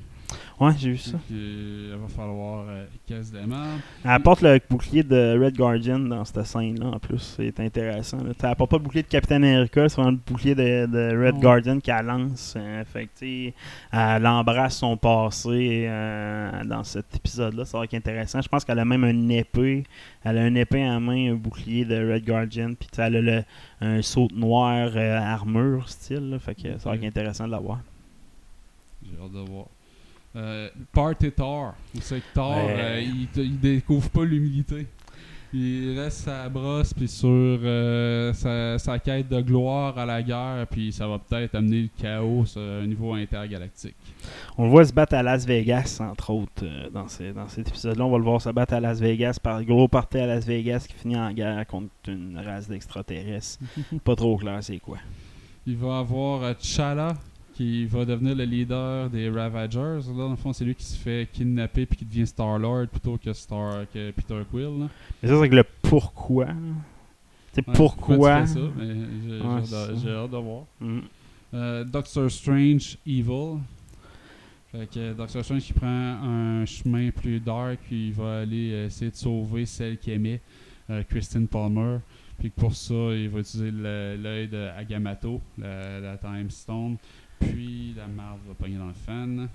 Ouais, 0.59 0.71
j'ai 0.77 0.91
vu 0.91 0.97
ça. 0.97 1.17
Il 1.29 1.95
va 2.01 2.07
falloir 2.07 2.65
euh, 2.67 2.85
casse 3.07 3.31
des. 3.31 3.39
Elle 3.39 4.11
apporte 4.11 4.41
le 4.41 4.59
bouclier 4.69 5.03
de 5.03 5.37
Red 5.39 5.55
Guardian 5.55 5.99
dans 5.99 6.25
cette 6.25 6.45
scène-là, 6.45 6.87
en 6.87 6.99
plus. 6.99 7.35
C'est 7.37 7.59
intéressant. 7.59 8.17
Là. 8.17 8.31
Elle 8.41 8.49
apporte 8.49 8.71
pas 8.71 8.77
le 8.77 8.83
bouclier 8.83 9.03
de 9.03 9.07
Captain 9.07 9.35
America, 9.37 9.87
c'est 9.89 9.95
vraiment 9.95 10.11
le 10.11 10.19
bouclier 10.25 10.55
de, 10.55 10.85
de 10.85 11.25
Red. 11.25 11.39
Guardian 11.39 11.79
qu'elle 11.79 12.05
lance. 12.05 12.53
Euh, 12.57 12.83
fait 12.85 13.07
que, 13.07 13.51
elle 13.91 14.27
embrasse 14.27 14.77
son 14.77 14.95
passé 14.97 15.85
euh, 15.87 16.63
dans 16.63 16.83
cet 16.83 17.15
épisode-là. 17.15 17.65
Ça 17.65 17.77
va 17.77 17.83
être 17.83 17.93
intéressant. 17.93 18.41
Je 18.41 18.47
pense 18.47 18.63
qu'elle 18.63 18.79
a 18.79 18.85
même 18.85 19.03
une 19.03 19.29
épée. 19.31 19.83
Elle 20.23 20.37
a 20.37 20.47
une 20.47 20.57
épée 20.57 20.83
en 20.83 20.99
main, 20.99 21.31
un 21.33 21.35
bouclier 21.35 21.85
de 21.85 22.13
Red 22.13 22.25
Guardian. 22.25 22.73
Puis, 22.79 22.87
elle 22.97 23.15
a 23.17 23.21
le, 23.21 23.43
un 23.81 24.01
saut 24.01 24.27
noir 24.33 24.91
euh, 24.95 25.19
armure 25.19 25.89
style. 25.89 26.29
là. 26.29 26.39
Fait 26.39 26.55
que 26.55 26.77
ça 26.77 26.89
va 26.89 26.95
être 26.95 27.03
intéressant 27.03 27.45
de 27.45 27.51
la 27.51 27.59
voir. 27.59 27.79
J'ai 29.03 29.21
hâte 29.21 29.31
de 29.31 29.39
voir. 29.51 29.65
Euh, 30.35 30.69
Party 30.91 31.31
Thor. 31.31 31.75
Vous 31.93 32.01
savez 32.01 32.21
que 32.33 32.39
Ouais. 32.39 32.75
euh, 32.79 33.01
il, 33.01 33.27
il 33.43 33.59
découvre 33.59 34.09
pas 34.09 34.23
l'humilité. 34.25 34.87
Il 35.55 35.99
reste 35.99 36.21
sa 36.25 36.49
brosse 36.49 36.95
puis 36.95 37.07
sur 37.07 37.29
euh, 37.29 38.33
sa, 38.33 38.79
sa 38.79 38.97
quête 38.97 39.29
de 39.29 39.39
gloire 39.39 39.95
à 39.99 40.03
la 40.07 40.23
guerre, 40.23 40.65
puis 40.67 40.91
ça 40.91 41.07
va 41.07 41.19
peut-être 41.19 41.53
amener 41.53 41.83
le 41.83 41.89
chaos 41.95 42.43
un 42.57 42.87
niveau 42.87 43.13
intergalactique. 43.13 43.93
On 44.57 44.63
le 44.63 44.71
voit 44.71 44.83
se 44.83 44.91
battre 44.91 45.13
à 45.13 45.21
Las 45.21 45.45
Vegas, 45.45 45.99
entre 46.01 46.31
autres, 46.31 46.63
euh, 46.63 46.89
dans, 46.89 47.07
ces- 47.07 47.33
dans 47.33 47.47
cet 47.47 47.67
épisode-là. 47.67 48.03
On 48.03 48.09
va 48.09 48.17
le 48.17 48.23
voir 48.23 48.41
se 48.41 48.49
battre 48.49 48.73
à 48.73 48.79
Las 48.79 48.99
Vegas 48.99 49.37
par 49.39 49.63
gros 49.63 49.87
party 49.87 50.17
à 50.17 50.25
Las 50.25 50.43
Vegas 50.47 50.85
qui 50.89 50.95
finit 50.95 51.17
en 51.17 51.31
guerre 51.31 51.67
contre 51.67 51.91
une 52.07 52.39
race 52.43 52.67
d'extraterrestres. 52.67 53.59
Pas 54.03 54.15
trop 54.15 54.35
clair, 54.37 54.57
c'est 54.61 54.79
quoi. 54.79 54.97
Il 55.67 55.77
va 55.77 55.99
avoir 55.99 56.55
T'Challa 56.57 57.13
qui 57.53 57.85
va 57.85 58.05
devenir 58.05 58.35
le 58.35 58.43
leader 58.45 59.09
des 59.09 59.29
Ravagers. 59.29 59.77
Là, 60.07 60.13
dans 60.17 60.29
le 60.31 60.35
fond, 60.35 60.53
c'est 60.53 60.65
lui 60.65 60.75
qui 60.75 60.83
se 60.83 60.97
fait 60.97 61.27
kidnapper 61.31 61.85
puis 61.85 61.97
qui 61.97 62.05
devient 62.05 62.25
Star-Lord 62.27 62.87
plutôt 62.87 63.17
que, 63.17 63.31
Star, 63.33 63.85
que 63.93 64.11
Peter 64.11 64.41
Quill. 64.51 64.79
là. 64.79 64.89
Mais 65.21 65.29
ça, 65.29 65.39
c'est 65.39 65.49
que 65.49 65.55
le 65.55 65.63
pourquoi. 65.81 66.47
C'est 67.51 67.67
Ouais, 67.67 67.73
pourquoi. 67.75 68.41
tu 68.41 68.47
fais 68.47 68.53
ça, 68.55 68.59
mais 68.77 68.85
j'ai 68.87 69.37
j'ai 69.39 69.45
hâte 69.45 69.69
de- 69.91 69.95
j'ai 70.03 70.09
hâte 70.11 70.31
de 70.31 70.37
voir. 70.37 70.63
Mm. 70.81 70.99
Euh, 71.53 71.83
Doctor 71.83 72.31
Strange 72.31 72.97
Evil. 73.05 73.59
Fait 74.71 74.89
que 74.91 75.13
Doctor 75.13 75.43
Strange 75.43 75.61
qui 75.63 75.73
prend 75.73 75.87
un 75.87 76.65
chemin 76.65 77.11
plus 77.11 77.39
dark, 77.39 77.77
puis 77.85 78.07
il 78.07 78.13
va 78.13 78.39
aller 78.39 78.71
euh, 78.73 78.85
essayer 78.87 79.11
de 79.11 79.15
sauver 79.15 79.67
celle 79.67 79.99
qu'il 79.99 80.13
aimait, 80.13 80.41
euh, 80.89 81.03
Christine 81.07 81.47
Palmer. 81.47 81.97
Puis 82.39 82.49
pour 82.49 82.73
ça, 82.75 82.95
il 83.13 83.29
va 83.29 83.39
utiliser 83.41 83.69
le- 83.69 84.17
l'œil 84.19 84.47
de 84.47 84.69
Agamotto, 84.75 85.39
la, 85.59 85.99
la 85.99 86.17
Time 86.17 86.49
Stone. 86.49 86.97
Puis 87.51 87.93
la 87.97 88.07
marde 88.07 88.39
va 88.47 88.53
pogner 88.53 88.77
dans 88.77 88.87
le 88.87 88.93
fan. 88.93 89.47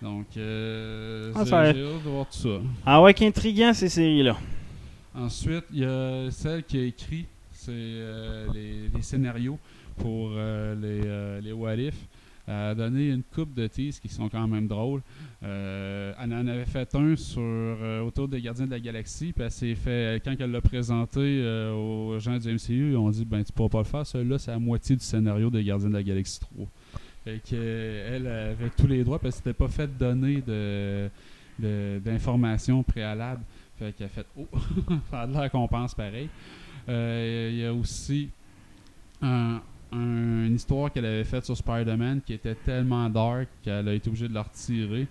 Donc, 0.00 0.26
euh, 0.36 1.32
Ah, 1.34 1.44
j'ai 1.44 1.54
hâte 1.54 1.76
de 1.76 2.08
voir 2.08 2.26
tout 2.28 2.38
ça. 2.38 2.60
Ah 2.86 3.02
ouais, 3.02 3.14
qu'intriguant 3.14 3.72
ces 3.74 3.88
séries-là. 3.88 4.36
Ensuite, 5.14 5.64
il 5.72 5.80
y 5.80 5.84
a 5.84 6.30
celle 6.30 6.62
qui 6.62 6.78
a 6.78 6.84
écrit 6.84 7.26
c'est, 7.52 7.72
euh, 7.74 8.46
les, 8.54 8.88
les 8.94 9.02
scénarios 9.02 9.58
pour 9.96 10.30
euh, 10.32 10.74
les, 10.76 11.00
euh, 11.04 11.40
les 11.40 11.52
What 11.52 11.74
If. 11.76 11.94
Elle 12.46 12.54
a 12.54 12.74
donné 12.74 13.08
une 13.10 13.22
coupe 13.22 13.52
de 13.52 13.66
teas 13.66 13.98
qui 14.00 14.08
sont 14.08 14.30
quand 14.30 14.46
même 14.48 14.68
drôles. 14.68 15.02
Elle 15.42 16.14
en 16.32 16.46
avait 16.46 16.64
fait 16.64 16.94
un 16.94 17.14
sur 17.14 17.42
autour 18.06 18.26
des 18.26 18.40
Gardiens 18.40 18.64
de 18.64 18.70
la 18.70 18.80
Galaxie. 18.80 19.34
Puis 19.34 19.44
elle 19.44 19.50
s'est 19.50 19.74
fait, 19.74 20.22
quand 20.24 20.34
elle 20.38 20.52
l'a 20.52 20.62
présenté 20.62 21.42
aux 21.74 22.18
gens 22.18 22.38
du 22.38 22.48
MCU, 22.48 22.92
ils 22.92 22.96
ont 22.96 23.10
dit 23.10 23.26
ben 23.26 23.44
tu 23.44 23.52
pourras 23.52 23.68
pas 23.68 23.78
le 23.80 23.84
faire. 23.84 24.06
Celui-là, 24.06 24.38
c'est 24.38 24.50
la 24.50 24.58
moitié 24.58 24.96
du 24.96 25.04
scénario 25.04 25.50
des 25.50 25.62
Gardiens 25.62 25.90
de 25.90 25.94
la 25.94 26.02
Galaxie 26.02 26.40
3. 26.40 26.66
Fait 27.28 27.40
que, 27.50 28.04
elle 28.10 28.26
avait 28.26 28.70
tous 28.70 28.86
les 28.86 29.04
droits 29.04 29.18
parce 29.18 29.34
que 29.36 29.42
c'était 29.44 29.52
pas 29.52 29.68
fait 29.68 29.86
donner 29.98 30.40
de, 30.40 31.10
d'informations 31.98 32.82
préalables. 32.82 33.42
Fait 33.78 33.92
qu'elle 33.92 34.06
a 34.06 34.08
fait 34.08 34.26
Oh, 34.38 34.46
ça 35.10 35.20
a 35.22 35.26
l'air 35.26 35.50
qu'on 35.50 35.68
pareil. 35.68 36.28
Euh, 36.88 37.50
Il 37.52 37.58
y 37.58 37.66
a 37.66 37.74
aussi 37.74 38.30
un- 39.20 39.60
un- 39.92 40.46
une 40.46 40.54
histoire 40.54 40.90
qu'elle 40.90 41.04
avait 41.04 41.24
faite 41.24 41.44
sur 41.44 41.54
Spider-Man 41.56 42.22
qui 42.24 42.32
était 42.32 42.54
tellement 42.54 43.10
dark 43.10 43.48
qu'elle 43.62 43.88
a 43.88 43.92
été 43.92 44.08
obligée 44.08 44.28
de 44.28 44.34
la 44.34 44.42
retirer. 44.42 45.06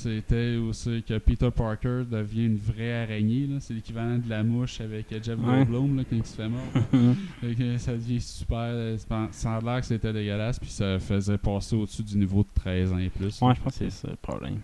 C'était 0.00 0.54
aussi 0.54 1.02
que 1.02 1.18
Peter 1.18 1.50
Parker 1.50 2.04
devient 2.08 2.46
une 2.46 2.56
vraie 2.56 3.02
araignée. 3.02 3.48
C'est 3.58 3.74
l'équivalent 3.74 4.16
de 4.18 4.28
la 4.30 4.44
mouche 4.44 4.80
avec 4.80 5.06
Jeff 5.10 5.36
Ouais. 5.38 5.64
Goldblum 5.64 5.96
là, 5.96 6.04
quand 6.08 6.14
il 6.16 6.24
se 6.24 6.36
fait 6.36 6.48
mort. 6.48 6.60
Que 7.58 7.78
ça 7.78 7.94
devient 7.94 8.20
super. 8.20 8.58
euh, 8.60 8.96
Ça 9.32 9.56
a 9.56 9.60
l'air 9.60 9.80
que 9.80 9.86
c'était 9.86 10.12
dégueulasse, 10.12 10.60
puis 10.60 10.70
ça 10.70 11.00
faisait 11.00 11.36
passer 11.36 11.74
au-dessus 11.74 12.04
du 12.04 12.16
niveau 12.16 12.44
de 12.44 12.48
13 12.54 12.92
ans 12.92 12.98
et 12.98 13.08
plus. 13.08 13.42
Ouais, 13.42 13.54
je 13.56 13.60
pense 13.60 13.72
que 13.76 13.78
c'est 13.78 13.90
ça 13.90 14.08
le 14.08 14.16
problème. 14.16 14.60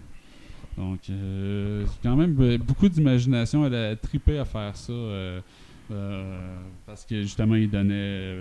Donc, 0.78 1.01
euh, 1.11 1.85
c'est 1.87 2.03
quand 2.09 2.14
même 2.14 2.37
euh, 2.41 2.57
beaucoup 2.59 2.89
d'imagination. 2.89 3.66
Elle 3.66 3.74
a 3.74 3.97
trippé 3.97 4.39
à 4.39 4.45
faire 4.45 4.76
ça 4.76 4.93
euh, 4.93 5.41
euh, 5.91 6.49
parce 6.87 7.05
que 7.05 7.22
justement, 7.22 7.57
il 7.57 7.68
donnait 7.70 8.37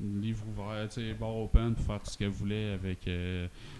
livre 0.00 0.44
ouvert, 0.48 0.88
tu 0.88 1.00
sais, 1.00 1.12
bar 1.18 1.36
open 1.36 1.74
pour 1.74 1.84
faire 1.86 2.00
tout 2.00 2.10
ce 2.10 2.16
qu'elle 2.18 2.28
voulait 2.28 2.72
avec 2.74 2.98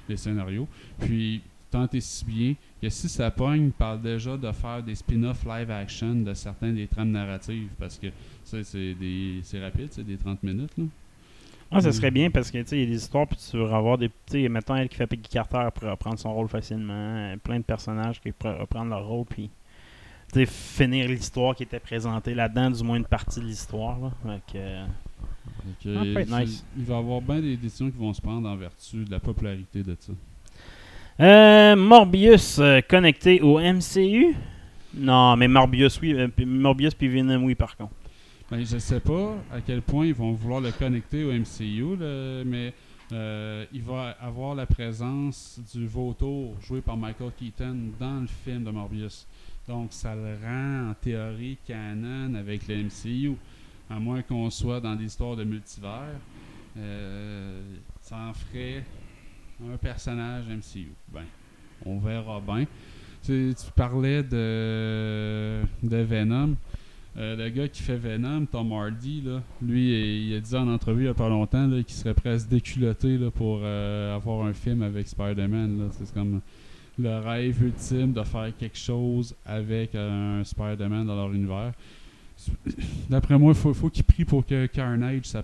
les 0.08 0.16
scénarios. 0.16 0.66
Puis, 0.98 1.42
tant 1.76 1.88
et 1.92 2.00
si 2.00 2.24
bien 2.24 2.54
que 2.80 2.88
si 2.88 3.08
ça 3.08 3.30
pogne, 3.30 3.66
il 3.66 3.72
parle 3.72 4.00
déjà 4.02 4.36
de 4.36 4.50
faire 4.52 4.82
des 4.82 4.94
spin-off 4.94 5.44
live 5.44 5.70
action 5.70 6.14
de 6.14 6.34
certains 6.34 6.72
des 6.72 6.86
trames 6.86 7.10
narratives 7.10 7.68
parce 7.78 7.98
que 7.98 8.08
ça, 8.44 8.62
c'est 8.64 8.94
des 8.94 9.40
c'est 9.42 9.62
rapide, 9.62 9.88
c'est 9.90 10.04
des 10.04 10.16
30 10.16 10.42
minutes. 10.42 10.76
Là. 10.78 10.84
Ah, 11.70 11.80
ça 11.80 11.90
serait 11.92 12.12
bien 12.12 12.30
parce 12.30 12.50
que 12.52 12.58
tu 12.58 12.68
sais, 12.68 12.76
il 12.78 12.84
y 12.84 12.86
a 12.86 12.90
des 12.90 12.96
histoires, 13.02 13.26
puis 13.26 13.36
tu 13.50 13.56
veux 13.56 13.64
avoir 13.72 13.98
des. 13.98 14.08
Tu 14.08 14.14
sais, 14.42 14.48
mettons 14.48 14.76
elle 14.76 14.88
qui 14.88 14.94
fait 14.96 15.06
Peggy 15.08 15.28
Carter 15.28 15.66
pourrait 15.74 15.90
reprendre 15.90 16.18
son 16.18 16.32
rôle 16.32 16.48
facilement. 16.48 16.92
euh, 16.94 17.36
Plein 17.38 17.58
de 17.58 17.64
personnages 17.64 18.20
qui 18.20 18.30
pourraient 18.32 18.58
reprendre 18.60 18.90
leur 18.90 19.04
rôle, 19.06 19.24
puis. 19.26 19.50
Tu 20.32 20.40
sais, 20.40 20.46
finir 20.46 21.08
l'histoire 21.08 21.54
qui 21.56 21.62
était 21.64 21.80
présentée 21.80 22.34
là-dedans, 22.34 22.70
du 22.70 22.82
moins 22.84 22.96
une 22.96 23.04
partie 23.04 23.40
de 23.40 23.44
l'histoire. 23.46 23.98
Là. 23.98 24.12
Euh, 24.54 24.86
Fait 25.82 25.82
que, 25.82 25.96
Ah, 26.32 26.40
nice. 26.44 26.64
Il 26.76 26.84
va 26.84 26.94
y 26.94 26.98
avoir 26.98 27.20
bien 27.20 27.40
des 27.40 27.56
décisions 27.56 27.90
qui 27.90 27.96
vont 27.98 28.12
se 28.12 28.20
prendre 28.20 28.48
en 28.48 28.56
vertu 28.56 29.04
de 29.04 29.10
la 29.10 29.20
popularité 29.20 29.82
de 29.82 29.96
ça. 29.98 30.12
Euh, 31.18 31.74
Morbius 31.76 32.58
euh, 32.58 32.80
connecté 32.82 33.40
au 33.40 33.58
MCU 33.58 34.34
Non, 34.94 35.34
mais 35.36 35.48
Morbius, 35.48 35.98
oui. 36.02 36.12
euh, 36.12 36.28
Morbius 36.44 36.92
puis 36.94 37.08
Venom, 37.08 37.42
oui, 37.44 37.54
par 37.54 37.74
contre. 37.74 37.94
Ben, 38.50 38.64
je 38.64 38.76
sais 38.76 39.00
pas 39.00 39.34
à 39.50 39.62
quel 39.62 39.80
point 39.80 40.06
ils 40.06 40.14
vont 40.14 40.32
vouloir 40.32 40.60
le 40.60 40.72
connecter 40.72 41.24
au 41.24 41.32
MCU, 41.32 41.96
mais 42.44 42.72
il 43.10 43.82
va 43.82 44.10
avoir 44.20 44.54
la 44.54 44.66
présence 44.66 45.58
du 45.74 45.86
vautour 45.86 46.54
joué 46.60 46.80
par 46.80 46.96
Michael 46.96 47.30
Keaton 47.38 47.76
dans 47.98 48.20
le 48.20 48.28
film 48.44 48.64
de 48.64 48.70
Morbius. 48.70 49.26
Donc 49.66 49.88
ça 49.90 50.14
le 50.14 50.36
rend 50.44 50.90
en 50.90 50.94
théorie 50.94 51.56
canon 51.66 52.34
avec 52.34 52.68
le 52.68 52.84
MCU, 52.84 53.32
à 53.90 53.98
moins 53.98 54.22
qu'on 54.22 54.50
soit 54.50 54.80
dans 54.80 54.94
des 54.94 55.06
histoires 55.06 55.34
de 55.34 55.42
multivers. 55.42 56.20
Ça 58.02 58.16
en 58.16 58.32
ferait 58.32 58.84
un 59.64 59.76
personnage 59.76 60.44
MCU. 60.48 60.92
Ben, 61.12 61.24
on 61.84 61.98
verra 61.98 62.40
bien. 62.40 62.66
Tu, 63.24 63.54
parlais 63.74 64.22
de, 64.22 65.62
de 65.82 65.96
Venom. 65.96 66.54
Euh, 67.18 67.34
le 67.34 67.48
gars 67.48 67.66
qui 67.66 67.82
fait 67.82 67.96
Venom, 67.96 68.44
Tom 68.44 68.72
Hardy, 68.72 69.22
là, 69.22 69.42
lui, 69.62 69.88
il, 69.88 70.28
il 70.28 70.36
a 70.36 70.40
dit 70.40 70.54
en 70.54 70.68
entrevue 70.68 71.00
il 71.00 71.04
n'y 71.04 71.10
a 71.10 71.14
pas 71.14 71.30
longtemps 71.30 71.66
qu'il 71.70 71.94
serait 71.94 72.12
prêt 72.12 72.30
à 72.30 72.38
se 72.38 72.46
déculotter 72.46 73.16
là, 73.16 73.30
pour 73.30 73.60
euh, 73.62 74.14
avoir 74.14 74.46
un 74.46 74.52
film 74.52 74.82
avec 74.82 75.08
Spider-Man. 75.08 75.88
C'est 75.92 76.12
comme 76.12 76.42
le 76.98 77.18
rêve 77.18 77.62
ultime 77.62 78.12
de 78.12 78.22
faire 78.22 78.52
quelque 78.58 78.76
chose 78.76 79.34
avec 79.46 79.94
un 79.94 80.44
Spider-Man 80.44 81.06
dans 81.06 81.16
leur 81.16 81.32
univers. 81.32 81.72
D'après 83.08 83.38
moi, 83.38 83.52
il 83.52 83.58
faut, 83.58 83.72
faut 83.72 83.88
qu'il 83.88 84.04
prie 84.04 84.26
pour 84.26 84.44
que 84.44 84.66
Carnage 84.66 85.24
ça. 85.24 85.42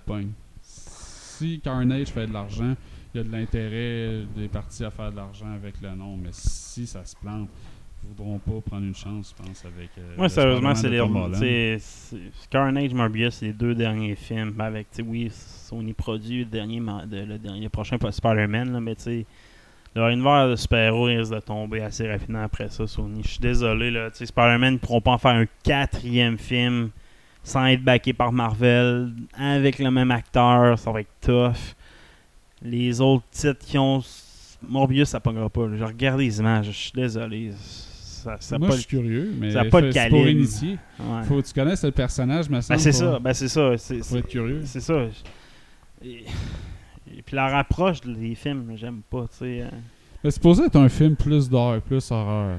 Si 0.61 1.59
Carnage 1.59 2.07
fait 2.09 2.27
de 2.27 2.33
l'argent, 2.33 2.75
il 3.13 3.17
y 3.17 3.21
a 3.21 3.23
de 3.23 3.31
l'intérêt 3.31 4.23
des 4.35 4.47
parties 4.47 4.83
à 4.85 4.91
faire 4.91 5.11
de 5.11 5.17
l'argent 5.17 5.51
avec 5.53 5.75
le 5.81 5.89
nom. 5.95 6.17
Mais 6.17 6.29
si 6.31 6.87
ça 6.87 7.03
se 7.05 7.15
plante, 7.15 7.47
ils 8.03 8.09
voudront 8.09 8.39
pas 8.39 8.59
prendre 8.69 8.85
une 8.85 8.95
chance, 8.95 9.33
je 9.37 9.43
pense, 9.43 9.63
avec. 9.65 9.89
euh, 9.97 10.15
sérieusement, 10.29 10.75
c'est 10.75 10.89
les. 10.89 10.99
C'est- 11.79 12.17
Carnage, 12.49 12.93
Morbius, 12.93 13.35
c'est 13.35 13.45
les 13.47 13.53
deux 13.53 13.75
derniers 13.75 14.15
films. 14.15 14.59
Avec, 14.59 14.87
oui, 15.05 15.29
Sony 15.31 15.93
produit 15.93 16.39
le 16.39 16.45
dernier, 16.45 16.79
de- 16.79 17.23
le 17.25 17.37
dernier 17.37 17.69
prochain 17.69 17.97
Spider-Man, 18.09 18.79
mais 18.79 18.95
tu 18.95 19.01
sais, 19.03 19.25
leur 19.95 20.09
univers 20.09 20.49
de 20.49 20.55
super-héros 20.55 21.03
risque 21.05 21.33
de 21.33 21.39
tomber 21.39 21.81
assez 21.81 22.09
rapidement 22.11 22.43
après 22.43 22.67
ça, 22.69 22.87
Sony. 22.87 23.21
Je 23.23 23.29
suis 23.29 23.39
désolé, 23.39 23.91
là. 23.91 24.09
Tu 24.11 24.17
sais, 24.17 24.25
Spider-Man 24.25 24.73
ne 24.73 24.77
pourront 24.79 25.01
pas 25.01 25.11
en 25.11 25.17
faire 25.19 25.35
un 25.35 25.45
quatrième 25.63 26.37
film 26.37 26.89
sans 27.43 27.65
être 27.67 27.83
backé 27.83 28.11
par 28.13 28.31
Marvel, 28.31 29.11
avec 29.33 29.77
le 29.79 29.91
même 29.91 30.11
acteur, 30.11 30.79
ça 30.79 30.91
va 30.91 31.01
être 31.01 31.11
tough. 31.21 31.75
Les 32.63 33.01
autres 33.01 33.25
titres 33.31 33.65
qui 33.65 33.77
ont. 33.77 34.01
Morbius, 34.67 35.09
ça 35.09 35.19
pognera 35.19 35.49
pas. 35.49 35.67
là. 35.67 35.75
Je 35.77 35.83
regarde 35.83 36.19
les 36.21 36.39
images, 36.39 36.67
je 36.67 36.71
suis 36.71 36.91
désolé. 36.93 37.51
Ça, 37.57 38.37
ça 38.39 38.57
Moi, 38.57 38.69
pas 38.69 38.75
je 38.75 38.79
suis 38.79 38.87
curieux, 38.87 39.33
mais 39.37 39.51
ça 39.51 39.65
pas 39.65 39.81
c'est 39.81 39.89
calibre. 39.91 40.17
pour 40.21 40.27
initier. 40.29 40.77
Ouais. 40.99 41.23
Faut 41.23 41.41
que 41.41 41.45
tu 41.47 41.53
connaisses 41.53 41.83
le 41.83 41.91
personnage, 41.91 42.47
me 42.49 42.55
Ben, 42.55 42.61
semble. 42.61 42.79
c'est 42.79 42.89
pour- 42.91 42.99
ça, 42.99 43.19
ben 43.19 43.33
c'est 43.33 43.47
ça. 43.49 43.77
C'est, 43.77 43.97
Faut 43.97 44.03
c'est, 44.03 44.17
être 44.19 44.27
curieux. 44.29 44.61
c'est 44.63 44.79
ça. 44.79 45.05
Et, 46.05 46.23
et 47.17 47.21
puis 47.21 47.35
la 47.35 47.49
rapproche 47.49 47.99
des 47.99 48.33
films, 48.35 48.71
j'aime 48.77 49.01
pas, 49.09 49.23
tu 49.29 49.39
sais. 49.39 49.65
C'est 50.23 50.31
supposé 50.31 50.63
être 50.63 50.77
un 50.77 50.87
film 50.87 51.17
plus 51.17 51.49
dark, 51.49 51.81
plus 51.81 52.09
horreur. 52.09 52.57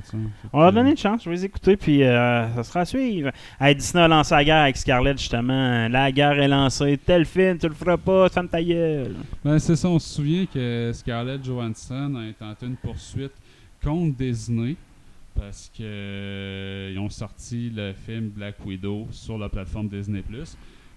On 0.52 0.58
leur 0.58 0.68
a 0.68 0.72
donné 0.72 0.90
une 0.90 0.98
chance, 0.98 1.24
je 1.24 1.30
vais 1.30 1.36
les 1.36 1.44
écouter, 1.46 1.78
puis 1.78 2.02
euh, 2.02 2.46
ça 2.56 2.62
sera 2.62 2.80
à 2.80 2.84
suivre. 2.84 3.30
Hey, 3.58 3.74
Disney 3.74 4.02
a 4.02 4.08
lancé 4.08 4.34
la 4.34 4.44
guerre 4.44 4.62
avec 4.64 4.76
Scarlett, 4.76 5.16
justement. 5.16 5.88
La 5.88 6.12
guerre 6.12 6.38
est 6.38 6.48
lancée. 6.48 7.00
Tel 7.02 7.24
film, 7.24 7.56
tu 7.56 7.66
le 7.66 7.72
feras 7.72 7.96
pas, 7.96 8.28
ferme 8.28 8.48
ta 8.48 8.62
gueule. 8.62 9.16
Ben, 9.42 9.58
c'est 9.58 9.76
ça, 9.76 9.88
on 9.88 9.98
se 9.98 10.14
souvient 10.14 10.44
que 10.44 10.90
Scarlett 10.92 11.42
Johansson 11.42 12.14
a 12.16 12.20
intenté 12.20 12.66
une 12.66 12.76
poursuite 12.76 13.32
contre 13.82 14.14
Disney 14.14 14.76
parce 15.34 15.70
que 15.74 15.82
euh, 15.82 16.90
ils 16.92 16.98
ont 16.98 17.08
sorti 17.08 17.70
le 17.74 17.94
film 17.94 18.28
Black 18.28 18.56
Widow 18.62 19.08
sur 19.10 19.38
la 19.38 19.48
plateforme 19.48 19.88
Disney+. 19.88 20.22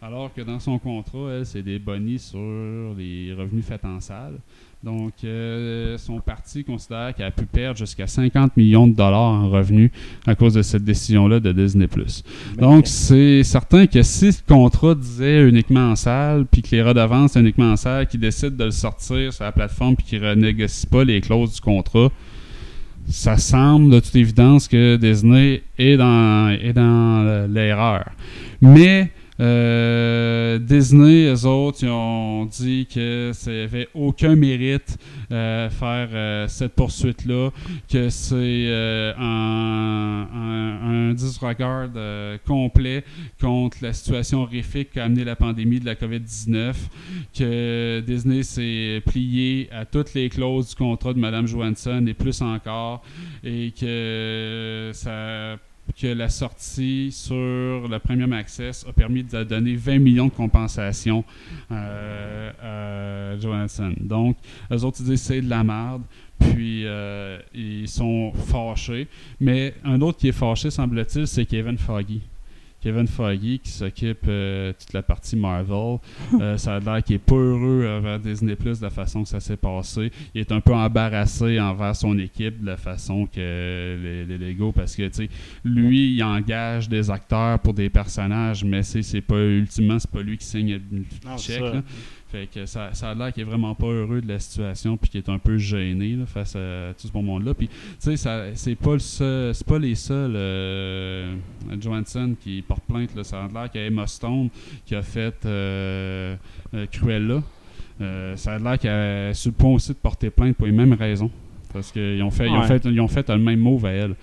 Alors 0.02 0.34
que 0.34 0.42
dans 0.42 0.60
son 0.60 0.78
contrat, 0.80 1.32
elle, 1.32 1.46
c'est 1.46 1.64
des 1.64 1.80
bonnies 1.80 2.20
sur 2.20 2.94
les 2.98 3.34
revenus 3.34 3.66
faits 3.66 3.86
en 3.86 4.02
salle. 4.02 4.38
Donc, 4.84 5.14
euh, 5.24 5.98
son 5.98 6.20
parti 6.20 6.64
considère 6.64 7.14
qu'elle 7.16 7.26
a 7.26 7.32
pu 7.32 7.46
perdre 7.46 7.78
jusqu'à 7.78 8.06
50 8.06 8.56
millions 8.56 8.88
de 8.88 8.94
dollars 8.94 9.20
en 9.20 9.50
revenus 9.50 9.90
à 10.28 10.36
cause 10.36 10.54
de 10.54 10.62
cette 10.62 10.84
décision-là 10.84 11.40
de 11.40 11.52
Disney+. 11.52 11.88
Donc, 12.60 12.86
c'est 12.86 13.44
certain 13.44 13.88
que 13.88 14.04
si 14.04 14.28
le 14.28 14.34
contrat 14.48 14.94
disait 14.94 15.50
uniquement 15.50 15.92
en 15.92 15.96
salle, 15.96 16.46
puis 16.46 16.62
que 16.62 16.76
les 16.76 16.84
redevances 16.84 17.36
uniquement 17.36 17.72
en 17.72 17.76
salle, 17.76 18.08
qui 18.08 18.20
décident 18.20 18.56
de 18.56 18.66
le 18.66 18.72
sortir 18.72 19.34
sur 19.34 19.44
la 19.44 19.52
plateforme, 19.52 19.96
puis 19.96 20.06
qui 20.06 20.20
renégocient 20.20 20.90
pas 20.92 21.04
les 21.04 21.22
clauses 21.22 21.56
du 21.56 21.62
contrat, 21.62 22.10
ça 23.10 23.38
semble 23.38 23.92
de 23.92 24.00
toute 24.00 24.16
évidence 24.16 24.68
que 24.68 24.98
Disney 24.98 25.64
est 25.80 25.98
dans, 25.98 26.50
est 26.50 26.74
dans 26.74 27.48
l'erreur. 27.50 28.12
Mais 28.62 29.12
euh, 29.40 30.58
Disney, 30.60 31.28
eux 31.32 31.46
autres, 31.46 31.80
ils 31.84 31.90
ont 31.90 32.46
dit 32.46 32.88
que 32.92 33.32
ça 33.34 33.52
avait 33.52 33.88
aucun 33.94 34.36
mérite 34.36 34.98
euh, 35.32 35.70
faire 35.70 36.10
euh, 36.12 36.48
cette 36.48 36.74
poursuite-là, 36.74 37.52
que 37.92 38.10
c'est 38.10 38.36
euh, 38.36 39.14
un, 39.18 40.28
un, 40.34 41.10
un 41.10 41.14
disregard 41.14 41.90
euh, 41.96 42.38
complet 42.46 43.04
contre 43.40 43.78
la 43.82 43.94
situation 43.94 44.42
horrifique 44.42 44.92
qu'a 44.94 45.06
amené 45.06 45.24
la 45.24 45.36
pandémie 45.36 45.80
de 45.80 45.86
la 45.86 45.96
COVID-19, 45.96 46.74
que 47.38 48.04
Disney 48.06 48.44
s'est 48.44 49.02
plié 49.06 49.70
à 49.72 49.86
toutes 49.86 50.14
les 50.14 50.30
clauses 50.30 50.70
du 50.70 50.76
contrat 50.76 51.14
de 51.14 51.20
Mme 51.20 51.48
Johansson 51.48 52.06
et 52.08 52.14
plus 52.14 52.42
encore, 52.42 53.04
et 53.44 53.72
que 53.80 54.92
ça 54.94 55.58
que 56.00 56.08
la 56.08 56.30
sortie 56.30 57.12
sur 57.12 57.36
le 57.36 57.98
Premium 58.00 58.34
Access 58.34 58.86
a 58.88 58.94
permis 58.94 59.24
de 59.24 59.44
donner 59.44 59.76
20 59.76 60.00
millions 60.00 60.28
de 60.28 60.32
compensations 60.32 61.24
euh, 61.72 63.34
à 63.36 63.40
Johansson. 63.40 63.94
Donc, 64.00 64.38
eux 64.72 64.84
autres, 64.84 64.98
ils 65.02 65.06
disent 65.08 65.22
c'est 65.22 65.42
de 65.42 65.50
la 65.50 65.64
merde. 65.64 66.04
Puis, 66.40 66.86
euh, 66.86 67.40
ils 67.54 67.88
sont 67.88 68.32
fâchés. 68.34 69.08
Mais 69.40 69.74
un 69.84 70.02
autre 70.02 70.20
qui 70.20 70.28
est 70.28 70.34
fâché, 70.34 70.70
semble-t-il, 70.70 71.28
c'est 71.28 71.46
Kevin 71.46 71.78
Foggy. 71.78 72.22
Kevin 72.82 73.08
Foggy 73.08 73.60
qui 73.60 73.72
s'occupe 73.72 74.26
euh, 74.28 74.74
toute 74.78 74.94
la 74.94 75.02
partie 75.02 75.36
Marvel. 75.36 76.00
Euh, 76.40 76.58
ça 76.58 76.76
a 76.76 76.80
l'air 76.80 77.04
qu'il 77.04 77.16
est 77.16 77.20
pas 77.20 77.36
heureux 77.36 77.88
envers 77.88 78.20
Disney 78.20 78.56
Plus 78.56 78.80
de 78.80 78.84
la 78.84 78.90
façon 78.90 79.24
que 79.24 79.30
ça 79.30 79.40
s'est 79.40 79.58
passé. 79.58 80.12
Il 80.34 80.42
est 80.42 80.52
un 80.52 80.62
peu 80.62 80.74
embarrassé 80.74 81.60
envers 81.60 81.96
son 81.96 82.18
équipe 82.20 82.62
de 82.62 82.68
la 82.68 82.78
façon 82.78 83.26
que 83.26 83.40
les, 83.40 84.26
les 84.26 84.38
Lego 84.38 84.72
parce 84.72 84.96
que 84.96 85.08
tu 85.08 85.14
sais 85.14 85.30
lui 85.64 86.14
il 86.14 86.24
engage 86.24 86.88
des 86.90 87.10
acteurs 87.10 87.60
pour 87.60 87.74
des 87.74 87.90
personnages 87.90 88.64
mais 88.64 88.84
c'est 88.84 89.02
c'est 89.02 89.22
pas 89.22 89.40
ultimement 89.40 90.00
c'est 90.00 90.12
pas 90.12 90.22
lui 90.22 90.38
qui 90.38 90.46
signe 90.46 90.80
le 90.92 91.04
chèque. 91.38 91.64
Fait 92.30 92.48
que 92.54 92.66
ça, 92.66 92.90
ça 92.94 93.12
a 93.12 93.16
l'air 93.16 93.32
qu'il 93.32 93.44
est 93.44 93.46
vraiment 93.46 93.74
pas 93.74 93.88
heureux 93.88 94.20
de 94.20 94.28
la 94.28 94.38
situation 94.40 94.98
puis 94.98 95.10
qu'il 95.10 95.20
est 95.22 95.30
un 95.30 95.38
peu 95.38 95.58
gêné 95.58 96.16
là, 96.18 96.26
face 96.26 96.58
à 96.58 96.94
tout 97.00 97.08
ce 97.08 97.12
bon 97.14 97.24
monde 97.24 97.46
là. 97.46 97.54
Puis 97.54 97.70
tu 97.70 97.76
sais 98.00 98.18
ça 98.18 98.48
c'est 98.54 98.76
pas 98.76 98.94
le 98.94 99.00
seul, 99.00 99.56
c'est 99.56 99.66
pas 99.66 99.80
les 99.80 99.96
seuls 99.96 100.34
euh, 100.36 101.34
Johansson 101.80 102.36
qui 102.42 102.62
portent 102.62 102.84
plainte 102.84 103.16
là, 103.16 103.24
ça 103.24 103.46
a 103.46 103.48
l'air 103.48 103.72
qu'il 103.72 103.80
y 103.82 103.84
a 103.86 103.88
Emma 103.88 104.06
Stone 104.08 104.50
qui 104.86 104.94
a 104.96 105.02
fait 105.02 105.36
euh, 105.46 106.36
euh, 106.74 106.86
Cruella. 106.92 107.42
Ça 108.36 108.56
a 108.56 108.60
l'air 108.60 108.78
qu'elle 108.78 109.30
est 109.30 109.34
sur 109.34 109.52
le 109.52 109.56
point 109.56 109.72
aussi 109.72 109.90
de 109.90 109.98
porter 109.98 110.30
plainte 110.30 110.56
pour 110.58 110.66
les 110.68 110.72
mêmes 110.74 110.94
raisons. 110.94 111.32
Parce 111.74 111.92
qu'ils 111.92 112.22
ont 112.24 112.30
fait, 112.32 112.46
ils 112.46 112.52
ont 112.52 112.60
Ouais. 112.60 112.68
fait, 112.68 112.86
ils 112.86 113.02
ont 113.02 113.08
fait 113.08 113.28
le 113.30 113.40
même 113.40 113.60
move 113.60 113.86
à 113.86 113.92
elle. 113.92 114.16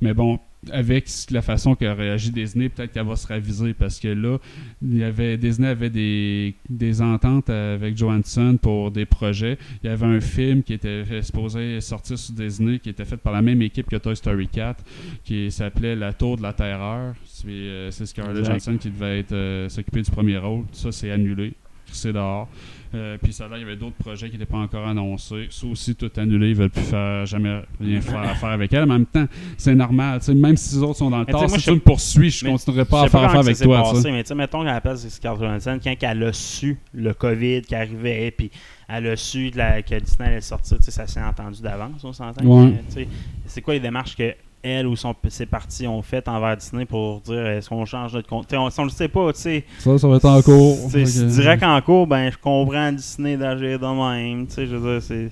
Mais 0.00 0.12
bon, 0.12 0.38
avec 0.72 1.08
la 1.30 1.42
façon 1.42 1.74
qu'a 1.74 1.94
réagi 1.94 2.30
Disney, 2.30 2.68
peut-être 2.68 2.92
qu'elle 2.92 3.06
va 3.06 3.16
se 3.16 3.26
raviser 3.26 3.74
parce 3.74 3.98
que 4.00 4.08
là, 4.08 4.38
il 4.82 4.98
y 4.98 5.04
avait, 5.04 5.36
Disney 5.36 5.68
avait 5.68 5.90
des, 5.90 6.54
des 6.68 7.02
ententes 7.02 7.50
avec 7.50 7.96
Johansson 7.96 8.58
pour 8.60 8.90
des 8.90 9.06
projets. 9.06 9.58
Il 9.82 9.86
y 9.86 9.90
avait 9.90 10.06
un 10.06 10.20
film 10.20 10.62
qui 10.62 10.74
était 10.74 11.04
supposé 11.22 11.80
sortir 11.80 12.18
sur 12.18 12.34
Disney 12.34 12.78
qui 12.78 12.90
était 12.90 13.04
fait 13.04 13.16
par 13.16 13.32
la 13.32 13.42
même 13.42 13.62
équipe 13.62 13.88
que 13.88 13.96
Toy 13.96 14.16
Story 14.16 14.48
4 14.48 14.84
qui 15.24 15.50
s'appelait 15.50 15.96
La 15.96 16.12
Tour 16.12 16.36
de 16.36 16.42
la 16.42 16.52
Terreur. 16.52 17.14
C'est 17.24 17.48
euh, 17.48 17.90
Scarlett. 17.90 18.44
Johansson 18.44 18.76
qui 18.78 18.90
devait 18.90 19.20
être 19.20 19.32
euh, 19.32 19.68
s'occuper 19.68 20.02
du 20.02 20.10
premier 20.10 20.38
rôle. 20.38 20.64
Ça, 20.72 20.92
c'est 20.92 21.10
annulé. 21.10 21.54
C'est 21.86 22.12
dehors. 22.12 22.48
Euh, 22.94 23.18
puis 23.20 23.32
ça 23.32 23.48
là, 23.48 23.56
il 23.56 23.60
y 23.60 23.64
avait 23.64 23.76
d'autres 23.76 23.96
projets 23.96 24.28
qui 24.28 24.38
n'étaient 24.38 24.50
pas 24.50 24.58
encore 24.58 24.86
annoncés. 24.86 25.48
Ça 25.50 25.66
aussi, 25.66 25.94
tout 25.94 26.10
annulé. 26.16 26.50
Ils 26.50 26.54
veulent 26.54 26.70
plus 26.70 26.82
faire 26.82 27.26
jamais 27.26 27.62
rien 27.80 28.00
faire 28.00 28.18
affaire 28.20 28.50
avec 28.50 28.72
elle. 28.72 28.86
Mais 28.86 28.94
en 28.94 28.98
même 28.98 29.06
temps, 29.06 29.26
c'est 29.56 29.74
normal. 29.74 30.20
même 30.34 30.56
si 30.56 30.76
les 30.76 30.82
autres 30.82 30.98
sont 30.98 31.10
dans 31.10 31.20
le 31.20 31.26
tort, 31.26 31.48
si 31.50 31.60
je 31.60 31.64
tu 31.64 31.70
me 31.72 31.80
poursuis, 31.80 32.30
je 32.30 32.44
mais 32.44 32.52
continuerai 32.52 32.84
pas 32.84 33.02
à 33.02 33.08
faire 33.08 33.24
affaire 33.24 33.40
avec 33.40 33.58
toi. 33.58 33.82
passé, 33.82 34.10
mais 34.10 34.22
tu 34.22 34.28
sais, 34.28 34.34
mettons 34.34 34.60
qu'elle 34.60 34.68
appelle 34.68 34.98
c'est 34.98 35.10
Scarlett 35.10 35.42
Johansson, 35.42 35.78
quand 35.82 35.94
elle 36.00 36.22
a 36.22 36.32
su 36.32 36.78
le 36.92 37.12
COVID 37.14 37.62
qui 37.62 37.74
arrivait, 37.74 38.30
puis 38.30 38.50
elle 38.88 39.06
a 39.08 39.16
su 39.16 39.50
de 39.50 39.58
la, 39.58 39.82
que 39.82 39.98
Disney 39.98 40.28
allait 40.28 40.40
sortir, 40.40 40.76
ça 40.80 41.06
s'est 41.06 41.22
entendu 41.22 41.62
d'avance, 41.62 42.04
on 42.04 42.12
s'entend. 42.12 42.44
Ouais. 42.44 42.74
Sais, 42.88 43.08
C'est 43.46 43.62
quoi 43.62 43.74
les 43.74 43.80
démarches 43.80 44.16
que 44.16 44.34
elle 44.64 44.86
ou 44.86 44.96
son, 44.96 45.14
ses 45.28 45.46
partis 45.46 45.86
ont 45.86 46.02
faites 46.02 46.26
envers 46.26 46.56
Disney 46.56 46.84
pour 46.86 47.20
dire 47.20 47.46
est-ce 47.46 47.68
qu'on 47.68 47.84
change 47.84 48.14
notre 48.14 48.28
compte? 48.28 48.52
On, 48.54 48.70
si 48.70 48.80
on 48.80 48.84
le 48.84 48.90
sait 48.90 49.08
pas, 49.08 49.32
tu 49.32 49.40
sais. 49.40 49.64
Ça, 49.78 49.96
ça 49.98 50.08
va 50.08 50.16
être 50.16 50.24
en 50.24 50.40
cours. 50.42 50.90
Fait 50.90 51.04
si 51.06 51.20
que- 51.20 51.24
direct 51.26 51.62
en 51.62 51.80
cours, 51.82 52.06
ben 52.06 52.30
je 52.32 52.38
comprends 52.38 52.90
Disney 52.92 53.36
d'agir 53.36 53.78
de 53.78 53.86
même. 53.86 54.46
Tu 54.46 54.54
sais, 54.54 54.66
je 54.66 54.74
veux 54.76 54.94
dire, 54.98 55.02
c'est. 55.02 55.30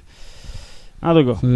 En 1.05 1.15
tout 1.21 1.27
cas, 1.33 1.39
mais, 1.43 1.49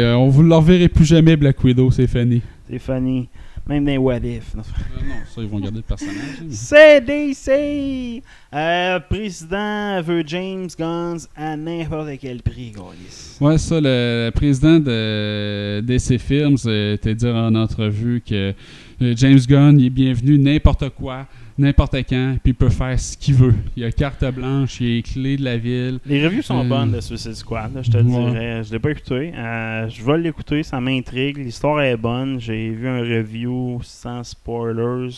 euh, 0.00 0.16
on 0.16 0.28
vous 0.28 0.42
le 0.42 0.54
reverrez 0.54 0.88
plus 0.88 1.04
jamais, 1.04 1.36
Black 1.36 1.62
Widow, 1.62 1.90
c'est 1.90 2.06
funny. 2.06 2.40
c'est. 2.78 3.28
Même 3.66 3.84
des 3.86 3.96
What 3.96 4.18
If. 4.18 4.54
non, 4.54 4.62
ça, 4.62 5.40
ils 5.40 5.46
vont 5.48 5.58
garder 5.58 5.78
le 5.78 5.82
personnage. 5.82 6.16
hein. 6.42 6.50
CDC! 6.50 8.22
Euh, 8.52 9.00
président 9.00 10.02
veut 10.02 10.22
James 10.26 10.68
Guns 10.78 11.16
à 11.34 11.56
n'importe 11.56 12.10
quel 12.20 12.42
prix, 12.42 12.72
Gaulis. 12.72 13.38
Ouais, 13.40 13.56
ça, 13.56 13.80
le, 13.80 14.30
président 14.34 14.78
de 14.78 15.80
DC 15.80 16.18
Films 16.18 16.58
euh, 16.66 16.94
était 16.94 17.14
dire 17.14 17.34
en 17.34 17.54
entrevue 17.54 18.20
que 18.20 18.52
euh, 19.02 19.14
James 19.16 19.40
Gunn 19.48 19.80
il 19.80 19.86
est 19.86 19.90
bienvenu 19.90 20.38
n'importe 20.38 20.90
quoi 20.90 21.26
n'importe 21.58 21.94
quand, 22.08 22.36
puis 22.42 22.52
il 22.52 22.54
peut 22.54 22.68
faire 22.68 22.98
ce 22.98 23.16
qu'il 23.16 23.34
veut. 23.34 23.54
Il 23.76 23.84
a 23.84 23.92
carte 23.92 24.24
blanche, 24.32 24.80
il 24.80 24.86
a 24.86 24.94
les 24.96 25.02
clés 25.02 25.36
de 25.36 25.44
la 25.44 25.56
ville. 25.56 25.98
Les 26.06 26.24
reviews 26.24 26.42
sont 26.42 26.64
Euh, 26.64 26.68
bonnes 26.68 26.92
de 26.92 27.00
Suicide 27.00 27.34
Squad, 27.34 27.74
là, 27.74 27.82
je 27.82 27.90
te 27.90 27.96
ouais. 27.98 28.02
dirais. 28.04 28.62
Je 28.64 28.72
l'ai 28.72 28.78
pas 28.78 28.90
écouté. 28.90 29.32
Euh, 29.36 29.88
je 29.88 30.02
vais 30.04 30.18
l'écouter, 30.18 30.62
ça 30.62 30.80
m'intrigue. 30.80 31.38
L'histoire 31.38 31.80
est 31.82 31.96
bonne. 31.96 32.40
J'ai 32.40 32.70
vu 32.70 32.88
un 32.88 33.00
review 33.00 33.80
sans 33.82 34.24
spoilers. 34.24 35.10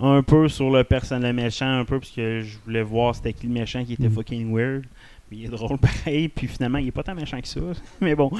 Un 0.00 0.22
peu 0.22 0.48
sur 0.48 0.70
le 0.70 0.84
personnage 0.84 1.34
le 1.34 1.42
méchant, 1.42 1.78
un 1.80 1.84
peu, 1.84 1.98
parce 1.98 2.10
que 2.10 2.40
je 2.40 2.56
voulais 2.64 2.82
voir 2.82 3.14
c'était 3.14 3.32
qui 3.34 3.46
le 3.46 3.52
méchant 3.52 3.84
qui 3.84 3.92
était 3.92 4.08
Mm. 4.08 4.12
fucking 4.14 4.54
weird. 4.54 4.84
Il 5.32 5.44
est 5.46 5.48
drôle 5.48 5.78
pareil, 5.78 6.28
puis 6.28 6.46
finalement, 6.46 6.78
il 6.78 6.88
est 6.88 6.92
pas 6.92 7.02
tant 7.02 7.14
méchant 7.14 7.40
que 7.40 7.48
ça. 7.48 7.60
Mais 8.00 8.14
bon. 8.14 8.30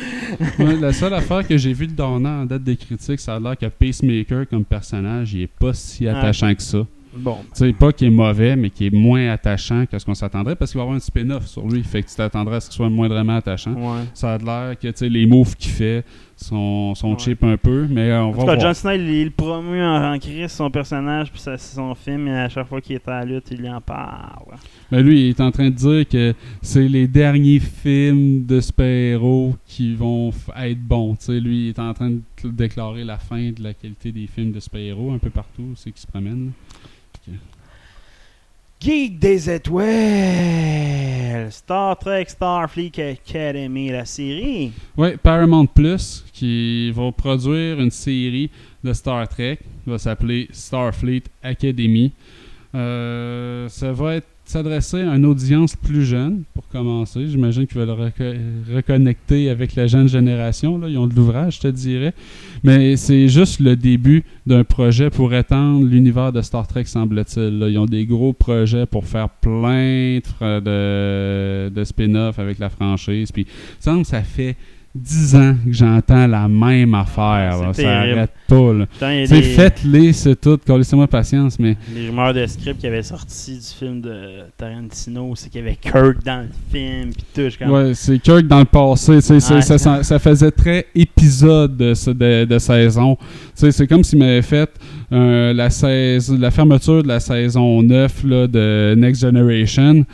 Ouais, 0.58 0.76
la 0.76 0.92
seule 0.92 1.14
affaire 1.14 1.46
que 1.46 1.56
j'ai 1.56 1.72
vue 1.72 1.86
de 1.86 1.92
Donna 1.92 2.40
en 2.42 2.46
date 2.46 2.62
des 2.64 2.76
critiques, 2.76 3.20
ça 3.20 3.36
a 3.36 3.40
l'air 3.40 3.56
que 3.56 3.66
Pacemaker 3.66 4.48
comme 4.48 4.64
personnage, 4.64 5.34
il 5.34 5.42
est 5.42 5.46
pas 5.46 5.72
si 5.74 6.06
Ah. 6.06 6.18
attachant 6.18 6.54
que 6.54 6.62
ça. 6.62 6.86
Bon. 7.14 7.36
Tu 7.54 7.66
sais, 7.66 7.72
pas 7.74 7.92
qu'il 7.92 8.06
est 8.06 8.10
mauvais, 8.10 8.56
mais 8.56 8.70
qu'il 8.70 8.86
est 8.86 8.96
moins 8.98 9.30
attachant 9.30 9.84
que 9.84 9.98
ce 9.98 10.04
qu'on 10.06 10.14
s'attendrait, 10.14 10.56
parce 10.56 10.70
qu'il 10.70 10.78
va 10.78 10.84
y 10.84 10.86
avoir 10.86 10.96
un 10.96 11.00
spin-off 11.00 11.46
sur 11.46 11.68
lui, 11.68 11.82
fait 11.84 12.02
que 12.02 12.08
tu 12.08 12.14
t'attendrais 12.16 12.56
à 12.56 12.60
ce 12.60 12.68
qu'il 12.70 12.76
soit 12.76 12.88
moindrement 12.88 13.36
attachant. 13.36 13.74
Ouais. 13.74 14.04
Ça 14.14 14.34
a 14.34 14.38
l'air 14.38 14.78
que 14.78 14.88
tu 14.88 14.92
sais, 14.96 15.08
les 15.10 15.26
moves 15.26 15.54
qu'il 15.56 15.72
fait 15.72 16.04
sont, 16.36 16.94
sont 16.94 17.12
Ouais. 17.12 17.18
cheap 17.18 17.42
un 17.44 17.56
peu, 17.56 17.86
mais 17.88 18.10
euh, 18.10 18.22
on 18.24 18.28
En 18.28 18.30
va 18.32 18.38
tout 18.40 18.46
cas, 18.46 18.54
voir. 18.54 18.60
John 18.60 18.74
Cena, 18.74 18.96
il, 18.96 19.08
il 19.10 19.30
promeut 19.32 19.82
en, 19.82 20.14
en 20.14 20.18
crise 20.18 20.50
son 20.50 20.70
personnage, 20.70 21.30
puis 21.30 21.40
c'est 21.40 21.58
son 21.58 21.94
film, 21.94 22.28
et 22.28 22.38
à 22.38 22.48
chaque 22.48 22.66
fois 22.68 22.80
qu'il 22.80 22.96
est 22.96 23.08
à 23.08 23.20
la 23.20 23.24
lutte, 23.24 23.48
il 23.50 23.68
en 23.68 23.80
parle. 23.80 24.56
Mais 24.90 25.02
lui, 25.02 25.26
il 25.26 25.28
est 25.30 25.40
en 25.40 25.50
train 25.50 25.70
de 25.70 25.74
dire 25.74 26.08
que 26.08 26.34
c'est 26.60 26.88
les 26.88 27.06
derniers 27.06 27.60
films 27.60 28.44
de 28.44 28.60
super-héros 28.60 29.54
qui 29.66 29.94
vont 29.94 30.32
être 30.56 30.80
bons. 30.82 31.16
Lui, 31.28 31.66
il 31.66 31.68
est 31.70 31.78
en 31.78 31.94
train 31.94 32.10
de 32.10 32.20
cl- 32.40 32.52
déclarer 32.54 33.04
la 33.04 33.18
fin 33.18 33.50
de 33.50 33.62
la 33.62 33.74
qualité 33.74 34.12
des 34.12 34.26
films 34.26 34.52
de 34.52 34.60
super-héros 34.60 35.12
un 35.12 35.18
peu 35.18 35.30
partout, 35.30 35.72
c'est 35.76 35.92
qui 35.92 36.00
se 36.00 36.06
promène. 36.06 36.52
Geek 38.82 39.20
des 39.20 39.48
étoiles, 39.48 39.86
Star 41.52 41.96
Trek 41.96 42.24
Starfleet 42.26 42.90
Academy, 42.98 43.90
la 43.92 44.04
série. 44.04 44.72
Ouais, 44.96 45.16
Paramount 45.16 45.66
Plus 45.66 46.24
qui 46.32 46.90
va 46.90 47.12
produire 47.12 47.78
une 47.78 47.92
série 47.92 48.50
de 48.82 48.92
Star 48.92 49.28
Trek, 49.28 49.60
va 49.86 49.98
s'appeler 49.98 50.48
Starfleet 50.50 51.22
Academy. 51.44 52.10
Euh, 52.74 53.68
ça 53.68 53.92
va 53.92 54.16
être 54.16 54.26
s'adresser 54.52 55.00
à 55.00 55.16
une 55.16 55.24
audience 55.24 55.74
plus 55.76 56.04
jeune 56.04 56.42
pour 56.52 56.68
commencer. 56.68 57.26
J'imagine 57.26 57.66
qu'ils 57.66 57.78
veulent 57.78 57.88
reco- 57.88 58.36
reconnecter 58.74 59.48
avec 59.48 59.74
la 59.74 59.86
jeune 59.86 60.08
génération. 60.08 60.78
Là. 60.78 60.88
Ils 60.88 60.98
ont 60.98 61.06
de 61.06 61.14
l'ouvrage, 61.14 61.56
je 61.56 61.60
te 61.60 61.68
dirais. 61.68 62.12
Mais 62.62 62.96
c'est 62.96 63.28
juste 63.28 63.60
le 63.60 63.76
début 63.76 64.24
d'un 64.46 64.62
projet 64.62 65.08
pour 65.08 65.32
étendre 65.32 65.86
l'univers 65.86 66.32
de 66.32 66.42
Star 66.42 66.66
Trek, 66.66 66.84
semble-t-il. 66.84 67.66
Ils 67.70 67.78
ont 67.78 67.86
des 67.86 68.04
gros 68.04 68.34
projets 68.34 68.84
pour 68.84 69.06
faire 69.06 69.30
plein 69.30 70.18
de, 70.40 71.84
spin-off 71.84 72.38
avec 72.38 72.58
la 72.58 72.68
franchise. 72.68 73.32
Puis, 73.32 73.46
il 73.48 73.82
semble 73.82 74.02
que 74.02 74.08
ça 74.08 74.22
fait 74.22 74.56
10 74.94 75.36
ans 75.36 75.54
que 75.64 75.72
j'entends 75.72 76.26
la 76.26 76.48
même 76.48 76.94
affaire. 76.94 77.58
Là. 77.62 77.72
Ça 77.72 78.00
arrête 78.00 78.30
pas. 78.46 78.72
des, 79.26 79.42
faites-les, 79.42 80.12
c'est 80.12 80.38
tout. 80.38 80.58
Laissez-moi 80.68 81.06
patience, 81.08 81.58
mais 81.58 81.76
des 81.94 82.08
rumeurs 82.08 82.34
de 82.34 82.44
script 82.46 82.78
qui 82.78 82.86
avaient 82.86 83.02
sorti 83.02 83.54
du 83.54 83.64
film 83.78 84.02
de 84.02 84.42
Tarantino, 84.58 85.32
c'est 85.34 85.48
qu'il 85.48 85.62
y 85.62 85.64
avait 85.64 85.76
Kirk 85.76 86.22
dans 86.24 86.42
le 86.42 86.48
film, 86.70 87.10
puis 87.14 87.24
tout. 87.34 87.56
comme- 87.58 87.70
Ouais, 87.70 87.94
c'est 87.94 88.18
Kirk 88.18 88.46
dans 88.46 88.58
le 88.58 88.64
passé. 88.66 89.12
Ouais. 89.12 89.40
ça, 89.40 89.78
ça- 89.78 90.02
ça 90.02 90.18
faisait 90.18 90.50
très 90.50 90.84
épisode 90.94 91.74
de, 91.76 91.94
ce- 91.94 92.10
de, 92.10 92.44
de 92.44 92.58
saison. 92.58 93.16
C'est 93.54 93.86
comme 93.86 94.04
s'il 94.04 94.18
m'avait 94.18 94.42
fait 94.42 94.70
euh, 95.12 95.52
la, 95.54 95.70
saison, 95.70 96.36
la 96.38 96.50
fermeture 96.50 97.02
de 97.02 97.08
la 97.08 97.20
saison 97.20 97.82
9 97.82 98.24
là, 98.24 98.46
de 98.46 98.94
Next 98.96 99.22
Generation. 99.22 100.04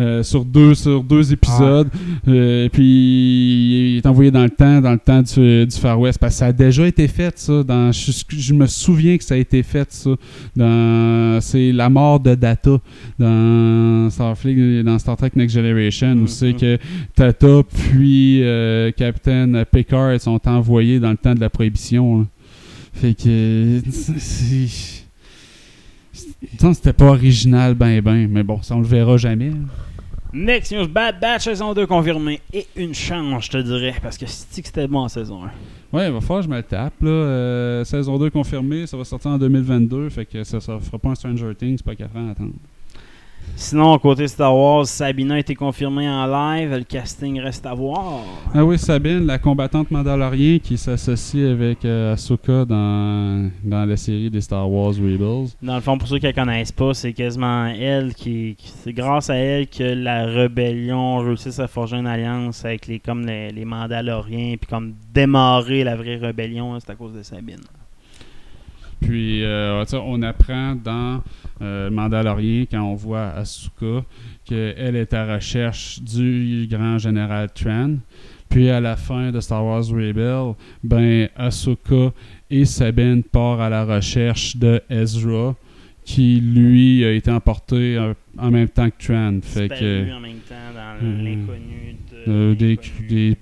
Euh, 0.00 0.22
sur 0.22 0.44
deux 0.44 0.74
sur 0.74 1.04
deux 1.04 1.32
épisodes 1.32 1.88
Euh, 2.28 2.68
puis 2.72 3.92
il 3.92 3.96
est 3.98 4.06
envoyé 4.06 4.30
dans 4.30 4.42
le 4.44 4.50
temps 4.50 4.80
dans 4.80 4.92
le 4.92 4.98
temps 4.98 5.22
du, 5.22 5.66
du 5.66 5.76
Far 5.76 5.98
West 6.00 6.18
parce 6.18 6.34
que 6.34 6.38
ça 6.38 6.46
a 6.46 6.52
déjà 6.52 6.86
été 6.86 7.06
fait 7.08 7.38
ça 7.38 7.62
dans 7.62 7.92
je, 7.92 8.10
je 8.28 8.54
me 8.54 8.66
souviens 8.66 9.16
que 9.18 9.24
ça 9.24 9.34
a 9.34 9.38
été 9.38 9.62
fait 9.62 9.90
ça 9.92 10.10
dans 10.56 11.38
c'est 11.40 11.72
la 11.72 11.88
mort 11.90 12.20
de 12.20 12.34
Data 12.34 12.78
dans 13.18 14.10
Starfleet 14.10 14.82
dans 14.82 14.98
Star 14.98 15.16
Trek 15.16 15.30
Next 15.36 15.54
Generation 15.54 16.12
où 16.14 16.26
c'est 16.26 16.50
Mhm. 16.52 16.58
que 16.58 16.78
Tata 17.14 17.62
puis 17.68 18.42
euh, 18.42 18.90
Captain 18.96 19.62
Picard 19.70 20.20
sont 20.20 20.40
envoyés 20.48 20.98
dans 21.00 21.10
le 21.10 21.16
temps 21.16 21.34
de 21.34 21.40
la 21.40 21.50
prohibition 21.50 22.18
là. 22.20 22.24
fait 22.92 23.14
que 23.14 23.80
c'était 26.72 26.92
pas 26.92 27.06
original 27.06 27.74
ben 27.74 28.00
ben 28.00 28.28
mais 28.30 28.42
bon 28.42 28.60
ça 28.62 28.74
on 28.76 28.80
le 28.80 28.86
verra 28.86 29.16
jamais 29.16 29.52
Next 30.32 30.72
News, 30.72 30.86
Bad 30.86 31.20
Batch 31.20 31.44
saison 31.44 31.74
2 31.74 31.86
confirmée. 31.86 32.40
Et 32.52 32.66
une 32.76 32.94
chance, 32.94 33.46
je 33.46 33.50
te 33.50 33.58
dirais, 33.58 33.94
parce 34.00 34.16
que 34.16 34.26
que 34.26 34.30
c'était 34.30 34.86
bon 34.86 35.00
en 35.00 35.08
saison 35.08 35.44
1. 35.44 35.50
Ouais, 35.96 36.06
il 36.06 36.12
va 36.12 36.20
falloir 36.20 36.40
que 36.40 36.44
je 36.44 36.50
me 36.50 36.56
le 36.56 36.62
tape. 36.62 36.94
Là. 37.00 37.10
Euh, 37.10 37.84
saison 37.84 38.16
2 38.18 38.30
confirmée, 38.30 38.86
ça 38.86 38.96
va 38.96 39.04
sortir 39.04 39.32
en 39.32 39.38
2022. 39.38 40.08
Fait 40.10 40.26
que 40.26 40.44
ça, 40.44 40.60
ça 40.60 40.78
fera 40.78 40.98
pas 40.98 41.10
un 41.10 41.14
Stranger 41.16 41.54
Things, 41.56 41.82
pas 41.82 41.96
4 41.96 42.16
ans 42.16 42.28
à 42.28 42.30
attendre. 42.30 42.52
Sinon, 43.56 43.98
côté 43.98 44.26
Star 44.26 44.56
Wars, 44.56 44.86
Sabina 44.86 45.34
a 45.34 45.38
été 45.38 45.54
confirmée 45.54 46.08
en 46.08 46.26
live. 46.26 46.74
Le 46.74 46.82
casting 46.84 47.38
reste 47.40 47.66
à 47.66 47.74
voir. 47.74 48.22
Ah 48.54 48.64
oui, 48.64 48.78
Sabine, 48.78 49.26
la 49.26 49.38
combattante 49.38 49.90
Mandalorian 49.90 50.58
qui 50.62 50.78
s'associe 50.78 51.46
avec 51.50 51.84
euh, 51.84 52.14
Ahsoka 52.14 52.64
dans, 52.64 53.50
dans 53.62 53.84
la 53.84 53.96
série 53.98 54.30
des 54.30 54.40
Star 54.40 54.68
Wars 54.70 54.94
Rebels. 54.94 55.48
Dans 55.62 55.74
le 55.74 55.80
fond, 55.82 55.98
pour 55.98 56.08
ceux 56.08 56.18
qui 56.18 56.26
ne 56.26 56.32
connaissent 56.32 56.72
pas, 56.72 56.94
c'est 56.94 57.12
quasiment 57.12 57.66
elle 57.66 58.14
qui. 58.14 58.56
qui- 58.56 58.68
c'est 58.82 58.92
grâce 58.94 59.28
à 59.28 59.34
elle 59.34 59.66
que 59.68 59.84
la 59.84 60.24
rébellion 60.24 61.18
réussit 61.18 61.60
à 61.60 61.68
forger 61.68 61.98
une 61.98 62.06
alliance 62.06 62.64
avec 62.64 62.86
les 62.86 62.98
comme 62.98 63.26
les, 63.26 63.50
les 63.50 63.64
Mandaloriens, 63.66 64.54
puis 64.58 64.68
comme 64.70 64.94
démarrer 65.12 65.84
la 65.84 65.96
vraie 65.96 66.16
rébellion, 66.16 66.78
c'est 66.80 66.90
à 66.90 66.94
cause 66.94 67.12
de 67.12 67.22
Sabine. 67.22 67.60
Puis, 69.00 69.42
euh, 69.44 69.84
on 69.92 70.22
apprend 70.22 70.74
dans 70.74 71.22
euh, 71.62 71.90
Mandalorian, 71.90 72.64
quand 72.70 72.82
on 72.82 72.94
voit 72.94 73.28
Asuka, 73.28 74.04
qu'elle 74.44 74.96
est 74.96 75.14
à 75.14 75.34
recherche 75.34 76.00
du 76.02 76.66
grand 76.70 76.98
général 76.98 77.48
Tran. 77.52 77.96
Puis, 78.48 78.68
à 78.68 78.80
la 78.80 78.96
fin 78.96 79.30
de 79.30 79.40
Star 79.40 79.64
Wars 79.64 79.86
Rebel, 79.88 80.54
ben, 80.82 81.28
Asuka 81.36 82.12
et 82.50 82.64
Sabine 82.64 83.22
partent 83.22 83.60
à 83.60 83.68
la 83.68 83.84
recherche 83.84 84.56
de 84.56 84.80
Ezra, 84.90 85.54
qui, 86.04 86.40
lui, 86.40 87.04
a 87.04 87.12
été 87.12 87.30
emporté 87.30 87.96
euh, 87.96 88.14
en 88.38 88.50
même 88.50 88.68
temps 88.68 88.90
que 88.90 89.06
Tran. 89.06 89.38
Fait 89.42 89.68
que... 89.68 90.12
En 90.12 90.20
même 90.20 90.38
temps 90.48 90.54
dans 90.74 91.06
euh, 91.06 91.22
l'inconnu 91.22 91.96
de. 92.26 92.54
des, 92.54 92.78
des 93.08 93.36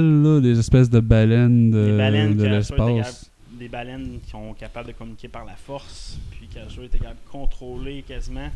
là, 0.00 0.40
des 0.40 0.58
espèces 0.58 0.90
de 0.90 1.00
baleines 1.00 1.70
de, 1.70 2.34
Des 2.34 2.48
l'espace. 2.48 3.30
Des 3.64 3.68
baleines 3.70 4.18
qui 4.22 4.30
sont 4.30 4.52
capables 4.58 4.88
de 4.88 4.92
communiquer 4.92 5.28
par 5.28 5.44
la 5.44 5.54
force, 5.56 6.18
puis 6.30 6.46
qu'Ashura 6.52 6.86
était 6.86 6.98
capable 6.98 7.18
de 7.26 7.30
contrôler 7.30 8.02
quasiment. 8.06 8.48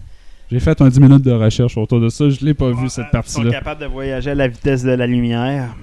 J'ai 0.51 0.61
fait 0.61 0.81
un 0.81 0.89
10 0.89 1.01
minutes 1.01 1.23
de 1.25 1.33
recherche 1.33 1.77
autour 1.77 2.01
de 2.01 2.09
ça, 2.09 2.29
je 2.29 2.45
l'ai 2.45 2.55
pas 2.55 2.71
vu 2.71 2.89
cette 2.89 3.07
Ils 3.09 3.11
partie-là. 3.11 3.45
sont 3.47 3.51
capables 3.51 3.81
de 3.81 3.87
voyager 3.87 4.31
à 4.31 4.35
la 4.35 4.49
vitesse 4.49 4.83
de 4.83 4.91
la 4.91 5.07
lumière. 5.07 5.75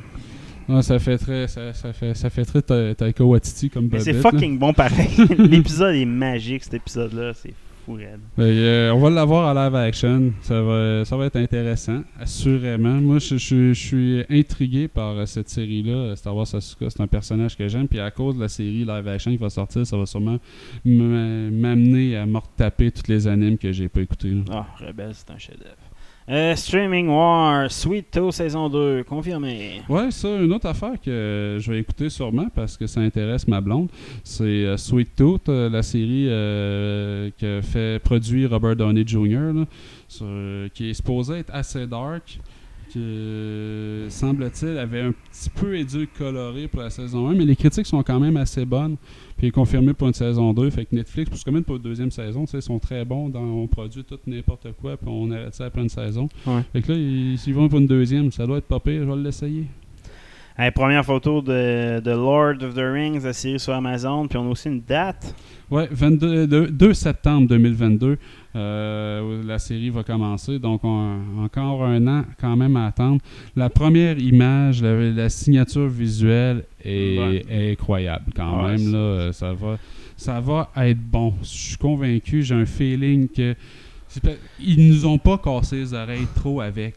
Ah, 0.68 0.82
ça 0.82 0.98
fait 0.98 1.18
très, 1.20 1.48
ça, 1.48 1.74
ça 1.74 1.94
fait, 1.94 2.16
ça 2.16 2.30
fait 2.32 2.44
très 2.46 2.62
Ta- 2.62 2.96
Taika 2.96 3.24
Waititi 3.24 3.70
comme 3.70 3.88
Mais 3.92 4.00
c'est 4.00 4.14
là. 4.14 4.22
fucking 4.22 4.58
bon 4.58 4.74
pareil. 4.74 5.10
L'épisode 5.38 5.94
est 5.96 6.06
magique, 6.06 6.64
cet 6.64 6.74
épisode-là. 6.76 7.34
C'est 7.36 7.54
fou, 7.86 7.98
euh, 8.40 8.90
on 8.92 9.00
va 9.00 9.10
l'avoir 9.10 9.56
à 9.56 9.66
live 9.66 9.76
action. 9.76 10.34
Ça 10.42 10.62
va, 10.62 11.06
ça 11.06 11.16
va 11.18 11.26
être 11.28 11.36
intéressant, 11.36 12.02
assurément. 12.20 12.96
Moi, 13.02 13.20
je, 13.20 13.38
je- 13.38 13.74
je 13.74 13.80
suis 13.88 14.24
intrigué 14.30 14.88
par 14.88 15.18
euh, 15.18 15.26
cette 15.26 15.50
série-là. 15.50 16.16
Star 16.16 16.36
Wars 16.36 16.48
Asuka, 16.54 16.90
c'est 16.90 17.02
un 17.02 17.08
personnage 17.08 17.56
que 17.56 17.68
j'aime. 17.68 17.88
Puis 17.88 18.00
à 18.00 18.12
cause 18.12 18.36
de 18.36 18.42
la 18.42 18.48
série 18.50 18.86
live 18.86 19.08
action 19.08 19.32
qui 19.32 19.38
va 19.38 19.50
sortir, 19.50 19.86
ça 19.86 19.98
va 19.98 20.06
sûrement 20.06 20.40
m'amener 20.84 22.16
à 22.18 22.26
me 22.26 22.38
retaper 22.38 22.92
tous 22.92 23.08
les 23.08 23.28
animes 23.28 23.58
que 23.58 23.72
j'ai 23.72 23.90
pas 23.90 24.02
écoutés. 24.02 24.30
là. 24.32 24.42
Ah, 24.52 24.66
Rebelle, 24.86 25.12
c'est 25.14 25.32
un 25.32 25.38
chef-d'œuvre. 25.38 25.76
Euh, 26.28 26.56
Streaming 26.56 27.08
War, 27.08 27.70
Sweet 27.70 28.10
Tooth 28.10 28.34
saison 28.34 28.68
2, 28.68 29.04
confirmé. 29.04 29.84
Ouais, 29.88 30.10
ça, 30.10 30.28
une 30.28 30.52
autre 30.54 30.68
affaire 30.68 31.00
que 31.00 31.58
je 31.60 31.72
vais 31.72 31.80
écouter 31.80 32.10
sûrement 32.10 32.48
parce 32.56 32.78
que 32.78 32.88
ça 32.88 33.02
intéresse 33.02 33.48
ma 33.48 33.62
blonde, 33.62 33.90
c'est 34.24 34.44
euh, 34.44 34.76
Sweet 34.76 35.16
Tooth, 35.16 35.50
euh, 35.50 35.70
la 35.70 35.84
série 35.84 36.26
que 37.38 37.62
fait 37.62 38.00
produire 38.00 38.50
Robert 38.50 38.76
Downey 38.76 39.04
Jr., 39.06 39.52
là, 39.54 39.66
qui 40.74 40.90
est 40.90 40.94
supposée 40.96 41.40
être 41.40 41.54
assez 41.54 41.86
dark, 41.86 42.40
qui, 42.90 43.00
euh, 43.00 44.10
semble-t-il, 44.10 44.78
avait 44.78 45.02
un 45.02 45.12
petit 45.12 45.50
peu 45.50 45.78
édulcoré 45.78 46.68
pour 46.68 46.82
la 46.82 46.90
saison 46.90 47.30
1, 47.30 47.34
mais 47.36 47.46
les 47.46 47.56
critiques 47.56 47.86
sont 47.86 48.02
quand 48.04 48.20
même 48.20 48.38
assez 48.38 48.66
bonnes, 48.66 48.96
puis 49.38 49.52
confirmé 49.52 49.94
pour 49.94 50.08
une 50.08 50.14
saison 50.14 50.54
2, 50.54 50.70
fait 50.70 50.86
que 50.86 50.96
Netflix, 50.96 51.30
pour 51.30 51.40
ce 51.40 51.50
même 51.50 51.64
pour 51.64 51.76
une 51.78 51.82
deuxième 51.82 52.12
saison, 52.12 52.46
tu 52.46 52.52
sais, 52.52 52.58
ils 52.60 52.62
sont 52.62 52.80
très 52.80 53.04
bons, 53.06 53.30
dans, 53.30 53.42
on 53.44 53.68
produit 53.68 54.04
tout 54.04 54.20
n'importe 54.28 54.68
quoi, 54.82 54.98
puis 54.98 55.08
on 55.10 55.30
arrête 55.32 55.54
ça 55.56 55.66
après 55.66 55.82
une 55.82 55.90
saison. 55.90 56.28
Ouais. 56.46 56.62
Fait 56.74 56.82
que 56.82 56.92
là, 56.92 56.98
ils, 56.98 57.38
s'ils 57.38 57.54
vont 57.54 57.68
pour 57.70 57.80
une 57.80 57.88
deuxième, 57.88 58.32
ça 58.32 58.46
doit 58.46 58.58
être 58.60 58.68
pas 58.68 58.80
pire, 58.80 59.02
je 59.06 59.12
vais 59.12 59.16
l'essayer. 59.24 59.66
Hey, 60.58 60.72
première 60.72 61.04
photo 61.04 61.42
de, 61.42 62.00
de 62.00 62.12
Lord 62.12 62.64
of 62.64 62.76
the 62.76 62.80
Rings, 62.80 63.22
la 63.24 63.34
série 63.34 63.60
sur 63.60 63.74
Amazon, 63.74 64.26
puis 64.28 64.38
on 64.38 64.46
a 64.48 64.52
aussi 64.52 64.70
une 64.70 64.80
date. 64.82 65.36
Ouais, 65.70 65.90
22, 65.92 66.48
de- 66.48 66.66
2 66.68 66.94
septembre 66.94 67.50
2022, 67.50 68.18
euh, 68.56 69.44
la 69.46 69.60
série 69.60 69.90
va 69.90 70.04
commencer. 70.04 70.60
Donc, 70.60 70.84
on- 70.84 71.20
encore 71.44 71.84
un 71.84 72.08
an 72.08 72.24
quand 72.40 72.56
même 72.56 72.76
à 72.78 72.88
attendre. 72.88 73.22
La 73.56 73.70
première 73.70 74.18
image, 74.18 74.82
la, 74.82 75.12
la 75.12 75.30
signature 75.30 75.88
visuelle 75.88 76.64
est, 76.84 77.20
Ouais. 77.20 77.46
est 77.50 77.72
incroyable 77.74 78.26
quand 78.36 78.64
Ouais, 78.66 78.78
même. 78.78 78.92
Là, 78.94 79.34
ça, 79.34 79.54
va, 79.54 79.78
ça 80.16 80.40
va 80.40 80.70
être 80.78 81.00
bon. 81.02 81.34
Je 81.42 81.48
suis 81.48 81.78
convaincu, 81.78 82.44
j'ai 82.44 82.56
un 82.56 82.66
feeling 82.66 83.28
que. 83.28 83.56
Ils 84.62 84.88
nous 84.90 85.06
ont 85.06 85.18
pas 85.18 85.38
cassé 85.38 85.76
les 85.78 85.94
oreilles 85.94 86.28
trop 86.36 86.62
avec. 86.62 86.96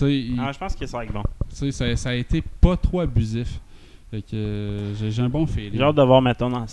Ah, 0.00 0.06
je 0.52 0.58
pense 0.58 0.74
que 0.76 0.86
ça 0.86 0.96
va 0.98 1.04
être 1.04 1.12
bon. 1.12 1.22
ça, 1.50 1.96
ça 1.96 2.08
a 2.10 2.14
été 2.14 2.42
pas 2.60 2.76
trop 2.76 3.00
abusif. 3.00 3.60
Fait 4.10 4.22
que 4.22 4.34
euh, 4.34 5.10
j'ai 5.10 5.20
un 5.20 5.28
bon 5.28 5.44
feeling. 5.44 5.72
J'ai 5.74 5.82
hâte 5.82 5.96
de 5.96 6.02
voir, 6.02 6.22
mettons, 6.22 6.48
dans 6.48 6.66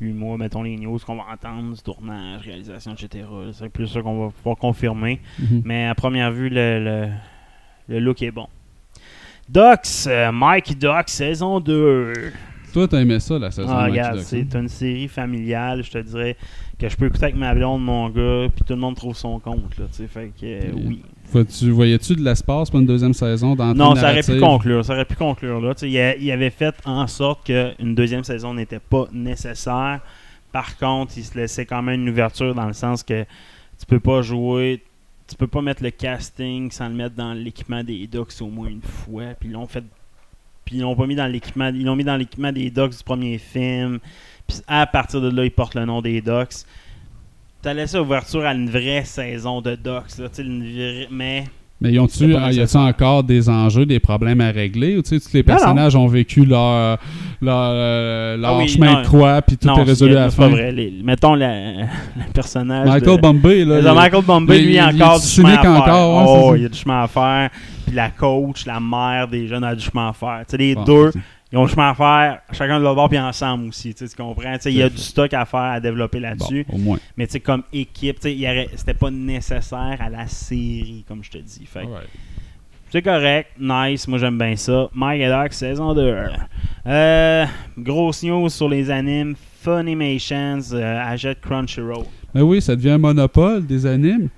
6-8 0.00 0.12
mois, 0.14 0.36
mettons 0.36 0.62
les 0.62 0.76
news 0.76 0.98
qu'on 1.04 1.16
va 1.16 1.24
entendre 1.32 1.74
du 1.74 1.82
tournage, 1.82 2.42
réalisation, 2.42 2.92
etc. 2.94 3.24
C'est 3.52 3.68
plus 3.68 3.86
ça 3.86 4.00
qu'on 4.02 4.26
va 4.26 4.30
pouvoir 4.30 4.56
confirmer. 4.56 5.20
Mhm. 5.38 5.62
Mais 5.64 5.86
à 5.86 5.94
première 5.94 6.30
vue, 6.32 6.48
le, 6.48 6.82
le, 6.84 7.08
le 7.88 8.00
look 8.00 8.22
est 8.22 8.30
bon. 8.30 8.46
Docs, 9.48 10.06
euh, 10.06 10.30
Mike 10.30 10.78
Docs, 10.78 11.08
saison 11.08 11.58
2. 11.60 12.32
Toi, 12.72 12.86
t'as 12.86 13.00
aimé 13.00 13.18
ça, 13.18 13.38
la 13.38 13.50
saison 13.50 13.68
Ah, 13.72 13.86
de 13.86 13.90
regarde, 13.90 14.18
c'est 14.18 14.54
hein? 14.54 14.60
une 14.60 14.68
série 14.68 15.08
familiale, 15.08 15.82
je 15.82 15.90
te 15.90 15.98
dirais, 15.98 16.36
que 16.78 16.86
je 16.86 16.96
peux 16.96 17.06
écouter 17.06 17.24
avec 17.24 17.36
ma 17.36 17.54
blonde, 17.54 17.82
mon 17.82 18.10
gars, 18.10 18.48
puis 18.54 18.62
tout 18.66 18.74
le 18.74 18.78
monde 18.80 18.94
trouve 18.94 19.16
son 19.16 19.38
compte, 19.40 19.78
là, 19.78 19.86
fait 19.90 20.32
que, 20.38 20.44
euh, 20.44 20.72
oui. 20.74 21.02
Vois-tu- 21.32 21.70
Voyais-tu 21.70 22.14
de 22.16 22.22
l'espace 22.22 22.70
pour 22.70 22.80
une 22.80 22.86
deuxième 22.86 23.12
saison 23.14 23.54
dans 23.54 23.74
Non, 23.74 23.94
ça 23.96 24.10
aurait 24.12 24.22
pu 24.22 24.40
conclure, 24.40 24.84
ça 24.84 24.94
aurait 24.94 25.04
pu 25.04 25.14
conclure, 25.14 25.60
là, 25.60 25.74
tu 25.74 25.86
il, 25.88 25.98
a- 25.98 26.16
il 26.16 26.30
avait 26.30 26.50
fait 26.50 26.74
en 26.84 27.06
sorte 27.06 27.44
qu'une 27.46 27.94
deuxième 27.94 28.24
saison 28.24 28.54
n'était 28.54 28.78
pas 28.80 29.06
nécessaire, 29.12 30.00
par 30.52 30.76
contre, 30.78 31.12
il 31.16 31.24
se 31.24 31.36
laissait 31.36 31.66
quand 31.66 31.82
même 31.82 32.00
une 32.02 32.08
ouverture 32.08 32.54
dans 32.54 32.66
le 32.66 32.72
sens 32.72 33.02
que 33.02 33.22
tu 33.78 33.86
peux 33.86 34.00
pas 34.00 34.22
jouer, 34.22 34.82
tu 35.28 35.36
peux 35.36 35.46
pas 35.46 35.60
mettre 35.60 35.82
le 35.82 35.90
casting 35.90 36.70
sans 36.70 36.88
le 36.88 36.94
mettre 36.94 37.14
dans 37.14 37.34
l'équipement 37.34 37.84
des 37.84 38.06
Ducks 38.06 38.32
au 38.40 38.46
moins 38.48 38.68
une 38.68 38.80
fois, 38.82 39.34
puis 39.38 39.50
ils 39.50 39.52
l'ont 39.52 39.66
fait 39.66 39.84
puis 40.64 40.76
ils 40.76 40.80
l'ont 40.82 40.96
pas 40.96 41.06
mis 41.06 41.14
dans 41.14 41.26
l'équipement 41.26 41.68
ils 41.68 41.84
l'ont 41.84 41.96
mis 41.96 42.04
dans 42.04 42.16
l'équipement 42.16 42.52
des 42.52 42.70
Ducks 42.70 42.96
du 42.96 43.02
premier 43.04 43.38
film. 43.38 43.98
Puis 44.46 44.58
à 44.66 44.86
partir 44.86 45.20
de 45.20 45.28
là 45.30 45.44
ils 45.44 45.50
portent 45.50 45.74
le 45.74 45.84
nom 45.84 46.00
des 46.02 46.20
Ducks 46.22 46.64
t'as 47.68 47.74
laissé 47.74 47.98
ouverture 47.98 48.46
à 48.46 48.54
une 48.54 48.70
vraie 48.70 49.02
saison 49.04 49.60
de 49.60 49.72
Ducks 49.72 50.16
là, 50.18 50.28
une 50.38 50.60
vraie- 50.62 51.06
mais 51.10 51.44
Mais 51.82 51.92
ils 51.92 51.98
ah, 51.98 52.00
y 52.00 52.04
a-tu 52.04 52.26
nécessaire. 52.26 52.80
encore 52.80 53.22
des 53.24 53.48
enjeux, 53.50 53.84
des 53.84 54.00
problèmes 54.00 54.40
à 54.40 54.50
régler? 54.50 54.96
Ou 54.96 55.02
tu 55.02 55.10
sais, 55.10 55.20
tous 55.20 55.32
les 55.34 55.42
Non, 55.42 55.52
non. 55.52 55.58
personnages 55.58 55.94
ont 55.94 56.06
vécu 56.06 56.46
leur, 56.46 56.98
leur, 57.42 57.70
euh, 57.74 58.36
leur 58.38 58.52
Ah 58.54 58.58
oui, 58.58 58.68
chemin 58.68 58.94
non. 58.94 59.00
de 59.02 59.06
croix, 59.06 59.42
puis 59.42 59.56
tout 59.58 59.68
est 59.68 59.82
résolu 59.82 60.16
à 60.16 60.20
la 60.20 60.24
pas 60.26 60.30
fin? 60.30 60.48
vrai 60.48 60.72
Les- 60.72 60.92
mettons 61.04 61.34
le 61.36 61.84
personnage 62.32 62.88
Michael 62.88 63.16
de, 63.16 63.20
Bombay, 63.20 63.64
là. 63.66 63.94
Michael 63.94 64.24
Bombay 64.24 64.58
lui 64.60 64.72
il- 64.74 64.78
a 64.78 64.90
il 64.92 65.02
encore 65.02 65.20
du 65.20 65.26
chemin 65.26 65.54
à 65.56 65.60
faire 65.62 65.70
encore, 65.72 66.16
ouais, 66.16 66.40
oh 66.50 66.56
il 66.56 66.62
y 66.62 66.66
a 66.66 66.68
du 66.70 66.78
chemin 66.78 67.02
à 67.02 67.06
faire 67.06 67.50
puis 67.86 67.94
la 67.94 68.10
coach 68.10 68.64
la 68.66 68.80
mère 68.80 69.28
des 69.28 69.46
jeunes 69.46 69.64
a 69.64 69.74
du 69.74 69.84
chemin 69.84 70.08
à 70.08 70.12
faire 70.14 70.40
tu 70.48 70.52
sais 70.52 70.56
les 70.56 70.74
Bon, 70.74 70.84
deux 70.84 71.12
ils 71.50 71.58
ont 71.58 71.62
le 71.62 71.68
chemin 71.68 71.90
à 71.90 71.94
faire 71.94 72.40
chacun 72.52 72.78
de 72.78 72.84
leur 72.84 72.94
bord 72.94 73.08
puis 73.08 73.18
ensemble 73.18 73.68
aussi 73.68 73.94
tu 73.94 74.04
comprends? 74.16 74.56
Il 74.66 74.72
y 74.72 74.82
a 74.82 74.88
du 74.88 74.98
stock 74.98 75.32
à 75.32 75.44
faire 75.44 75.60
à 75.60 75.80
développer 75.80 76.18
Bon, 76.18 76.26
là-dessus 76.26 76.66
au 76.72 76.78
moins. 76.78 76.98
mais 77.16 77.26
comme 77.42 77.62
équipe 77.72 78.18
c'était 78.20 78.94
pas 78.94 79.10
nécessaire 79.10 79.96
à 80.00 80.08
la 80.10 80.26
série 80.26 81.04
comme 81.08 81.24
je 81.24 81.30
te 81.30 81.38
dis 81.38 81.66
fait 81.66 81.86
c'est 82.90 83.02
correct, 83.02 83.50
nice, 83.60 84.08
moi 84.08 84.18
j'aime 84.18 84.38
bien 84.38 84.56
ça. 84.56 84.88
Mike 84.94 85.20
et 85.20 85.28
Doc, 85.28 85.52
saison 85.52 85.92
2. 85.92 86.14
Euh, 86.86 87.44
grosse 87.76 88.22
news 88.22 88.48
sur 88.48 88.66
les 88.70 88.90
animes. 88.90 89.34
Funimations 89.60 90.60
euh, 90.72 91.02
achète 91.04 91.40
Crunchyroll. 91.42 92.04
Ben 92.34 92.40
oui, 92.42 92.62
ça 92.62 92.74
devient 92.76 92.92
un 92.92 92.98
monopole 92.98 93.66
des 93.66 93.84
animes. 93.84 94.28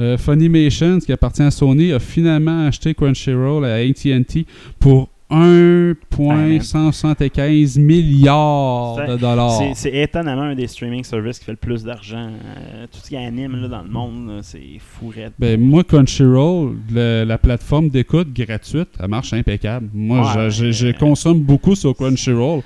Euh, 0.00 0.18
Funimation, 0.18 0.98
qui 0.98 1.12
appartient 1.12 1.42
à 1.42 1.52
Sony, 1.52 1.92
a 1.92 2.00
finalement 2.00 2.66
acheté 2.66 2.92
Crunchyroll 2.92 3.64
à 3.64 3.74
AT&T 3.74 4.46
pour 4.80 5.08
1,175 5.32 7.78
milliards 7.78 8.96
C'est- 8.96 9.06
de 9.12 9.16
dollars. 9.16 9.50
C'est- 9.52 9.72
C'est 9.74 9.94
étonnamment 10.02 10.42
un 10.42 10.54
des 10.54 10.66
streaming 10.66 11.04
services 11.04 11.38
qui 11.38 11.44
fait 11.46 11.52
le 11.52 11.56
plus 11.56 11.84
d'argent. 11.84 12.28
Euh, 12.28 12.86
tout 12.90 12.98
ce 13.02 13.08
qui 13.08 13.16
anime 13.16 13.56
là, 13.62 13.68
dans 13.68 13.82
le 13.82 13.88
monde, 13.88 14.40
c'est 14.42 14.60
fourrette. 14.78 15.32
Ben, 15.38 15.58
moi, 15.60 15.84
Crunchyroll, 15.84 16.76
le- 16.92 17.24
la 17.24 17.38
plateforme 17.38 17.88
d'écoute 17.88 18.32
gratuite, 18.32 18.88
elle 19.00 19.08
marche 19.08 19.32
impeccable. 19.32 19.88
Moi, 19.92 20.20
Ouais, 20.20 20.50
je, 20.50 20.66
je- 20.66 20.72
je 20.72 20.86
euh, 20.88 20.92
consomme 20.92 21.40
beaucoup 21.40 21.74
sur 21.74 21.94
Crunchyroll. 21.96 22.62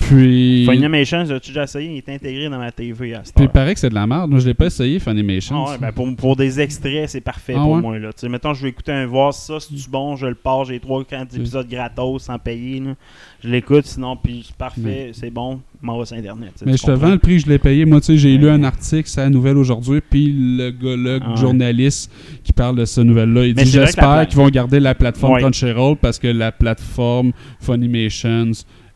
Puis, 0.00 0.66
Funimation, 0.68 1.18
as-tu 1.20 1.50
déjà 1.50 1.64
essayé? 1.64 1.90
Il 1.90 1.96
est 1.98 2.08
intégré 2.08 2.48
dans 2.48 2.58
ma 2.58 2.70
TV 2.72 3.14
à 3.14 3.24
cette 3.24 3.34
puis 3.34 3.44
il 3.44 3.50
paraît 3.50 3.74
que 3.74 3.80
c'est 3.80 3.90
de 3.90 3.94
la 3.94 4.06
merde. 4.06 4.30
Moi, 4.30 4.38
je 4.40 4.46
l'ai 4.46 4.54
pas 4.54 4.66
essayé, 4.66 4.98
Funimation. 4.98 5.64
Ah 5.66 5.72
ouais, 5.72 5.78
ben 5.78 5.92
pour, 5.92 6.14
pour 6.16 6.36
des 6.36 6.60
extraits, 6.60 7.08
c'est 7.08 7.20
parfait 7.20 7.54
Ah 7.56 7.60
pour 7.62 7.72
ouais? 7.72 7.80
moi. 7.80 7.98
Là. 7.98 8.10
Mettons, 8.28 8.54
je 8.54 8.62
vais 8.62 8.68
écouter 8.68 8.92
un 8.92 9.06
voir 9.06 9.32
ça, 9.34 9.58
si 9.60 9.74
tu 9.74 9.90
bon, 9.90 10.16
je 10.16 10.26
le 10.26 10.34
pars, 10.34 10.64
j'ai 10.64 10.78
3 10.80 11.04
4 11.04 11.36
épisodes 11.36 11.68
gratos 11.68 12.09
sans 12.18 12.38
payer. 12.38 12.80
là. 12.80 12.94
Je 13.42 13.48
l'écoute, 13.48 13.86
sinon, 13.86 14.16
puis 14.16 14.42
c'est 14.46 14.56
parfait, 14.56 15.10
c'est 15.14 15.30
bon, 15.30 15.60
m'en 15.80 15.98
va 15.98 16.04
sur 16.04 16.16
Internet. 16.16 16.52
Mais 16.66 16.76
je 16.76 16.82
te 16.84 16.90
vends 16.90 17.10
le 17.12 17.18
prix 17.18 17.38
je 17.38 17.48
l'ai 17.48 17.58
payé. 17.58 17.84
Moi, 17.84 18.00
tu 18.00 18.06
sais, 18.08 18.18
j'ai 18.18 18.36
lu 18.36 18.48
un 18.50 18.62
article, 18.64 19.08
c'est 19.08 19.20
la 19.22 19.30
nouvelle 19.30 19.56
aujourd'hui, 19.56 20.00
puis 20.08 20.32
le 20.36 20.70
là, 20.96 21.18
Ah 21.22 21.30
ouais. 21.30 21.36
journaliste 21.36 22.12
qui 22.44 22.52
parle 22.52 22.76
de 22.76 22.84
cette 22.84 23.04
nouvelle-là, 23.04 23.46
il 23.46 23.54
Mais 23.54 23.64
dit 23.64 23.70
J'espère 23.70 24.26
qu'ils 24.26 24.36
vont 24.36 24.48
garder 24.48 24.80
la 24.80 24.94
plateforme 24.94 25.34
Ouais. 25.34 25.40
Crunchyroll 25.40 25.96
parce 25.96 26.18
que 26.18 26.26
la 26.28 26.52
plateforme 26.52 27.32
Funimations 27.60 28.50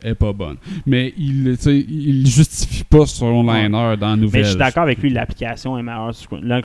est 0.05 0.14
pas 0.14 0.32
bonne. 0.32 0.57
Mais 0.86 1.12
il, 1.16 1.57
il 1.66 2.26
justifie 2.26 2.84
pas 2.84 3.07
son 3.07 3.42
liner 3.42 3.68
dans 3.68 4.11
la 4.11 4.16
nouvelle. 4.16 4.40
Mais 4.40 4.44
je 4.44 4.50
suis 4.50 4.59
d'accord 4.59 4.82
avec 4.84 4.98
lui, 5.02 5.11
l'application 5.11 5.78
est 5.78 5.82
meilleure. 5.82 6.11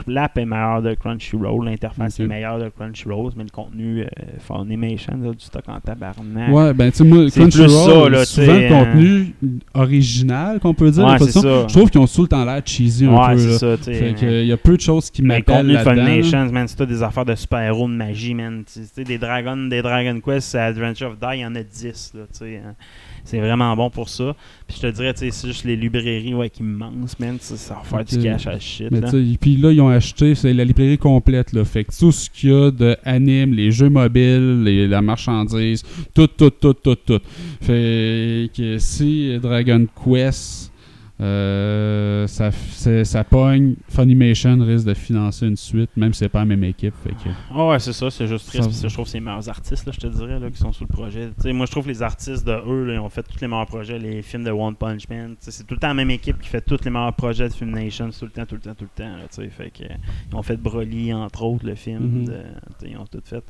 L'app 0.06 0.38
est 0.38 0.44
meilleure 0.44 0.82
de 0.82 0.94
Crunchyroll, 0.94 1.64
l'interface 1.64 2.20
est 2.20 2.26
meilleure 2.26 2.58
de 2.58 2.68
Crunchyroll, 2.68 3.32
mais 3.36 3.44
le 3.44 3.50
contenu 3.50 4.02
euh, 4.02 4.06
Funimation, 4.38 5.18
là, 5.22 5.30
du 5.30 5.44
stock 5.44 5.64
en 5.68 5.80
tabarnak. 5.80 6.52
Ouais, 6.52 6.74
ben 6.74 6.90
tu 6.90 6.98
sais, 6.98 7.04
moi, 7.04 7.24
C'est 7.30 7.40
Crunchyroll, 7.40 7.70
ça, 7.70 8.08
là, 8.10 8.24
souvent 8.24 8.52
le 8.52 8.60
sais, 8.60 8.68
contenu 8.68 9.34
original, 9.74 10.60
qu'on 10.60 10.74
peut 10.74 10.90
dire. 10.90 11.04
Ouais, 11.06 11.18
c'est 11.18 11.26
façon. 11.26 11.42
ça. 11.42 11.66
Je 11.68 11.72
trouve 11.74 11.90
qu'ils 11.90 12.00
ont 12.00 12.06
tout 12.06 12.22
le 12.22 12.28
temps 12.28 12.44
l'air 12.44 12.62
cheesy 12.64 13.06
un 13.06 13.14
Ouais, 13.14 13.34
peu. 13.34 13.38
c'est 13.38 13.66
là. 13.66 13.76
ça. 13.76 13.92
Fait 13.92 14.14
que, 14.14 14.24
mais- 14.26 14.42
il 14.42 14.48
y 14.48 14.52
a 14.52 14.56
peu 14.56 14.76
de 14.76 14.80
choses 14.80 15.10
qui 15.10 15.22
Mais 15.22 15.36
le 15.38 15.44
m'appellent 15.46 15.76
contenu. 15.84 16.00
Funimation, 16.00 16.52
man, 16.52 16.68
c'est 16.68 16.82
des 16.86 17.02
affaires 17.02 17.24
de 17.24 17.34
super-héros, 17.34 17.88
de 17.88 17.94
magie, 17.94 18.34
man. 18.34 18.62
Tu 18.72 18.80
sais, 18.92 19.04
des 19.04 19.18
Dragon, 19.18 19.56
des 19.68 19.82
Dragon 19.82 20.18
Quest, 20.20 20.54
Adventure 20.54 21.08
of 21.08 21.18
Die, 21.18 21.26
il 21.34 21.40
y 21.40 21.46
en 21.46 21.54
a 21.54 21.62
10, 21.62 22.12
là, 22.14 22.22
tu 22.32 22.38
sais. 22.38 22.60
hein. 22.64 22.74
C'est 23.24 23.38
vraiment 23.40 23.76
bon 23.76 23.90
pour 23.90 24.08
ça. 24.08 24.34
Puis 24.66 24.76
je 24.80 24.88
te 24.88 24.92
dirais, 24.94 25.12
tu 25.14 25.20
sais, 25.20 25.30
c'est 25.30 25.48
juste 25.48 25.64
les 25.64 25.76
librairies, 25.76 26.34
ouais, 26.34 26.50
qui 26.50 26.62
immenses, 26.62 27.18
man. 27.18 27.38
tu 27.38 27.44
sais, 27.44 27.56
Ça 27.56 27.74
va 27.74 27.82
faire 27.82 28.04
du 28.04 28.22
cash 28.22 28.46
à 28.46 28.58
shit, 28.58 28.90
Mais 28.90 29.00
là. 29.00 29.10
puis 29.40 29.56
là, 29.56 29.72
ils 29.72 29.80
ont 29.80 29.88
acheté, 29.88 30.34
c'est 30.34 30.52
la 30.52 30.64
librairie 30.64 30.98
complète. 30.98 31.52
Là. 31.52 31.64
Fait 31.64 31.84
que 31.84 31.96
tout 31.96 32.12
ce 32.12 32.28
qu'il 32.30 32.50
y 32.50 32.52
a 32.54 32.70
de 32.70 32.96
anime, 33.04 33.54
les 33.54 33.70
jeux 33.70 33.88
mobiles, 33.90 34.62
les- 34.64 34.86
la 34.88 35.02
marchandise, 35.02 35.82
tout, 36.14 36.26
tout, 36.28 36.50
tout, 36.50 36.74
tout, 36.74 36.94
tout. 36.96 37.20
Fait 37.60 38.50
que 38.56 38.78
si 38.78 39.38
Dragon 39.40 39.86
Quest, 40.04 40.69
euh, 41.20 42.26
ça, 42.26 42.50
ça 43.04 43.24
pogne, 43.24 43.74
Funimation 43.88 44.58
risque 44.64 44.86
de 44.86 44.94
financer 44.94 45.46
une 45.46 45.56
suite, 45.56 45.90
même 45.96 46.12
si 46.14 46.20
c'est 46.20 46.28
pas 46.28 46.40
la 46.40 46.44
même 46.46 46.64
équipe. 46.64 46.94
Fait 47.02 47.10
que, 47.10 47.28
Ah 47.54 47.66
ouais, 47.68 47.78
c'est 47.78 47.92
ça, 47.92 48.10
c'est 48.10 48.26
juste 48.26 48.46
triste. 48.48 48.70
Ça 48.70 48.88
je 48.88 48.92
trouve 48.94 49.04
que 49.04 49.10
c'est 49.10 49.18
les 49.18 49.24
meilleurs 49.24 49.48
artistes, 49.48 49.84
là, 49.86 49.92
je 49.92 50.00
te 50.00 50.06
dirais, 50.06 50.38
là, 50.38 50.50
qui 50.50 50.56
sont 50.58 50.72
sur 50.72 50.86
le 50.88 50.92
projet. 50.92 51.30
Moi, 51.52 51.66
je 51.66 51.70
trouve 51.70 51.84
que 51.84 51.88
les 51.90 52.02
artistes 52.02 52.46
de 52.46 52.52
eux, 52.52 52.84
là, 52.86 52.94
ils 52.94 52.98
ont 52.98 53.08
fait 53.10 53.22
tous 53.22 53.40
les 53.40 53.48
meilleurs 53.48 53.66
projets, 53.66 53.98
les 53.98 54.22
films 54.22 54.44
de 54.44 54.50
One 54.50 54.74
Punch 54.74 55.08
Man. 55.08 55.34
C'est 55.40 55.66
tout 55.66 55.74
le 55.74 55.80
temps 55.80 55.88
la 55.88 55.94
même 55.94 56.10
équipe 56.10 56.38
qui 56.40 56.48
fait 56.48 56.62
tous 56.62 56.78
les 56.84 56.90
meilleurs 56.90 57.14
projets 57.14 57.48
de 57.48 57.54
Filmation, 57.54 58.08
tout 58.10 58.24
le 58.24 58.30
temps, 58.30 58.46
tout 58.46 58.54
le 58.54 58.60
temps, 58.62 58.74
tout 58.74 58.84
le 58.96 59.04
temps. 59.04 59.16
là, 59.16 59.24
fait 59.50 59.70
que, 59.70 59.84
ils 60.30 60.34
ont 60.36 60.42
fait 60.42 60.56
Broly, 60.56 61.12
entre 61.12 61.42
autres, 61.42 61.66
le 61.66 61.74
film. 61.74 62.00
Mhm. 62.20 62.24
de- 62.24 62.32
sais, 62.80 62.88
ils 62.90 62.96
ont 62.96 63.06
tout 63.06 63.20
fait. 63.24 63.44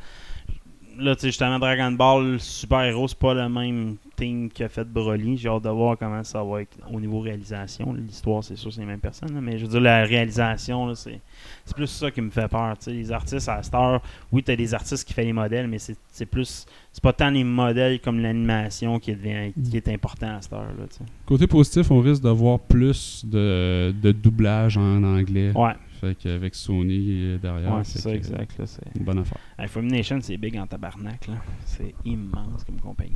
Là, 1.01 1.15
tu 1.15 1.23
sais, 1.23 1.27
justement, 1.29 1.59
Dragon 1.59 1.93
Ball, 1.93 2.39
Super 2.39 2.83
Hero, 2.85 3.09
c'est 3.09 3.19
pas 3.19 3.33
le 3.33 3.49
même 3.49 3.97
team 4.17 4.51
qui 4.51 4.63
a 4.63 4.69
fait 4.69 4.85
Broly. 4.85 5.39
J'ai 5.39 5.49
hâte 5.49 5.63
de 5.65 5.71
voir 5.71 5.97
comment 5.99 6.23
ça 6.23 6.43
va 6.45 6.63
être 6.63 6.77
au 6.93 7.01
niveau 7.01 7.21
réalisation. 7.21 7.93
L'histoire, 7.95 8.45
c'est 8.45 8.57
sûr, 8.57 8.73
c'est 8.73 8.81
les 8.81 8.87
mêmes 8.87 9.01
personnes. 9.01 9.33
là, 9.35 9.41
mais 9.41 9.59
je 9.59 9.65
veux 9.65 9.71
dire, 9.71 9.81
la 9.81 10.05
réalisation, 10.05 10.87
là, 10.87 10.95
c'est 10.95 11.21
c'est 11.65 11.75
plus 11.75 11.87
ça 11.87 12.11
qui 12.11 12.21
me 12.21 12.31
fait 12.31 12.49
peur. 12.49 12.77
tu 12.79 12.85
sais. 12.85 12.93
Les 12.93 13.13
artistes 13.13 13.49
à 13.49 13.63
cette 13.63 13.75
heure, 13.75 14.03
oui, 14.33 14.43
tu 14.43 14.51
as 14.51 14.57
des 14.57 14.75
artistes 14.75 15.07
qui 15.07 15.15
font 15.15 15.23
les 15.23 15.33
modèles, 15.33 15.69
mais 15.69 15.79
c'est 15.79 15.97
c'est 16.11 16.27
plus. 16.27 16.67
C'est 16.93 17.03
pas 17.03 17.13
tant 17.13 17.31
les 17.31 17.45
modèles 17.45 18.01
comme 18.01 18.21
l'animation 18.21 18.99
qui, 18.99 19.15
devient, 19.15 19.53
qui 19.71 19.77
est 19.77 19.89
important 19.89 20.37
à 20.37 20.43
cette 20.43 20.53
heure. 20.53 20.63
Là, 20.63 20.87
tu 20.91 20.97
sais. 20.97 21.05
côté 21.25 21.47
positif, 21.47 21.91
on 21.91 22.01
risque 22.01 22.23
de 22.23 22.31
voir 22.31 22.59
plus 22.59 23.25
de, 23.25 23.95
de 24.03 24.13
doublage 24.13 24.77
en 24.77 25.03
anglais. 25.05 25.53
ouais, 25.55 25.73
Fait 26.01 26.15
qu'avec 26.15 26.55
Sony 26.55 27.39
derrière, 27.43 27.75
ouais 27.77 27.85
c'est 27.85 27.99
ça, 28.01 28.11
exact. 28.15 28.59
là, 28.59 28.67
c'est- 28.67 28.81
Une 28.99 29.05
bonne 29.05 29.19
affaire. 29.19 29.39
Hey, 29.59 29.69
Fulmination, 29.69 30.19
c'est 30.23 30.37
big 30.39 30.57
en 30.57 30.67
tabarnak. 30.67 31.27
là. 31.29 31.35
C'est 31.67 31.95
immense 32.05 32.65
comme 32.65 32.81
compagnie. 32.81 33.13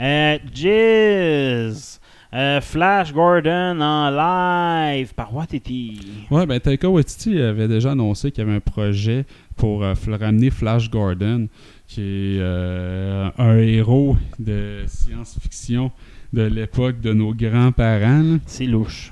Euh, 0.00 0.38
Jizz. 0.54 2.00
Euh, 2.34 2.60
Flash 2.60 3.10
Gordon 3.14 3.80
en 3.80 4.10
live 4.10 5.14
par 5.14 5.34
Watiti. 5.34 5.98
Ouais, 6.30 6.44
ben 6.44 6.60
Taika 6.60 6.86
Waititi 6.88 7.40
avait 7.40 7.68
déjà 7.68 7.92
annoncé 7.92 8.30
qu'il 8.30 8.44
y 8.44 8.46
avait 8.46 8.56
un 8.56 8.60
projet 8.60 9.24
pour 9.56 9.82
euh, 9.82 9.94
f- 9.94 10.14
ramener 10.14 10.50
Flash 10.50 10.90
Gordon, 10.90 11.48
qui 11.86 12.02
est 12.02 12.38
euh, 12.38 13.30
un 13.38 13.56
héros 13.56 14.18
de 14.38 14.84
science-fiction 14.86 15.90
de 16.34 16.42
l'époque 16.42 17.00
de 17.00 17.14
nos 17.14 17.32
grands-parents. 17.32 18.22
là. 18.22 18.36
C'est 18.44 18.66
louche. 18.66 19.10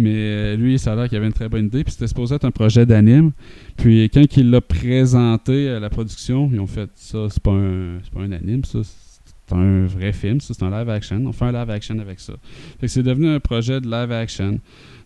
Mais 0.00 0.12
euh, 0.14 0.56
lui, 0.56 0.78
ça 0.78 0.92
a 0.92 0.96
l'air 0.96 1.08
qu'il 1.08 1.18
avait 1.18 1.26
une 1.26 1.32
très 1.32 1.48
bonne 1.48 1.66
idée. 1.66 1.84
Puis 1.84 1.92
c'était 1.92 2.08
supposé 2.08 2.34
être 2.34 2.44
un 2.44 2.50
projet 2.50 2.86
d'anime. 2.86 3.32
Puis 3.76 4.04
quand 4.12 4.36
il 4.36 4.50
l'a 4.50 4.60
présenté 4.60 5.68
à 5.68 5.80
la 5.80 5.90
production, 5.90 6.50
ils 6.52 6.60
ont 6.60 6.66
fait 6.66 6.90
ça, 6.94 7.26
c'est 7.30 7.42
pas 7.42 7.52
un, 7.52 7.98
c'est 8.02 8.12
pas 8.12 8.20
un 8.22 8.32
anime, 8.32 8.64
ça. 8.64 8.80
C'est 8.82 9.56
un 9.56 9.86
vrai 9.86 10.12
film, 10.12 10.40
ça, 10.40 10.54
c'est 10.54 10.62
un 10.64 10.70
live 10.70 10.88
action. 10.90 11.24
On 11.26 11.32
fait 11.32 11.44
un 11.46 11.52
live 11.52 11.70
action 11.70 11.98
avec 11.98 12.20
ça. 12.20 12.34
Fait 12.80 12.86
que 12.86 12.92
c'est 12.92 13.02
devenu 13.02 13.28
un 13.28 13.40
projet 13.40 13.80
de 13.80 13.86
live 13.90 14.12
action. 14.12 14.60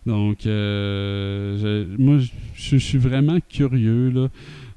Donc, 0.05 0.45
euh, 0.45 1.57
je- 1.57 2.01
moi, 2.01 2.19
je 2.19 2.29
je 2.53 2.77
suis 2.77 2.97
vraiment 2.99 3.39
curieux. 3.49 4.09
Là. 4.11 4.27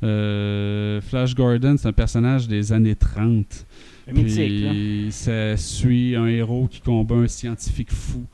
Euh, 0.02 1.00
Flash 1.00 1.34
Gordon, 1.34 1.76
c'est 1.78 1.88
un 1.88 1.92
personnage 1.92 2.48
des 2.48 2.72
années 2.72 2.94
30. 2.96 3.66
Mythique, 4.12 4.62
là. 4.64 4.70
Puis 4.70 5.06
ça 5.10 5.56
suit 5.58 6.16
un 6.16 6.26
héros 6.26 6.66
qui 6.70 6.80
combat 6.80 7.16
un 7.16 7.28
scientifique 7.28 7.92
fou, 7.92 8.24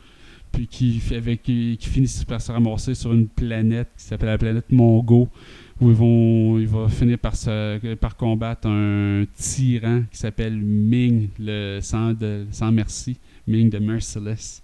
qui, 0.71 1.03
avec, 1.15 1.43
qui, 1.43 1.77
qui 1.79 1.89
finit 1.89 2.11
par 2.27 2.41
se 2.41 2.51
ramasser 2.53 2.95
sur 2.95 3.13
une 3.13 3.29
planète 3.29 3.89
qui 3.97 4.05
s'appelle 4.05 4.29
la 4.29 4.39
planète 4.39 4.71
Mongo, 4.71 5.29
où 5.81 5.89
ils 5.91 5.97
vont, 5.97 6.59
il 6.59 6.67
va 6.69 6.89
finir 6.89 7.19
par, 7.19 7.35
se, 7.37 7.95
par 7.97 8.17
combattre 8.17 8.69
un 8.69 9.25
tyran 9.37 10.03
qui 10.11 10.19
s'appelle 10.19 10.57
Ming, 10.57 11.29
le 11.39 11.81
sans, 11.83 12.13
de, 12.13 12.47
sans 12.51 12.71
merci, 12.73 13.17
Ming 13.47 13.69
de 13.71 13.79
Merciless. 13.79 14.63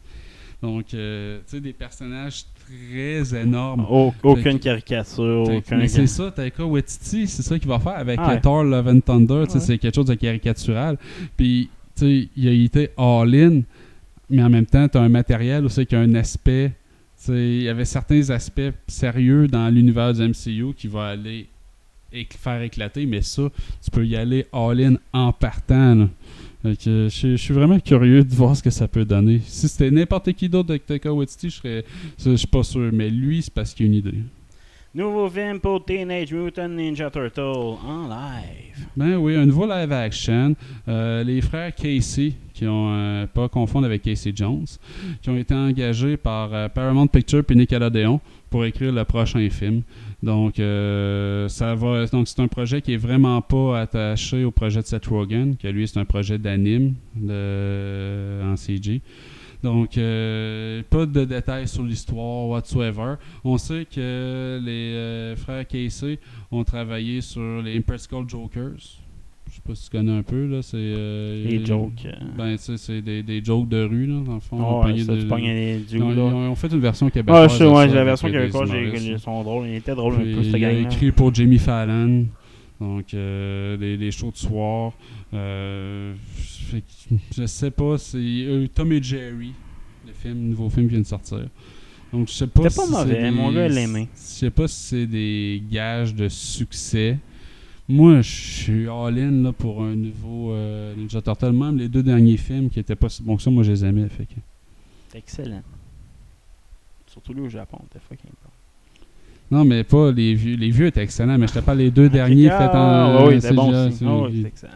Donc, 0.62 0.92
euh, 0.92 1.38
tu 1.48 1.56
sais, 1.56 1.60
des 1.60 1.72
personnages 1.72 2.44
très 2.66 3.40
énormes. 3.42 3.86
Aucune 4.22 4.58
caricature. 4.58 5.48
Aucun 5.48 5.78
mais 5.78 5.88
c'est 5.88 6.06
ça, 6.06 6.30
Taika 6.30 6.64
Waititi, 6.66 7.26
c'est 7.26 7.42
ça 7.42 7.58
qu'il 7.58 7.68
va 7.68 7.78
faire 7.78 7.96
avec 7.96 8.18
Ah 8.22 8.28
ouais. 8.34 8.40
Thor 8.40 8.62
Love 8.64 8.88
and 8.88 9.00
Thunder, 9.00 9.44
tu 9.46 9.52
sais, 9.52 9.58
Ouais. 9.58 9.64
c'est 9.64 9.78
quelque 9.78 9.94
chose 9.94 10.04
de 10.06 10.14
caricatural. 10.14 10.98
Puis, 11.36 11.70
tu 11.96 12.04
sais, 12.04 12.28
il 12.36 12.48
a 12.48 12.52
été 12.52 12.90
all-in, 12.98 13.62
mais 14.30 14.42
en 14.42 14.50
même 14.50 14.66
temps, 14.66 14.88
tu 14.88 14.98
as 14.98 15.02
un 15.02 15.08
matériel 15.08 15.64
aussi 15.64 15.84
qui 15.86 15.94
a 15.94 16.00
un 16.00 16.14
aspect, 16.14 16.72
il 17.28 17.62
y 17.62 17.68
avait 17.68 17.84
certains 17.84 18.30
aspects 18.30 18.72
sérieux 18.86 19.46
dans 19.46 19.68
l'univers 19.68 20.12
du 20.14 20.22
MCU 20.22 20.74
qui 20.76 20.88
va 20.88 21.08
aller 21.08 21.48
faire 22.36 22.62
éclater, 22.62 23.06
mais 23.06 23.22
ça, 23.22 23.50
tu 23.82 23.90
peux 23.90 24.06
y 24.06 24.16
aller 24.16 24.46
all-in 24.52 24.94
en 25.12 25.32
partant. 25.32 26.08
je, 26.64 27.08
suis 27.36 27.54
vraiment 27.54 27.78
curieux 27.78 28.24
de 28.24 28.34
voir 28.34 28.56
ce 28.56 28.62
que 28.62 28.70
ça 28.70 28.88
peut 28.88 29.04
donner. 29.04 29.40
Si 29.44 29.68
c'était 29.68 29.90
n'importe 29.90 30.32
qui 30.32 30.48
d'autre 30.48 30.70
de 30.70 30.76
Taika 30.76 31.12
Waititi, 31.12 31.50
je 31.50 31.56
serais, 31.56 31.84
je 32.24 32.36
suis 32.36 32.46
pas 32.46 32.62
sûr, 32.62 32.90
mais 32.92 33.10
lui, 33.10 33.42
c'est 33.42 33.52
parce 33.52 33.74
qu'il 33.74 33.86
a 33.86 33.88
une 33.88 33.94
idée. 33.94 34.14
Nouveau 34.92 35.30
film 35.30 35.60
pour 35.60 35.84
Teenage 35.84 36.32
Mutant 36.32 36.68
Ninja 36.68 37.08
Turtle 37.10 37.40
en 37.40 38.08
live. 38.08 38.88
Ben 38.96 39.14
oui, 39.18 39.36
un 39.36 39.46
nouveau 39.46 39.64
live 39.64 39.92
action. 39.92 40.56
Euh, 40.88 41.22
les 41.22 41.40
frères 41.42 41.72
Casey, 41.72 42.32
qui 42.52 42.66
ont 42.66 42.88
euh, 42.90 43.26
pas 43.28 43.48
confondre 43.48 43.86
avec 43.86 44.02
Casey 44.02 44.32
Jones, 44.34 44.66
qui 45.22 45.30
ont 45.30 45.36
été 45.36 45.54
engagés 45.54 46.16
par 46.16 46.52
euh, 46.52 46.68
Paramount 46.68 47.06
Pictures 47.06 47.44
et 47.48 47.54
Nickelodeon 47.54 48.20
pour 48.50 48.64
écrire 48.64 48.90
le 48.90 49.04
prochain 49.04 49.48
film. 49.48 49.82
Donc, 50.24 50.56
ça 50.56 51.74
va. 51.76 52.06
Donc, 52.06 52.26
c'est 52.26 52.40
un 52.40 52.48
projet 52.48 52.82
qui 52.82 52.94
est 52.94 53.00
vraiment 53.00 53.40
pas 53.42 53.82
attaché 53.82 54.44
au 54.44 54.50
projet 54.50 54.82
de 54.82 54.86
Seth 54.86 55.06
Rogen, 55.06 55.54
que 55.56 55.68
lui, 55.68 55.86
c'est 55.86 56.00
un 56.00 56.04
projet 56.04 56.36
d'anime 56.36 56.94
en 57.16 58.56
CG. 58.56 59.02
Donc, 59.62 59.98
euh, 59.98 60.82
pas 60.88 61.04
de 61.06 61.24
détails 61.24 61.68
sur 61.68 61.82
l'histoire 61.82 62.46
whatsoever. 62.48 63.14
On 63.44 63.58
sait 63.58 63.84
que 63.84 64.58
les 64.64 64.94
euh, 64.94 65.36
frères 65.36 65.66
Casey 65.66 66.18
ont 66.50 66.64
travaillé 66.64 67.20
sur 67.20 67.60
les 67.62 67.76
Impractical 67.76 68.24
Jokers. 68.28 68.78
Je 69.50 69.56
sais 69.56 69.62
pas 69.66 69.74
si 69.74 69.90
tu 69.90 69.96
connais 69.96 70.12
un 70.12 70.22
peu, 70.22 70.46
là. 70.46 70.62
C'est. 70.62 70.76
euh, 70.78 71.44
Les 71.44 71.66
jokes. 71.66 72.06
euh. 72.06 72.12
Ben, 72.38 72.52
tu 72.56 72.62
sais, 72.62 72.76
c'est 72.76 73.02
des, 73.02 73.22
des 73.24 73.44
jokes 73.44 73.68
de 73.68 73.82
rue, 73.82 74.06
là, 74.06 74.20
dans 74.24 74.34
le 74.34 74.40
fond. 74.40 74.56
Ouais, 74.78 74.82
pognait 74.86 75.02
ça, 75.02 75.12
de- 75.14 75.20
tu 75.22 75.26
pognes 75.26 75.42
les 75.44 75.76
dudes, 75.78 75.88
Ils 75.92 76.02
ont, 76.04 76.08
là. 76.10 76.14
ils 76.14 76.20
ont- 76.20 76.44
ils 76.44 76.48
ont 76.50 76.54
fait 76.54 76.68
une 76.72 76.78
version 76.80 77.10
québécoise. 77.10 77.50
Ah, 77.50 77.52
je 77.52 77.58
sais, 77.58 77.66
ouais, 77.66 77.74
ça, 77.74 77.88
j'ai 77.88 77.94
la 77.96 78.04
version 78.04 78.30
québécoise, 78.30 78.70
ils 78.94 79.18
sont 79.18 79.42
drôles. 79.42 79.66
Il 79.66 79.74
était 79.74 79.94
drôle 79.96 80.14
un 80.14 80.18
peu, 80.18 80.24
il 80.24 80.64
a 80.64 80.72
écrit 80.72 81.10
pour 81.10 81.34
Jamie 81.34 81.58
Fallon. 81.58 82.26
Donc, 82.80 83.12
euh, 83.12 83.76
les, 83.76 83.96
les 83.98 84.10
shows 84.10 84.30
de 84.30 84.36
soir. 84.38 84.92
Euh, 85.32 86.14
je 87.36 87.46
sais 87.46 87.70
pas. 87.70 87.98
C'est 87.98 88.18
euh, 88.18 88.66
Tom 88.74 88.92
et 88.92 89.02
Jerry. 89.02 89.52
Le 90.06 90.12
film, 90.12 90.38
nouveau 90.48 90.68
film 90.70 90.86
vient 90.88 91.00
de 91.00 91.06
sortir. 91.06 91.46
Donc, 92.12 92.28
je 92.28 92.32
sais 92.32 92.46
pas 92.46 92.68
C'était 92.68 92.74
pas 92.74 93.04
mauvais, 93.04 93.30
mon 93.30 93.52
gars 93.52 93.68
l'aimait. 93.68 94.08
Je 94.16 94.20
sais 94.20 94.50
pas 94.50 94.66
si 94.66 94.76
c'est 94.82 95.06
des 95.06 95.62
gages 95.70 96.14
de 96.14 96.28
succès. 96.28 97.18
Moi, 97.88 98.20
je 98.22 98.30
suis 98.30 98.88
all-in 98.88 99.42
là, 99.42 99.52
pour 99.52 99.82
un 99.82 99.94
nouveau 99.94 100.52
euh, 100.52 100.94
Ninja 100.96 101.20
Turtle. 101.22 101.52
Même 101.52 101.76
les 101.78 101.88
deux 101.88 102.02
derniers 102.02 102.36
films 102.36 102.70
qui 102.70 102.80
étaient 102.80 102.96
pas 102.96 103.08
si 103.08 103.22
bons 103.22 103.36
que 103.36 103.42
ça, 103.42 103.50
moi, 103.50 103.62
je 103.62 103.72
les 103.72 103.84
aimais. 103.84 104.08
Fait 104.08 104.26
que... 104.26 105.16
Excellent. 105.16 105.62
Surtout 107.06 107.32
lui 107.32 107.42
au 107.42 107.48
Japon, 107.48 107.78
c'était 107.88 108.04
fucking 108.08 108.30
bon. 108.30 109.56
Non, 109.56 109.64
mais 109.64 109.82
pas 109.82 110.12
les 110.12 110.34
vieux. 110.34 110.54
Les 110.56 110.70
vieux 110.70 110.86
étaient 110.86 111.02
excellents, 111.02 111.36
mais 111.36 111.48
je 111.48 111.54
te 111.54 111.58
parle 111.58 111.78
des 111.78 111.90
deux 111.90 112.08
derniers 112.08 112.48
Ah, 112.50 112.58
faits 112.58 112.74
en. 112.74 113.26
oui, 113.26 113.40
c'était 113.40 113.54
bon 113.54 113.86
aussi. 113.88 114.04
Ah 114.06 114.16
oui, 114.18 114.32
c'était 114.36 114.48
excellent. 114.48 114.72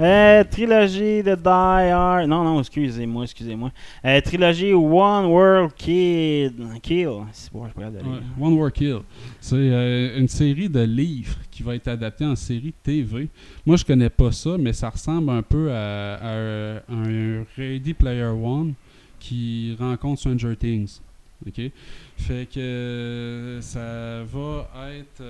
Euh, 0.00 0.42
trilogie 0.44 1.22
de 1.22 1.34
Die 1.34 1.48
Hard. 1.48 2.26
Non, 2.28 2.42
non, 2.42 2.60
excusez-moi, 2.60 3.24
excusez-moi. 3.24 3.70
Euh, 4.04 4.20
trilogie 4.20 4.72
One 4.72 5.26
World 5.26 5.72
Kid. 5.76 6.54
Kill. 6.82 7.24
C'est 7.32 7.52
bon, 7.52 7.66
je 7.68 8.42
One 8.42 8.54
War 8.54 8.72
Kill. 8.72 9.00
C'est 9.40 9.56
euh, 9.56 10.18
une 10.18 10.28
série 10.28 10.68
de 10.68 10.80
livres 10.80 11.36
qui 11.50 11.62
va 11.62 11.76
être 11.76 11.88
adaptée 11.88 12.24
en 12.24 12.34
série 12.34 12.74
TV. 12.82 13.28
Moi, 13.64 13.76
je 13.76 13.84
connais 13.84 14.10
pas 14.10 14.32
ça, 14.32 14.56
mais 14.58 14.72
ça 14.72 14.90
ressemble 14.90 15.30
un 15.30 15.42
peu 15.42 15.70
à, 15.72 16.80
un 16.88 17.44
Ready 17.56 17.94
Player 17.94 18.24
One 18.24 18.74
qui 19.20 19.76
rencontre 19.78 20.20
Stranger 20.20 20.56
Things. 20.56 21.00
OK? 21.46 21.70
Fait 22.16 22.48
que 22.52 23.58
ça 23.60 24.24
va 24.24 24.92
être 24.92 25.22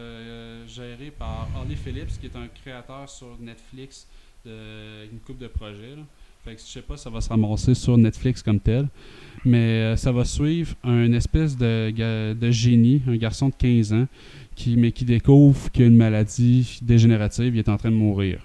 géré 0.69 1.13
par 1.19 1.49
Harley 1.55 1.75
Phillips, 1.75 2.19
qui 2.21 2.27
est 2.27 2.37
un 2.37 2.49
créateur 2.63 3.09
sur 3.09 3.37
Netflix 3.41 4.07
une 4.47 5.21
coupe 5.25 5.39
de 5.39 5.49
projets. 5.49 5.97
là. 5.97 6.03
Fait 6.45 6.59
je 6.59 6.73
sais 6.73 6.83
pas, 6.83 6.99
ça 6.99 7.09
va 7.09 7.23
se 7.23 7.31
ramasser 7.31 7.73
sur 7.73 7.97
Netflix 7.97 8.43
comme 8.43 8.61
tel. 8.61 8.89
Mais 9.47 9.57
euh, 9.57 9.97
ça 9.97 10.13
va 10.13 10.27
suivre 10.27 10.75
un 10.85 11.11
espèce 11.15 11.57
de, 11.57 12.51
génie, 12.51 13.01
un 13.09 13.17
garçon 13.17 13.49
de 13.49 13.55
15 13.55 13.95
ans, 13.95 14.07
qui, 14.55 14.77
mais 14.77 14.93
qui 14.93 15.07
découvre 15.07 15.71
qu'il 15.71 15.85
a 15.85 15.87
une 15.87 15.97
maladie 15.97 16.81
dégénérative, 16.83 17.57
il 17.57 17.59
est 17.61 17.69
en 17.71 17.79
train 17.79 17.91
de 17.91 17.97
mourir. 17.97 18.41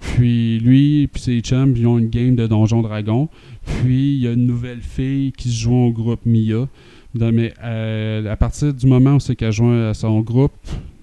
Puis 0.00 0.58
lui 0.58 1.06
puis 1.06 1.22
ses 1.22 1.40
chums, 1.40 1.74
ils 1.74 1.86
ont 1.86 1.98
une 1.98 2.10
game 2.10 2.36
de 2.36 2.46
Donjon 2.46 2.82
Dragon. 2.82 3.30
Puis 3.64 4.16
il 4.16 4.18
y 4.18 4.28
a 4.28 4.32
une 4.32 4.44
nouvelle 4.44 4.82
fille 4.82 5.32
qui 5.32 5.48
se 5.48 5.62
joint 5.62 5.86
au 5.86 5.92
groupe 5.92 6.26
Mia. 6.26 6.68
Mais 7.14 7.54
euh, 7.62 8.30
à 8.30 8.36
partir 8.36 8.74
du 8.74 8.86
moment 8.86 9.14
où 9.14 9.20
c'est 9.20 9.34
qu'elle 9.34 9.52
joint 9.52 9.88
à 9.88 9.94
son 9.94 10.20
groupe, 10.20 10.52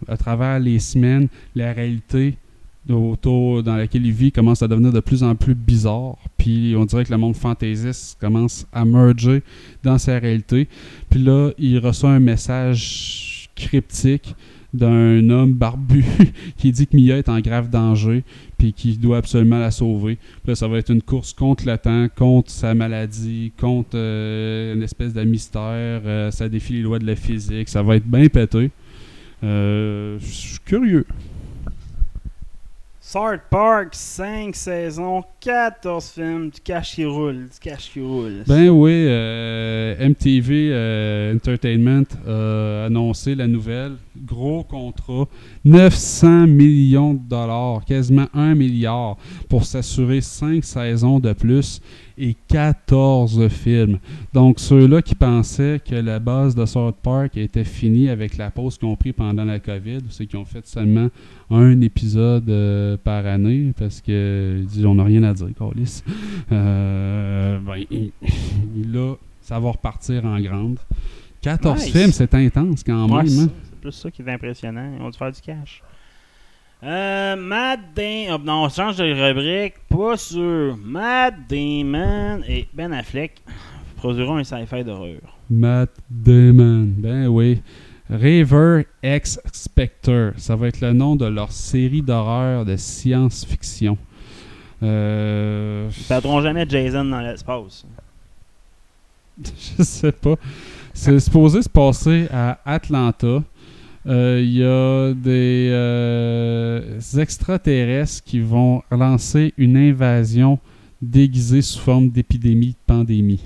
à 0.07 0.18
travers 0.18 0.60
les 0.60 0.77
semaines, 0.77 1.30
la 1.56 1.73
réalité 1.73 2.35
autour 2.90 3.64
dans 3.64 3.76
laquelle 3.76 4.06
il 4.06 4.12
vit 4.12 4.32
commence 4.32 4.62
à 4.64 4.68
devenir 4.68 4.91
de 4.91 4.99
plus 4.99 5.24
en 5.24 5.36
plus 5.36 5.56
bizarre. 5.56 6.18
Puis 6.38 6.74
on 6.78 6.86
dirait 6.86 7.06
que 7.06 7.12
le 7.12 7.18
monde 7.18 7.36
fantaisiste 7.36 8.18
commence 8.20 8.66
à 8.74 8.86
merger 8.86 9.44
dans 9.84 9.98
sa 9.98 10.18
réalité. 10.20 10.68
Puis 11.10 11.22
là, 11.22 11.52
il 11.58 11.78
reçoit 11.80 12.12
un 12.12 12.20
message 12.20 13.49
cryptique 13.56 14.36
d'un 14.74 15.30
homme 15.30 15.53
barbu 15.53 16.06
qui 16.58 16.72
dit 16.72 16.88
que 16.88 16.95
Mia 16.95 17.18
est 17.18 17.28
en 17.28 17.40
grave 17.41 17.70
danger 17.70 18.24
puis 18.58 18.72
qu'il 18.74 18.99
doit 18.99 19.18
absolument 19.18 19.60
la 19.60 19.70
sauver. 19.70 20.16
Puis 20.16 20.49
là, 20.49 20.56
ça 20.56 20.68
va 20.68 20.78
être 20.78 20.91
une 20.91 21.02
course 21.02 21.34
contre 21.34 21.66
le 21.68 21.78
temps, 21.78 22.08
contre 22.16 22.49
sa 22.49 22.74
maladie, 22.74 23.52
contre 23.60 23.91
euh, 23.95 24.74
une 24.74 24.84
espèce 24.84 25.14
de 25.14 25.24
mystère. 25.24 25.62
euh, 26.06 26.32
ça 26.32 26.48
défie 26.48 26.74
les 26.74 26.82
lois 26.82 26.99
de 26.99 27.06
la 27.06 27.16
physique. 27.16 27.68
Ça 27.70 27.84
va 27.84 27.98
être 27.98 28.08
bien 28.08 28.28
pété. 28.28 28.72
Euh, 29.44 30.18
Je 30.20 30.26
suis 30.26 30.60
curieux. 30.64 31.06
South 33.12 33.42
Park, 33.50 33.90
5 33.92 34.56
saisons, 34.56 35.22
14 35.42 36.12
films, 36.12 36.50
du 36.50 36.62
cash 36.62 36.96
qui 36.96 37.04
roule, 37.04 37.50
du 37.50 37.60
cash 37.60 37.92
qui 37.92 38.00
roule. 38.00 38.46
Ben 38.48 38.70
oui, 38.70 39.06
euh, 39.06 40.08
MTV 40.08 40.70
euh, 40.72 41.36
Entertainment 41.36 42.06
a 42.26 42.86
annoncé 42.86 43.36
la 43.36 43.48
nouvelle. 43.48 43.98
Gros 44.16 44.64
contrat, 44.64 45.28
900 45.66 46.48
millions 46.48 47.14
de 47.14 47.20
dollars, 47.28 47.84
quasiment 47.84 48.28
1 48.34 48.56
milliard 48.56 49.18
pour 49.50 49.66
s'assurer 49.66 50.22
5 50.22 50.64
saisons 50.64 51.20
de 51.20 51.34
plus 51.34 51.82
et 52.18 52.36
14 52.48 53.48
films. 53.50 54.00
Donc 54.34 54.60
ceux-là 54.60 55.02
qui 55.02 55.16
pensaient 55.16 55.80
que 55.84 55.96
la 55.96 56.20
base 56.20 56.56
de 56.56 56.66
South 56.66 56.96
Park 57.02 57.38
était 57.38 57.64
finie 57.64 58.10
avec 58.10 58.38
la 58.38 58.52
pause 58.52 58.78
qu'ils 58.78 58.88
ont 58.88 58.96
pris 58.96 59.14
pendant 59.14 59.46
la 59.46 59.60
COVID, 59.60 60.00
c'est 60.10 60.26
qu'ils 60.26 60.40
ont 60.40 60.46
fait 60.46 60.66
seulement 60.68 61.10
un 61.50 61.82
épisode 61.82 62.50
euh, 62.50 62.98
par 62.98 63.26
année 63.26 63.74
parce 63.78 64.02
que 64.02 64.62
disent, 64.66 64.86
on 64.86 64.96
n'a 64.96 65.04
rien 65.04 65.24
à 65.24 65.34
dire, 65.34 65.48
Carlis. 65.58 66.04
Euh, 66.52 67.60
ben, 67.60 67.84
là, 68.92 69.16
ça 69.42 69.60
va 69.60 69.72
repartir 69.72 70.26
en 70.26 70.40
grande. 70.40 70.80
14 71.42 71.76
Nice. 71.84 71.92
films, 71.92 72.12
c'est 72.12 72.34
intense 72.36 72.84
quand 72.84 73.08
même. 73.08 73.28
c'est 73.28 73.42
hein. 73.42 73.50
c'est 73.64 73.80
plus 73.80 73.92
ça 73.92 74.12
qui 74.12 74.22
est 74.22 74.30
impressionnant. 74.30 74.94
Ils 74.98 75.02
ont 75.02 75.10
dû 75.10 75.18
faire 75.18 75.32
du 75.32 75.42
cash. 75.42 75.82
Euh, 76.84 77.36
Matt 77.36 77.80
Damon. 77.95 78.36
Oh, 78.36 78.41
non, 78.44 78.64
on 78.64 78.70
change 78.70 78.98
de 78.98 79.03
rubrique. 79.03 79.76
Pas 79.90 80.18
sûr. 80.18 80.76
Matt 80.84 81.36
Damon 81.48 82.41
et 82.48 82.68
Ben 82.74 82.91
Affleck 82.91 83.41
produiront 83.98 84.38
un 84.38 84.44
sci-fi 84.44 84.84
d'horreur. 84.84 85.38
Matt 85.49 85.91
Damon. 86.10 86.88
Ben 86.98 87.28
oui. 87.28 87.62
Raver 88.10 88.88
X 89.03 89.40
Spectre. 89.53 90.34
Ça 90.38 90.56
va 90.56 90.68
être 90.68 90.82
le 90.82 90.91
nom 90.94 91.16
de 91.16 91.26
leur 91.26 91.52
série 91.52 92.02
d'horreur 92.02 92.66
de 92.66 92.76
science-fiction. 92.76 93.98
Euh, 94.84 95.88
Ils 95.95 96.03
perdront 96.06 96.41
jamais 96.41 96.66
Jason 96.68 97.06
dans 97.06 97.22
l'espace. 97.22 97.86
je 99.78 99.84
sais 99.84 100.12
pas. 100.12 100.36
C'est 100.94 101.20
supposé 101.20 101.62
se 101.62 101.70
passer 101.70 102.28
à 102.34 102.60
Atlanta. 102.66 103.44
Euh, 104.07 104.41
Il 104.44 104.57
y 104.57 104.64
a 104.64 105.14
des 105.14 105.69
euh, 105.72 106.99
extraterrestres 107.18 108.23
qui 108.23 108.40
vont 108.40 108.82
lancer 108.90 109.53
une 109.57 109.78
invasion 109.78 110.60
déguisée 111.02 111.61
sous 111.61 111.80
forme 111.80 112.10
d'épidémie, 112.10 112.69
de 112.69 112.76
pandémie. 112.86 113.41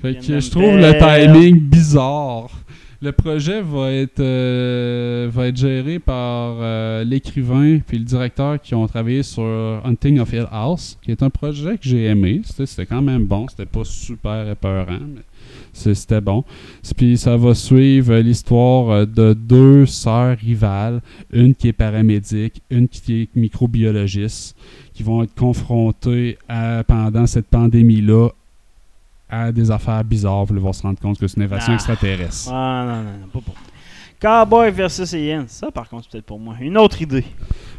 Fait 0.00 0.14
que 0.14 0.40
je 0.40 0.50
trouve 0.50 0.76
le 0.76 0.92
timing 0.98 1.60
bizarre. 1.60 2.50
Le 3.00 3.10
projet 3.10 3.62
va 3.62 3.90
être, 3.90 4.20
euh, 4.20 5.28
va 5.32 5.48
être 5.48 5.56
géré 5.56 5.98
par 5.98 6.56
l'écrivain 7.04 7.78
puis 7.84 7.98
le 7.98 8.04
directeur 8.04 8.60
qui 8.60 8.76
ont 8.76 8.86
travaillé 8.86 9.24
sur 9.24 9.42
Hunting 9.84 10.20
of 10.20 10.32
Hill 10.32 10.46
House, 10.52 10.98
qui 11.02 11.10
est 11.10 11.22
un 11.22 11.30
projet 11.30 11.78
que 11.78 11.82
j'ai 11.88 12.04
aimé. 12.04 12.42
C'était 12.44 12.86
quand 12.86 13.02
même 13.02 13.24
bon. 13.24 13.48
C'était 13.48 13.66
pas 13.66 13.84
super 13.84 14.48
épeurant, 14.48 15.00
mais 15.00 15.22
c'était 15.72 16.20
bon. 16.20 16.44
Puis 16.96 17.16
ça 17.16 17.36
va 17.36 17.54
suivre 17.54 18.14
l'histoire 18.16 18.90
euh, 18.90 19.06
de 19.06 19.32
deux 19.34 19.86
sœurs 19.86 20.36
rivales, 20.38 21.00
une 21.32 21.54
qui 21.54 21.68
est 21.68 21.72
paramédic, 21.72 22.62
une 22.70 22.88
qui 22.88 23.22
est 23.22 23.28
microbiologiste, 23.36 24.56
qui 24.94 25.02
vont 25.02 25.22
être 25.22 25.34
confrontées 25.34 26.38
à- 26.48 26.84
pendant 26.86 27.26
cette 27.26 27.46
pandémie-là 27.46 28.28
à 29.30 29.50
des 29.50 29.70
affaires 29.70 30.04
bizarres. 30.04 30.46
Ils 30.50 30.56
vont 30.58 30.72
se 30.74 30.82
rendre 30.82 30.98
compte 31.00 31.18
que 31.18 31.26
c'est 31.26 31.36
une 31.38 31.44
invasion 31.44 31.72
Ah. 31.72 31.74
extraterrestre. 31.76 32.50
Ah 32.52 32.84
non, 32.86 32.96
non, 32.96 33.18
non, 33.22 33.26
pas 33.32 33.40
pour 33.40 33.54
Cowboy 34.22 34.70
versus 34.70 35.12
Alien. 35.14 35.44
Ça, 35.48 35.70
par 35.72 35.88
contre, 35.88 36.04
c'est 36.04 36.12
peut-être 36.12 36.26
pour 36.26 36.38
moi. 36.38 36.54
Une 36.60 36.78
autre 36.78 37.02
idée. 37.02 37.24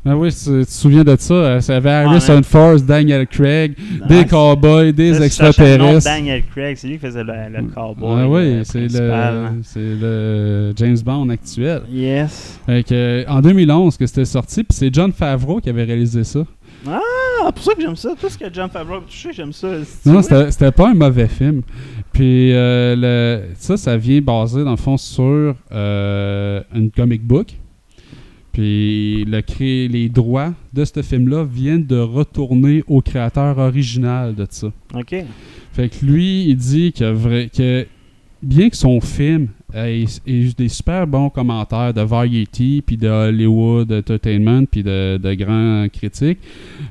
Ben 0.05 0.15
oui, 0.15 0.29
tu, 0.33 0.37
tu 0.43 0.65
te 0.65 0.69
souviens 0.71 1.03
de 1.05 1.15
ça? 1.17 1.33
euh, 1.33 1.61
Ça 1.61 1.77
avait 1.77 1.89
Harrison 1.89 2.41
Ford, 2.43 2.75
Daniel 2.81 3.25
Craig, 3.25 3.75
Ouais, 4.01 4.07
des 4.09 4.17
c'est- 4.23 4.27
cowboys, 4.29 4.91
des 4.91 5.13
Ça, 5.13 5.25
extraterrestres. 5.25 6.03
Daniel 6.03 6.43
Craig, 6.53 6.75
c'est 6.77 6.87
lui 6.87 6.95
qui 6.95 6.99
faisait 7.05 7.23
le, 7.23 7.33
le 7.49 7.63
cowboy. 7.73 8.17
Ah 8.21 8.27
oui, 8.27 8.41
euh, 8.41 8.61
c'est 8.65 8.79
principal. 8.79 9.33
le, 9.35 9.49
c'est 9.63 9.79
le 9.79 10.73
James 10.75 10.97
Bond 11.05 11.29
actuel. 11.29 11.83
Yes. 11.89 12.59
Fait 12.65 12.83
que, 12.83 12.93
euh, 12.93 13.23
en 13.29 13.39
2011 13.39 13.95
que 13.95 14.05
c'était 14.05 14.25
sorti, 14.25 14.63
puis 14.65 14.75
c'est 14.77 14.93
John 14.93 15.13
Favreau 15.13 15.61
qui 15.61 15.69
avait 15.69 15.85
réalisé 15.85 16.25
ça. 16.25 16.41
Ah, 16.85 17.51
pour 17.53 17.63
ça 17.63 17.73
que 17.73 17.81
j'aime 17.81 17.95
ça. 17.95 18.09
Tout 18.19 18.27
ce 18.27 18.37
que 18.37 18.45
John 18.53 18.69
Favreau 18.69 18.95
a 18.97 19.01
touché, 19.01 19.29
j'aime 19.31 19.53
ça. 19.53 19.69
C'est- 19.85 20.09
Non, 20.09 20.21
c'était 20.21 20.51
c'était 20.51 20.71
pas 20.73 20.89
un 20.89 20.93
mauvais 20.93 21.29
film. 21.29 21.61
Puis 22.13 22.51
euh, 22.53 22.95
le, 22.95 23.53
ça, 23.55 23.75
ça 23.75 23.97
vient 23.97 24.21
basé 24.21 24.63
dans 24.63 24.71
le 24.71 24.77
fond 24.77 24.97
sur 24.97 25.55
euh, 25.71 26.61
une 26.73 26.91
comic 26.91 27.23
book. 27.23 27.55
Puis 28.51 29.25
le 29.25 29.41
cré- 29.41 29.87
les 29.87 30.09
droits 30.09 30.53
de 30.73 30.85
ce 30.85 31.01
film-là 31.01 31.43
viennent 31.43 31.85
de 31.87 31.97
retourner 31.97 32.83
au 32.87 33.01
créateur 33.01 33.57
original 33.57 34.35
de 34.35 34.45
ça. 34.49 34.67
Ok. 34.93 35.15
Fait 35.71 35.89
que 35.89 36.05
lui, 36.05 36.45
il 36.45 36.55
dit 36.55 36.93
que, 36.93 37.11
vrai, 37.11 37.49
que 37.55 37.87
bien 38.43 38.69
que 38.69 38.77
son 38.77 39.01
film 39.01 39.47
ait 39.75 40.05
eu 40.25 40.51
des 40.57 40.69
super 40.69 41.07
bons 41.07 41.29
commentaires 41.29 41.93
de 41.93 42.01
Variety, 42.01 42.83
puis 42.85 42.97
de 42.97 43.07
Hollywood 43.07 43.91
Entertainment, 43.91 44.65
puis 44.65 44.83
de, 44.83 45.17
de 45.17 45.33
grands 45.33 45.87
critiques, 45.89 46.39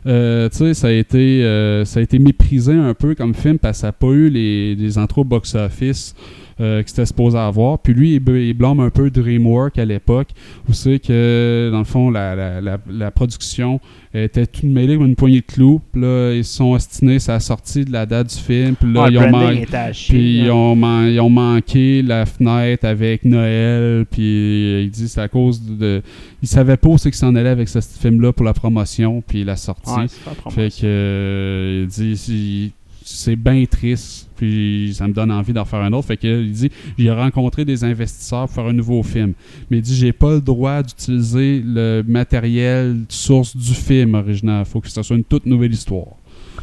euh, 0.07 0.49
tu 0.49 0.59
sais, 0.59 0.75
ça, 0.75 0.89
a 0.89 0.93
été, 0.93 1.45
euh, 1.45 1.85
ça 1.85 2.01
a 2.01 2.03
été 2.03 2.19
méprisé 2.19 2.73
un 2.73 2.95
peu 2.95 3.15
comme 3.15 3.35
film 3.35 3.59
parce 3.59 3.79
que 3.79 3.81
ça 3.83 3.87
n'a 3.89 3.93
pas 3.93 4.09
eu 4.09 4.29
les, 4.29 4.75
les 4.75 4.99
entrées 4.99 5.25
box-office 5.25 6.15
euh, 6.61 6.83
que 6.83 6.89
c'était 6.89 7.07
supposé 7.07 7.39
avoir. 7.39 7.79
Puis 7.79 7.95
lui, 7.95 8.17
il, 8.17 8.37
il 8.37 8.55
blâme 8.55 8.81
un 8.81 8.91
peu 8.91 9.11
DreamWorks 9.11 9.79
à 9.79 9.85
l'époque, 9.85 10.29
où 10.69 10.73
c'est 10.73 10.99
que, 10.99 11.69
dans 11.73 11.79
le 11.79 11.85
fond, 11.85 12.11
la, 12.11 12.35
la, 12.35 12.61
la, 12.61 12.79
la 12.91 13.11
production 13.11 13.81
était 14.15 14.47
toute 14.47 14.65
mêlée 14.65 14.97
comme 14.99 15.07
une 15.07 15.17
poignée 15.17 15.41
de 15.41 15.47
clous. 15.47 15.81
Puis 15.93 16.03
là, 16.03 16.33
ils 16.35 16.45
se 16.45 16.57
sont 16.57 16.73
ostinés 16.73 17.19
sur 17.19 17.33
la 17.33 17.41
sortie 17.41 17.85
de 17.85 17.93
la 17.93 18.05
date 18.05 18.29
du 18.29 18.37
film. 18.37 18.75
Puis 18.75 18.93
là, 18.93 19.05
Ah, 19.07 19.11
ils, 19.11 19.19
ont 19.19 19.31
branding 19.31 19.55
man- 19.55 19.57
était 19.63 19.77
à 19.77 19.93
chier, 19.93 20.15
puis 20.19 20.39
ils 20.41 20.47
là. 20.47 20.55
ont, 20.55 20.77
man- 20.77 21.09
ils 21.11 21.21
ont 21.21 21.31
manqué 21.31 22.03
la 22.03 22.27
fenêtre 22.27 22.85
avec 22.87 23.25
Noël. 23.25 24.05
Puis 24.11 24.83
il 24.85 24.91
dit 24.91 25.09
c'est 25.09 25.21
à 25.21 25.29
cause 25.29 25.63
de. 25.63 26.03
ils 26.43 26.49
savaient 26.49 26.77
pas 26.77 26.89
où 26.91 26.99
c'est 26.99 27.11
qu'ils 27.11 27.19
s'en 27.19 27.35
allaient 27.35 27.49
avec 27.49 27.69
ce 27.69 27.81
film-là 27.81 28.33
pour 28.33 28.45
la 28.45 28.53
promotion. 28.53 29.23
Puis 29.27 29.45
la 29.45 29.57
sortie. 29.57 29.83
Pas 29.95 30.03
la 30.27 30.35
promotion. 30.35 30.51
Fait 30.51 30.69
que 30.71 30.87
euh, 30.87 31.81
il 31.85 31.89
dit 31.89 32.17
si- 32.17 32.73
c'est 33.05 33.37
bien 33.37 33.65
triste, 33.65 34.31
puis 34.37 34.93
ça 34.95 35.07
me 35.07 35.13
donne 35.13 35.31
envie 35.31 35.53
d'en 35.53 35.65
faire 35.65 35.81
un 35.81 35.93
autre. 35.93 36.09
Fait 36.09 36.17
que 36.17 36.43
il 36.43 36.53
dit 36.53 36.71
j'ai 36.99 37.11
rencontré 37.11 37.65
des 37.65 37.85
investisseurs 37.85 38.47
pour 38.47 38.55
faire 38.55 38.67
un 38.67 38.73
nouveau 38.73 39.03
film, 39.03 39.35
mais 39.71 39.79
il 39.79 39.83
dit 39.83 39.95
j'ai 39.95 40.13
pas 40.13 40.35
le 40.35 40.41
droit 40.41 40.83
d'utiliser 40.83 41.63
le 41.65 42.03
matériel 42.07 43.05
source 43.09 43.57
du 43.57 43.75
film 43.75 44.15
original. 44.15 44.65
Faut 44.65 44.81
que 44.81 44.89
ce 44.89 45.03
soit 45.03 45.17
une 45.17 45.25
toute 45.25 45.47
nouvelle 45.47 45.73
histoire. 45.73 46.17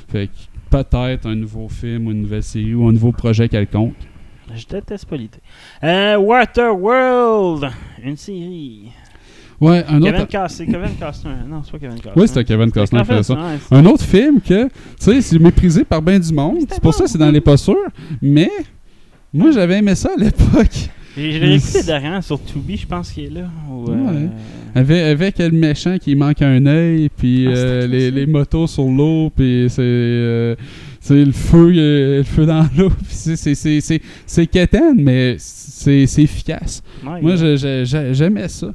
Fait 0.07 0.27
que 0.27 0.33
peut-être 0.69 1.27
un 1.27 1.35
nouveau 1.35 1.67
film 1.69 2.07
ou 2.07 2.11
une 2.11 2.21
nouvelle 2.21 2.43
série 2.43 2.73
ou 2.73 2.87
un 2.87 2.91
nouveau 2.91 3.11
projet 3.11 3.49
quelconque. 3.49 3.95
Je 4.55 4.65
déteste 4.65 5.05
pas 5.05 5.15
l'idée. 5.15 5.39
Euh, 5.83 6.17
Waterworld. 6.17 7.71
Une 8.03 8.17
série. 8.17 8.91
Ouais, 9.61 9.83
un 9.89 9.99
Kevin 9.99 10.21
autre. 10.21 10.27
Costner. 10.41 10.65
Kevin 10.67 10.89
Costner. 10.99 11.31
Non, 11.49 11.61
c'est 11.63 11.71
pas 11.71 11.79
Kevin 11.79 11.95
Costner. 11.99 12.11
Oui, 12.21 12.27
c'était 12.27 12.43
Kevin 12.45 12.71
Costner 12.71 12.99
qui 13.01 13.05
faisait 13.07 13.23
ça. 13.23 13.33
Ouais, 13.33 13.57
Un 13.77 13.85
autre 13.85 14.03
film 14.05 14.39
que, 14.41 14.65
tu 14.65 14.69
sais, 14.99 15.21
c'est 15.21 15.39
méprisé 15.39 15.83
par 15.83 16.01
bien 16.01 16.19
du 16.19 16.33
monde. 16.33 16.59
C'est 16.69 16.81
pour 16.81 16.93
ça 16.93 17.03
que 17.03 17.09
c'est 17.09 17.17
dans 17.17 17.31
les 17.31 17.41
pas 17.41 17.57
sûrs. 17.57 17.75
Mais 18.21 18.49
moi, 19.33 19.51
j'avais 19.51 19.77
aimé 19.79 19.95
ça 19.95 20.09
à 20.17 20.19
l'époque. 20.21 20.89
J'ai 21.17 21.31
j'ai 21.33 21.39
réécouté 21.39 21.83
derrière 21.85 22.23
sur 22.23 22.41
Tubi, 22.43 22.77
je 22.77 22.87
pense 22.87 23.11
qu'il 23.11 23.25
est 23.25 23.29
là. 23.41 23.49
ou, 23.69 23.89
euh, 23.89 23.95
Ouais. 23.95 24.29
Avec, 24.75 25.03
avec 25.03 25.39
le 25.39 25.49
méchant 25.51 25.97
qui 25.99 26.15
manque 26.15 26.41
un 26.41 26.65
œil, 26.67 27.09
puis 27.17 27.45
Ah, 27.47 27.51
euh, 27.51 27.87
les, 27.87 28.11
les 28.11 28.25
motos 28.27 28.67
sur 28.67 28.85
l'eau, 28.85 29.31
puis 29.35 29.65
c'est 29.69 29.81
euh, 29.81 30.55
c'est 30.99 31.23
le 31.25 31.31
feu 31.31 31.71
euh, 31.75 32.17
le 32.17 32.23
feu 32.23 32.45
dans 32.45 32.67
l'eau. 32.77 32.91
c'est- 33.09 34.47
quétaine, 34.47 35.01
mais 35.01 35.35
c'est 35.39 36.03
efficace. 36.17 36.81
ouais, 37.05 37.21
Moi, 37.21 37.35
ouais. 37.35 37.83
j'aimais 38.13 38.47
ça. 38.47 38.73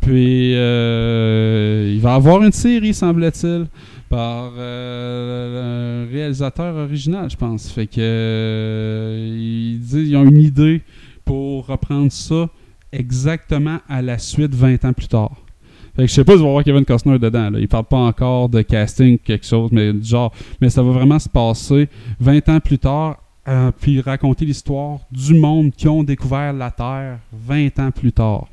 Puis, 0.00 0.52
euh, 0.54 1.92
il 1.94 2.00
va 2.00 2.12
y 2.12 2.14
avoir 2.14 2.42
une 2.42 2.52
série, 2.52 2.94
semble-t-il, 2.94 3.66
par 4.08 4.52
euh, 4.56 6.04
un 6.06 6.10
réalisateur 6.12 6.76
original, 6.76 7.28
je 7.30 7.36
pense. 7.36 7.70
Fait 7.70 7.86
que, 7.86 7.94
euh, 7.98 9.76
ils 9.80 10.16
ont 10.16 10.24
une 10.24 10.40
idée 10.40 10.82
pour 11.24 11.66
reprendre 11.66 12.12
ça 12.12 12.48
exactement 12.92 13.78
à 13.88 14.00
la 14.02 14.18
suite 14.18 14.54
20 14.54 14.84
ans 14.84 14.92
plus 14.92 15.08
tard. 15.08 15.34
Fait 15.96 16.02
que 16.02 16.08
je 16.08 16.12
sais 16.12 16.24
pas 16.24 16.34
si 16.34 16.42
on 16.42 16.46
va 16.46 16.50
voir 16.52 16.64
Kevin 16.64 16.84
Costner 16.84 17.18
dedans. 17.18 17.50
Là. 17.50 17.58
Il 17.58 17.68
parle 17.68 17.86
pas 17.86 17.96
encore 17.96 18.50
de 18.50 18.60
casting 18.60 19.18
quelque 19.18 19.46
chose, 19.46 19.70
mais 19.72 19.92
genre, 20.02 20.30
mais 20.60 20.68
ça 20.68 20.82
va 20.82 20.90
vraiment 20.90 21.18
se 21.18 21.28
passer 21.28 21.88
20 22.20 22.48
ans 22.50 22.60
plus 22.60 22.78
tard, 22.78 23.16
euh, 23.48 23.70
puis 23.80 24.02
raconter 24.02 24.44
l'histoire 24.44 24.98
du 25.10 25.34
monde 25.34 25.70
qui 25.70 25.88
ont 25.88 26.02
découvert 26.02 26.52
la 26.52 26.70
Terre 26.70 27.18
20 27.32 27.78
ans 27.78 27.90
plus 27.90 28.12
tard. 28.12 28.46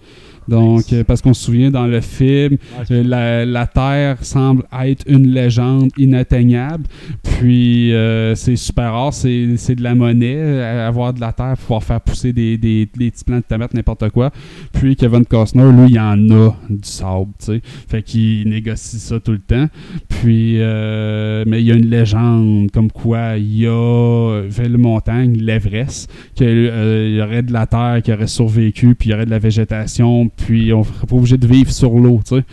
Donc, 0.48 0.78
Nice. 0.80 0.94
euh, 0.94 1.04
parce 1.04 1.22
qu'on 1.22 1.34
se 1.34 1.44
souvient 1.46 1.72
dans 1.72 1.88
le 1.88 2.02
film, 2.02 2.58
euh, 2.92 3.04
la, 3.04 3.46
la 3.46 3.68
Terre 3.68 4.18
semble 4.24 4.64
être 4.84 5.04
une 5.08 5.28
légende 5.28 5.90
inatteignable. 5.98 6.84
Puis 7.24 7.94
euh, 7.94 8.36
c'est 8.36 8.56
super 8.56 8.94
rare, 8.94 9.14
c'est 9.14 9.76
de 9.76 9.84
la 9.84 9.96
monnaie, 9.96 10.62
avoir 10.64 11.14
de 11.14 11.20
la 11.22 11.32
Terre, 11.34 11.56
pouvoir 11.58 11.84
faire 11.84 12.02
pousser 12.02 12.34
des, 12.34 12.58
des, 12.58 12.88
des 12.98 13.12
petits 13.12 13.24
plants 13.24 13.38
de 13.38 13.44
tomates, 13.44 13.74
n'importe 13.74 14.10
quoi. 14.10 14.32
Puis 14.74 14.96
Kevin 14.96 15.26
Costner, 15.26 15.70
lui, 15.72 15.92
il 15.92 16.00
en 16.00 16.20
a 16.32 16.52
du 16.70 16.78
sable, 16.84 17.32
tu 17.40 17.46
sais. 17.46 17.62
Fait 17.88 18.02
qu'il 18.04 18.50
négocie 18.50 19.00
ça 19.00 19.20
tout 19.20 19.32
le 19.32 19.40
temps. 19.40 19.68
Puis, 20.10 20.58
euh, 20.60 21.44
mais 21.48 21.62
il 21.62 21.68
y 21.68 21.72
a 21.72 21.76
une 21.76 21.90
légende 21.90 22.72
comme 22.72 22.92
quoi 22.92 23.38
il 23.38 23.60
y 23.62 23.68
a 23.68 24.42
vers 24.48 24.70
le 24.70 24.78
montagne, 24.78 25.34
l'Everest, 25.38 26.12
qu'il 26.36 26.66
y 27.16 27.22
aurait 27.22 27.44
de 27.44 27.52
la 27.54 27.66
terre 27.68 28.02
qui 28.04 28.12
aurait 28.12 28.28
survécu, 28.28 28.96
puis 28.96 29.10
il 29.10 29.12
y 29.12 29.16
aurait 29.16 29.26
de 29.26 29.32
la 29.32 29.40
végétation, 29.40 30.30
puis 30.38 30.74
on 30.74 30.84
serait 30.84 31.08
pas 31.08 31.16
obligé 31.16 31.38
de 31.38 31.48
vivre 31.48 31.72
sur 31.72 31.92
l'eau, 31.92 32.22
tu 32.28 32.36
sais. 32.36 32.44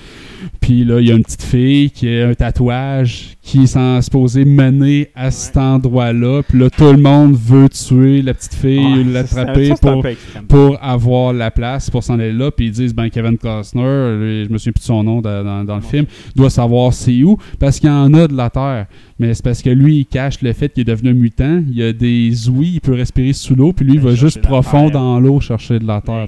Puis 0.60 0.84
là, 0.84 1.00
il 1.00 1.08
y 1.08 1.12
a 1.12 1.14
une 1.14 1.22
petite 1.24 1.42
fille 1.42 1.90
qui 1.90 2.08
a 2.08 2.28
un 2.28 2.34
tatouage 2.34 3.36
qui 3.42 3.62
est 3.64 4.00
supposé 4.02 4.44
mener 4.44 5.08
à 5.14 5.30
cet 5.30 5.56
endroit-là. 5.56 6.42
Puis 6.48 6.58
là, 6.58 6.70
tout 6.70 6.84
le 6.92 6.98
monde 6.98 7.34
veut 7.36 7.68
tuer 7.68 8.22
la 8.22 8.34
petite 8.34 8.54
fille, 8.54 9.04
l'attraper 9.12 9.70
pour, 9.80 10.02
pour 10.48 10.78
avoir 10.82 11.32
la 11.32 11.50
place 11.50 11.90
pour 11.90 12.02
s'en 12.04 12.18
aller 12.18 12.32
là. 12.32 12.50
Puis 12.50 12.66
ils 12.66 12.72
disent, 12.72 12.94
ben 12.94 13.08
Kevin 13.10 13.36
Costner, 13.38 14.16
lui, 14.20 14.44
je 14.44 14.52
me 14.52 14.58
souviens 14.58 14.72
plus 14.72 14.80
de 14.80 14.84
son 14.84 15.02
nom 15.02 15.20
dans, 15.20 15.44
dans- 15.44 15.64
dans 15.64 15.76
le 15.76 15.82
film, 15.82 16.06
doit 16.36 16.50
savoir 16.50 16.92
c'est 16.92 17.22
où, 17.22 17.36
parce 17.58 17.80
qu'il 17.80 17.88
y 17.88 17.92
en 17.92 18.12
a 18.14 18.26
de 18.28 18.36
la 18.36 18.50
terre. 18.50 18.86
Mais 19.18 19.34
c'est 19.34 19.44
parce 19.44 19.60
que 19.60 19.68
lui, 19.70 19.98
il 19.98 20.06
cache 20.06 20.40
le 20.42 20.52
fait 20.52 20.70
qu'il 20.72 20.80
est 20.82 20.84
devenu 20.84 21.12
mutant. 21.12 21.62
Il 21.68 21.76
y 21.76 21.82
a 21.82 21.92
des 21.92 22.48
ouïes, 22.48 22.72
il 22.74 22.80
peut 22.80 22.94
respirer 22.94 23.32
sous 23.34 23.54
l'eau, 23.54 23.72
puis 23.72 23.84
lui, 23.84 23.94
il 23.94 24.00
va 24.00 24.14
juste 24.14 24.40
profond 24.40 24.88
dans 24.90 25.20
l'eau 25.20 25.40
chercher 25.40 25.78
de 25.78 25.86
la 25.86 26.00
terre. 26.00 26.26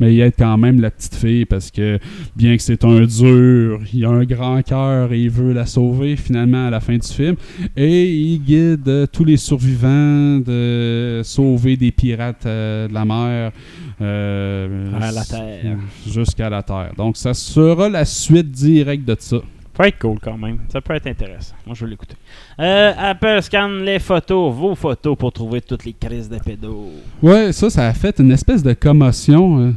Mais 0.00 0.14
il 0.14 0.20
aide 0.20 0.32
quand 0.38 0.56
même 0.58 0.80
la 0.80 0.90
petite 0.90 1.14
fille 1.14 1.44
parce 1.44 1.70
que 1.70 1.98
bien 2.34 2.56
que 2.56 2.62
c'est 2.62 2.84
un 2.84 3.02
dur 3.04 3.51
Il 3.92 4.04
a 4.04 4.08
un 4.10 4.24
grand 4.24 4.62
cœur 4.62 5.12
et 5.12 5.20
il 5.20 5.30
veut 5.30 5.52
la 5.52 5.66
sauver 5.66 6.16
finalement 6.16 6.66
à 6.66 6.70
la 6.70 6.80
fin 6.80 6.96
du 6.96 7.06
film. 7.06 7.36
Et 7.76 8.10
il 8.12 8.38
guide 8.38 8.88
euh, 8.88 9.06
tous 9.10 9.24
les 9.24 9.36
survivants 9.36 10.38
de 10.38 11.20
sauver 11.24 11.76
des 11.76 11.90
pirates 11.92 12.46
euh, 12.46 12.88
de 12.88 12.94
la 12.94 13.04
mer. 13.04 13.52
euh, 14.00 14.90
À 15.00 15.12
la 15.12 15.24
terre. 15.24 15.76
Jusqu'à 16.08 16.50
la 16.50 16.62
terre. 16.62 16.92
Donc 16.96 17.16
ça 17.16 17.34
sera 17.34 17.88
la 17.88 18.04
suite 18.04 18.50
directe 18.50 19.04
de 19.04 19.16
ça. 19.18 19.36
Ça 19.38 19.84
peut 19.84 19.88
être 19.88 19.98
cool 20.00 20.18
quand 20.22 20.36
même. 20.36 20.58
Ça 20.70 20.82
peut 20.82 20.94
être 20.94 21.06
intéressant. 21.06 21.54
Moi, 21.66 21.74
je 21.74 21.84
vais 21.86 21.90
l'écouter. 21.92 22.14
Euh, 22.60 22.92
Apple 22.98 23.40
scanne 23.40 23.82
les 23.84 23.98
photos, 24.00 24.52
vos 24.54 24.74
photos, 24.74 25.16
pour 25.16 25.32
trouver 25.32 25.62
toutes 25.62 25.86
les 25.86 25.94
crises 25.94 26.28
de 26.28 26.36
pédos. 26.38 26.90
Ouais, 27.22 27.52
ça, 27.52 27.70
ça 27.70 27.88
a 27.88 27.94
fait 27.94 28.20
une 28.20 28.32
espèce 28.32 28.62
de 28.62 28.74
commotion 28.74 29.58
euh, 29.60 29.72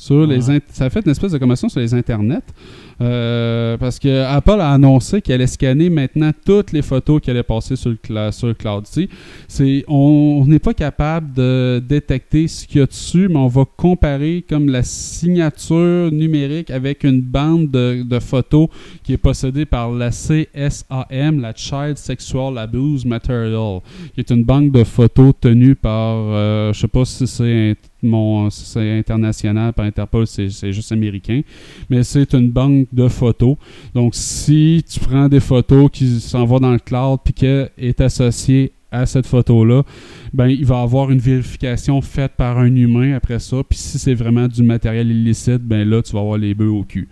sur 0.00 0.28
les 0.28 0.40
ça 0.40 0.84
a 0.84 0.90
fait 0.90 1.04
une 1.04 1.10
espèce 1.10 1.32
de 1.32 1.38
commotion 1.38 1.68
sur 1.68 1.80
les 1.80 1.92
internets 1.92 2.44
euh, 3.00 3.76
parce 3.78 3.98
que 3.98 4.22
Apple 4.24 4.60
a 4.60 4.72
annoncé 4.72 5.20
qu'elle 5.20 5.34
allait 5.36 5.48
scanner 5.48 5.90
maintenant 5.90 6.30
toutes 6.44 6.70
les 6.70 6.82
photos 6.82 7.20
qui 7.20 7.30
allaient 7.30 7.42
passer 7.42 7.74
sur 7.74 7.90
le, 7.90 7.96
cla- 7.96 8.30
sur 8.30 8.46
le 8.46 8.54
cloud. 8.54 8.84
C'est 9.48 9.84
on 9.88 10.44
n'est 10.46 10.60
pas 10.60 10.72
capable 10.74 11.32
de 11.32 11.82
détecter 11.86 12.46
ce 12.46 12.64
qu'il 12.66 12.78
y 12.78 12.82
a 12.82 12.86
dessus, 12.86 13.28
mais 13.28 13.38
on 13.38 13.48
va 13.48 13.64
comparer 13.76 14.44
comme 14.48 14.68
la 14.68 14.84
signature 14.84 16.10
numérique 16.12 16.70
avec 16.70 17.02
une 17.02 17.20
bande 17.20 17.70
de, 17.70 18.04
de 18.04 18.18
photos 18.20 18.68
qui 19.02 19.14
est 19.14 19.16
possédée 19.18 19.64
par 19.66 19.90
la 19.90 20.10
CSAM, 20.10 21.40
la 21.40 21.52
Child 21.54 21.96
Sexual 21.98 22.56
Abuse 22.58 23.04
Material, 23.04 23.80
qui 24.14 24.20
est 24.20 24.30
une 24.30 24.44
banque 24.44 24.70
de 24.70 24.84
photos 24.84 25.34
tenue 25.40 25.74
par, 25.74 26.16
euh, 26.16 26.72
je 26.72 26.80
sais 26.80 26.88
pas 26.88 27.04
si 27.04 27.26
c'est 27.26 27.76
mon, 28.02 28.50
c'est 28.50 28.98
international 28.98 29.72
par 29.72 29.84
Interpol, 29.84 30.26
c'est 30.26 30.72
juste 30.72 30.92
américain, 30.92 31.42
mais 31.90 32.02
c'est 32.02 32.32
une 32.34 32.50
banque 32.50 32.86
de 32.92 33.08
photos. 33.08 33.56
Donc, 33.94 34.14
si 34.14 34.84
tu 34.88 35.00
prends 35.00 35.28
des 35.28 35.40
photos 35.40 35.90
qui 35.92 36.20
s'en 36.20 36.44
vont 36.44 36.60
dans 36.60 36.72
le 36.72 36.78
cloud 36.78 37.20
puis 37.24 37.34
qu'elle 37.34 37.70
est 37.76 38.00
associée 38.00 38.72
à 38.90 39.04
cette 39.04 39.26
photo-là, 39.26 39.82
ben 40.32 40.46
il 40.46 40.64
va 40.64 40.80
avoir 40.80 41.10
une 41.10 41.18
vérification 41.18 42.00
faite 42.00 42.32
par 42.36 42.58
un 42.58 42.74
humain 42.74 43.14
après 43.14 43.38
ça. 43.38 43.58
Puis 43.68 43.78
si 43.78 43.98
c'est 43.98 44.14
vraiment 44.14 44.48
du 44.48 44.62
matériel 44.62 45.10
illicite, 45.10 45.62
ben 45.62 45.88
là, 45.88 46.00
tu 46.02 46.12
vas 46.12 46.20
avoir 46.20 46.38
les 46.38 46.54
bœufs 46.54 46.70
au 46.70 46.84
cul. 46.84 47.08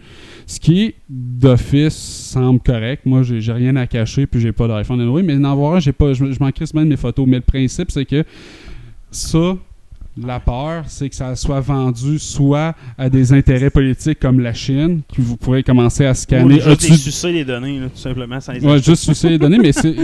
Ce 0.47 0.59
qui, 0.59 0.95
d'office, 1.09 1.97
semble 1.97 2.61
correct. 2.61 3.05
Moi, 3.05 3.23
j'ai 3.23 3.53
rien 3.53 3.77
à 3.77 3.87
cacher, 3.87 4.27
puis 4.27 4.41
j'ai 4.41 4.53
pas 4.53 4.69
d'iPhone 4.69 5.01
anyway, 5.01 5.23
mais 5.23 5.37
d'en 5.37 5.53
avoir 5.53 5.75
un, 5.75 5.93
pas, 5.93 6.15
je, 6.15 6.33
je 6.33 6.41
m'en 6.41 6.51
crisse 6.51 6.73
même 6.73 6.89
mes 6.89 6.97
photos. 6.97 7.27
Mais 7.27 7.37
le 7.37 7.43
principe, 7.43 7.91
c'est 7.91 8.07
que 8.07 8.25
ça, 9.11 9.57
la 10.23 10.41
peur, 10.41 10.85
c'est 10.87 11.09
que 11.11 11.15
ça 11.15 11.37
soit 11.37 11.61
vendu 11.61 12.19
soit 12.19 12.75
à 12.97 13.11
des 13.11 13.33
intérêts 13.33 13.71
politiques 13.71 14.19
comme 14.19 14.41
la 14.41 14.55
Chine, 14.55 15.03
que 15.15 15.21
vous 15.21 15.37
pourrez 15.37 15.63
commencer 15.63 16.07
à 16.07 16.13
Ou 16.13 16.15
scanner. 16.15 16.55
juste 16.55 16.67
As-tu- 16.69 16.93
les 16.93 16.97
sucer 16.99 17.33
les 17.33 17.45
données, 17.45 17.81
là, 17.81 17.87
tout 17.89 17.99
simplement. 18.01 18.41
Sans 18.41 18.53
Ouais, 18.55 18.83
juste 18.83 19.03
sucer 19.05 19.29
les 19.29 19.39
données, 19.39 19.59
mais 19.59 19.73
c'est- 19.73 19.95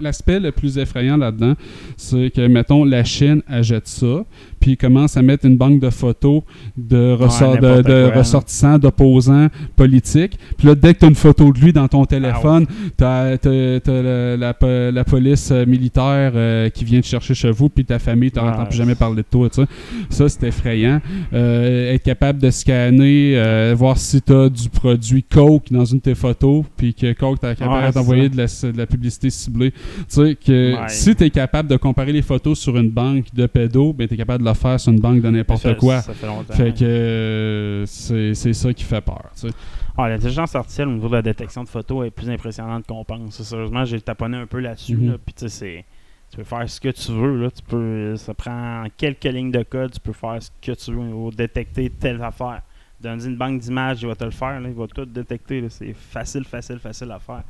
l'aspect 0.00 0.40
le 0.40 0.50
plus 0.52 0.78
effrayant 0.78 1.16
là-dedans, 1.16 1.54
c'est 1.96 2.30
que, 2.34 2.46
mettons, 2.46 2.84
la 2.84 3.04
Chine 3.04 3.42
achète 3.46 3.86
ça, 3.86 4.24
puis 4.66 4.72
il 4.72 4.76
commence 4.76 5.16
à 5.16 5.22
mettre 5.22 5.46
une 5.46 5.56
banque 5.56 5.78
de 5.78 5.90
photos 5.90 6.42
de, 6.76 7.14
ressort- 7.14 7.52
Ouais, 7.52 7.60
de, 7.60 7.66
n'importe 7.68 7.86
de 7.86 7.92
quoi, 8.06 8.10
là. 8.14 8.18
ressortissants, 8.18 8.78
d'opposants 8.80 9.46
politiques. 9.76 10.36
Puis 10.58 10.66
là, 10.66 10.74
dès 10.74 10.92
que 10.94 10.98
tu 10.98 11.04
as 11.04 11.08
une 11.08 11.14
photo 11.14 11.52
de 11.52 11.60
lui 11.60 11.72
dans 11.72 11.86
ton 11.86 12.04
téléphone, 12.04 12.66
tu 12.98 13.04
as, 13.04 13.38
la, 13.86 14.36
la 14.36 14.54
po- 14.54 14.90
la 14.90 15.04
police 15.04 15.50
euh, 15.52 15.64
militaire 15.66 16.32
euh, 16.34 16.68
qui 16.70 16.84
vient 16.84 17.00
te 17.00 17.06
chercher 17.06 17.34
chez 17.34 17.52
vous, 17.52 17.68
puis 17.68 17.84
ta 17.84 18.00
famille, 18.00 18.32
tu 18.32 18.40
n'entends 18.40 18.66
plus 18.66 18.76
jamais 18.76 18.96
parler 18.96 19.22
de 19.22 19.26
toi. 19.30 19.48
tu 19.48 19.60
sais. 19.62 19.68
Ça, 20.10 20.28
c'est 20.28 20.48
effrayant. 20.48 21.00
Euh, 21.32 21.94
être 21.94 22.02
capable 22.02 22.40
de 22.40 22.50
scanner, 22.50 23.34
euh, 23.36 23.72
voir 23.78 23.98
si 23.98 24.20
tu 24.20 24.32
as 24.32 24.48
du 24.48 24.68
produit 24.68 25.22
Coke 25.22 25.70
dans 25.70 25.84
une 25.84 25.98
de 25.98 26.02
tes 26.02 26.16
photos, 26.16 26.64
puis 26.76 26.92
que 26.92 27.12
Coke 27.12 27.38
t'a 27.38 27.54
capable 27.54 27.94
d'envoyer 27.94 28.28
de 28.28 28.36
la, 28.36 28.46
de 28.46 28.76
la 28.76 28.86
publicité 28.86 29.30
ciblée. 29.30 29.70
Tu 29.70 29.76
sais, 30.08 30.34
que 30.44 30.74
si 30.88 31.14
tu 31.14 31.22
es 31.22 31.30
capable 31.30 31.68
de 31.68 31.76
comparer 31.76 32.12
les 32.12 32.22
photos 32.22 32.58
sur 32.58 32.76
une 32.76 32.90
banque 32.90 33.26
de 33.32 33.46
pédos, 33.46 33.92
ben 33.92 34.08
tu 34.08 34.14
es 34.14 34.16
capable 34.16 34.42
de 34.42 34.48
le 34.48 34.55
faire 34.56 34.78
sur 34.80 34.92
une 34.92 35.00
banque 35.00 35.20
de 35.20 35.30
n'importe 35.30 35.76
quoi. 35.78 36.00
Ça 36.02 36.12
fait 36.14 36.26
longtemps. 36.26 36.54
Fait 36.54 36.72
que 36.76 36.84
euh, 36.84 37.86
c'est 37.86 38.34
c'est 38.34 38.52
ça 38.52 38.72
qui 38.72 38.84
fait 38.84 39.00
peur. 39.00 39.24
tu 39.34 39.48
sais. 39.48 39.54
Ah, 39.98 40.08
L'intelligence 40.08 40.54
artificielle 40.54 40.88
au 40.88 40.92
niveau 40.92 41.08
de 41.08 41.14
la 41.14 41.22
détection 41.22 41.64
de 41.64 41.68
photos 41.68 42.06
est 42.06 42.10
plus 42.10 42.28
impressionnante 42.28 42.86
qu'on 42.86 43.04
pense. 43.04 43.42
Sérieusement, 43.42 43.84
j'ai 43.84 44.00
taponné 44.00 44.36
un 44.36 44.46
peu 44.46 44.58
là-dessus. 44.60 44.96
Mhm. 44.96 45.10
là, 45.12 45.16
Puis 45.24 45.34
tu 45.34 45.40
sais, 45.42 45.48
c'est- 45.48 45.84
tu 46.30 46.36
peux 46.38 46.44
faire 46.44 46.68
ce 46.68 46.80
que 46.80 46.88
tu 46.88 47.12
veux. 47.12 47.40
Là. 47.42 47.50
Tu 47.50 47.62
peux, 47.62 48.16
ça 48.16 48.34
prend 48.34 48.84
quelques 48.96 49.24
lignes 49.24 49.52
de 49.52 49.62
code. 49.62 49.92
Tu 49.92 50.00
peux 50.00 50.12
faire 50.12 50.36
ce 50.42 50.50
que 50.60 50.72
tu 50.72 50.90
veux 50.92 50.98
au 50.98 51.04
niveau 51.04 51.30
de 51.30 51.36
détecter 51.36 51.88
telle 51.88 52.20
affaire. 52.22 52.60
Donne 53.00 53.20
une 53.24 53.36
banque 53.36 53.60
d'images, 53.60 54.02
il 54.02 54.08
va 54.08 54.16
te 54.16 54.24
le 54.24 54.30
faire. 54.32 54.58
là, 54.60 54.68
il 54.68 54.74
va 54.74 54.86
tout 54.86 55.04
détecter. 55.04 55.64
C'est 55.70 55.94
facile, 55.94 56.44
facile, 56.44 56.78
facile 56.78 57.10
à 57.12 57.18
faire. 57.18 57.42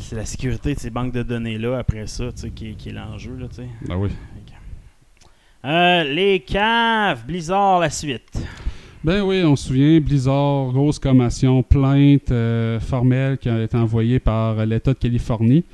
C'est 0.00 0.16
la 0.16 0.24
sécurité 0.26 0.74
de 0.74 0.78
ces 0.78 0.90
banques 0.90 1.12
de 1.12 1.22
données-là, 1.22 1.78
après 1.78 2.06
ça, 2.06 2.26
tu 2.32 2.42
sais, 2.42 2.50
qui, 2.50 2.70
est- 2.70 2.74
qui 2.74 2.88
est 2.90 2.92
l'enjeu. 2.92 3.36
là, 3.38 3.46
tu 3.48 3.56
sais. 3.56 3.68
Ah 3.88 3.96
oui. 3.96 4.10
Euh, 5.64 6.04
les 6.04 6.40
caves, 6.40 7.26
Blizzard, 7.26 7.80
la 7.80 7.90
suite. 7.90 8.40
Ben 9.02 9.22
oui, 9.22 9.42
on 9.44 9.56
se 9.56 9.68
souvient, 9.68 10.00
Blizzard, 10.00 10.72
grosse 10.72 10.98
commotion, 10.98 11.62
plainte 11.62 12.30
euh, 12.30 12.78
formelle 12.78 13.38
qui 13.38 13.48
a 13.48 13.62
été 13.62 13.76
envoyée 13.76 14.20
par 14.20 14.64
l'État 14.66 14.92
de 14.92 14.98
Californie. 14.98 15.64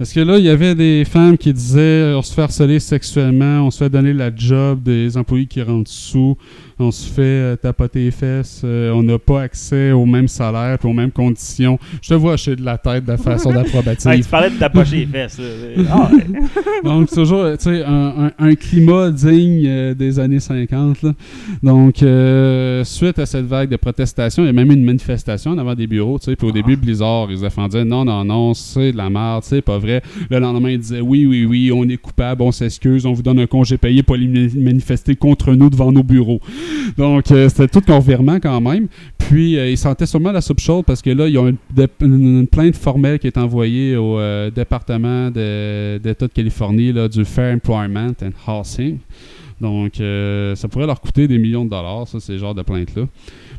Est-ce 0.00 0.14
que 0.14 0.20
là, 0.20 0.38
il 0.38 0.44
y 0.44 0.48
avait 0.48 0.76
des 0.76 1.04
femmes 1.04 1.36
qui 1.36 1.52
disaient 1.52 2.12
on 2.14 2.22
se 2.22 2.32
fait 2.32 2.42
harceler 2.42 2.78
sexuellement, 2.78 3.66
on 3.66 3.70
se 3.72 3.78
fait 3.78 3.90
donner 3.90 4.12
la 4.12 4.30
job 4.34 4.80
des 4.82 5.16
employés 5.16 5.46
qui 5.46 5.60
rentrent 5.60 5.90
sous, 5.90 6.36
on 6.78 6.92
se 6.92 7.10
fait 7.10 7.22
euh, 7.22 7.56
tapoter 7.56 8.04
les 8.04 8.10
fesses, 8.12 8.62
euh, 8.64 8.92
on 8.92 9.02
n'a 9.02 9.18
pas 9.18 9.42
accès 9.42 9.90
au 9.90 10.06
même 10.06 10.28
salaire 10.28 10.78
et 10.80 10.86
aux 10.86 10.92
mêmes 10.92 11.10
conditions. 11.10 11.80
Je 12.00 12.10
te 12.10 12.14
vois 12.14 12.34
acheter 12.34 12.54
de 12.54 12.64
la 12.64 12.78
tête 12.78 13.06
de 13.06 13.16
façon 13.16 13.50
d'approbative. 13.54 14.14
Tu 14.22 14.22
parlais 14.30 14.50
de 14.50 14.56
tapocher 14.56 14.98
les 14.98 15.06
fesses. 15.06 15.40
là. 15.40 15.84
Ah. 15.90 16.10
Donc, 16.84 17.10
toujours, 17.10 17.44
un, 17.46 17.56
un- 18.28 18.32
un 18.38 18.54
climat 18.54 19.10
digne 19.10 19.64
euh, 19.66 19.94
des 19.94 20.20
années 20.20 20.38
50. 20.38 21.02
là. 21.02 21.12
Donc, 21.60 22.04
euh, 22.04 22.84
suite 22.84 23.18
à 23.18 23.26
cette 23.26 23.46
vague 23.46 23.68
de 23.68 23.76
protestations, 23.76 24.44
il 24.44 24.46
y 24.46 24.50
a 24.50 24.52
même 24.52 24.70
eu 24.70 24.74
une 24.74 24.84
manifestation 24.84 25.56
devant 25.56 25.74
des 25.74 25.88
bureaux, 25.88 26.20
tu 26.20 26.26
sais. 26.26 26.36
Puis 26.36 26.46
au 26.46 26.52
début, 26.52 26.76
Blizzard, 26.76 27.26
ils 27.32 27.40
défendaient 27.40 27.84
non, 27.84 28.04
non, 28.04 28.24
non, 28.24 28.54
c'est 28.54 28.92
de 28.92 28.96
la 28.96 29.10
merde, 29.10 29.42
c'est 29.42 29.60
pas 29.60 29.78
vrai. 29.78 29.87
Le 30.30 30.38
lendemain, 30.38 30.70
ils 30.70 30.78
disaient 30.78 31.00
oui, 31.00 31.26
oui, 31.26 31.44
oui, 31.44 31.72
on 31.72 31.84
est 31.88 31.96
coupable, 31.96 32.42
on 32.42 32.52
s'excuse, 32.52 33.06
on 33.06 33.12
vous 33.12 33.22
donne 33.22 33.38
un 33.38 33.46
congé 33.46 33.76
payé 33.78 34.02
pour 34.02 34.14
aller 34.14 34.26
mani- 34.26 34.58
manifester 34.58 35.16
contre 35.16 35.52
nous 35.52 35.70
devant 35.70 35.92
nos 35.92 36.02
bureaux. 36.02 36.40
Donc, 36.96 37.30
euh, 37.30 37.48
c'était 37.48 37.68
tout 37.68 37.80
confirmant 37.80 38.38
quand 38.40 38.60
même. 38.60 38.88
Puis, 39.18 39.58
euh, 39.58 39.70
ils 39.70 39.78
sentaient 39.78 40.06
sûrement 40.06 40.32
la 40.32 40.40
soupe 40.40 40.60
chaude 40.60 40.84
parce 40.84 41.02
que 41.02 41.10
là, 41.10 41.28
il 41.28 41.34
y 41.34 41.38
a 41.38 41.50
une, 42.00 42.46
plainte 42.46 42.76
formelle 42.76 43.18
qui 43.18 43.26
est 43.26 43.36
envoyée 43.38 43.96
au 43.96 44.18
euh, 44.18 44.50
département 44.50 45.30
d'État 45.30 46.26
de 46.26 46.32
Californie 46.32 46.92
là, 46.92 47.08
du 47.08 47.24
Fair 47.24 47.54
Employment 47.54 48.14
and 48.22 48.32
Housing. 48.46 48.98
Donc, 49.60 50.00
euh, 50.00 50.54
ça 50.54 50.68
pourrait 50.68 50.86
leur 50.86 51.00
coûter 51.00 51.26
des 51.26 51.38
millions 51.38 51.64
de 51.64 51.70
dollars, 51.70 52.06
ça, 52.06 52.20
ces 52.20 52.38
genres 52.38 52.54
de 52.54 52.62
plaintes-là. 52.62 53.04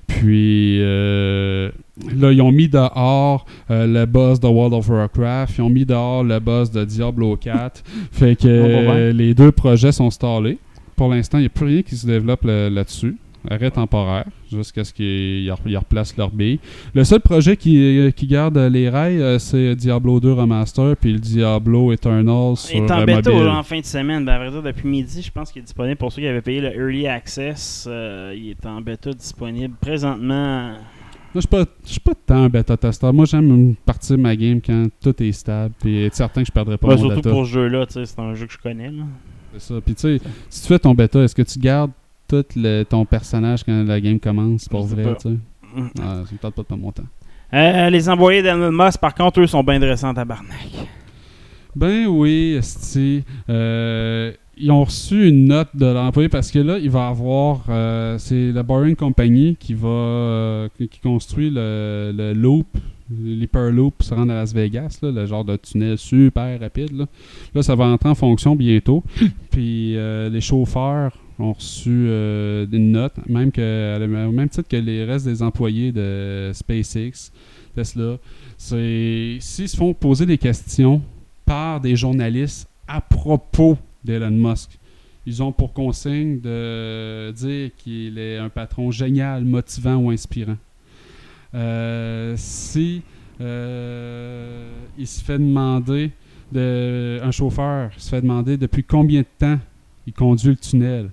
Puis, 0.09 0.79
euh, 0.81 1.69
là, 2.17 2.31
ils 2.31 2.41
ont 2.41 2.51
mis 2.51 2.67
dehors 2.67 3.45
euh, 3.71 3.85
le 3.87 4.05
boss 4.05 4.39
de 4.39 4.47
World 4.47 4.73
of 4.73 4.89
Warcraft, 4.89 5.57
ils 5.57 5.61
ont 5.61 5.69
mis 5.69 5.85
dehors 5.85 6.23
le 6.23 6.39
boss 6.39 6.71
de 6.71 6.83
Diablo 6.83 7.37
4. 7.37 7.83
fait 8.11 8.35
que 8.35 8.47
euh, 8.47 9.11
les 9.13 9.33
deux 9.33 9.51
projets 9.51 9.91
sont 9.91 10.09
stallés. 10.09 10.57
Pour 10.95 11.09
l'instant, 11.09 11.37
il 11.37 11.41
n'y 11.41 11.47
a 11.47 11.49
plus 11.49 11.65
rien 11.67 11.81
qui 11.83 11.95
se 11.95 12.05
développe 12.07 12.43
là- 12.43 12.69
là-dessus. 12.69 13.15
Arrêt 13.49 13.71
temporaire, 13.71 14.25
jusqu'à 14.51 14.83
ce 14.83 14.93
qu'ils 14.93 15.05
ils 15.45 15.49
re- 15.49 15.57
ils 15.65 15.77
replacent 15.77 16.17
leur 16.17 16.29
bille. 16.29 16.59
Le 16.93 17.03
seul 17.05 17.21
projet 17.21 17.55
qui, 17.55 18.11
qui 18.15 18.27
garde 18.27 18.57
les 18.57 18.89
rails, 18.89 19.21
euh, 19.21 19.39
c'est 19.39 19.75
Diablo 19.75 20.19
2 20.19 20.33
Remaster, 20.33 20.95
puis 20.97 21.13
le 21.13 21.19
Diablo 21.19 21.93
Eternal 21.93 22.57
sur 22.57 22.75
Il 22.75 22.83
est 22.83 22.91
en 22.91 23.05
bêta 23.05 23.31
en 23.31 23.63
fin 23.63 23.79
de 23.79 23.85
semaine. 23.85 24.25
Ben, 24.25 24.33
à 24.33 24.37
vrai 24.39 24.51
dire, 24.51 24.61
depuis 24.61 24.87
midi, 24.89 25.21
je 25.21 25.31
pense 25.31 25.51
qu'il 25.51 25.61
est 25.61 25.65
disponible 25.65 25.95
pour 25.95 26.11
ceux 26.11 26.21
qui 26.21 26.27
avaient 26.27 26.41
payé 26.41 26.59
le 26.59 26.75
Early 26.75 27.07
Access. 27.07 27.87
euh, 27.89 28.33
il 28.35 28.49
est 28.49 28.65
en 28.65 28.81
bêta 28.81 29.11
disponible 29.13 29.73
présentement. 29.79 30.71
Moi, 30.71 30.77
je 31.35 31.39
suis 31.41 31.47
pas, 31.47 31.63
je 31.85 31.89
suis 31.91 31.99
pas 31.99 32.13
tant 32.25 32.43
un 32.43 32.49
bêta 32.49 32.75
testeur. 32.75 33.13
Moi, 33.13 33.25
j'aime 33.25 33.75
partir 33.85 34.17
ma 34.17 34.35
game 34.35 34.59
quand 34.65 34.87
tout 35.01 35.21
est 35.23 35.31
stable, 35.31 35.73
puis 35.79 36.03
être 36.05 36.15
certain 36.15 36.41
que 36.41 36.47
je 36.47 36.51
perdrai 36.51 36.77
pas 36.77 36.87
Ouais, 36.87 36.95
mon 36.95 37.01
surtout 37.01 37.15
data. 37.17 37.29
pour 37.29 37.45
ce 37.45 37.51
jeu-là, 37.51 37.85
c'est 37.87 38.19
un 38.19 38.33
jeu 38.33 38.47
que 38.47 38.53
je 38.53 38.57
connais. 38.57 38.89
là. 38.89 39.03
C'est 39.53 39.61
ça. 39.73 39.79
Puis 39.83 39.95
tu 39.95 40.01
sais, 40.01 40.19
si 40.49 40.61
tu 40.63 40.67
fais 40.67 40.79
ton 40.79 40.93
bêta, 40.93 41.21
est-ce 41.23 41.33
que 41.35 41.41
tu 41.43 41.57
gardes 41.59 41.91
tout 42.29 42.45
le- 42.55 42.83
ton 42.83 43.03
personnage 43.05 43.63
quand 43.63 43.83
la 43.83 43.99
game 43.99 44.19
commence 44.19 44.69
pour 44.69 44.85
vrai, 44.85 45.03
pas. 45.03 45.15
tu 45.15 45.29
sais? 45.29 45.35
Mm. 45.75 45.87
Ah, 46.01 46.21
ça 46.25 46.31
me 46.33 46.37
tente 46.37 46.55
pas 46.55 46.75
de 46.75 46.81
mon 46.81 46.91
temps. 46.91 47.03
Euh, 47.53 47.89
les 47.89 48.07
envoyés 48.09 48.41
d'Elon 48.43 48.71
Musk, 48.71 48.99
par 48.99 49.13
contre, 49.15 49.39
eux, 49.41 49.47
sont 49.47 49.63
bien 49.63 49.79
dressés 49.79 50.05
en 50.05 50.13
tabarnak. 50.13 50.69
Ben 51.75 52.07
oui, 52.07 52.55
esti. 52.57 53.23
Euh, 53.49 54.31
ils 54.57 54.71
ont 54.71 54.83
reçu 54.83 55.27
une 55.29 55.45
note 55.45 55.69
de 55.75 55.85
l'employé 55.85 56.27
parce 56.29 56.51
que 56.51 56.59
là, 56.59 56.77
il 56.77 56.89
va 56.89 57.07
avoir. 57.07 57.61
euh, 57.69 58.17
c'est 58.17 58.51
la 58.51 58.63
Boring 58.63 58.95
Company 58.95 59.55
qui 59.59 59.73
va. 59.73 60.67
qui 60.77 60.99
construit 61.01 61.49
le, 61.49 62.11
le 62.15 62.33
loop, 62.33 62.67
l'hyperloop 63.11 63.95
pour 63.97 64.05
se 64.07 64.13
rendre 64.13 64.31
à 64.31 64.35
Las 64.35 64.53
Vegas, 64.53 64.99
là, 65.01 65.11
le 65.11 65.25
genre 65.25 65.45
de 65.45 65.55
tunnel 65.55 65.97
super 65.97 66.59
rapide. 66.59 66.91
Là, 66.97 67.05
Là, 67.55 67.63
ça 67.63 67.75
va 67.75 67.85
entrer 67.85 68.09
en 68.09 68.15
fonction 68.15 68.55
bientôt. 68.55 69.03
Puis 69.51 69.93
les 69.95 70.41
chauffeurs 70.41 71.11
ont 71.39 71.53
reçu 71.53 71.89
euh, 71.89 72.65
une 72.71 72.91
note, 72.91 73.13
même 73.27 73.51
que, 73.51 74.27
au 74.27 74.31
même 74.31 74.49
titre 74.49 74.67
que 74.67 74.75
les 74.75 75.05
restes 75.05 75.25
des 75.25 75.41
employés 75.41 75.91
de 75.91 76.51
SpaceX, 76.53 77.31
Tesla. 77.75 78.17
S'ils 78.57 79.41
se 79.41 79.77
font 79.77 79.93
poser 79.93 80.25
des 80.25 80.37
questions 80.37 81.01
par 81.45 81.79
des 81.79 81.95
journalistes 81.95 82.67
à 82.87 83.01
propos 83.01 83.77
d'Elon 84.03 84.31
Musk, 84.31 84.77
ils 85.25 85.43
ont 85.43 85.51
pour 85.51 85.73
consigne 85.73 86.39
de 86.39 87.31
dire 87.31 87.69
qu'il 87.77 88.17
est 88.17 88.37
un 88.37 88.49
patron 88.49 88.91
génial, 88.91 89.45
motivant 89.45 89.97
ou 89.97 90.09
inspirant. 90.09 90.57
Euh, 91.53 92.33
si 92.37 93.01
euh, 93.41 94.71
il 94.97 95.07
se 95.07 95.23
fait 95.23 95.39
demander 95.39 96.11
de, 96.51 97.19
un 97.23 97.31
chauffeur 97.31 97.91
se 97.97 98.09
fait 98.09 98.21
demander 98.21 98.57
depuis 98.57 98.83
combien 98.83 99.21
de 99.21 99.27
temps 99.37 99.59
il 100.05 100.13
conduit 100.13 100.49
le 100.49 100.55
tunnel. 100.57 101.09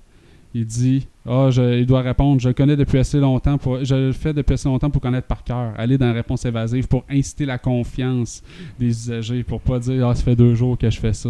Il 0.58 0.64
dit 0.64 1.06
Ah, 1.28 1.50
il 1.54 1.84
doit 1.84 2.00
répondre 2.00 2.40
Je 2.40 2.48
le 2.48 2.54
connais 2.54 2.76
depuis 2.76 2.96
assez 2.96 3.20
longtemps 3.20 3.58
pour. 3.58 3.84
Je 3.84 3.94
le 3.94 4.12
fais 4.12 4.32
depuis 4.32 4.54
assez 4.54 4.66
longtemps 4.66 4.88
pour 4.88 5.02
connaître 5.02 5.26
par 5.26 5.44
cœur. 5.44 5.74
Aller 5.76 5.98
dans 5.98 6.06
la 6.06 6.14
réponse 6.14 6.46
évasive 6.46 6.88
pour 6.88 7.04
inciter 7.10 7.44
la 7.44 7.58
confiance 7.58 8.42
des 8.78 8.86
usagers, 8.86 9.42
pour 9.42 9.60
pas 9.60 9.78
dire 9.78 10.08
Ah, 10.08 10.14
ça 10.14 10.24
fait 10.24 10.34
deux 10.34 10.54
jours 10.54 10.78
que 10.78 10.88
je 10.88 10.98
fais 10.98 11.12
ça. 11.12 11.28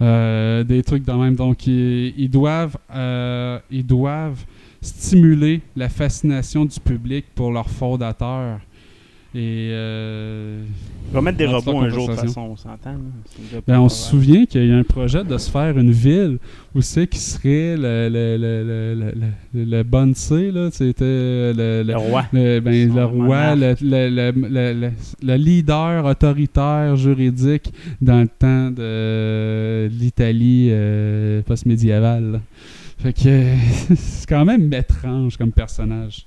Euh, 0.00 0.62
des 0.62 0.84
trucs 0.84 1.04
de 1.04 1.10
même. 1.10 1.34
Donc, 1.34 1.66
ils, 1.66 2.28
doivent, 2.28 2.76
euh, 2.94 3.58
ils 3.72 3.84
doivent 3.84 4.44
stimuler 4.80 5.60
la 5.74 5.88
fascination 5.88 6.64
du 6.64 6.78
public 6.78 7.24
pour 7.34 7.50
leur 7.50 7.68
fondateur. 7.68 8.60
Et 9.36 9.70
euh, 9.72 10.62
on 11.10 11.14
va 11.14 11.20
mettre 11.22 11.38
des 11.38 11.46
robots 11.46 11.80
un 11.80 11.88
jour 11.88 12.08
de 12.08 12.14
façon, 12.14 12.40
on 12.52 12.56
s'entend. 12.56 12.94
Ben, 13.66 13.80
on 13.80 13.88
se 13.88 14.10
souvient 14.10 14.46
qu'il 14.46 14.64
y 14.64 14.72
a 14.72 14.76
un 14.76 14.84
projet 14.84 15.24
de 15.24 15.36
se 15.38 15.50
faire 15.50 15.76
une 15.76 15.90
ville 15.90 16.38
où 16.72 16.80
c'est 16.80 17.08
qui 17.08 17.18
serait 17.18 17.76
le, 17.76 18.08
le, 18.08 18.36
le, 18.36 19.12
le, 19.52 19.82
le 19.82 20.14
C, 20.14 20.52
là, 20.52 20.68
c'était 20.70 21.04
le, 21.52 21.96
roi. 21.96 22.26
Le, 22.32 22.60
ben, 22.60 22.94
le 22.94 23.04
roi, 23.04 23.56
le, 23.56 25.36
leader 25.36 26.04
autoritaire 26.04 26.94
juridique 26.94 27.72
dans 28.00 28.20
le 28.20 28.28
temps 28.28 28.70
de 28.70 29.88
l'Italie 29.88 30.68
euh, 30.70 31.42
post-médiévale. 31.42 32.40
Fait 32.98 33.12
que 33.12 33.54
c'est 33.96 34.28
quand 34.28 34.44
même 34.44 34.72
étrange 34.72 35.36
comme 35.36 35.50
personnage. 35.50 36.24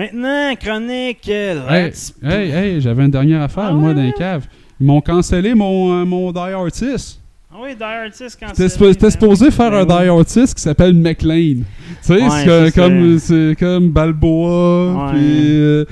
Maintenant, 0.00 0.56
chronique. 0.56 1.28
Euh, 1.28 1.68
hey, 1.68 1.92
hey, 2.22 2.50
hey 2.50 2.80
j'avais 2.80 3.04
une 3.04 3.10
dernière 3.10 3.42
affaire, 3.42 3.68
ah 3.68 3.72
moi, 3.74 3.92
d'un 3.92 4.10
cave. 4.12 4.46
Ils 4.80 4.86
m'ont 4.86 5.02
cancellé 5.02 5.54
mon, 5.54 5.92
euh, 5.92 6.06
mon 6.06 6.32
Die 6.32 6.38
Artist. 6.38 7.20
Ah 7.52 7.56
oui, 7.60 7.74
Die 7.76 7.82
Artist 7.82 8.40
cancellé. 8.40 8.70
T'es 8.94 8.98
ben 8.98 9.10
supposé 9.10 9.50
faire 9.50 9.74
un 9.74 9.84
Die 9.84 10.08
Artist 10.08 10.54
qui 10.54 10.62
s'appelle 10.62 10.94
McLean. 10.94 11.64
Tu 12.02 12.14
sais, 12.14 12.20
c'est 12.30 12.74
comme, 12.74 13.18
c'est 13.18 13.54
comme 13.58 13.90
Balboa, 13.90 15.10
puis 15.12 15.58
euh, 15.58 15.84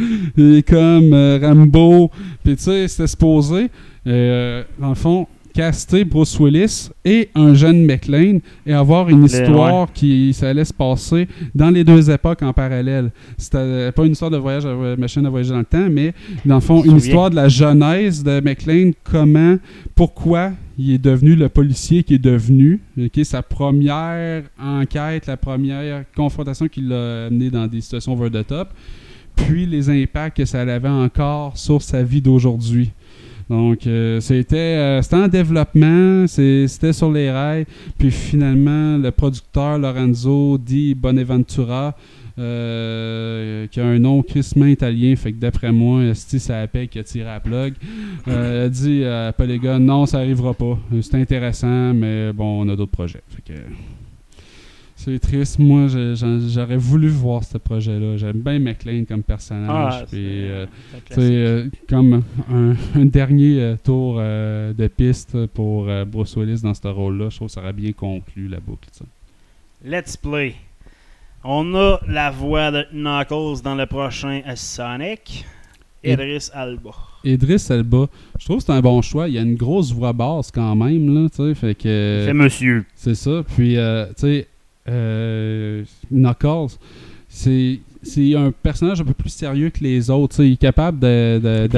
comme 0.66 1.12
Rambo. 1.42 2.10
Puis 2.42 2.56
tu 2.56 2.62
sais, 2.62 2.88
c'était 2.88 3.08
supposé. 3.08 3.68
dans 4.06 4.88
le 4.88 4.94
fond, 4.94 5.26
caster 5.58 6.04
Bruce 6.04 6.38
Willis 6.38 6.88
et 7.04 7.30
un 7.34 7.52
jeune 7.52 7.84
McLean 7.84 8.38
et 8.64 8.72
avoir 8.72 9.08
une 9.08 9.24
histoire 9.24 9.92
qui 9.92 10.32
allait 10.40 10.64
se 10.64 10.72
passer 10.72 11.26
dans 11.52 11.70
les 11.70 11.82
deux 11.82 12.08
époques 12.12 12.42
en 12.42 12.52
parallèle. 12.52 13.10
C'était 13.36 13.90
pas 13.90 14.06
une 14.06 14.12
histoire 14.12 14.30
de 14.30 14.36
voyage, 14.36 14.66
à, 14.66 14.94
machine 14.96 15.26
à 15.26 15.30
voyager 15.30 15.50
dans 15.50 15.58
le 15.58 15.64
temps, 15.64 15.88
mais 15.90 16.14
dans 16.44 16.54
le 16.54 16.60
fond, 16.60 16.84
une 16.84 16.98
histoire 16.98 17.28
de 17.28 17.34
la 17.34 17.48
genèse 17.48 18.22
de 18.22 18.40
McLean, 18.40 18.92
comment, 19.02 19.56
pourquoi 19.96 20.52
il 20.78 20.92
est 20.92 20.98
devenu 20.98 21.34
le 21.34 21.48
policier 21.48 22.04
qui 22.04 22.14
est 22.14 22.18
devenu, 22.18 22.80
okay, 22.96 23.24
sa 23.24 23.42
première 23.42 24.44
enquête, 24.62 25.26
la 25.26 25.36
première 25.36 26.04
confrontation 26.14 26.68
qui 26.68 26.82
l'a 26.82 27.26
amené 27.26 27.50
dans 27.50 27.66
des 27.66 27.80
situations 27.80 28.12
over 28.12 28.30
the 28.30 28.46
top, 28.46 28.68
puis 29.34 29.66
les 29.66 29.90
impacts 29.90 30.36
que 30.36 30.44
ça 30.44 30.60
avait 30.60 30.88
encore 30.88 31.56
sur 31.56 31.82
sa 31.82 32.04
vie 32.04 32.22
d'aujourd'hui. 32.22 32.92
Donc, 33.48 33.86
euh, 33.86 34.20
c'était, 34.20 34.56
euh, 34.56 35.02
c'était 35.02 35.16
en 35.16 35.28
développement, 35.28 36.26
c'était 36.26 36.92
sur 36.92 37.10
les 37.10 37.30
rails. 37.30 37.66
Puis 37.98 38.10
finalement, 38.10 38.98
le 38.98 39.10
producteur 39.10 39.78
Lorenzo 39.78 40.58
Di 40.58 40.94
Bonaventura, 40.94 41.96
euh, 42.38 43.66
qui 43.68 43.80
a 43.80 43.86
un 43.86 43.98
nom 43.98 44.22
crissement 44.22 44.66
italien, 44.66 45.16
fait 45.16 45.32
que 45.32 45.38
d'après 45.38 45.72
moi, 45.72 46.14
c'est 46.14 46.38
ça 46.38 46.60
appelle 46.60 46.88
qui 46.88 46.98
a 46.98 47.04
tiré 47.04 47.30
à 47.30 47.40
plug, 47.40 47.74
a 48.26 48.68
dit 48.68 49.04
à 49.04 49.32
Polygon 49.32 49.78
non, 49.78 50.06
ça 50.06 50.18
arrivera 50.18 50.52
pas. 50.54 50.78
C'est 51.00 51.16
intéressant, 51.16 51.94
mais 51.94 52.32
bon, 52.32 52.64
on 52.64 52.68
a 52.68 52.76
d'autres 52.76 52.92
projets. 52.92 53.22
Fait 53.28 53.54
que. 53.54 53.58
C'est 54.98 55.20
triste. 55.20 55.60
Moi, 55.60 55.86
j'aurais 55.86 56.76
voulu 56.76 57.08
voir 57.08 57.44
ce 57.44 57.56
projet-là. 57.56 58.16
J'aime 58.16 58.40
bien 58.40 58.58
McLean 58.58 59.04
comme 59.06 59.22
personnage. 59.22 59.94
Ah, 60.02 60.04
euh, 60.12 60.66
euh, 61.16 61.68
comme 61.88 62.24
un, 62.50 63.04
dernier 63.04 63.60
euh, 63.60 63.76
tour 63.76 64.16
de 64.16 64.86
piste 64.88 65.46
pour 65.46 65.88
Bruce 66.04 66.36
Willis 66.36 66.62
dans 66.62 66.74
ce 66.74 66.88
rôle-là. 66.88 67.28
Je 67.30 67.36
trouve 67.36 67.46
que 67.46 67.54
ça 67.54 67.60
aurait 67.60 67.72
bien 67.72 67.92
conclu 67.92 68.48
la 68.48 68.58
boucle. 68.58 68.88
Let's 69.84 70.16
play. 70.16 70.56
On 71.44 71.76
a 71.76 72.00
la 72.08 72.32
voix 72.32 72.72
de 72.72 72.84
Knuckles 72.92 73.62
dans 73.62 73.76
le 73.76 73.86
prochain 73.86 74.42
Sonic. 74.56 75.46
Idris 76.02 76.50
Alba. 76.52 76.90
Idris 77.22 77.66
Alba, 77.70 78.06
je 78.36 78.44
trouve 78.46 78.58
que 78.58 78.64
c'est 78.64 78.72
un 78.72 78.80
bon 78.80 79.00
choix. 79.02 79.28
Il 79.28 79.34
y 79.34 79.38
a 79.38 79.42
une 79.42 79.54
grosse 79.54 79.92
voix 79.92 80.12
basse 80.12 80.50
quand 80.50 80.74
même. 80.74 81.14
Là, 81.14 81.28
fait 81.54 81.76
que, 81.76 82.24
fait 82.26 82.34
monsieur. 82.34 82.84
C'est 82.96 83.14
ça. 83.14 83.44
Puis, 83.54 83.76
tu 83.76 84.12
sais, 84.16 84.48
euh, 84.88 85.84
Knuckles, 86.10 86.76
c'est 87.28 87.80
c'est 88.02 88.34
un 88.34 88.52
personnage 88.52 89.00
un 89.00 89.04
peu 89.04 89.12
plus 89.12 89.30
sérieux 89.30 89.70
que 89.70 89.82
les 89.82 90.08
autres. 90.08 90.42
il 90.42 90.52
est 90.52 90.56
capable 90.56 91.00
de, 91.00 91.40
de, 91.42 91.68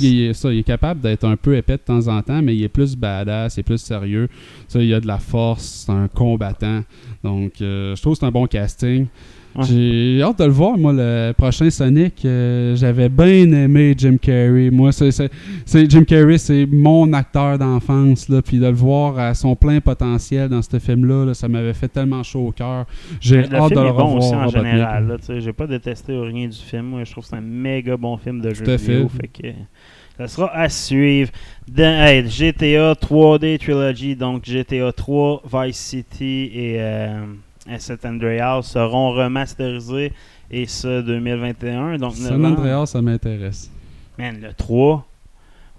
il, 0.00 0.58
est, 0.58 0.62
capable 0.62 1.00
d'être 1.00 1.24
un 1.24 1.36
peu 1.36 1.56
épais 1.56 1.74
de 1.76 1.82
temps 1.82 2.08
en 2.08 2.22
temps, 2.22 2.40
mais 2.42 2.56
il 2.56 2.64
est 2.64 2.68
plus 2.68 2.96
badass, 2.96 3.56
il 3.56 3.60
est 3.60 3.62
plus 3.62 3.78
sérieux. 3.78 4.28
il 4.74 4.94
a 4.94 5.00
de 5.00 5.06
la 5.06 5.18
force, 5.18 5.84
c'est 5.86 5.92
un 5.92 6.08
combattant. 6.08 6.82
Donc, 7.22 7.60
euh, 7.60 7.94
je 7.94 8.00
trouve 8.00 8.14
que 8.14 8.20
c'est 8.20 8.26
un 8.26 8.30
bon 8.30 8.46
casting. 8.46 9.06
J'ai 9.62 10.22
hâte 10.22 10.38
de 10.38 10.44
le 10.44 10.50
voir, 10.50 10.78
moi, 10.78 10.92
le 10.92 11.32
prochain 11.32 11.70
Sonic. 11.70 12.24
Euh, 12.24 12.76
j'avais 12.76 13.08
bien 13.08 13.50
aimé 13.52 13.94
Jim 13.96 14.16
Carrey. 14.20 14.70
Moi, 14.70 14.92
c'est, 14.92 15.30
Jim 15.88 16.04
Carrey, 16.04 16.38
c'est 16.38 16.66
mon 16.66 17.12
acteur 17.12 17.58
d'enfance. 17.58 18.30
Puis 18.44 18.58
de 18.58 18.66
le 18.66 18.72
voir 18.72 19.18
à 19.18 19.34
son 19.34 19.56
plein 19.56 19.80
potentiel 19.80 20.48
dans 20.48 20.62
ce 20.62 20.78
film-là, 20.78 21.34
ça 21.34 21.48
m'avait 21.48 21.74
fait 21.74 21.88
tellement 21.88 22.22
chaud 22.22 22.48
au 22.48 22.52
cœur. 22.52 22.86
J'ai 23.20 23.40
hâte 23.40 23.70
de 23.70 23.80
le 23.80 23.90
revoir. 23.90 24.14
Aussi 24.14 24.34
en 24.34 24.48
général. 24.48 25.18
J'ai 25.38 25.52
pas 25.52 25.66
détesté 25.66 26.16
rien 26.16 26.48
du 26.48 26.58
film. 26.58 26.86
Moi, 26.86 27.04
je 27.04 27.10
trouve 27.10 27.24
que 27.24 27.30
c'est 27.30 27.36
un 27.36 27.40
méga 27.40 27.96
bon 27.96 28.16
film 28.16 28.40
de 28.40 28.54
jeu 28.54 28.64
vidéo. 28.64 29.08
Fait. 29.08 29.28
que, 29.28 29.48
ça 30.16 30.28
sera 30.28 30.54
à 30.54 30.68
suivre. 30.68 31.30
Dans, 31.66 32.26
GTA 32.28 32.92
3D 32.92 33.58
Trilogy, 33.58 34.16
donc 34.16 34.44
GTA 34.44 34.92
3, 34.92 35.42
Vice 35.52 35.76
City 35.76 36.50
et... 36.54 36.76
Euh, 36.78 37.24
San 37.78 37.98
Andreas 38.04 38.62
seront 38.62 39.12
remasterisés 39.12 40.12
et 40.50 40.66
ce 40.66 41.02
2021. 41.02 41.98
Donc 41.98 42.14
San 42.14 42.44
Andreas, 42.44 42.86
ça 42.86 43.02
m'intéresse. 43.02 43.70
Man, 44.18 44.40
le 44.40 44.52
3. 44.52 45.06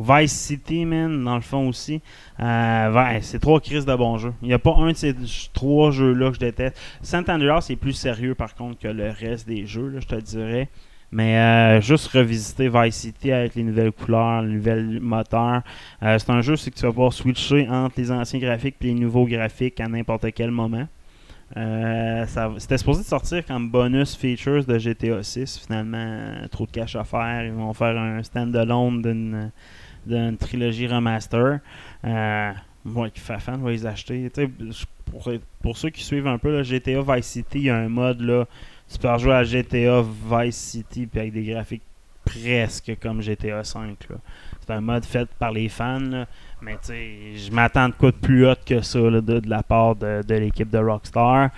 Vice 0.01 0.31
City, 0.31 0.85
man, 0.85 1.23
dans 1.23 1.35
le 1.35 1.41
fond 1.41 1.67
aussi. 1.67 2.01
Euh, 2.39 3.19
c'est 3.21 3.39
trois 3.39 3.59
crises 3.59 3.85
de 3.85 3.95
bons 3.95 4.17
jeux. 4.17 4.33
Il 4.41 4.47
n'y 4.47 4.53
a 4.53 4.59
pas 4.59 4.75
un 4.77 4.91
de 4.91 4.97
ces 4.97 5.15
trois 5.53 5.91
jeux-là 5.91 6.29
que 6.29 6.35
je 6.35 6.39
déteste. 6.39 6.75
San 7.03 7.23
Andreas 7.29 7.67
est 7.69 7.75
plus 7.75 7.93
sérieux, 7.93 8.33
par 8.33 8.55
contre, 8.55 8.79
que 8.79 8.87
le 8.87 9.11
reste 9.11 9.47
des 9.47 9.67
jeux, 9.67 9.93
je 9.99 10.07
te 10.07 10.15
dirais. 10.15 10.69
Mais 11.11 11.37
euh, 11.37 11.81
juste 11.81 12.07
revisiter 12.07 12.69
Vice 12.69 12.95
City 12.95 13.31
avec 13.31 13.55
les 13.55 13.63
nouvelles 13.63 13.91
couleurs, 13.91 14.41
les 14.41 14.53
nouvelles 14.53 14.99
moteurs. 15.01 15.61
Euh, 16.01 16.17
c'est 16.17 16.29
un 16.29 16.41
jeu 16.41 16.55
c'est 16.55 16.71
que 16.71 16.77
tu 16.77 16.83
vas 16.83 16.91
pouvoir 16.91 17.13
switcher 17.13 17.67
entre 17.69 17.95
les 17.97 18.11
anciens 18.11 18.39
graphiques 18.39 18.77
et 18.81 18.87
les 18.87 18.93
nouveaux 18.93 19.25
graphiques 19.25 19.79
à 19.81 19.89
n'importe 19.89 20.31
quel 20.33 20.51
moment. 20.51 20.87
Euh, 21.57 22.25
c'était 22.57 22.77
supposé 22.77 23.03
sortir 23.03 23.45
comme 23.45 23.69
bonus 23.69 24.15
features 24.15 24.65
de 24.65 24.77
GTA 24.77 25.21
6. 25.21 25.59
Finalement, 25.65 26.47
trop 26.49 26.65
de 26.65 26.71
cash 26.71 26.95
à 26.95 27.03
faire. 27.03 27.45
Ils 27.45 27.51
vont 27.51 27.73
faire 27.73 27.97
un 27.97 28.23
stand-alone 28.23 29.01
d'une, 30.05 30.37
trilogie 30.37 30.87
remaster. 30.87 31.59
Euh, 32.05 32.51
moi 32.85 33.09
qui 33.09 33.19
fais 33.19 33.39
fan, 33.39 33.61
va 33.61 33.71
les 33.71 33.85
acheter. 33.85 34.31
Pour, 35.61 35.77
ceux 35.77 35.89
qui 35.89 36.03
suivent 36.03 36.27
un 36.27 36.37
peu 36.37 36.51
le 36.51 36.63
GTA 36.63 37.01
Vice 37.01 37.25
City, 37.25 37.59
il 37.59 37.63
y 37.63 37.69
a 37.69 37.77
un 37.77 37.89
mode 37.89 38.21
là. 38.21 38.45
Tu 38.91 38.97
peux 38.97 39.09
rejouer 39.09 39.33
à 39.33 39.43
GTA 39.43 40.01
Vice 40.01 40.55
City 40.55 41.05
puis 41.05 41.19
avec 41.19 41.33
des 41.33 41.43
graphiques 41.43 41.83
presque 42.25 42.97
comme 43.01 43.21
GTA 43.21 43.63
5. 43.63 43.97
C'est 44.59 44.60
un 44.71 44.81
mode 44.81 45.05
fait 45.05 45.29
par 45.39 45.51
les 45.51 45.69
fans. 45.69 46.25
Mais 46.61 46.77
je 46.83 47.51
m'attends 47.51 47.89
de 47.89 47.93
quoi 47.93 48.11
plus 48.11 48.47
haut 48.47 48.55
que 48.65 48.81
ça 48.81 48.99
de, 48.99 49.41
la 49.47 49.63
part 49.63 49.95
de, 49.95 50.23
l'équipe 50.33 50.69
de 50.69 50.77
Rockstar. 50.77 51.49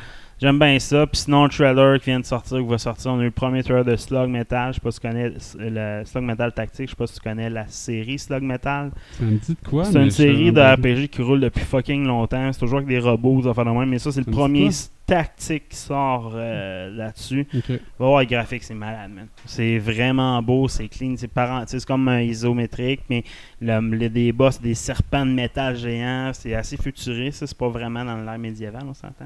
J'aime 0.43 0.59
bien 0.59 0.77
ça. 0.77 1.07
Puis 1.07 1.21
sinon, 1.21 1.43
le 1.45 1.49
trailer 1.49 1.99
qui 1.99 2.07
vient 2.09 2.19
de 2.19 2.25
sortir, 2.25 2.57
qui 2.57 2.65
va 2.65 2.77
sortir, 2.77 3.11
on 3.13 3.19
a 3.19 3.21
eu 3.21 3.25
le 3.25 3.31
premier 3.31 3.63
trailer 3.63 3.85
de 3.85 3.95
Slug 3.95 4.27
Metal. 4.29 4.73
Je 4.73 4.75
sais 4.75 4.81
pas 4.81 4.91
si 4.91 4.99
tu 4.99 5.07
connais 5.07 5.31
le 5.57 6.01
Slug 6.05 6.23
Metal 6.25 6.51
Tactique. 6.53 6.87
Je 6.87 6.89
sais 6.91 6.95
pas 6.97 7.07
si 7.07 7.13
tu 7.13 7.19
connais 7.21 7.49
la 7.49 7.65
série 7.67 8.19
Slug 8.19 8.43
Metal. 8.43 8.91
Ça 9.17 9.23
me 9.23 9.37
dit 9.37 9.53
de 9.63 9.69
quoi 9.69 9.85
C'est 9.85 10.03
une 10.03 10.11
série 10.11 10.51
de. 10.51 10.59
RPG 10.59 11.07
qui 11.09 11.21
roule 11.21 11.39
depuis 11.39 11.63
fucking 11.63 12.05
longtemps. 12.05 12.51
C'est 12.51 12.59
toujours 12.59 12.79
avec 12.79 12.89
des 12.89 12.99
robots, 12.99 13.41
des 13.41 13.47
affaires 13.47 13.63
de 13.65 13.69
même. 13.71 13.87
Mais 13.89 13.99
ça, 13.99 14.11
c'est 14.11 14.19
le 14.19 14.25
Ça 14.25 14.31
premier 14.31 14.69
tactique 15.05 15.69
qui 15.69 15.77
sort 15.77 16.31
euh, 16.35 16.89
là-dessus. 16.95 17.45
Ok. 17.55 17.69
Va 17.99 18.05
voir 18.05 18.19
les 18.21 18.25
graphiques, 18.25 18.63
c'est 18.63 18.73
malade, 18.73 19.11
man. 19.13 19.27
C'est 19.45 19.77
vraiment 19.77 20.41
beau, 20.41 20.67
c'est 20.69 20.87
clean, 20.87 21.15
c'est 21.17 21.27
parent- 21.27 21.63
c'est 21.67 21.83
comme 21.85 22.07
un 22.07 22.21
isométrique, 22.21 23.01
mais 23.09 23.23
le, 23.61 23.79
le- 23.81 24.09
des 24.09 24.31
boss, 24.31 24.61
des 24.61 24.75
serpents 24.75 25.25
de 25.25 25.31
métal 25.31 25.75
géants, 25.75 26.31
c'est 26.33 26.53
assez 26.53 26.77
futuriste, 26.77 27.39
ça, 27.39 27.47
c'est 27.47 27.57
pas 27.57 27.67
vraiment 27.67 28.05
dans 28.05 28.15
l'ère 28.15 28.39
médiévale, 28.39 28.83
on 28.87 28.93
s'entend. 28.93 29.25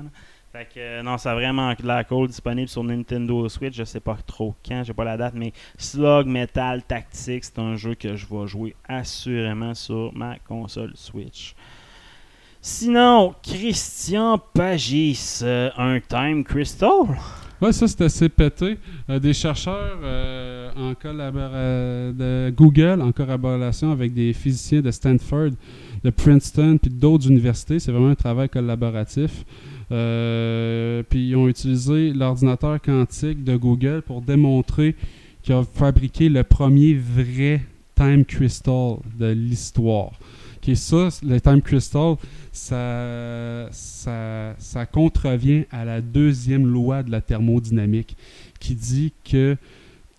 Non, 1.03 1.17
ça 1.17 1.31
a 1.31 1.35
vraiment 1.35 1.73
l'air 1.83 2.07
cool, 2.07 2.27
disponible 2.27 2.67
sur 2.67 2.83
Nintendo 2.83 3.47
Switch, 3.49 3.75
je 3.75 3.83
sais 3.83 3.99
pas 3.99 4.17
trop 4.25 4.55
quand, 4.65 4.83
j'ai 4.83 4.93
pas 4.93 5.03
la 5.03 5.17
date, 5.17 5.33
mais 5.35 5.53
Slug 5.77 6.27
Metal 6.27 6.83
Tactics, 6.83 7.45
c'est 7.45 7.59
un 7.59 7.75
jeu 7.75 7.95
que 7.95 8.15
je 8.15 8.25
vais 8.25 8.47
jouer 8.47 8.75
assurément 8.87 9.73
sur 9.73 10.13
ma 10.13 10.37
console 10.39 10.91
Switch. 10.95 11.55
Sinon, 12.61 13.33
Christian 13.43 14.39
Pagis, 14.53 15.39
euh, 15.43 15.69
un 15.77 15.99
Time 15.99 16.43
Crystal. 16.43 17.05
Ouais, 17.61 17.71
ça 17.71 17.87
c'est 17.87 18.01
assez 18.01 18.29
pété. 18.29 18.77
Euh, 19.09 19.19
des 19.19 19.33
chercheurs 19.33 19.97
euh, 20.03 20.69
en 20.75 20.91
de 20.91 22.49
Google 22.51 23.01
en 23.01 23.11
collaboration 23.11 23.91
avec 23.91 24.13
des 24.13 24.33
physiciens 24.33 24.81
de 24.81 24.91
Stanford, 24.91 25.51
de 26.03 26.09
Princeton 26.09 26.77
puis 26.77 26.91
d'autres 26.91 27.27
universités. 27.27 27.79
C'est 27.79 27.91
vraiment 27.91 28.09
un 28.09 28.15
travail 28.15 28.49
collaboratif. 28.49 29.45
Euh, 29.91 31.03
puis 31.07 31.29
ils 31.29 31.35
ont 31.35 31.47
utilisé 31.47 32.11
l'ordinateur 32.11 32.81
quantique 32.81 33.43
de 33.43 33.55
Google 33.55 34.01
pour 34.05 34.21
démontrer 34.21 34.95
qu'ils 35.43 35.55
ont 35.55 35.63
fabriqué 35.63 36.29
le 36.29 36.43
premier 36.43 36.93
vrai 36.93 37.61
time 37.95 38.25
crystal 38.25 38.97
de 39.17 39.27
l'histoire. 39.27 40.11
Est 40.67 40.75
ça, 40.75 41.07
le 41.23 41.39
time 41.39 41.61
crystal, 41.61 42.15
ça, 42.51 43.69
ça, 43.71 44.53
ça 44.57 44.85
contrevient 44.85 45.63
à 45.71 45.85
la 45.85 46.01
deuxième 46.01 46.67
loi 46.67 47.03
de 47.03 47.11
la 47.11 47.21
thermodynamique 47.21 48.17
qui 48.59 48.75
dit 48.75 49.13
que 49.23 49.55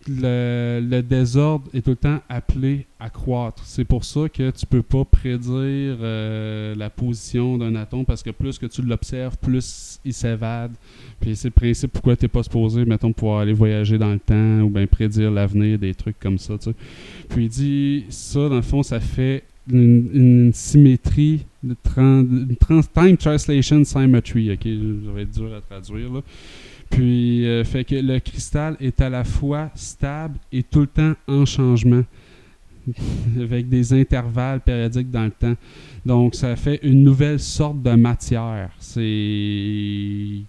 le, 0.08 1.00
désordre 1.02 1.68
est 1.74 1.82
tout 1.82 1.90
le 1.90 1.96
temps 1.96 2.20
appelé 2.28 2.86
à 2.98 3.10
croître. 3.10 3.62
C'est 3.64 3.84
pour 3.84 4.04
ça 4.04 4.28
que 4.28 4.50
tu 4.50 4.66
peux 4.66 4.82
pas 4.82 5.04
prédire 5.04 5.96
euh, 6.00 6.74
la 6.74 6.90
position 6.90 7.58
d'un 7.58 7.74
atome 7.76 8.04
parce 8.04 8.22
que 8.22 8.30
plus 8.30 8.58
que 8.58 8.66
tu 8.66 8.82
l'observes, 8.82 9.36
plus 9.38 10.00
il 10.04 10.12
s'évade. 10.12 10.72
Puis 11.20 11.36
c'est 11.36 11.48
le 11.48 11.52
principe 11.52 11.92
pourquoi 11.92 12.16
tu 12.16 12.24
n'es 12.24 12.28
pas 12.28 12.42
supposé, 12.42 12.84
mettons, 12.84 13.12
pouvoir 13.12 13.40
aller 13.40 13.52
voyager 13.52 13.98
dans 13.98 14.12
le 14.12 14.18
temps 14.18 14.60
ou 14.60 14.70
bien 14.70 14.86
prédire 14.86 15.30
l'avenir, 15.30 15.78
des 15.78 15.94
trucs 15.94 16.18
comme 16.18 16.38
ça. 16.38 16.54
Puis 17.28 17.44
il 17.44 17.48
dit 17.48 18.04
ça, 18.08 18.48
dans 18.48 18.56
le 18.56 18.62
fond, 18.62 18.82
ça 18.82 19.00
fait 19.00 19.44
une, 19.70 20.08
une 20.12 20.52
symétrie, 20.52 21.44
de 21.62 21.74
une 21.96 22.56
trans- 22.56 22.82
time 22.82 23.16
translation 23.16 23.84
symmetry. 23.84 24.52
Ok, 24.52 24.64
ça 24.64 25.12
va 25.12 25.20
être 25.20 25.30
dur 25.30 25.54
à 25.54 25.60
traduire 25.60 26.12
là. 26.12 26.20
Puis, 26.90 27.46
euh, 27.46 27.64
fait 27.64 27.84
que 27.84 27.94
le 27.94 28.18
cristal 28.18 28.76
est 28.80 29.00
à 29.00 29.08
la 29.08 29.24
fois 29.24 29.70
stable 29.74 30.38
et 30.52 30.62
tout 30.62 30.80
le 30.80 30.86
temps 30.86 31.12
en 31.26 31.44
changement, 31.44 32.02
avec 33.40 33.68
des 33.68 33.92
intervalles 33.92 34.60
périodiques 34.60 35.10
dans 35.10 35.24
le 35.24 35.30
temps. 35.30 35.54
Donc, 36.04 36.34
ça 36.34 36.56
fait 36.56 36.80
une 36.82 37.02
nouvelle 37.02 37.40
sorte 37.40 37.82
de 37.82 37.90
matière. 37.90 38.70
C'est 38.78 40.42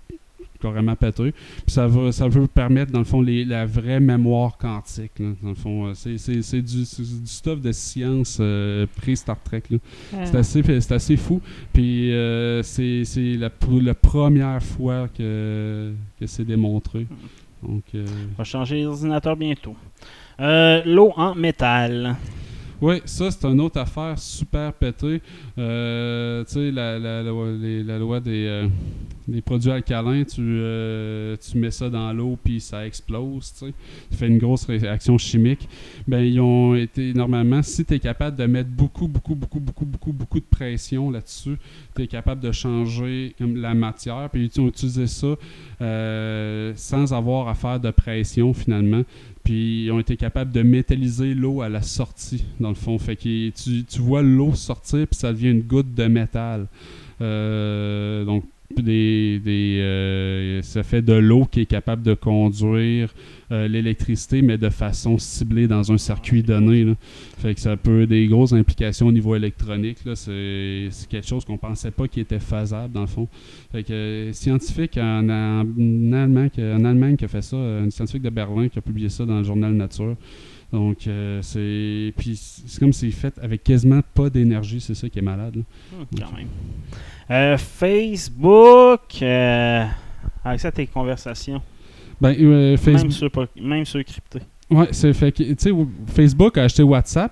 carrément 0.61 0.95
pété. 0.95 1.31
Puis 1.31 1.71
ça 1.73 1.87
va, 1.87 2.11
ça 2.11 2.27
veut 2.27 2.47
permettre, 2.47 2.91
dans 2.91 2.99
le 2.99 3.05
fond, 3.05 3.21
les- 3.21 3.45
la 3.45 3.65
vraie 3.65 3.99
mémoire 3.99 4.57
quantique. 4.57 5.19
là. 5.19 5.27
Dans 5.41 5.49
le 5.49 5.55
fond, 5.55 5.87
euh, 5.87 5.93
c'est, 5.93 6.17
c'est- 6.17 6.41
c'est 6.41 6.61
du, 6.61 6.77
du 6.79 6.85
stuff 7.25 7.61
de 7.61 7.71
science 7.71 8.37
euh, 8.39 8.85
pré-Star 8.97 9.37
Trek. 9.43 9.63
là. 9.71 9.77
C'est 10.25 10.35
assez, 10.35 10.63
c'est 10.81 10.91
assez 10.93 11.17
fou. 11.17 11.41
Puis 11.73 12.11
euh, 12.11 12.61
c'est, 12.63 13.03
c'est 13.05 13.33
la, 13.35 13.49
la 13.81 13.93
première 13.93 14.61
fois 14.63 15.07
que, 15.07 15.93
que 16.19 16.25
c'est 16.27 16.45
démontré. 16.45 17.07
Donc, 17.61 17.83
euh, 17.95 18.05
On 18.33 18.37
va 18.37 18.43
changer 18.43 18.75
les 18.77 18.85
ordinateurs 18.85 19.35
bientôt. 19.35 19.75
Euh, 20.39 20.81
L'eau 20.85 21.11
en 21.17 21.35
métal. 21.35 22.15
oui, 22.81 23.01
ça, 23.03 23.29
c'est 23.29 23.45
une 23.45 23.59
autre 23.59 23.77
affaire 23.79 24.17
super 24.17 24.71
pétée. 24.71 25.21
Euh, 25.57 26.45
tu 26.45 26.53
sais, 26.53 26.71
la, 26.71 26.97
la, 26.97 27.21
loi- 27.23 27.51
les- 27.59 27.83
la 27.83 27.99
loi 27.99 28.21
des, 28.21 28.45
euh, 28.47 28.67
des 29.29 29.41
produits 29.41 29.71
alcalins, 29.71 30.23
tu, 30.23 30.41
euh, 30.41 31.35
tu 31.37 31.57
mets 31.57 31.71
ça 31.71 31.89
dans 31.89 32.11
l'eau 32.13 32.37
puis 32.43 32.59
ça 32.59 32.85
explose, 32.85 33.53
tu 33.53 33.67
sais. 33.67 33.73
Ça 34.11 34.17
fait 34.17 34.27
une 34.27 34.37
grosse 34.37 34.65
réaction 34.65 35.17
chimique. 35.17 35.67
Ben, 36.07 36.19
ils 36.19 36.39
ont 36.39 36.75
été, 36.75 37.13
normalement, 37.13 37.61
si 37.61 37.85
tu 37.85 37.93
es 37.93 37.99
capable 37.99 38.37
de 38.37 38.45
mettre 38.45 38.69
beaucoup, 38.69 39.07
beaucoup, 39.07 39.35
beaucoup, 39.35 39.59
beaucoup, 39.59 39.85
beaucoup, 39.85 40.13
beaucoup 40.13 40.39
de 40.39 40.45
pression 40.45 41.11
là-dessus, 41.11 41.57
tu 41.95 42.03
es 42.03 42.07
capable 42.07 42.41
de 42.41 42.51
changer 42.51 43.35
la 43.39 43.73
matière. 43.73 44.29
Puis 44.31 44.51
ils 44.53 44.61
ont 44.61 44.67
utilisé 44.67 45.07
ça 45.07 45.35
euh, 45.81 46.73
sans 46.75 47.13
avoir 47.13 47.47
à 47.47 47.55
faire 47.55 47.79
de 47.79 47.91
pression 47.91 48.53
finalement. 48.53 49.03
Puis 49.43 49.85
ils 49.85 49.91
ont 49.91 49.99
été 49.99 50.17
capables 50.17 50.51
de 50.51 50.61
métalliser 50.61 51.33
l'eau 51.33 51.61
à 51.61 51.69
la 51.69 51.81
sortie, 51.81 52.43
dans 52.59 52.69
le 52.69 52.75
fond. 52.75 52.97
Fait 52.99 53.15
que 53.15 53.49
tu, 53.49 53.83
tu 53.83 53.99
vois 53.99 54.21
l'eau 54.21 54.53
sortir, 54.53 55.07
puis 55.07 55.17
ça 55.19 55.33
devient 55.33 55.51
une 55.51 55.61
goutte 55.61 55.93
de 55.93 56.05
métal. 56.05 56.67
Euh, 57.21 58.25
donc, 58.25 58.43
des, 58.77 59.41
euh, 59.79 60.61
ça 60.61 60.83
fait 60.83 61.01
de 61.01 61.13
l'eau 61.13 61.45
qui 61.45 61.61
est 61.61 61.65
capable 61.65 62.03
de 62.03 62.13
conduire 62.13 63.13
euh, 63.51 63.67
l'électricité, 63.67 64.41
mais 64.41 64.57
de 64.57 64.69
façon 64.69 65.17
ciblée 65.17 65.67
dans 65.67 65.91
un 65.91 65.97
circuit 65.97 66.43
donné. 66.43 66.85
Fait 67.39 67.55
que 67.55 67.59
ça 67.59 67.75
peut 67.77 68.05
des 68.05 68.27
grosses 68.27 68.53
implications 68.53 69.07
au 69.07 69.11
niveau 69.11 69.35
électronique. 69.35 69.97
C'est 70.13 70.89
quelque 71.09 71.27
chose 71.27 71.45
qu'on 71.45 71.57
pensait 71.57 71.91
pas 71.91 72.07
qui 72.07 72.19
était 72.19 72.39
faisable, 72.39 72.93
dans 72.93 73.01
le 73.01 73.07
fond. 73.07 73.27
Fait 73.71 73.83
que 73.83 73.91
euh, 73.91 74.33
scientifique 74.33 74.97
en, 74.97 75.27
en, 75.29 76.13
Allemagne, 76.13 76.49
qui- 77.17 77.25
a 77.25 77.27
fait 77.27 77.41
ça, 77.41 77.55
euh, 77.57 77.85
un 77.87 77.89
scientifique 77.89 78.23
de 78.23 78.29
Berlin 78.29 78.67
qui 78.69 78.77
a 78.77 78.81
publié 78.81 79.09
ça 79.09 79.25
dans 79.25 79.37
le 79.39 79.43
journal 79.43 79.73
Nature. 79.73 80.15
Donc 80.71 81.09
c'est 81.41 82.13
puis 82.15 82.35
c'est 82.35 82.79
comme 82.79 82.93
c'est 82.93 83.09
fait 83.09 83.33
avec 83.41 83.63
quasiment 83.63 84.01
pas 84.13 84.29
d'énergie, 84.29 84.79
c'est 84.79 84.93
ça 84.93 85.09
qui 85.09 85.17
est 85.17 85.23
malade. 85.23 85.55
même. 86.37 86.47
Euh, 87.31 87.57
Facebook. 87.57 89.01
Euh, 89.21 89.85
avec 90.43 90.59
ça, 90.59 90.71
tes 90.71 90.87
conversations. 90.87 91.61
Ben 92.19 92.35
euh, 92.39 92.75
Facebook, 92.77 93.03
Même 93.03 93.11
ceux, 93.11 93.29
même 93.61 93.85
ceux 93.85 94.03
cryptés. 94.03 94.41
ouais, 94.69 94.87
c'est 94.91 95.13
fait 95.13 95.31
que 95.31 95.43
tu 95.43 95.55
sais 95.57 95.71
Facebook 96.07 96.57
a 96.57 96.63
acheté 96.63 96.83
WhatsApp. 96.83 97.31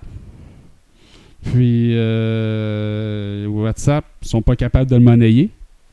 Puis 1.42 1.92
euh, 1.94 3.46
WhatsApp 3.46 4.04
sont 4.22 4.42
pas 4.42 4.56
capables 4.56 4.90
de 4.90 4.96
le 4.96 5.02
monnayer. 5.02 5.50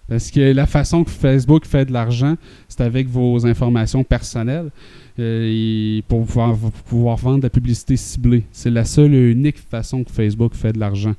Parce 0.08 0.30
que 0.30 0.54
la 0.54 0.68
façon 0.68 1.04
que 1.04 1.10
Facebook 1.10 1.66
fait 1.66 1.86
de 1.86 1.92
l'argent, 1.92 2.36
c'est 2.68 2.82
avec 2.82 3.08
vos 3.08 3.46
informations 3.48 4.04
personnelles 4.04 4.70
euh, 5.18 5.50
et 5.52 6.04
pour 6.08 6.24
pouvoir, 6.26 6.56
pouvoir 6.88 7.18
vendre 7.18 7.38
de 7.40 7.44
la 7.44 7.50
publicité 7.50 7.98
ciblée. 7.98 8.44
C'est 8.52 8.70
la 8.70 8.86
seule 8.86 9.16
et 9.16 9.32
unique 9.32 9.58
façon 9.58 10.04
que 10.04 10.12
Facebook 10.12 10.54
fait 10.54 10.74
de 10.74 10.80
l'argent. 10.80 11.16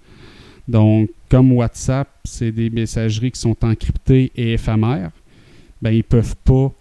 Donc, 0.68 1.10
comme 1.28 1.52
WhatsApp, 1.52 2.08
c'est 2.24 2.50
des 2.52 2.70
messageries 2.70 3.30
qui 3.30 3.40
sont 3.40 3.56
encryptées 3.62 4.32
et 4.36 4.52
éphémères, 4.54 5.10
ben, 5.80 5.90
ils 5.90 6.04
peuvent 6.04 6.36
pas 6.44 6.72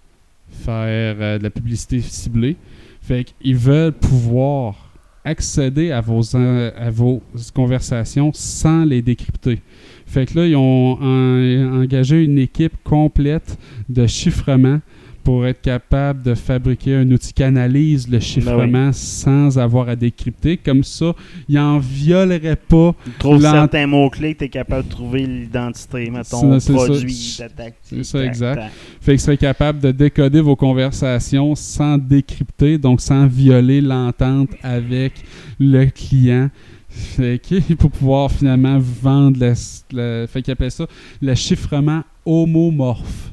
faire 0.49 1.15
euh, 1.19 1.37
de 1.37 1.43
la 1.43 1.49
publicité 1.49 2.01
ciblée. 2.01 2.55
Fait 3.01 3.23
qu'ils 3.25 3.55
veulent 3.57 3.91
pouvoir 3.93 4.75
accéder 5.23 5.91
à 5.91 6.01
vos, 6.01 6.35
en- 6.35 6.69
à 6.75 6.89
vos 6.89 7.21
conversations 7.53 8.31
sans 8.33 8.85
les 8.85 9.01
décrypter. 9.01 9.59
Fait 10.07 10.25
que 10.25 10.39
là, 10.39 10.47
ils 10.47 10.55
ont 10.55 10.97
en- 11.01 11.81
engagé 11.81 12.23
une 12.23 12.37
équipe 12.39 12.73
complète 12.83 13.57
de 13.89 14.05
chiffrement 14.07 14.79
pour 15.25 15.45
être 15.47 15.61
capable 15.61 16.21
de 16.21 16.35
fabriquer 16.35 16.95
un 16.97 17.11
outil 17.11 17.33
qui 17.33 17.41
analyse 17.43 18.07
le 18.07 18.19
chiffrement 18.19 18.91
sans 18.93 19.57
avoir 19.57 19.89
à 19.89 19.95
décrypter. 19.95 20.55
Comme 20.55 20.83
ça, 20.83 21.13
ils 21.49 21.55
n'en 21.55 21.79
violeraient 21.79 22.55
pas 22.55 22.93
Tu 23.03 23.09
trouves 23.17 23.41
certains 23.41 23.87
mots-clés 23.87 24.35
que 24.35 24.39
tu 24.39 24.45
es 24.45 24.49
capable 24.49 24.85
de 24.85 24.89
trouver 24.91 25.25
l'identité, 25.25 26.11
mettons, 26.11 26.59
C'est- 26.59 26.71
produit. 26.73 27.37
C'est 27.81 28.03
ça, 28.03 28.23
exact. 28.23 28.55
tac. 28.55 28.71
Fait 29.01 29.11
qu'ils 29.13 29.19
seraient 29.19 29.37
capables 29.37 29.79
de 29.79 29.91
décoder 29.91 30.41
vos 30.41 30.55
conversations 30.55 31.55
sans 31.55 31.97
décrypter, 31.97 32.77
donc 32.77 33.01
sans 33.01 33.25
violer 33.25 33.81
l'entente 33.81 34.49
avec 34.61 35.13
le 35.59 35.85
client. 35.87 36.49
Fait 36.87 37.39
que, 37.39 37.73
pour 37.73 37.89
pouvoir 37.89 38.31
finalement 38.31 38.77
vendre 38.79 39.39
le, 39.39 39.53
le- 39.91 40.27
fait 40.27 40.43
qu'ils 40.43 40.51
appellent 40.53 40.69
ça 40.71 40.85
le 41.19 41.33
chiffrement 41.33 42.03
homomorphe. 42.25 43.31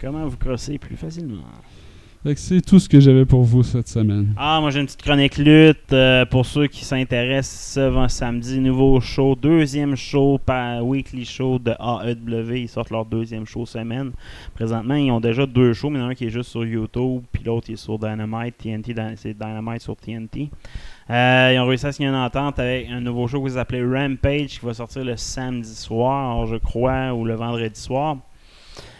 Comment 0.00 0.26
vous 0.26 0.36
crosser 0.36 0.78
plus 0.78 0.96
facilement? 0.96 1.42
C'est 2.34 2.60
tout 2.60 2.80
ce 2.80 2.88
que 2.88 2.98
j'avais 2.98 3.24
pour 3.24 3.44
vous 3.44 3.62
cette 3.62 3.86
semaine. 3.86 4.34
Ah, 4.36 4.58
moi 4.60 4.70
j'ai 4.70 4.80
une 4.80 4.86
petite 4.86 5.00
chronique 5.02 5.36
lutte 5.38 5.92
euh, 5.92 6.24
pour 6.26 6.44
ceux 6.44 6.66
qui 6.66 6.84
s'intéressent. 6.84 7.74
Ce 7.74 7.80
vend- 7.88 8.08
samedi, 8.08 8.58
nouveau 8.58 9.00
show, 9.00 9.36
deuxième 9.36 9.94
show 9.94 10.36
par 10.44 10.84
weekly 10.84 11.24
show 11.24 11.60
de 11.60 11.70
AEW. 11.78 12.56
Ils 12.62 12.68
sortent 12.68 12.90
leur 12.90 13.04
deuxième 13.04 13.46
show 13.46 13.64
semaine. 13.64 14.10
Présentement, 14.56 14.96
ils 14.96 15.12
ont 15.12 15.20
déjà 15.20 15.46
deux 15.46 15.72
shows, 15.72 15.88
mais 15.88 16.00
il 16.00 16.02
y 16.02 16.04
en 16.04 16.08
a 16.08 16.10
un 16.10 16.14
qui 16.16 16.24
est 16.26 16.30
juste 16.30 16.50
sur 16.50 16.64
YouTube, 16.64 17.22
puis 17.30 17.44
l'autre 17.44 17.70
est 17.70 17.76
sur 17.76 17.96
Dynamite, 17.96 18.58
TNT, 18.58 18.92
c'est 19.14 19.34
Dynamite 19.38 19.82
sur 19.82 19.94
TNT. 19.94 20.50
Euh, 21.08 21.52
ils 21.54 21.58
ont 21.60 21.66
réussi 21.66 21.86
à 21.86 21.92
signer 21.92 22.08
une 22.08 22.16
entente 22.16 22.58
avec 22.58 22.88
un 22.90 23.00
nouveau 23.00 23.28
show 23.28 23.40
qu'ils 23.44 23.56
appelaient 23.56 23.84
Rampage 23.84 24.58
qui 24.58 24.66
va 24.66 24.74
sortir 24.74 25.04
le 25.04 25.16
samedi 25.16 25.72
soir, 25.76 26.44
je 26.48 26.56
crois, 26.56 27.14
ou 27.14 27.24
le 27.24 27.34
vendredi 27.34 27.80
soir. 27.80 28.16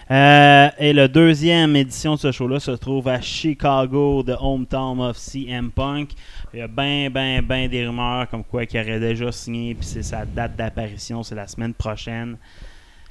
Euh, 0.09 0.69
et 0.79 0.93
la 0.93 1.09
deuxième 1.09 1.75
édition 1.75 2.15
de 2.15 2.21
ce 2.21 2.31
show-là 2.31 2.61
se 2.61 2.71
trouve 2.71 3.09
à 3.09 3.21
Chicago, 3.21 4.23
the 4.23 4.37
hometown 4.41 5.01
of 5.01 5.17
CM 5.17 5.73
Punk. 5.73 6.13
Il 6.55 6.61
y 6.61 6.63
a 6.63 6.69
ben, 6.69 7.11
ben, 7.11 7.43
ben 7.43 7.69
des 7.69 7.87
rumeurs 7.87 8.29
comme 8.31 8.45
quoi 8.45 8.67
qu'il 8.67 8.81
aurait 8.81 9.01
déjà 9.01 9.33
signé, 9.33 9.75
puis 9.75 9.85
c'est 9.85 10.05
sa 10.05 10.25
date 10.25 10.55
d'apparition, 10.55 11.25
c'est 11.25 11.35
la 11.35 11.49
semaine 11.49 11.75
prochaine. 11.75 12.37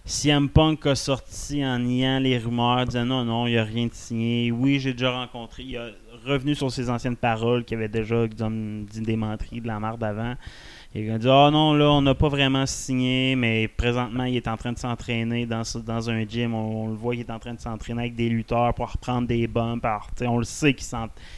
CM 0.05 0.47
Punk 0.47 0.85
a 0.85 0.95
sorti 0.95 1.65
en 1.65 1.79
niant 1.79 2.19
les 2.19 2.37
rumeurs, 2.37 2.85
disant 2.85 3.05
non, 3.05 3.25
non, 3.25 3.47
il 3.47 3.53
n'y 3.53 3.57
a 3.57 3.63
rien 3.63 3.87
de 3.87 3.93
signé. 3.93 4.51
Oui, 4.51 4.79
j'ai 4.79 4.93
déjà 4.93 5.11
rencontré. 5.11 5.63
Revenu 6.25 6.55
sur 6.55 6.71
ses 6.71 6.89
anciennes 6.89 7.15
paroles 7.15 7.63
qui 7.63 7.73
avait 7.75 7.87
déjà 7.87 8.27
disons, 8.27 8.51
dit 8.51 9.01
des 9.01 9.15
menteries 9.15 9.61
de 9.61 9.67
la 9.67 9.79
marde 9.79 10.03
avant. 10.03 10.35
Il 10.97 11.11
a 11.11 11.17
dit 11.17 11.27
Ah 11.29 11.49
non, 11.51 11.73
là, 11.73 11.91
on 11.91 12.01
n'a 12.01 12.15
pas 12.15 12.29
vraiment 12.29 12.65
signé, 12.65 13.35
mais 13.35 13.67
présentement, 13.67 14.23
il 14.23 14.37
est 14.37 14.47
en 14.47 14.55
train 14.55 14.71
de 14.71 14.77
s'entraîner 14.79 15.45
dans, 15.45 16.09
un 16.09 16.25
gym. 16.25 16.53
On, 16.53 16.85
on 16.85 16.87
le 16.87 16.95
voit, 16.95 17.15
il 17.15 17.19
est 17.19 17.29
en 17.29 17.37
train 17.37 17.53
de 17.53 17.59
s'entraîner 17.59 18.03
avec 18.03 18.15
des 18.15 18.29
lutteurs 18.29 18.73
pour 18.73 18.89
reprendre 18.89 19.27
des 19.27 19.45
bumps. 19.45 19.83
Alors, 19.83 20.07
on 20.21 20.37
le 20.37 20.45
sait 20.45 20.73
qu'il 20.73 20.87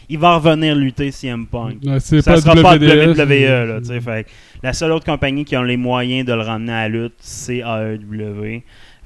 il 0.10 0.20
va 0.20 0.38
revenir 0.38 0.76
lutter 0.76 1.10
CM 1.10 1.48
Punk. 1.48 1.80
Ouais, 1.84 2.00
Ça 2.00 2.22
pas 2.22 2.40
sera 2.40 2.54
pas. 2.54 2.78
WWE. 2.78 3.68
Là, 3.68 3.82
fait 4.00 4.24
que 4.26 4.30
la 4.62 4.74
seule 4.74 4.92
autre 4.92 5.06
compagnie 5.06 5.44
qui 5.44 5.56
a 5.56 5.64
les 5.64 5.78
moyens 5.78 6.24
de 6.28 6.34
le 6.34 6.42
ramener 6.42 6.74
à 6.74 6.88
la 6.88 6.90
lutte, 6.90 7.16
c'est 7.18 7.58
AEW. 7.58 8.62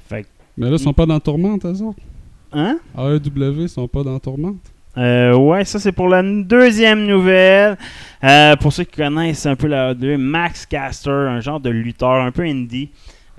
Fait 0.06 0.26
Mais 0.58 0.68
là, 0.68 0.72
ils 0.72 0.78
sont 0.78 0.92
pas 0.92 1.06
dans 1.06 1.18
Tourmente, 1.18 1.64
eux 1.64 1.82
autres. 1.82 2.02
hein? 2.52 2.78
AEW, 2.94 3.62
ils 3.62 3.68
sont 3.70 3.88
pas 3.88 4.02
dans 4.02 4.18
Tourmente. 4.18 4.71
Euh, 4.98 5.34
ouais, 5.34 5.64
ça 5.64 5.78
c'est 5.78 5.92
pour 5.92 6.08
la 6.08 6.22
deuxième 6.22 7.06
nouvelle. 7.06 7.76
Euh, 8.24 8.56
pour 8.56 8.72
ceux 8.72 8.84
qui 8.84 8.96
connaissent 8.96 9.46
un 9.46 9.56
peu 9.56 9.66
la 9.66 9.92
AEW, 9.92 10.18
Max 10.18 10.66
Caster, 10.66 11.10
un 11.10 11.40
genre 11.40 11.60
de 11.60 11.70
lutteur 11.70 12.12
un 12.12 12.30
peu 12.30 12.42
indie. 12.42 12.90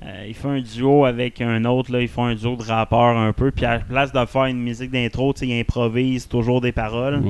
Euh, 0.03 0.25
il 0.27 0.33
fait 0.33 0.47
un 0.47 0.59
duo 0.59 1.05
avec 1.05 1.39
un 1.39 1.63
autre, 1.65 1.91
là, 1.91 2.01
ils 2.01 2.07
font 2.07 2.25
un 2.25 2.35
duo 2.35 2.55
de 2.55 2.63
rappeurs 2.63 3.17
un 3.17 3.31
peu. 3.31 3.51
Puis 3.51 3.65
à 3.65 3.77
la 3.77 3.79
place 3.79 4.11
de 4.11 4.25
faire 4.25 4.45
une 4.45 4.59
musique 4.59 4.91
d'intro, 4.91 5.33
il 5.41 5.59
improvise 5.59 6.27
toujours 6.27 6.59
des 6.59 6.71
paroles. 6.71 7.21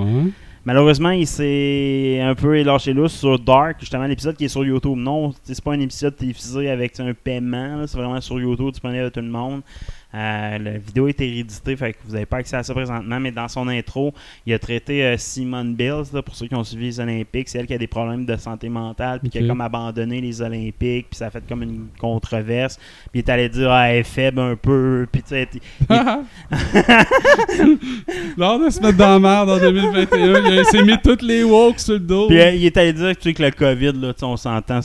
Malheureusement, 0.65 1.09
il 1.09 1.27
s'est 1.27 2.21
un 2.21 2.35
peu 2.35 2.61
lâché 2.63 2.93
lousse 2.93 3.11
sur 3.11 3.37
Dark, 3.37 3.81
justement 3.81 4.05
l'épisode 4.05 4.37
qui 4.37 4.45
est 4.45 4.49
sur 4.49 4.63
YouTube. 4.63 4.97
Non, 4.97 5.33
c'est 5.43 5.61
pas 5.61 5.73
un 5.73 5.79
épisode 5.81 6.15
télévisé 6.15 6.69
avec 6.69 6.97
un 7.01 7.13
paiement, 7.13 7.85
c'est 7.85 7.97
vraiment 7.97 8.21
sur 8.21 8.39
YouTube, 8.39 8.71
disponible 8.71 9.03
à 9.03 9.11
tout 9.11 9.19
le 9.19 9.27
monde. 9.27 9.61
Euh, 10.15 10.57
la 10.59 10.77
vidéo 10.77 11.07
est 11.07 11.19
héréditée, 11.19 11.75
fait 11.75 11.93
que 11.93 11.97
vous 12.05 12.13
n'avez 12.13 12.27
pas 12.27 12.37
accès 12.37 12.55
à 12.55 12.61
ça 12.63 12.73
présentement, 12.73 13.19
mais 13.19 13.31
dans 13.31 13.47
son 13.47 13.67
intro, 13.67 14.13
il 14.45 14.53
a 14.53 14.59
traité 14.59 15.03
euh, 15.03 15.17
Simone 15.17 15.73
Bills, 15.73 16.13
là, 16.13 16.21
pour 16.21 16.35
ceux 16.35 16.45
qui 16.47 16.53
ont 16.55 16.63
suivi 16.63 16.85
les 16.85 16.99
Olympiques. 16.99 17.49
C'est 17.49 17.57
elle 17.59 17.65
qui 17.65 17.73
a 17.73 17.77
des 17.77 17.87
problèmes 17.87 18.25
de 18.25 18.35
santé 18.37 18.69
mentale, 18.69 19.19
puis 19.19 19.29
qui 19.29 19.39
a 19.39 19.47
comme 19.47 19.61
abandonné 19.61 20.21
les 20.21 20.41
Olympiques, 20.41 21.07
puis 21.09 21.17
ça 21.17 21.25
a 21.27 21.31
fait 21.31 21.43
comme 21.47 21.63
une 21.63 21.87
controverse. 21.99 22.77
Puis 23.11 23.15
il 23.15 23.19
est 23.19 23.29
allé 23.29 23.49
dire, 23.49 23.71
ah, 23.71 23.89
elle 23.89 23.99
est 23.99 24.03
faible 24.03 24.39
un 24.39 24.55
peu, 24.55 25.07
puis 25.11 25.23
tu 25.23 25.29
sais, 25.29 25.49
Lors 28.37 28.59
de 28.59 28.69
se 28.69 28.79
mettre 28.81 28.97
dans 28.97 29.13
la 29.13 29.19
merde 29.19 29.49
en 29.49 29.57
2021, 29.57 30.51
il 30.51 30.65
s'est 30.65 30.83
mis 30.83 30.97
toutes 31.03 31.21
les 31.21 31.43
woke 31.43 31.79
sur 31.79 31.93
le 31.93 31.99
dos. 31.99 32.27
Puis 32.27 32.39
euh, 32.39 32.51
il 32.51 32.65
est 32.65 32.77
allé 32.77 32.93
dire 32.93 33.15
tu 33.15 33.23
sais, 33.23 33.33
que 33.33 33.43
le 33.43 33.51
COVID, 33.51 33.93
là, 33.93 34.13
on 34.21 34.37
s'entend, 34.37 34.81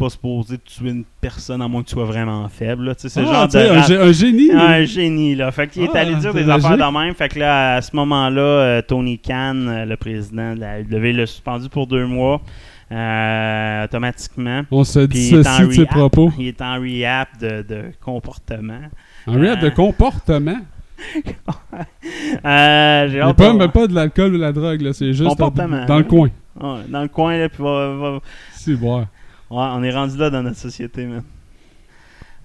pas 0.00 0.10
supposé 0.10 0.56
tuer 0.58 0.90
une 0.90 1.04
personne 1.20 1.60
à 1.62 1.68
moins 1.68 1.82
que 1.82 1.88
tu 1.88 1.92
sois 1.94 2.04
vraiment 2.04 2.48
faible. 2.48 2.84
là. 2.86 2.94
C'est 2.96 3.08
Ah, 3.20 3.22
genre 3.24 3.48
de. 3.48 3.96
un, 4.08 4.12
génie. 4.12 4.50
Un 4.52 4.84
génie, 4.84 5.34
là. 5.34 5.50
Fait 5.52 5.68
qu'il 5.68 5.82
est 5.82 5.90
Ah, 5.94 5.98
allé 6.00 6.14
dire 6.16 6.32
des 6.34 6.48
affaires 6.48 6.76
de 6.76 6.98
même. 6.98 7.14
Fait 7.14 7.28
que 7.28 7.38
là, 7.38 7.76
à 7.76 7.82
ce 7.82 7.94
moment-là, 7.96 8.40
euh, 8.40 8.82
Tony 8.82 9.18
Khan, 9.18 9.54
euh, 9.56 9.84
le 9.84 9.96
président 9.96 10.54
de 10.54 10.60
la 10.60 10.80
WWE, 10.80 11.12
l'a 11.16 11.26
suspendu 11.26 11.68
pour 11.68 11.86
deux 11.86 12.06
mois. 12.06 12.40
euh, 12.92 13.84
automatiquement. 13.84 14.62
On 14.72 14.82
se 14.82 14.98
est 14.98 15.02
en 15.04 15.06
dissocie 15.06 15.68
de 15.68 15.72
ses 15.72 15.80
rehab. 15.82 15.88
propos. 15.90 16.32
Il 16.38 16.48
est 16.48 16.60
en 16.60 16.74
rehab 16.80 17.28
de, 17.40 17.62
de 17.62 17.82
comportement. 18.04 18.80
Un 19.28 19.48
rap 19.48 19.60
de 19.60 19.68
comportement? 19.68 20.56
Euh, 22.44 23.08
J'ai 23.10 23.20
hâte 23.20 23.36
pas, 23.36 23.52
de- 23.52 23.58
mais 23.58 23.68
pas 23.68 23.86
de 23.86 23.94
l'alcool 23.94 24.34
ou 24.34 24.36
de 24.36 24.42
la 24.42 24.52
drogue, 24.52 24.80
là. 24.82 24.92
C'est 24.92 25.12
juste 25.12 25.36
dans 25.38 25.98
le 25.98 26.02
coin. 26.04 26.28
Ouais, 26.60 26.78
dans 26.88 27.02
le 27.02 27.08
coin, 27.08 27.36
là, 27.38 27.48
puis 27.48 27.62
va- 27.62 27.94
va, 27.96 28.18
C'est 28.52 28.74
boire. 28.74 29.06
Ouais, 29.50 29.66
on 29.72 29.82
est 29.82 29.90
rendu 29.90 30.16
là 30.16 30.30
dans 30.30 30.42
notre 30.42 30.58
société, 30.58 31.06
man. 31.06 31.24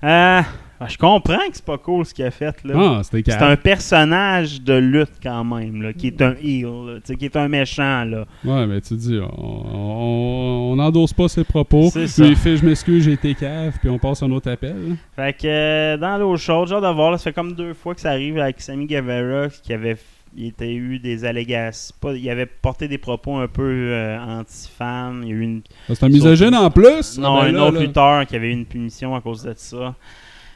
Euh, 0.04 0.42
ben, 0.80 0.88
je 0.88 0.98
comprends 0.98 1.38
que 1.38 1.54
c'est 1.54 1.64
pas 1.64 1.78
cool 1.78 2.06
ce 2.06 2.14
qu'il 2.14 2.26
a 2.26 2.32
fait, 2.32 2.64
là. 2.64 2.74
Ah, 2.76 3.02
c'était 3.04 3.32
c'est 3.32 3.42
un 3.42 3.56
personnage 3.56 4.62
de 4.62 4.74
lutte, 4.74 5.14
quand 5.24 5.44
même, 5.44 5.82
là, 5.82 5.94
qui 5.94 6.08
est 6.08 6.22
un 6.22 6.36
heel, 6.44 7.00
là, 7.08 7.16
qui 7.16 7.26
est 7.26 7.36
un 7.38 7.48
méchant, 7.48 8.04
là. 8.04 8.26
Ouais, 8.44 8.66
mais 8.68 8.82
tu 8.82 8.96
dis, 8.96 9.20
on, 9.38 10.76
n'endosse 10.76 11.14
pas 11.14 11.28
ses 11.28 11.44
propos. 11.44 11.90
C'est 11.94 12.00
Puis 12.00 12.10
ça. 12.10 12.26
il 12.26 12.36
fait, 12.36 12.58
je 12.58 12.66
m'excuse, 12.66 13.04
j'ai 13.04 13.14
été 13.14 13.36
cave, 13.36 13.78
puis 13.80 13.90
on 13.90 14.00
passe 14.00 14.22
un 14.24 14.32
autre 14.32 14.52
appel. 14.52 14.98
Fait 15.16 15.34
que, 15.34 15.48
euh, 15.48 15.98
dans 15.98 16.18
l'eau 16.18 16.36
chaude, 16.38 16.68
genre 16.68 16.82
de 16.82 16.88
voir, 16.88 17.12
là, 17.12 17.18
ça 17.18 17.26
fait 17.26 17.34
comme 17.34 17.54
deux 17.54 17.74
fois 17.74 17.96
que 17.96 18.02
ça 18.02 18.10
arrive 18.10 18.38
avec 18.38 18.60
Sammy 18.60 18.86
Guevara, 18.86 19.48
qui 19.50 19.74
avait 19.74 19.98
il 20.38 20.48
était 20.48 20.74
eu 20.74 21.00
des 21.00 21.24
allégations. 21.26 21.96
Pas, 22.02 22.14
il 22.14 22.30
avait 22.30 22.46
porté 22.46 22.88
des 22.88 22.98
propos 22.98 23.38
un 23.38 23.48
peu 23.48 23.64
euh, 23.64 24.18
anti-femmes. 24.20 25.22
Il 25.24 25.30
y 25.30 25.32
a 25.32 25.36
eu 25.36 25.42
une 25.42 25.62
C'est 25.88 26.04
un 26.04 26.10
misogyne 26.10 26.56
en 26.56 26.70
plus? 26.70 27.18
Non, 27.18 27.38
Ah, 27.38 27.46
ben 27.46 27.50
un 27.50 27.52
là, 27.58 27.66
autre 27.66 27.76
là. 27.76 27.82
lutteur 27.82 28.26
qui 28.26 28.36
avait 28.36 28.50
eu 28.50 28.54
une 28.54 28.66
punition 28.66 29.16
à 29.16 29.22
cause 29.22 29.44
de 29.44 29.54
ça. 29.56 29.96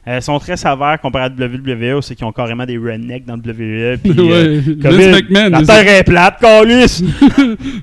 Euh, 0.07 0.15
ils 0.17 0.21
sont 0.21 0.39
très 0.39 0.55
sévères 0.55 0.97
comparé 1.01 1.25
à 1.25 1.27
WWE, 1.29 2.01
c'est 2.01 2.15
qu'ils 2.15 2.25
ont 2.25 2.31
carrément 2.31 2.65
des 2.65 2.77
rednecks 2.77 3.25
dans 3.25 3.35
WWE. 3.35 3.97
Puis, 4.01 4.13
euh, 4.17 4.55
Ouais, 4.57 4.59
Vince 4.77 5.21
McMahon. 5.21 5.49
la 5.49 5.61
terre 5.63 5.87
est 5.99 6.03
plate, 6.03 6.39
calice! 6.39 7.03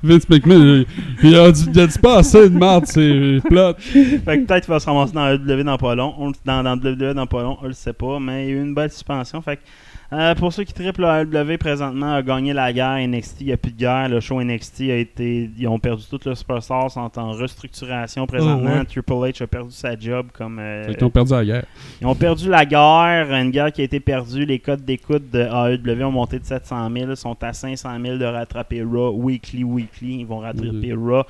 Vince 0.03 0.29
McMahon, 0.29 0.85
il, 1.23 1.29
il 1.29 1.37
a 1.37 1.53
dit, 1.53 1.67
il 1.73 1.81
a 1.81 1.87
dit 1.87 1.99
pas 1.99 2.17
assez 2.19 2.49
de 2.49 2.57
merde, 2.59 2.85
c'est 2.87 3.41
plot. 3.49 3.75
fait 3.79 4.21
que 4.23 4.45
peut-être 4.47 4.65
qu'il 4.65 4.73
va 4.75 4.81
se 4.81 4.87
ramasser 4.87 5.13
dans 5.13 5.31
WWE 5.35 5.63
dans 5.65 5.77
pas 5.77 5.95
long. 5.95 6.15
On 6.19 6.29
le- 6.29 6.35
dans, 6.45 6.63
dans 6.63 6.77
WWE 6.77 7.15
dans 7.15 7.27
pas 7.27 7.43
long, 7.43 7.59
on 7.63 7.67
le 7.67 7.75
sait 7.75 7.93
pas. 7.93 8.19
Mais 8.19 8.47
il 8.47 8.51
y 8.51 8.53
a 8.55 8.57
eu 8.57 8.63
une 8.63 8.75
belle 8.75 8.91
suspension. 8.91 9.41
Fait 9.43 9.57
que, 9.57 9.63
euh, 10.13 10.35
pour 10.37 10.53
ceux 10.53 10.65
qui 10.65 10.73
triplent 10.73 11.03
la 11.03 11.23
AEW 11.23 11.59
présentement, 11.59 12.15
a 12.15 12.23
gagné 12.23 12.53
la 12.53 12.73
guerre. 12.73 12.97
NXT, 13.07 13.41
il 13.41 13.47
n'y 13.49 13.53
a 13.53 13.57
plus 13.57 13.73
de 13.73 13.79
guerre. 13.79 14.09
Le 14.09 14.21
show 14.21 14.41
NXT 14.43 14.81
a 14.83 14.97
été. 14.97 15.51
Ils 15.59 15.67
ont 15.67 15.79
perdu 15.79 16.05
tout 16.09 16.21
le 16.25 16.35
superstar, 16.35 16.91
sont 16.91 17.11
en 17.19 17.33
restructuration 17.33 18.27
présentement. 18.27 18.71
Oh, 18.75 18.79
ouais. 18.79 18.85
Triple 18.85 19.13
H 19.13 19.43
a 19.43 19.47
perdu 19.47 19.73
sa 19.73 19.99
job 19.99 20.27
comme. 20.33 20.59
euh, 20.61 20.93
qu'ils 20.93 21.05
ont 21.05 21.11
perdu 21.11 21.33
la 21.33 21.45
guerre. 21.45 21.65
Ils 22.01 22.07
ont 22.07 22.15
perdu 22.15 22.49
la 22.49 22.65
guerre, 22.65 23.33
une 23.35 23.51
guerre 23.51 23.73
qui 23.73 23.81
a 23.81 23.85
été 23.85 23.99
perdue. 24.01 24.45
Les 24.45 24.59
codes 24.59 24.85
d'écoute 24.85 25.31
de 25.31 25.41
AEW 25.41 26.05
ont 26.05 26.13
monté 26.13 26.39
de 26.39 26.45
700 26.45 26.89
000, 26.97 27.15
sont 27.17 27.37
à 27.43 27.53
500 27.53 27.89
000 28.01 28.19
de 28.19 28.25
rattraper 28.25 28.83
Raw 28.83 29.13
weekly, 29.13 29.65
weekly. 29.65 30.21
Ils 30.21 30.27
vont 30.27 30.39
rattraper 30.39 30.93
Raw. 30.93 31.25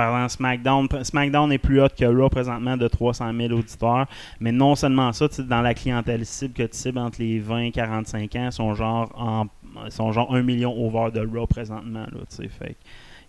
Parlant 0.00 0.30
SmackDown, 0.30 0.88
SmackDown 1.02 1.52
est 1.52 1.58
plus 1.58 1.82
haut 1.82 1.88
que 1.94 2.06
Raw 2.06 2.30
présentement 2.30 2.74
de 2.74 2.88
300 2.88 3.32
000 3.36 3.52
auditeurs. 3.52 4.06
Mais 4.40 4.50
non 4.50 4.74
seulement 4.74 5.12
ça, 5.12 5.26
dans 5.40 5.60
la 5.60 5.74
clientèle 5.74 6.24
cible 6.24 6.54
que 6.54 6.62
tu 6.62 6.74
cibles 6.78 6.98
entre 6.98 7.20
les 7.20 7.38
20 7.38 7.58
et 7.64 7.70
45 7.70 8.36
ans, 8.36 8.50
sont 8.50 8.74
genre, 8.74 9.46
sont 9.90 10.10
genre 10.12 10.34
1 10.34 10.40
million 10.40 10.72
over 10.72 11.10
de 11.10 11.20
Raw 11.20 11.46
présentement. 11.46 12.06
Là, 12.10 12.48
fait 12.48 12.76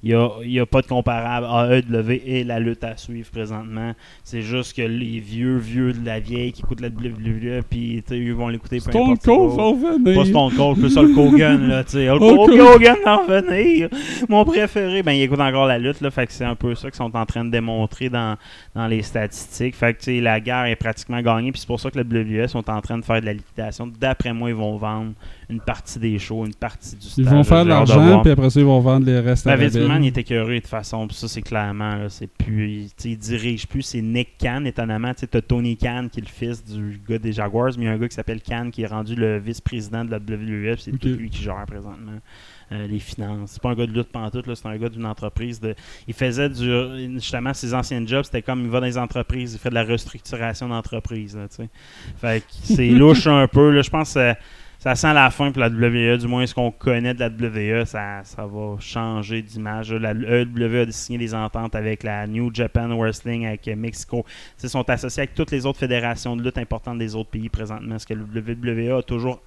il 0.03 0.09
n'y 0.09 0.15
a, 0.15 0.29
y 0.43 0.59
a 0.59 0.65
pas 0.65 0.81
de 0.81 0.87
comparable 0.87 1.45
à 1.45 1.77
AEW 1.77 2.21
et 2.25 2.43
la 2.43 2.59
lutte 2.59 2.83
à 2.83 2.97
suivre 2.97 3.29
présentement. 3.29 3.93
C'est 4.23 4.41
juste 4.41 4.75
que 4.75 4.81
les 4.81 5.19
vieux, 5.19 5.57
vieux 5.57 5.93
de 5.93 6.03
la 6.03 6.19
vieille 6.19 6.51
qui 6.51 6.63
écoutent 6.63 6.81
la 6.81 6.87
WWE, 6.87 7.61
puis 7.69 8.03
ils 8.09 8.33
vont 8.33 8.47
l'écouter 8.47 8.77
peu 8.77 8.89
Stone 8.89 9.11
importe 9.11 9.25
Cold 9.25 9.39
où. 9.39 9.49
va 9.49 9.63
revenir. 9.63 10.15
Pas 10.15 10.25
Stone 10.25 10.55
Cold, 10.55 10.79
plus 10.79 10.97
Hulk 10.97 11.17
Hogan, 11.17 11.67
là, 11.67 11.83
tu 11.83 11.91
sais. 11.91 12.09
Hulk 12.09 12.21
Hogan. 12.21 12.97
D'en 13.05 13.17
revenir. 13.25 13.89
Mon 14.27 14.43
préféré, 14.43 15.03
ben, 15.03 15.11
il 15.11 15.21
écoute 15.21 15.39
encore 15.39 15.67
la 15.67 15.77
lutte, 15.77 16.01
là, 16.01 16.09
fait 16.09 16.25
que 16.25 16.33
c'est 16.33 16.45
un 16.45 16.55
peu 16.55 16.73
ça 16.73 16.89
qu'ils 16.89 16.97
sont 16.97 17.15
en 17.15 17.25
train 17.27 17.45
de 17.45 17.51
démontrer 17.51 18.09
dans, 18.09 18.37
dans 18.73 18.87
les 18.87 19.03
statistiques. 19.03 19.75
Fait 19.75 19.93
que, 19.93 19.99
tu 19.99 20.05
sais, 20.05 20.21
la 20.21 20.39
guerre 20.39 20.65
est 20.65 20.75
pratiquement 20.75 21.21
gagnée, 21.21 21.51
puis 21.51 21.61
c'est 21.61 21.67
pour 21.67 21.79
ça 21.79 21.91
que 21.91 21.99
la 21.99 22.03
WWE 22.03 22.47
sont 22.47 22.67
en 22.71 22.81
train 22.81 22.97
de 22.97 23.05
faire 23.05 23.21
de 23.21 23.25
la 23.27 23.33
liquidation. 23.33 23.87
D'après 23.87 24.33
moi, 24.33 24.49
ils 24.49 24.55
vont 24.55 24.77
vendre 24.77 25.13
une 25.51 25.59
partie 25.59 25.99
des 25.99 26.17
shows, 26.17 26.45
une 26.45 26.53
partie 26.55 26.95
du 26.95 27.05
Ils 27.05 27.09
stage. 27.09 27.25
vont 27.25 27.43
faire 27.43 27.63
de 27.65 27.69
l'argent, 27.69 28.21
puis 28.21 28.31
après 28.31 28.49
ça, 28.49 28.59
ils 28.59 28.65
vont 28.65 28.79
vendre 28.79 29.05
les 29.05 29.19
restes 29.19 29.45
à 29.45 29.55
Ben, 29.57 29.63
la 29.63 29.69
belle. 29.69 29.81
McMahon, 29.81 30.01
il 30.01 30.07
était 30.07 30.23
curieux 30.23 30.55
de 30.55 30.59
toute 30.59 30.67
façon. 30.67 31.07
Puis 31.07 31.17
ça, 31.17 31.27
c'est 31.27 31.41
clairement, 31.41 32.07
c'est 32.09 32.27
plus. 32.27 32.87
Il, 33.03 33.17
dirige 33.17 33.67
plus. 33.67 33.81
C'est 33.81 34.01
Nick 34.01 34.37
Khan, 34.39 34.63
étonnamment. 34.65 35.13
Tu 35.13 35.21
sais, 35.21 35.27
t'as 35.27 35.41
Tony 35.41 35.77
Khan, 35.77 36.07
qui 36.11 36.19
est 36.19 36.23
le 36.23 36.29
fils 36.29 36.63
du 36.63 36.99
gars 37.07 37.19
des 37.19 37.33
Jaguars, 37.33 37.71
mais 37.77 37.83
il 37.83 37.87
y 37.87 37.89
a 37.89 37.91
un 37.91 37.97
gars 37.97 38.07
qui 38.07 38.15
s'appelle 38.15 38.41
Khan, 38.41 38.69
qui 38.71 38.83
est 38.83 38.87
rendu 38.87 39.15
le 39.15 39.39
vice-président 39.39 40.05
de 40.05 40.11
la 40.11 40.19
puis 40.19 40.75
C'est 40.77 40.91
lui 41.07 41.29
qui 41.29 41.43
gère 41.43 41.65
présentement 41.67 42.19
euh, 42.71 42.87
les 42.87 42.99
finances. 42.99 43.51
C'est 43.51 43.61
pas 43.61 43.69
un 43.71 43.75
gars 43.75 43.85
de 43.85 43.91
lutte 43.91 44.11
pantoute, 44.11 44.47
là, 44.47 44.55
c'est 44.55 44.67
un 44.67 44.77
gars 44.77 44.89
d'une 44.89 45.05
entreprise. 45.05 45.59
de 45.59 45.75
Il 46.07 46.13
faisait 46.13 46.49
du. 46.49 46.71
Justement, 47.15 47.53
ses 47.53 47.73
anciens 47.73 48.05
jobs, 48.05 48.23
c'était 48.23 48.41
comme 48.41 48.61
il 48.61 48.69
va 48.69 48.79
dans 48.79 48.85
les 48.85 48.97
entreprises, 48.97 49.53
il 49.53 49.59
fait 49.59 49.69
de 49.69 49.75
la 49.75 49.83
restructuration 49.83 50.69
d'entreprise. 50.69 51.37
Fait 52.17 52.39
que 52.39 52.45
c'est 52.63 52.89
louche 52.91 53.27
un 53.27 53.47
peu. 53.47 53.71
Là, 53.71 53.81
je 53.81 53.89
pense. 53.89 54.15
euh, 54.15 54.33
ça 54.81 54.95
sent 54.95 55.13
la 55.13 55.29
fin 55.29 55.51
pour 55.51 55.61
la 55.61 55.67
WWE, 55.67 56.17
du 56.17 56.25
moins 56.25 56.43
ce 56.47 56.55
qu'on 56.55 56.71
connaît 56.71 57.13
de 57.13 57.19
la 57.19 57.27
WWE, 57.27 57.85
ça, 57.85 58.21
ça 58.23 58.47
va 58.47 58.77
changer 58.79 59.43
d'image. 59.43 59.93
La 59.93 60.11
WWE 60.11 60.87
a 60.87 60.91
signé 60.91 61.19
des 61.19 61.35
ententes 61.35 61.75
avec 61.75 62.01
la 62.01 62.25
New 62.25 62.49
Japan 62.51 62.87
Wrestling, 62.97 63.45
avec 63.45 63.67
Mexico. 63.67 64.25
Ils 64.63 64.69
sont 64.69 64.89
associés 64.89 65.21
avec 65.21 65.35
toutes 65.35 65.51
les 65.51 65.67
autres 65.67 65.77
fédérations 65.77 66.35
de 66.35 66.41
lutte 66.41 66.57
importantes 66.57 66.97
des 66.97 67.15
autres 67.15 67.29
pays 67.29 67.47
présentement. 67.47 67.99
Ce 67.99 68.07
que 68.07 68.15
le 68.15 68.23
WWE 68.23 68.97
a 68.97 69.03
toujours 69.03 69.39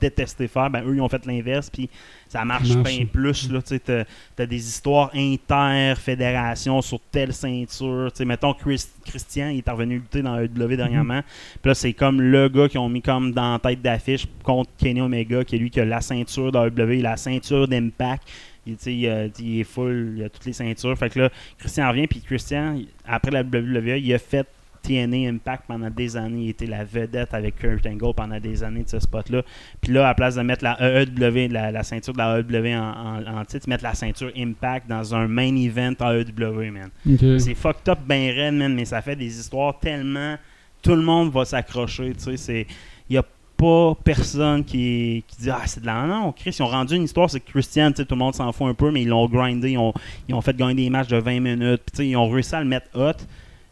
détesté 0.00 0.48
faire, 0.48 0.70
ben 0.70 0.82
eux 0.86 0.94
ils 0.94 1.00
ont 1.00 1.08
fait 1.08 1.24
l'inverse, 1.26 1.68
puis 1.70 1.88
ça 2.28 2.44
marche 2.44 2.68
bien 2.82 3.06
plus. 3.06 3.50
Là, 3.50 3.60
tu 3.62 3.78
t'as 3.80 4.46
des 4.46 4.56
histoires 4.68 5.10
inter-fédérations 5.14 6.80
sur 6.82 7.00
telle 7.10 7.32
ceinture. 7.32 8.10
Tu 8.12 8.18
sais, 8.18 8.24
mettons 8.24 8.54
Chris- 8.54 8.86
Christian, 9.04 9.48
il 9.48 9.58
est 9.58 9.70
revenu 9.70 9.96
lutter 9.96 10.22
dans 10.22 10.38
AEW 10.38 10.76
dernièrement. 10.76 11.22
Puis 11.62 11.68
là, 11.70 11.74
c'est 11.74 11.92
comme 11.92 12.20
le 12.20 12.48
gars 12.48 12.68
qui 12.68 12.78
ont 12.78 12.88
mis 12.88 13.02
comme 13.02 13.32
dans 13.32 13.52
la 13.52 13.58
tête 13.58 13.82
d'affiche 13.82 14.26
contre 14.42 14.70
Kenny 14.78 15.00
Omega, 15.00 15.44
qui 15.44 15.56
est 15.56 15.58
lui 15.58 15.70
qui 15.70 15.80
a 15.80 15.84
la 15.84 16.00
ceinture 16.00 16.52
d'AEW, 16.52 17.02
la 17.02 17.16
ceinture 17.16 17.66
d'Impact. 17.68 18.22
Il, 18.66 18.76
il, 18.86 19.08
a- 19.08 19.26
il 19.38 19.60
est 19.60 19.64
full, 19.64 20.14
il 20.18 20.24
a 20.24 20.28
toutes 20.28 20.44
les 20.44 20.52
ceintures. 20.52 20.96
Fait 20.96 21.10
que 21.10 21.18
là, 21.20 21.30
Christian 21.58 21.88
revient, 21.88 22.06
puis 22.06 22.20
Christian, 22.20 22.78
après 23.06 23.30
la 23.30 23.42
WWE, 23.42 23.98
il 23.98 24.12
a 24.14 24.18
fait 24.18 24.46
TNA 24.82 25.28
Impact 25.28 25.64
pendant 25.68 25.90
des 25.90 26.16
années. 26.16 26.44
Il 26.44 26.48
était 26.50 26.66
la 26.66 26.84
vedette 26.84 27.34
avec 27.34 27.56
Kurt 27.56 27.86
Angle 27.86 28.14
pendant 28.14 28.38
des 28.40 28.62
années 28.62 28.84
de 28.84 28.88
ce 28.88 29.00
spot-là. 29.00 29.42
Puis 29.80 29.92
là, 29.92 30.04
à 30.04 30.08
la 30.08 30.14
place 30.14 30.34
de 30.34 30.42
mettre 30.42 30.64
la 30.64 30.76
AEW, 30.80 31.48
la, 31.52 31.70
la 31.70 31.82
ceinture 31.82 32.12
de 32.12 32.18
la 32.18 32.38
AEW 32.38 32.76
en, 32.76 33.24
en, 33.26 33.38
en 33.40 33.44
titre, 33.44 33.68
mettre 33.68 33.84
la 33.84 33.94
ceinture 33.94 34.30
Impact 34.36 34.88
dans 34.88 35.14
un 35.14 35.28
main 35.28 35.54
event 35.56 35.94
AEW, 36.00 36.70
man. 36.72 36.90
C'est 37.38 37.54
fucked 37.54 37.88
up 37.88 37.98
ben 38.06 38.34
raide, 38.34 38.54
man, 38.54 38.74
mais 38.74 38.84
ça 38.84 39.02
fait 39.02 39.16
des 39.16 39.38
histoires 39.38 39.78
tellement... 39.78 40.36
Tout 40.82 40.94
le 40.94 41.02
monde 41.02 41.30
va 41.30 41.44
s'accrocher, 41.44 42.14
tu 42.14 42.36
sais. 42.38 42.66
Il 43.10 43.14
y 43.14 43.18
a 43.18 43.24
pas 43.58 43.94
personne 44.02 44.64
qui, 44.64 45.22
qui 45.28 45.42
dit 45.42 45.50
«Ah, 45.52 45.60
c'est 45.66 45.80
de 45.82 45.84
la...» 45.86 46.06
Non, 46.06 46.32
Chris, 46.32 46.56
ils 46.58 46.62
ont 46.62 46.68
rendu 46.68 46.96
une 46.96 47.02
histoire, 47.02 47.28
c'est 47.28 47.40
Christian, 47.40 47.90
tu 47.90 47.98
sais, 47.98 48.06
tout 48.06 48.14
le 48.14 48.20
monde 48.20 48.34
s'en 48.34 48.50
fout 48.50 48.66
un 48.66 48.72
peu, 48.72 48.90
mais 48.90 49.02
ils 49.02 49.08
l'ont 49.08 49.28
grindé, 49.28 49.72
ils 49.72 49.76
ont, 49.78 49.92
ils 50.26 50.34
ont 50.34 50.40
fait 50.40 50.56
gagner 50.56 50.84
des 50.84 50.88
matchs 50.88 51.08
de 51.08 51.18
20 51.18 51.40
minutes, 51.40 51.82
puis 51.92 52.08
ils 52.08 52.16
ont 52.16 52.30
réussi 52.30 52.54
à 52.54 52.60
le 52.60 52.66
mettre 52.66 52.86
hot. 52.94 53.12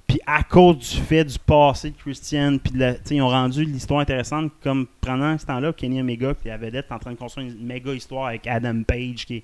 Puis 0.09 0.19
à 0.27 0.43
cause 0.43 0.79
du 0.79 0.97
fait 1.03 1.23
du 1.23 1.39
passé 1.39 1.91
de 1.91 1.97
Christian, 1.97 2.57
puis 2.57 2.73
de 2.73 2.79
la- 2.79 2.95
ils 3.11 3.21
ont 3.21 3.29
rendu 3.29 3.63
l'histoire 3.65 4.01
intéressante, 4.01 4.51
comme 4.63 4.87
pendant 5.03 5.37
ce 5.37 5.45
temps-là, 5.45 5.75
Kenny 5.75 6.01
Omega, 6.01 6.33
qui 6.35 6.49
avait 6.49 6.71
d'être 6.71 6.91
en 6.93 6.99
train 6.99 7.13
de 7.13 7.17
construire 7.19 7.47
une 7.49 7.65
méga 7.65 7.93
histoire 7.93 8.29
avec 8.29 8.47
Adam 8.47 8.83
Page, 8.85 9.27
qui 9.27 9.37
est 9.37 9.43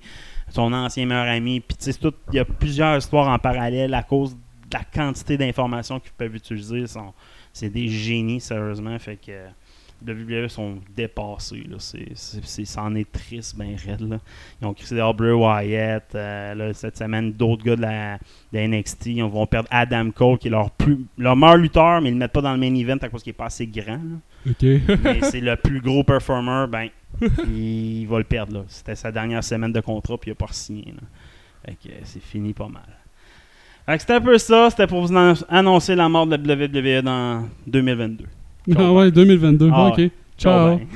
son 0.49 0.73
ancien 0.73 1.05
meilleur 1.05 1.27
ami. 1.27 1.59
Puis 1.59 1.77
il 2.31 2.35
y 2.35 2.39
a 2.39 2.45
plusieurs 2.45 2.97
histoires 2.97 3.29
en 3.29 3.37
parallèle 3.37 3.93
à 3.93 4.01
cause 4.01 4.33
de 4.33 4.39
la 4.73 4.83
quantité 4.83 5.37
d'informations 5.37 5.99
qu'ils 5.99 6.13
peuvent 6.13 6.35
utiliser. 6.35 6.85
C'est 7.53 7.69
des 7.69 7.87
génies, 7.87 8.41
sérieusement. 8.41 8.97
Fait 8.97 9.17
que 9.17 9.31
WWE 10.11 10.47
sont 10.47 10.75
dépassés. 10.95 11.63
Là. 11.69 11.77
C'est, 11.79 12.09
c'est, 12.15 12.43
c'est- 12.45 12.65
c'en 12.65 12.93
est 12.95 13.11
triste, 13.11 13.55
ben 13.57 13.75
raide. 13.75 14.01
Là. 14.01 14.19
Ils 14.61 14.67
ont 14.67 14.73
créé 14.73 15.01
Bray 15.15 15.31
Wyatt. 15.31 16.13
euh, 16.15 16.53
là, 16.55 16.73
cette 16.73 16.97
semaine, 16.97 17.31
d'autres 17.33 17.63
gars 17.63 17.75
de 17.75 17.81
la, 17.81 18.17
de 18.53 18.59
NXT. 18.59 19.05
Ils 19.07 19.23
vont 19.23 19.45
perdre 19.47 19.67
Adam 19.71 20.11
Cole, 20.11 20.37
qui 20.37 20.47
est 20.47 20.51
leur, 20.51 20.71
plus, 20.71 20.99
leur 21.17 21.35
meilleur 21.35 21.57
lutteur, 21.57 22.01
mais 22.01 22.09
ils 22.09 22.13
le 22.13 22.19
mettent 22.19 22.31
pas 22.33 22.41
dans 22.41 22.53
le 22.53 22.59
main 22.59 22.73
event 22.75 22.97
à 23.01 23.09
cause 23.09 23.23
qu'il 23.23 23.31
est 23.31 23.33
pas 23.33 23.45
assez 23.45 23.67
grand. 23.67 23.93
là. 23.93 24.17
Mais 25.03 25.21
c'est 25.21 25.41
le 25.41 25.55
plus 25.55 25.81
gros 25.81 26.03
performer, 26.03 26.65
ben, 26.69 26.89
il 27.47 28.05
va 28.07 28.17
le 28.19 28.23
perdre. 28.23 28.53
là. 28.59 28.63
C'était 28.67 28.95
sa 28.95 29.11
dernière 29.11 29.43
semaine 29.43 29.71
de 29.71 29.79
contrat, 29.81 30.17
puis 30.17 30.29
il 30.29 30.33
n'a 30.33 30.47
pas 30.47 30.53
signé. 30.53 30.93
Fait 31.65 31.73
que 31.73 31.89
c'est 32.03 32.21
fini 32.21 32.53
pas 32.53 32.67
mal. 32.67 32.83
Fait 33.87 33.95
que 33.95 34.01
c'était 34.01 34.13
un 34.13 34.21
peu 34.21 34.37
ça. 34.37 34.69
C'était 34.71 34.87
pour 34.87 35.01
vous 35.01 35.15
an- 35.15 35.33
annoncer 35.49 35.95
la 35.95 36.09
mort 36.09 36.25
de 36.27 36.35
la 36.35 36.55
WWE 36.55 37.01
dans 37.03 37.47
2022. 37.67 38.25
Ah 38.75 38.91
ouais, 38.91 39.11
2022. 39.11 39.69
Ah 39.71 39.87
ok. 39.87 40.09
Ciao. 40.37 40.77
ben. 40.77 40.87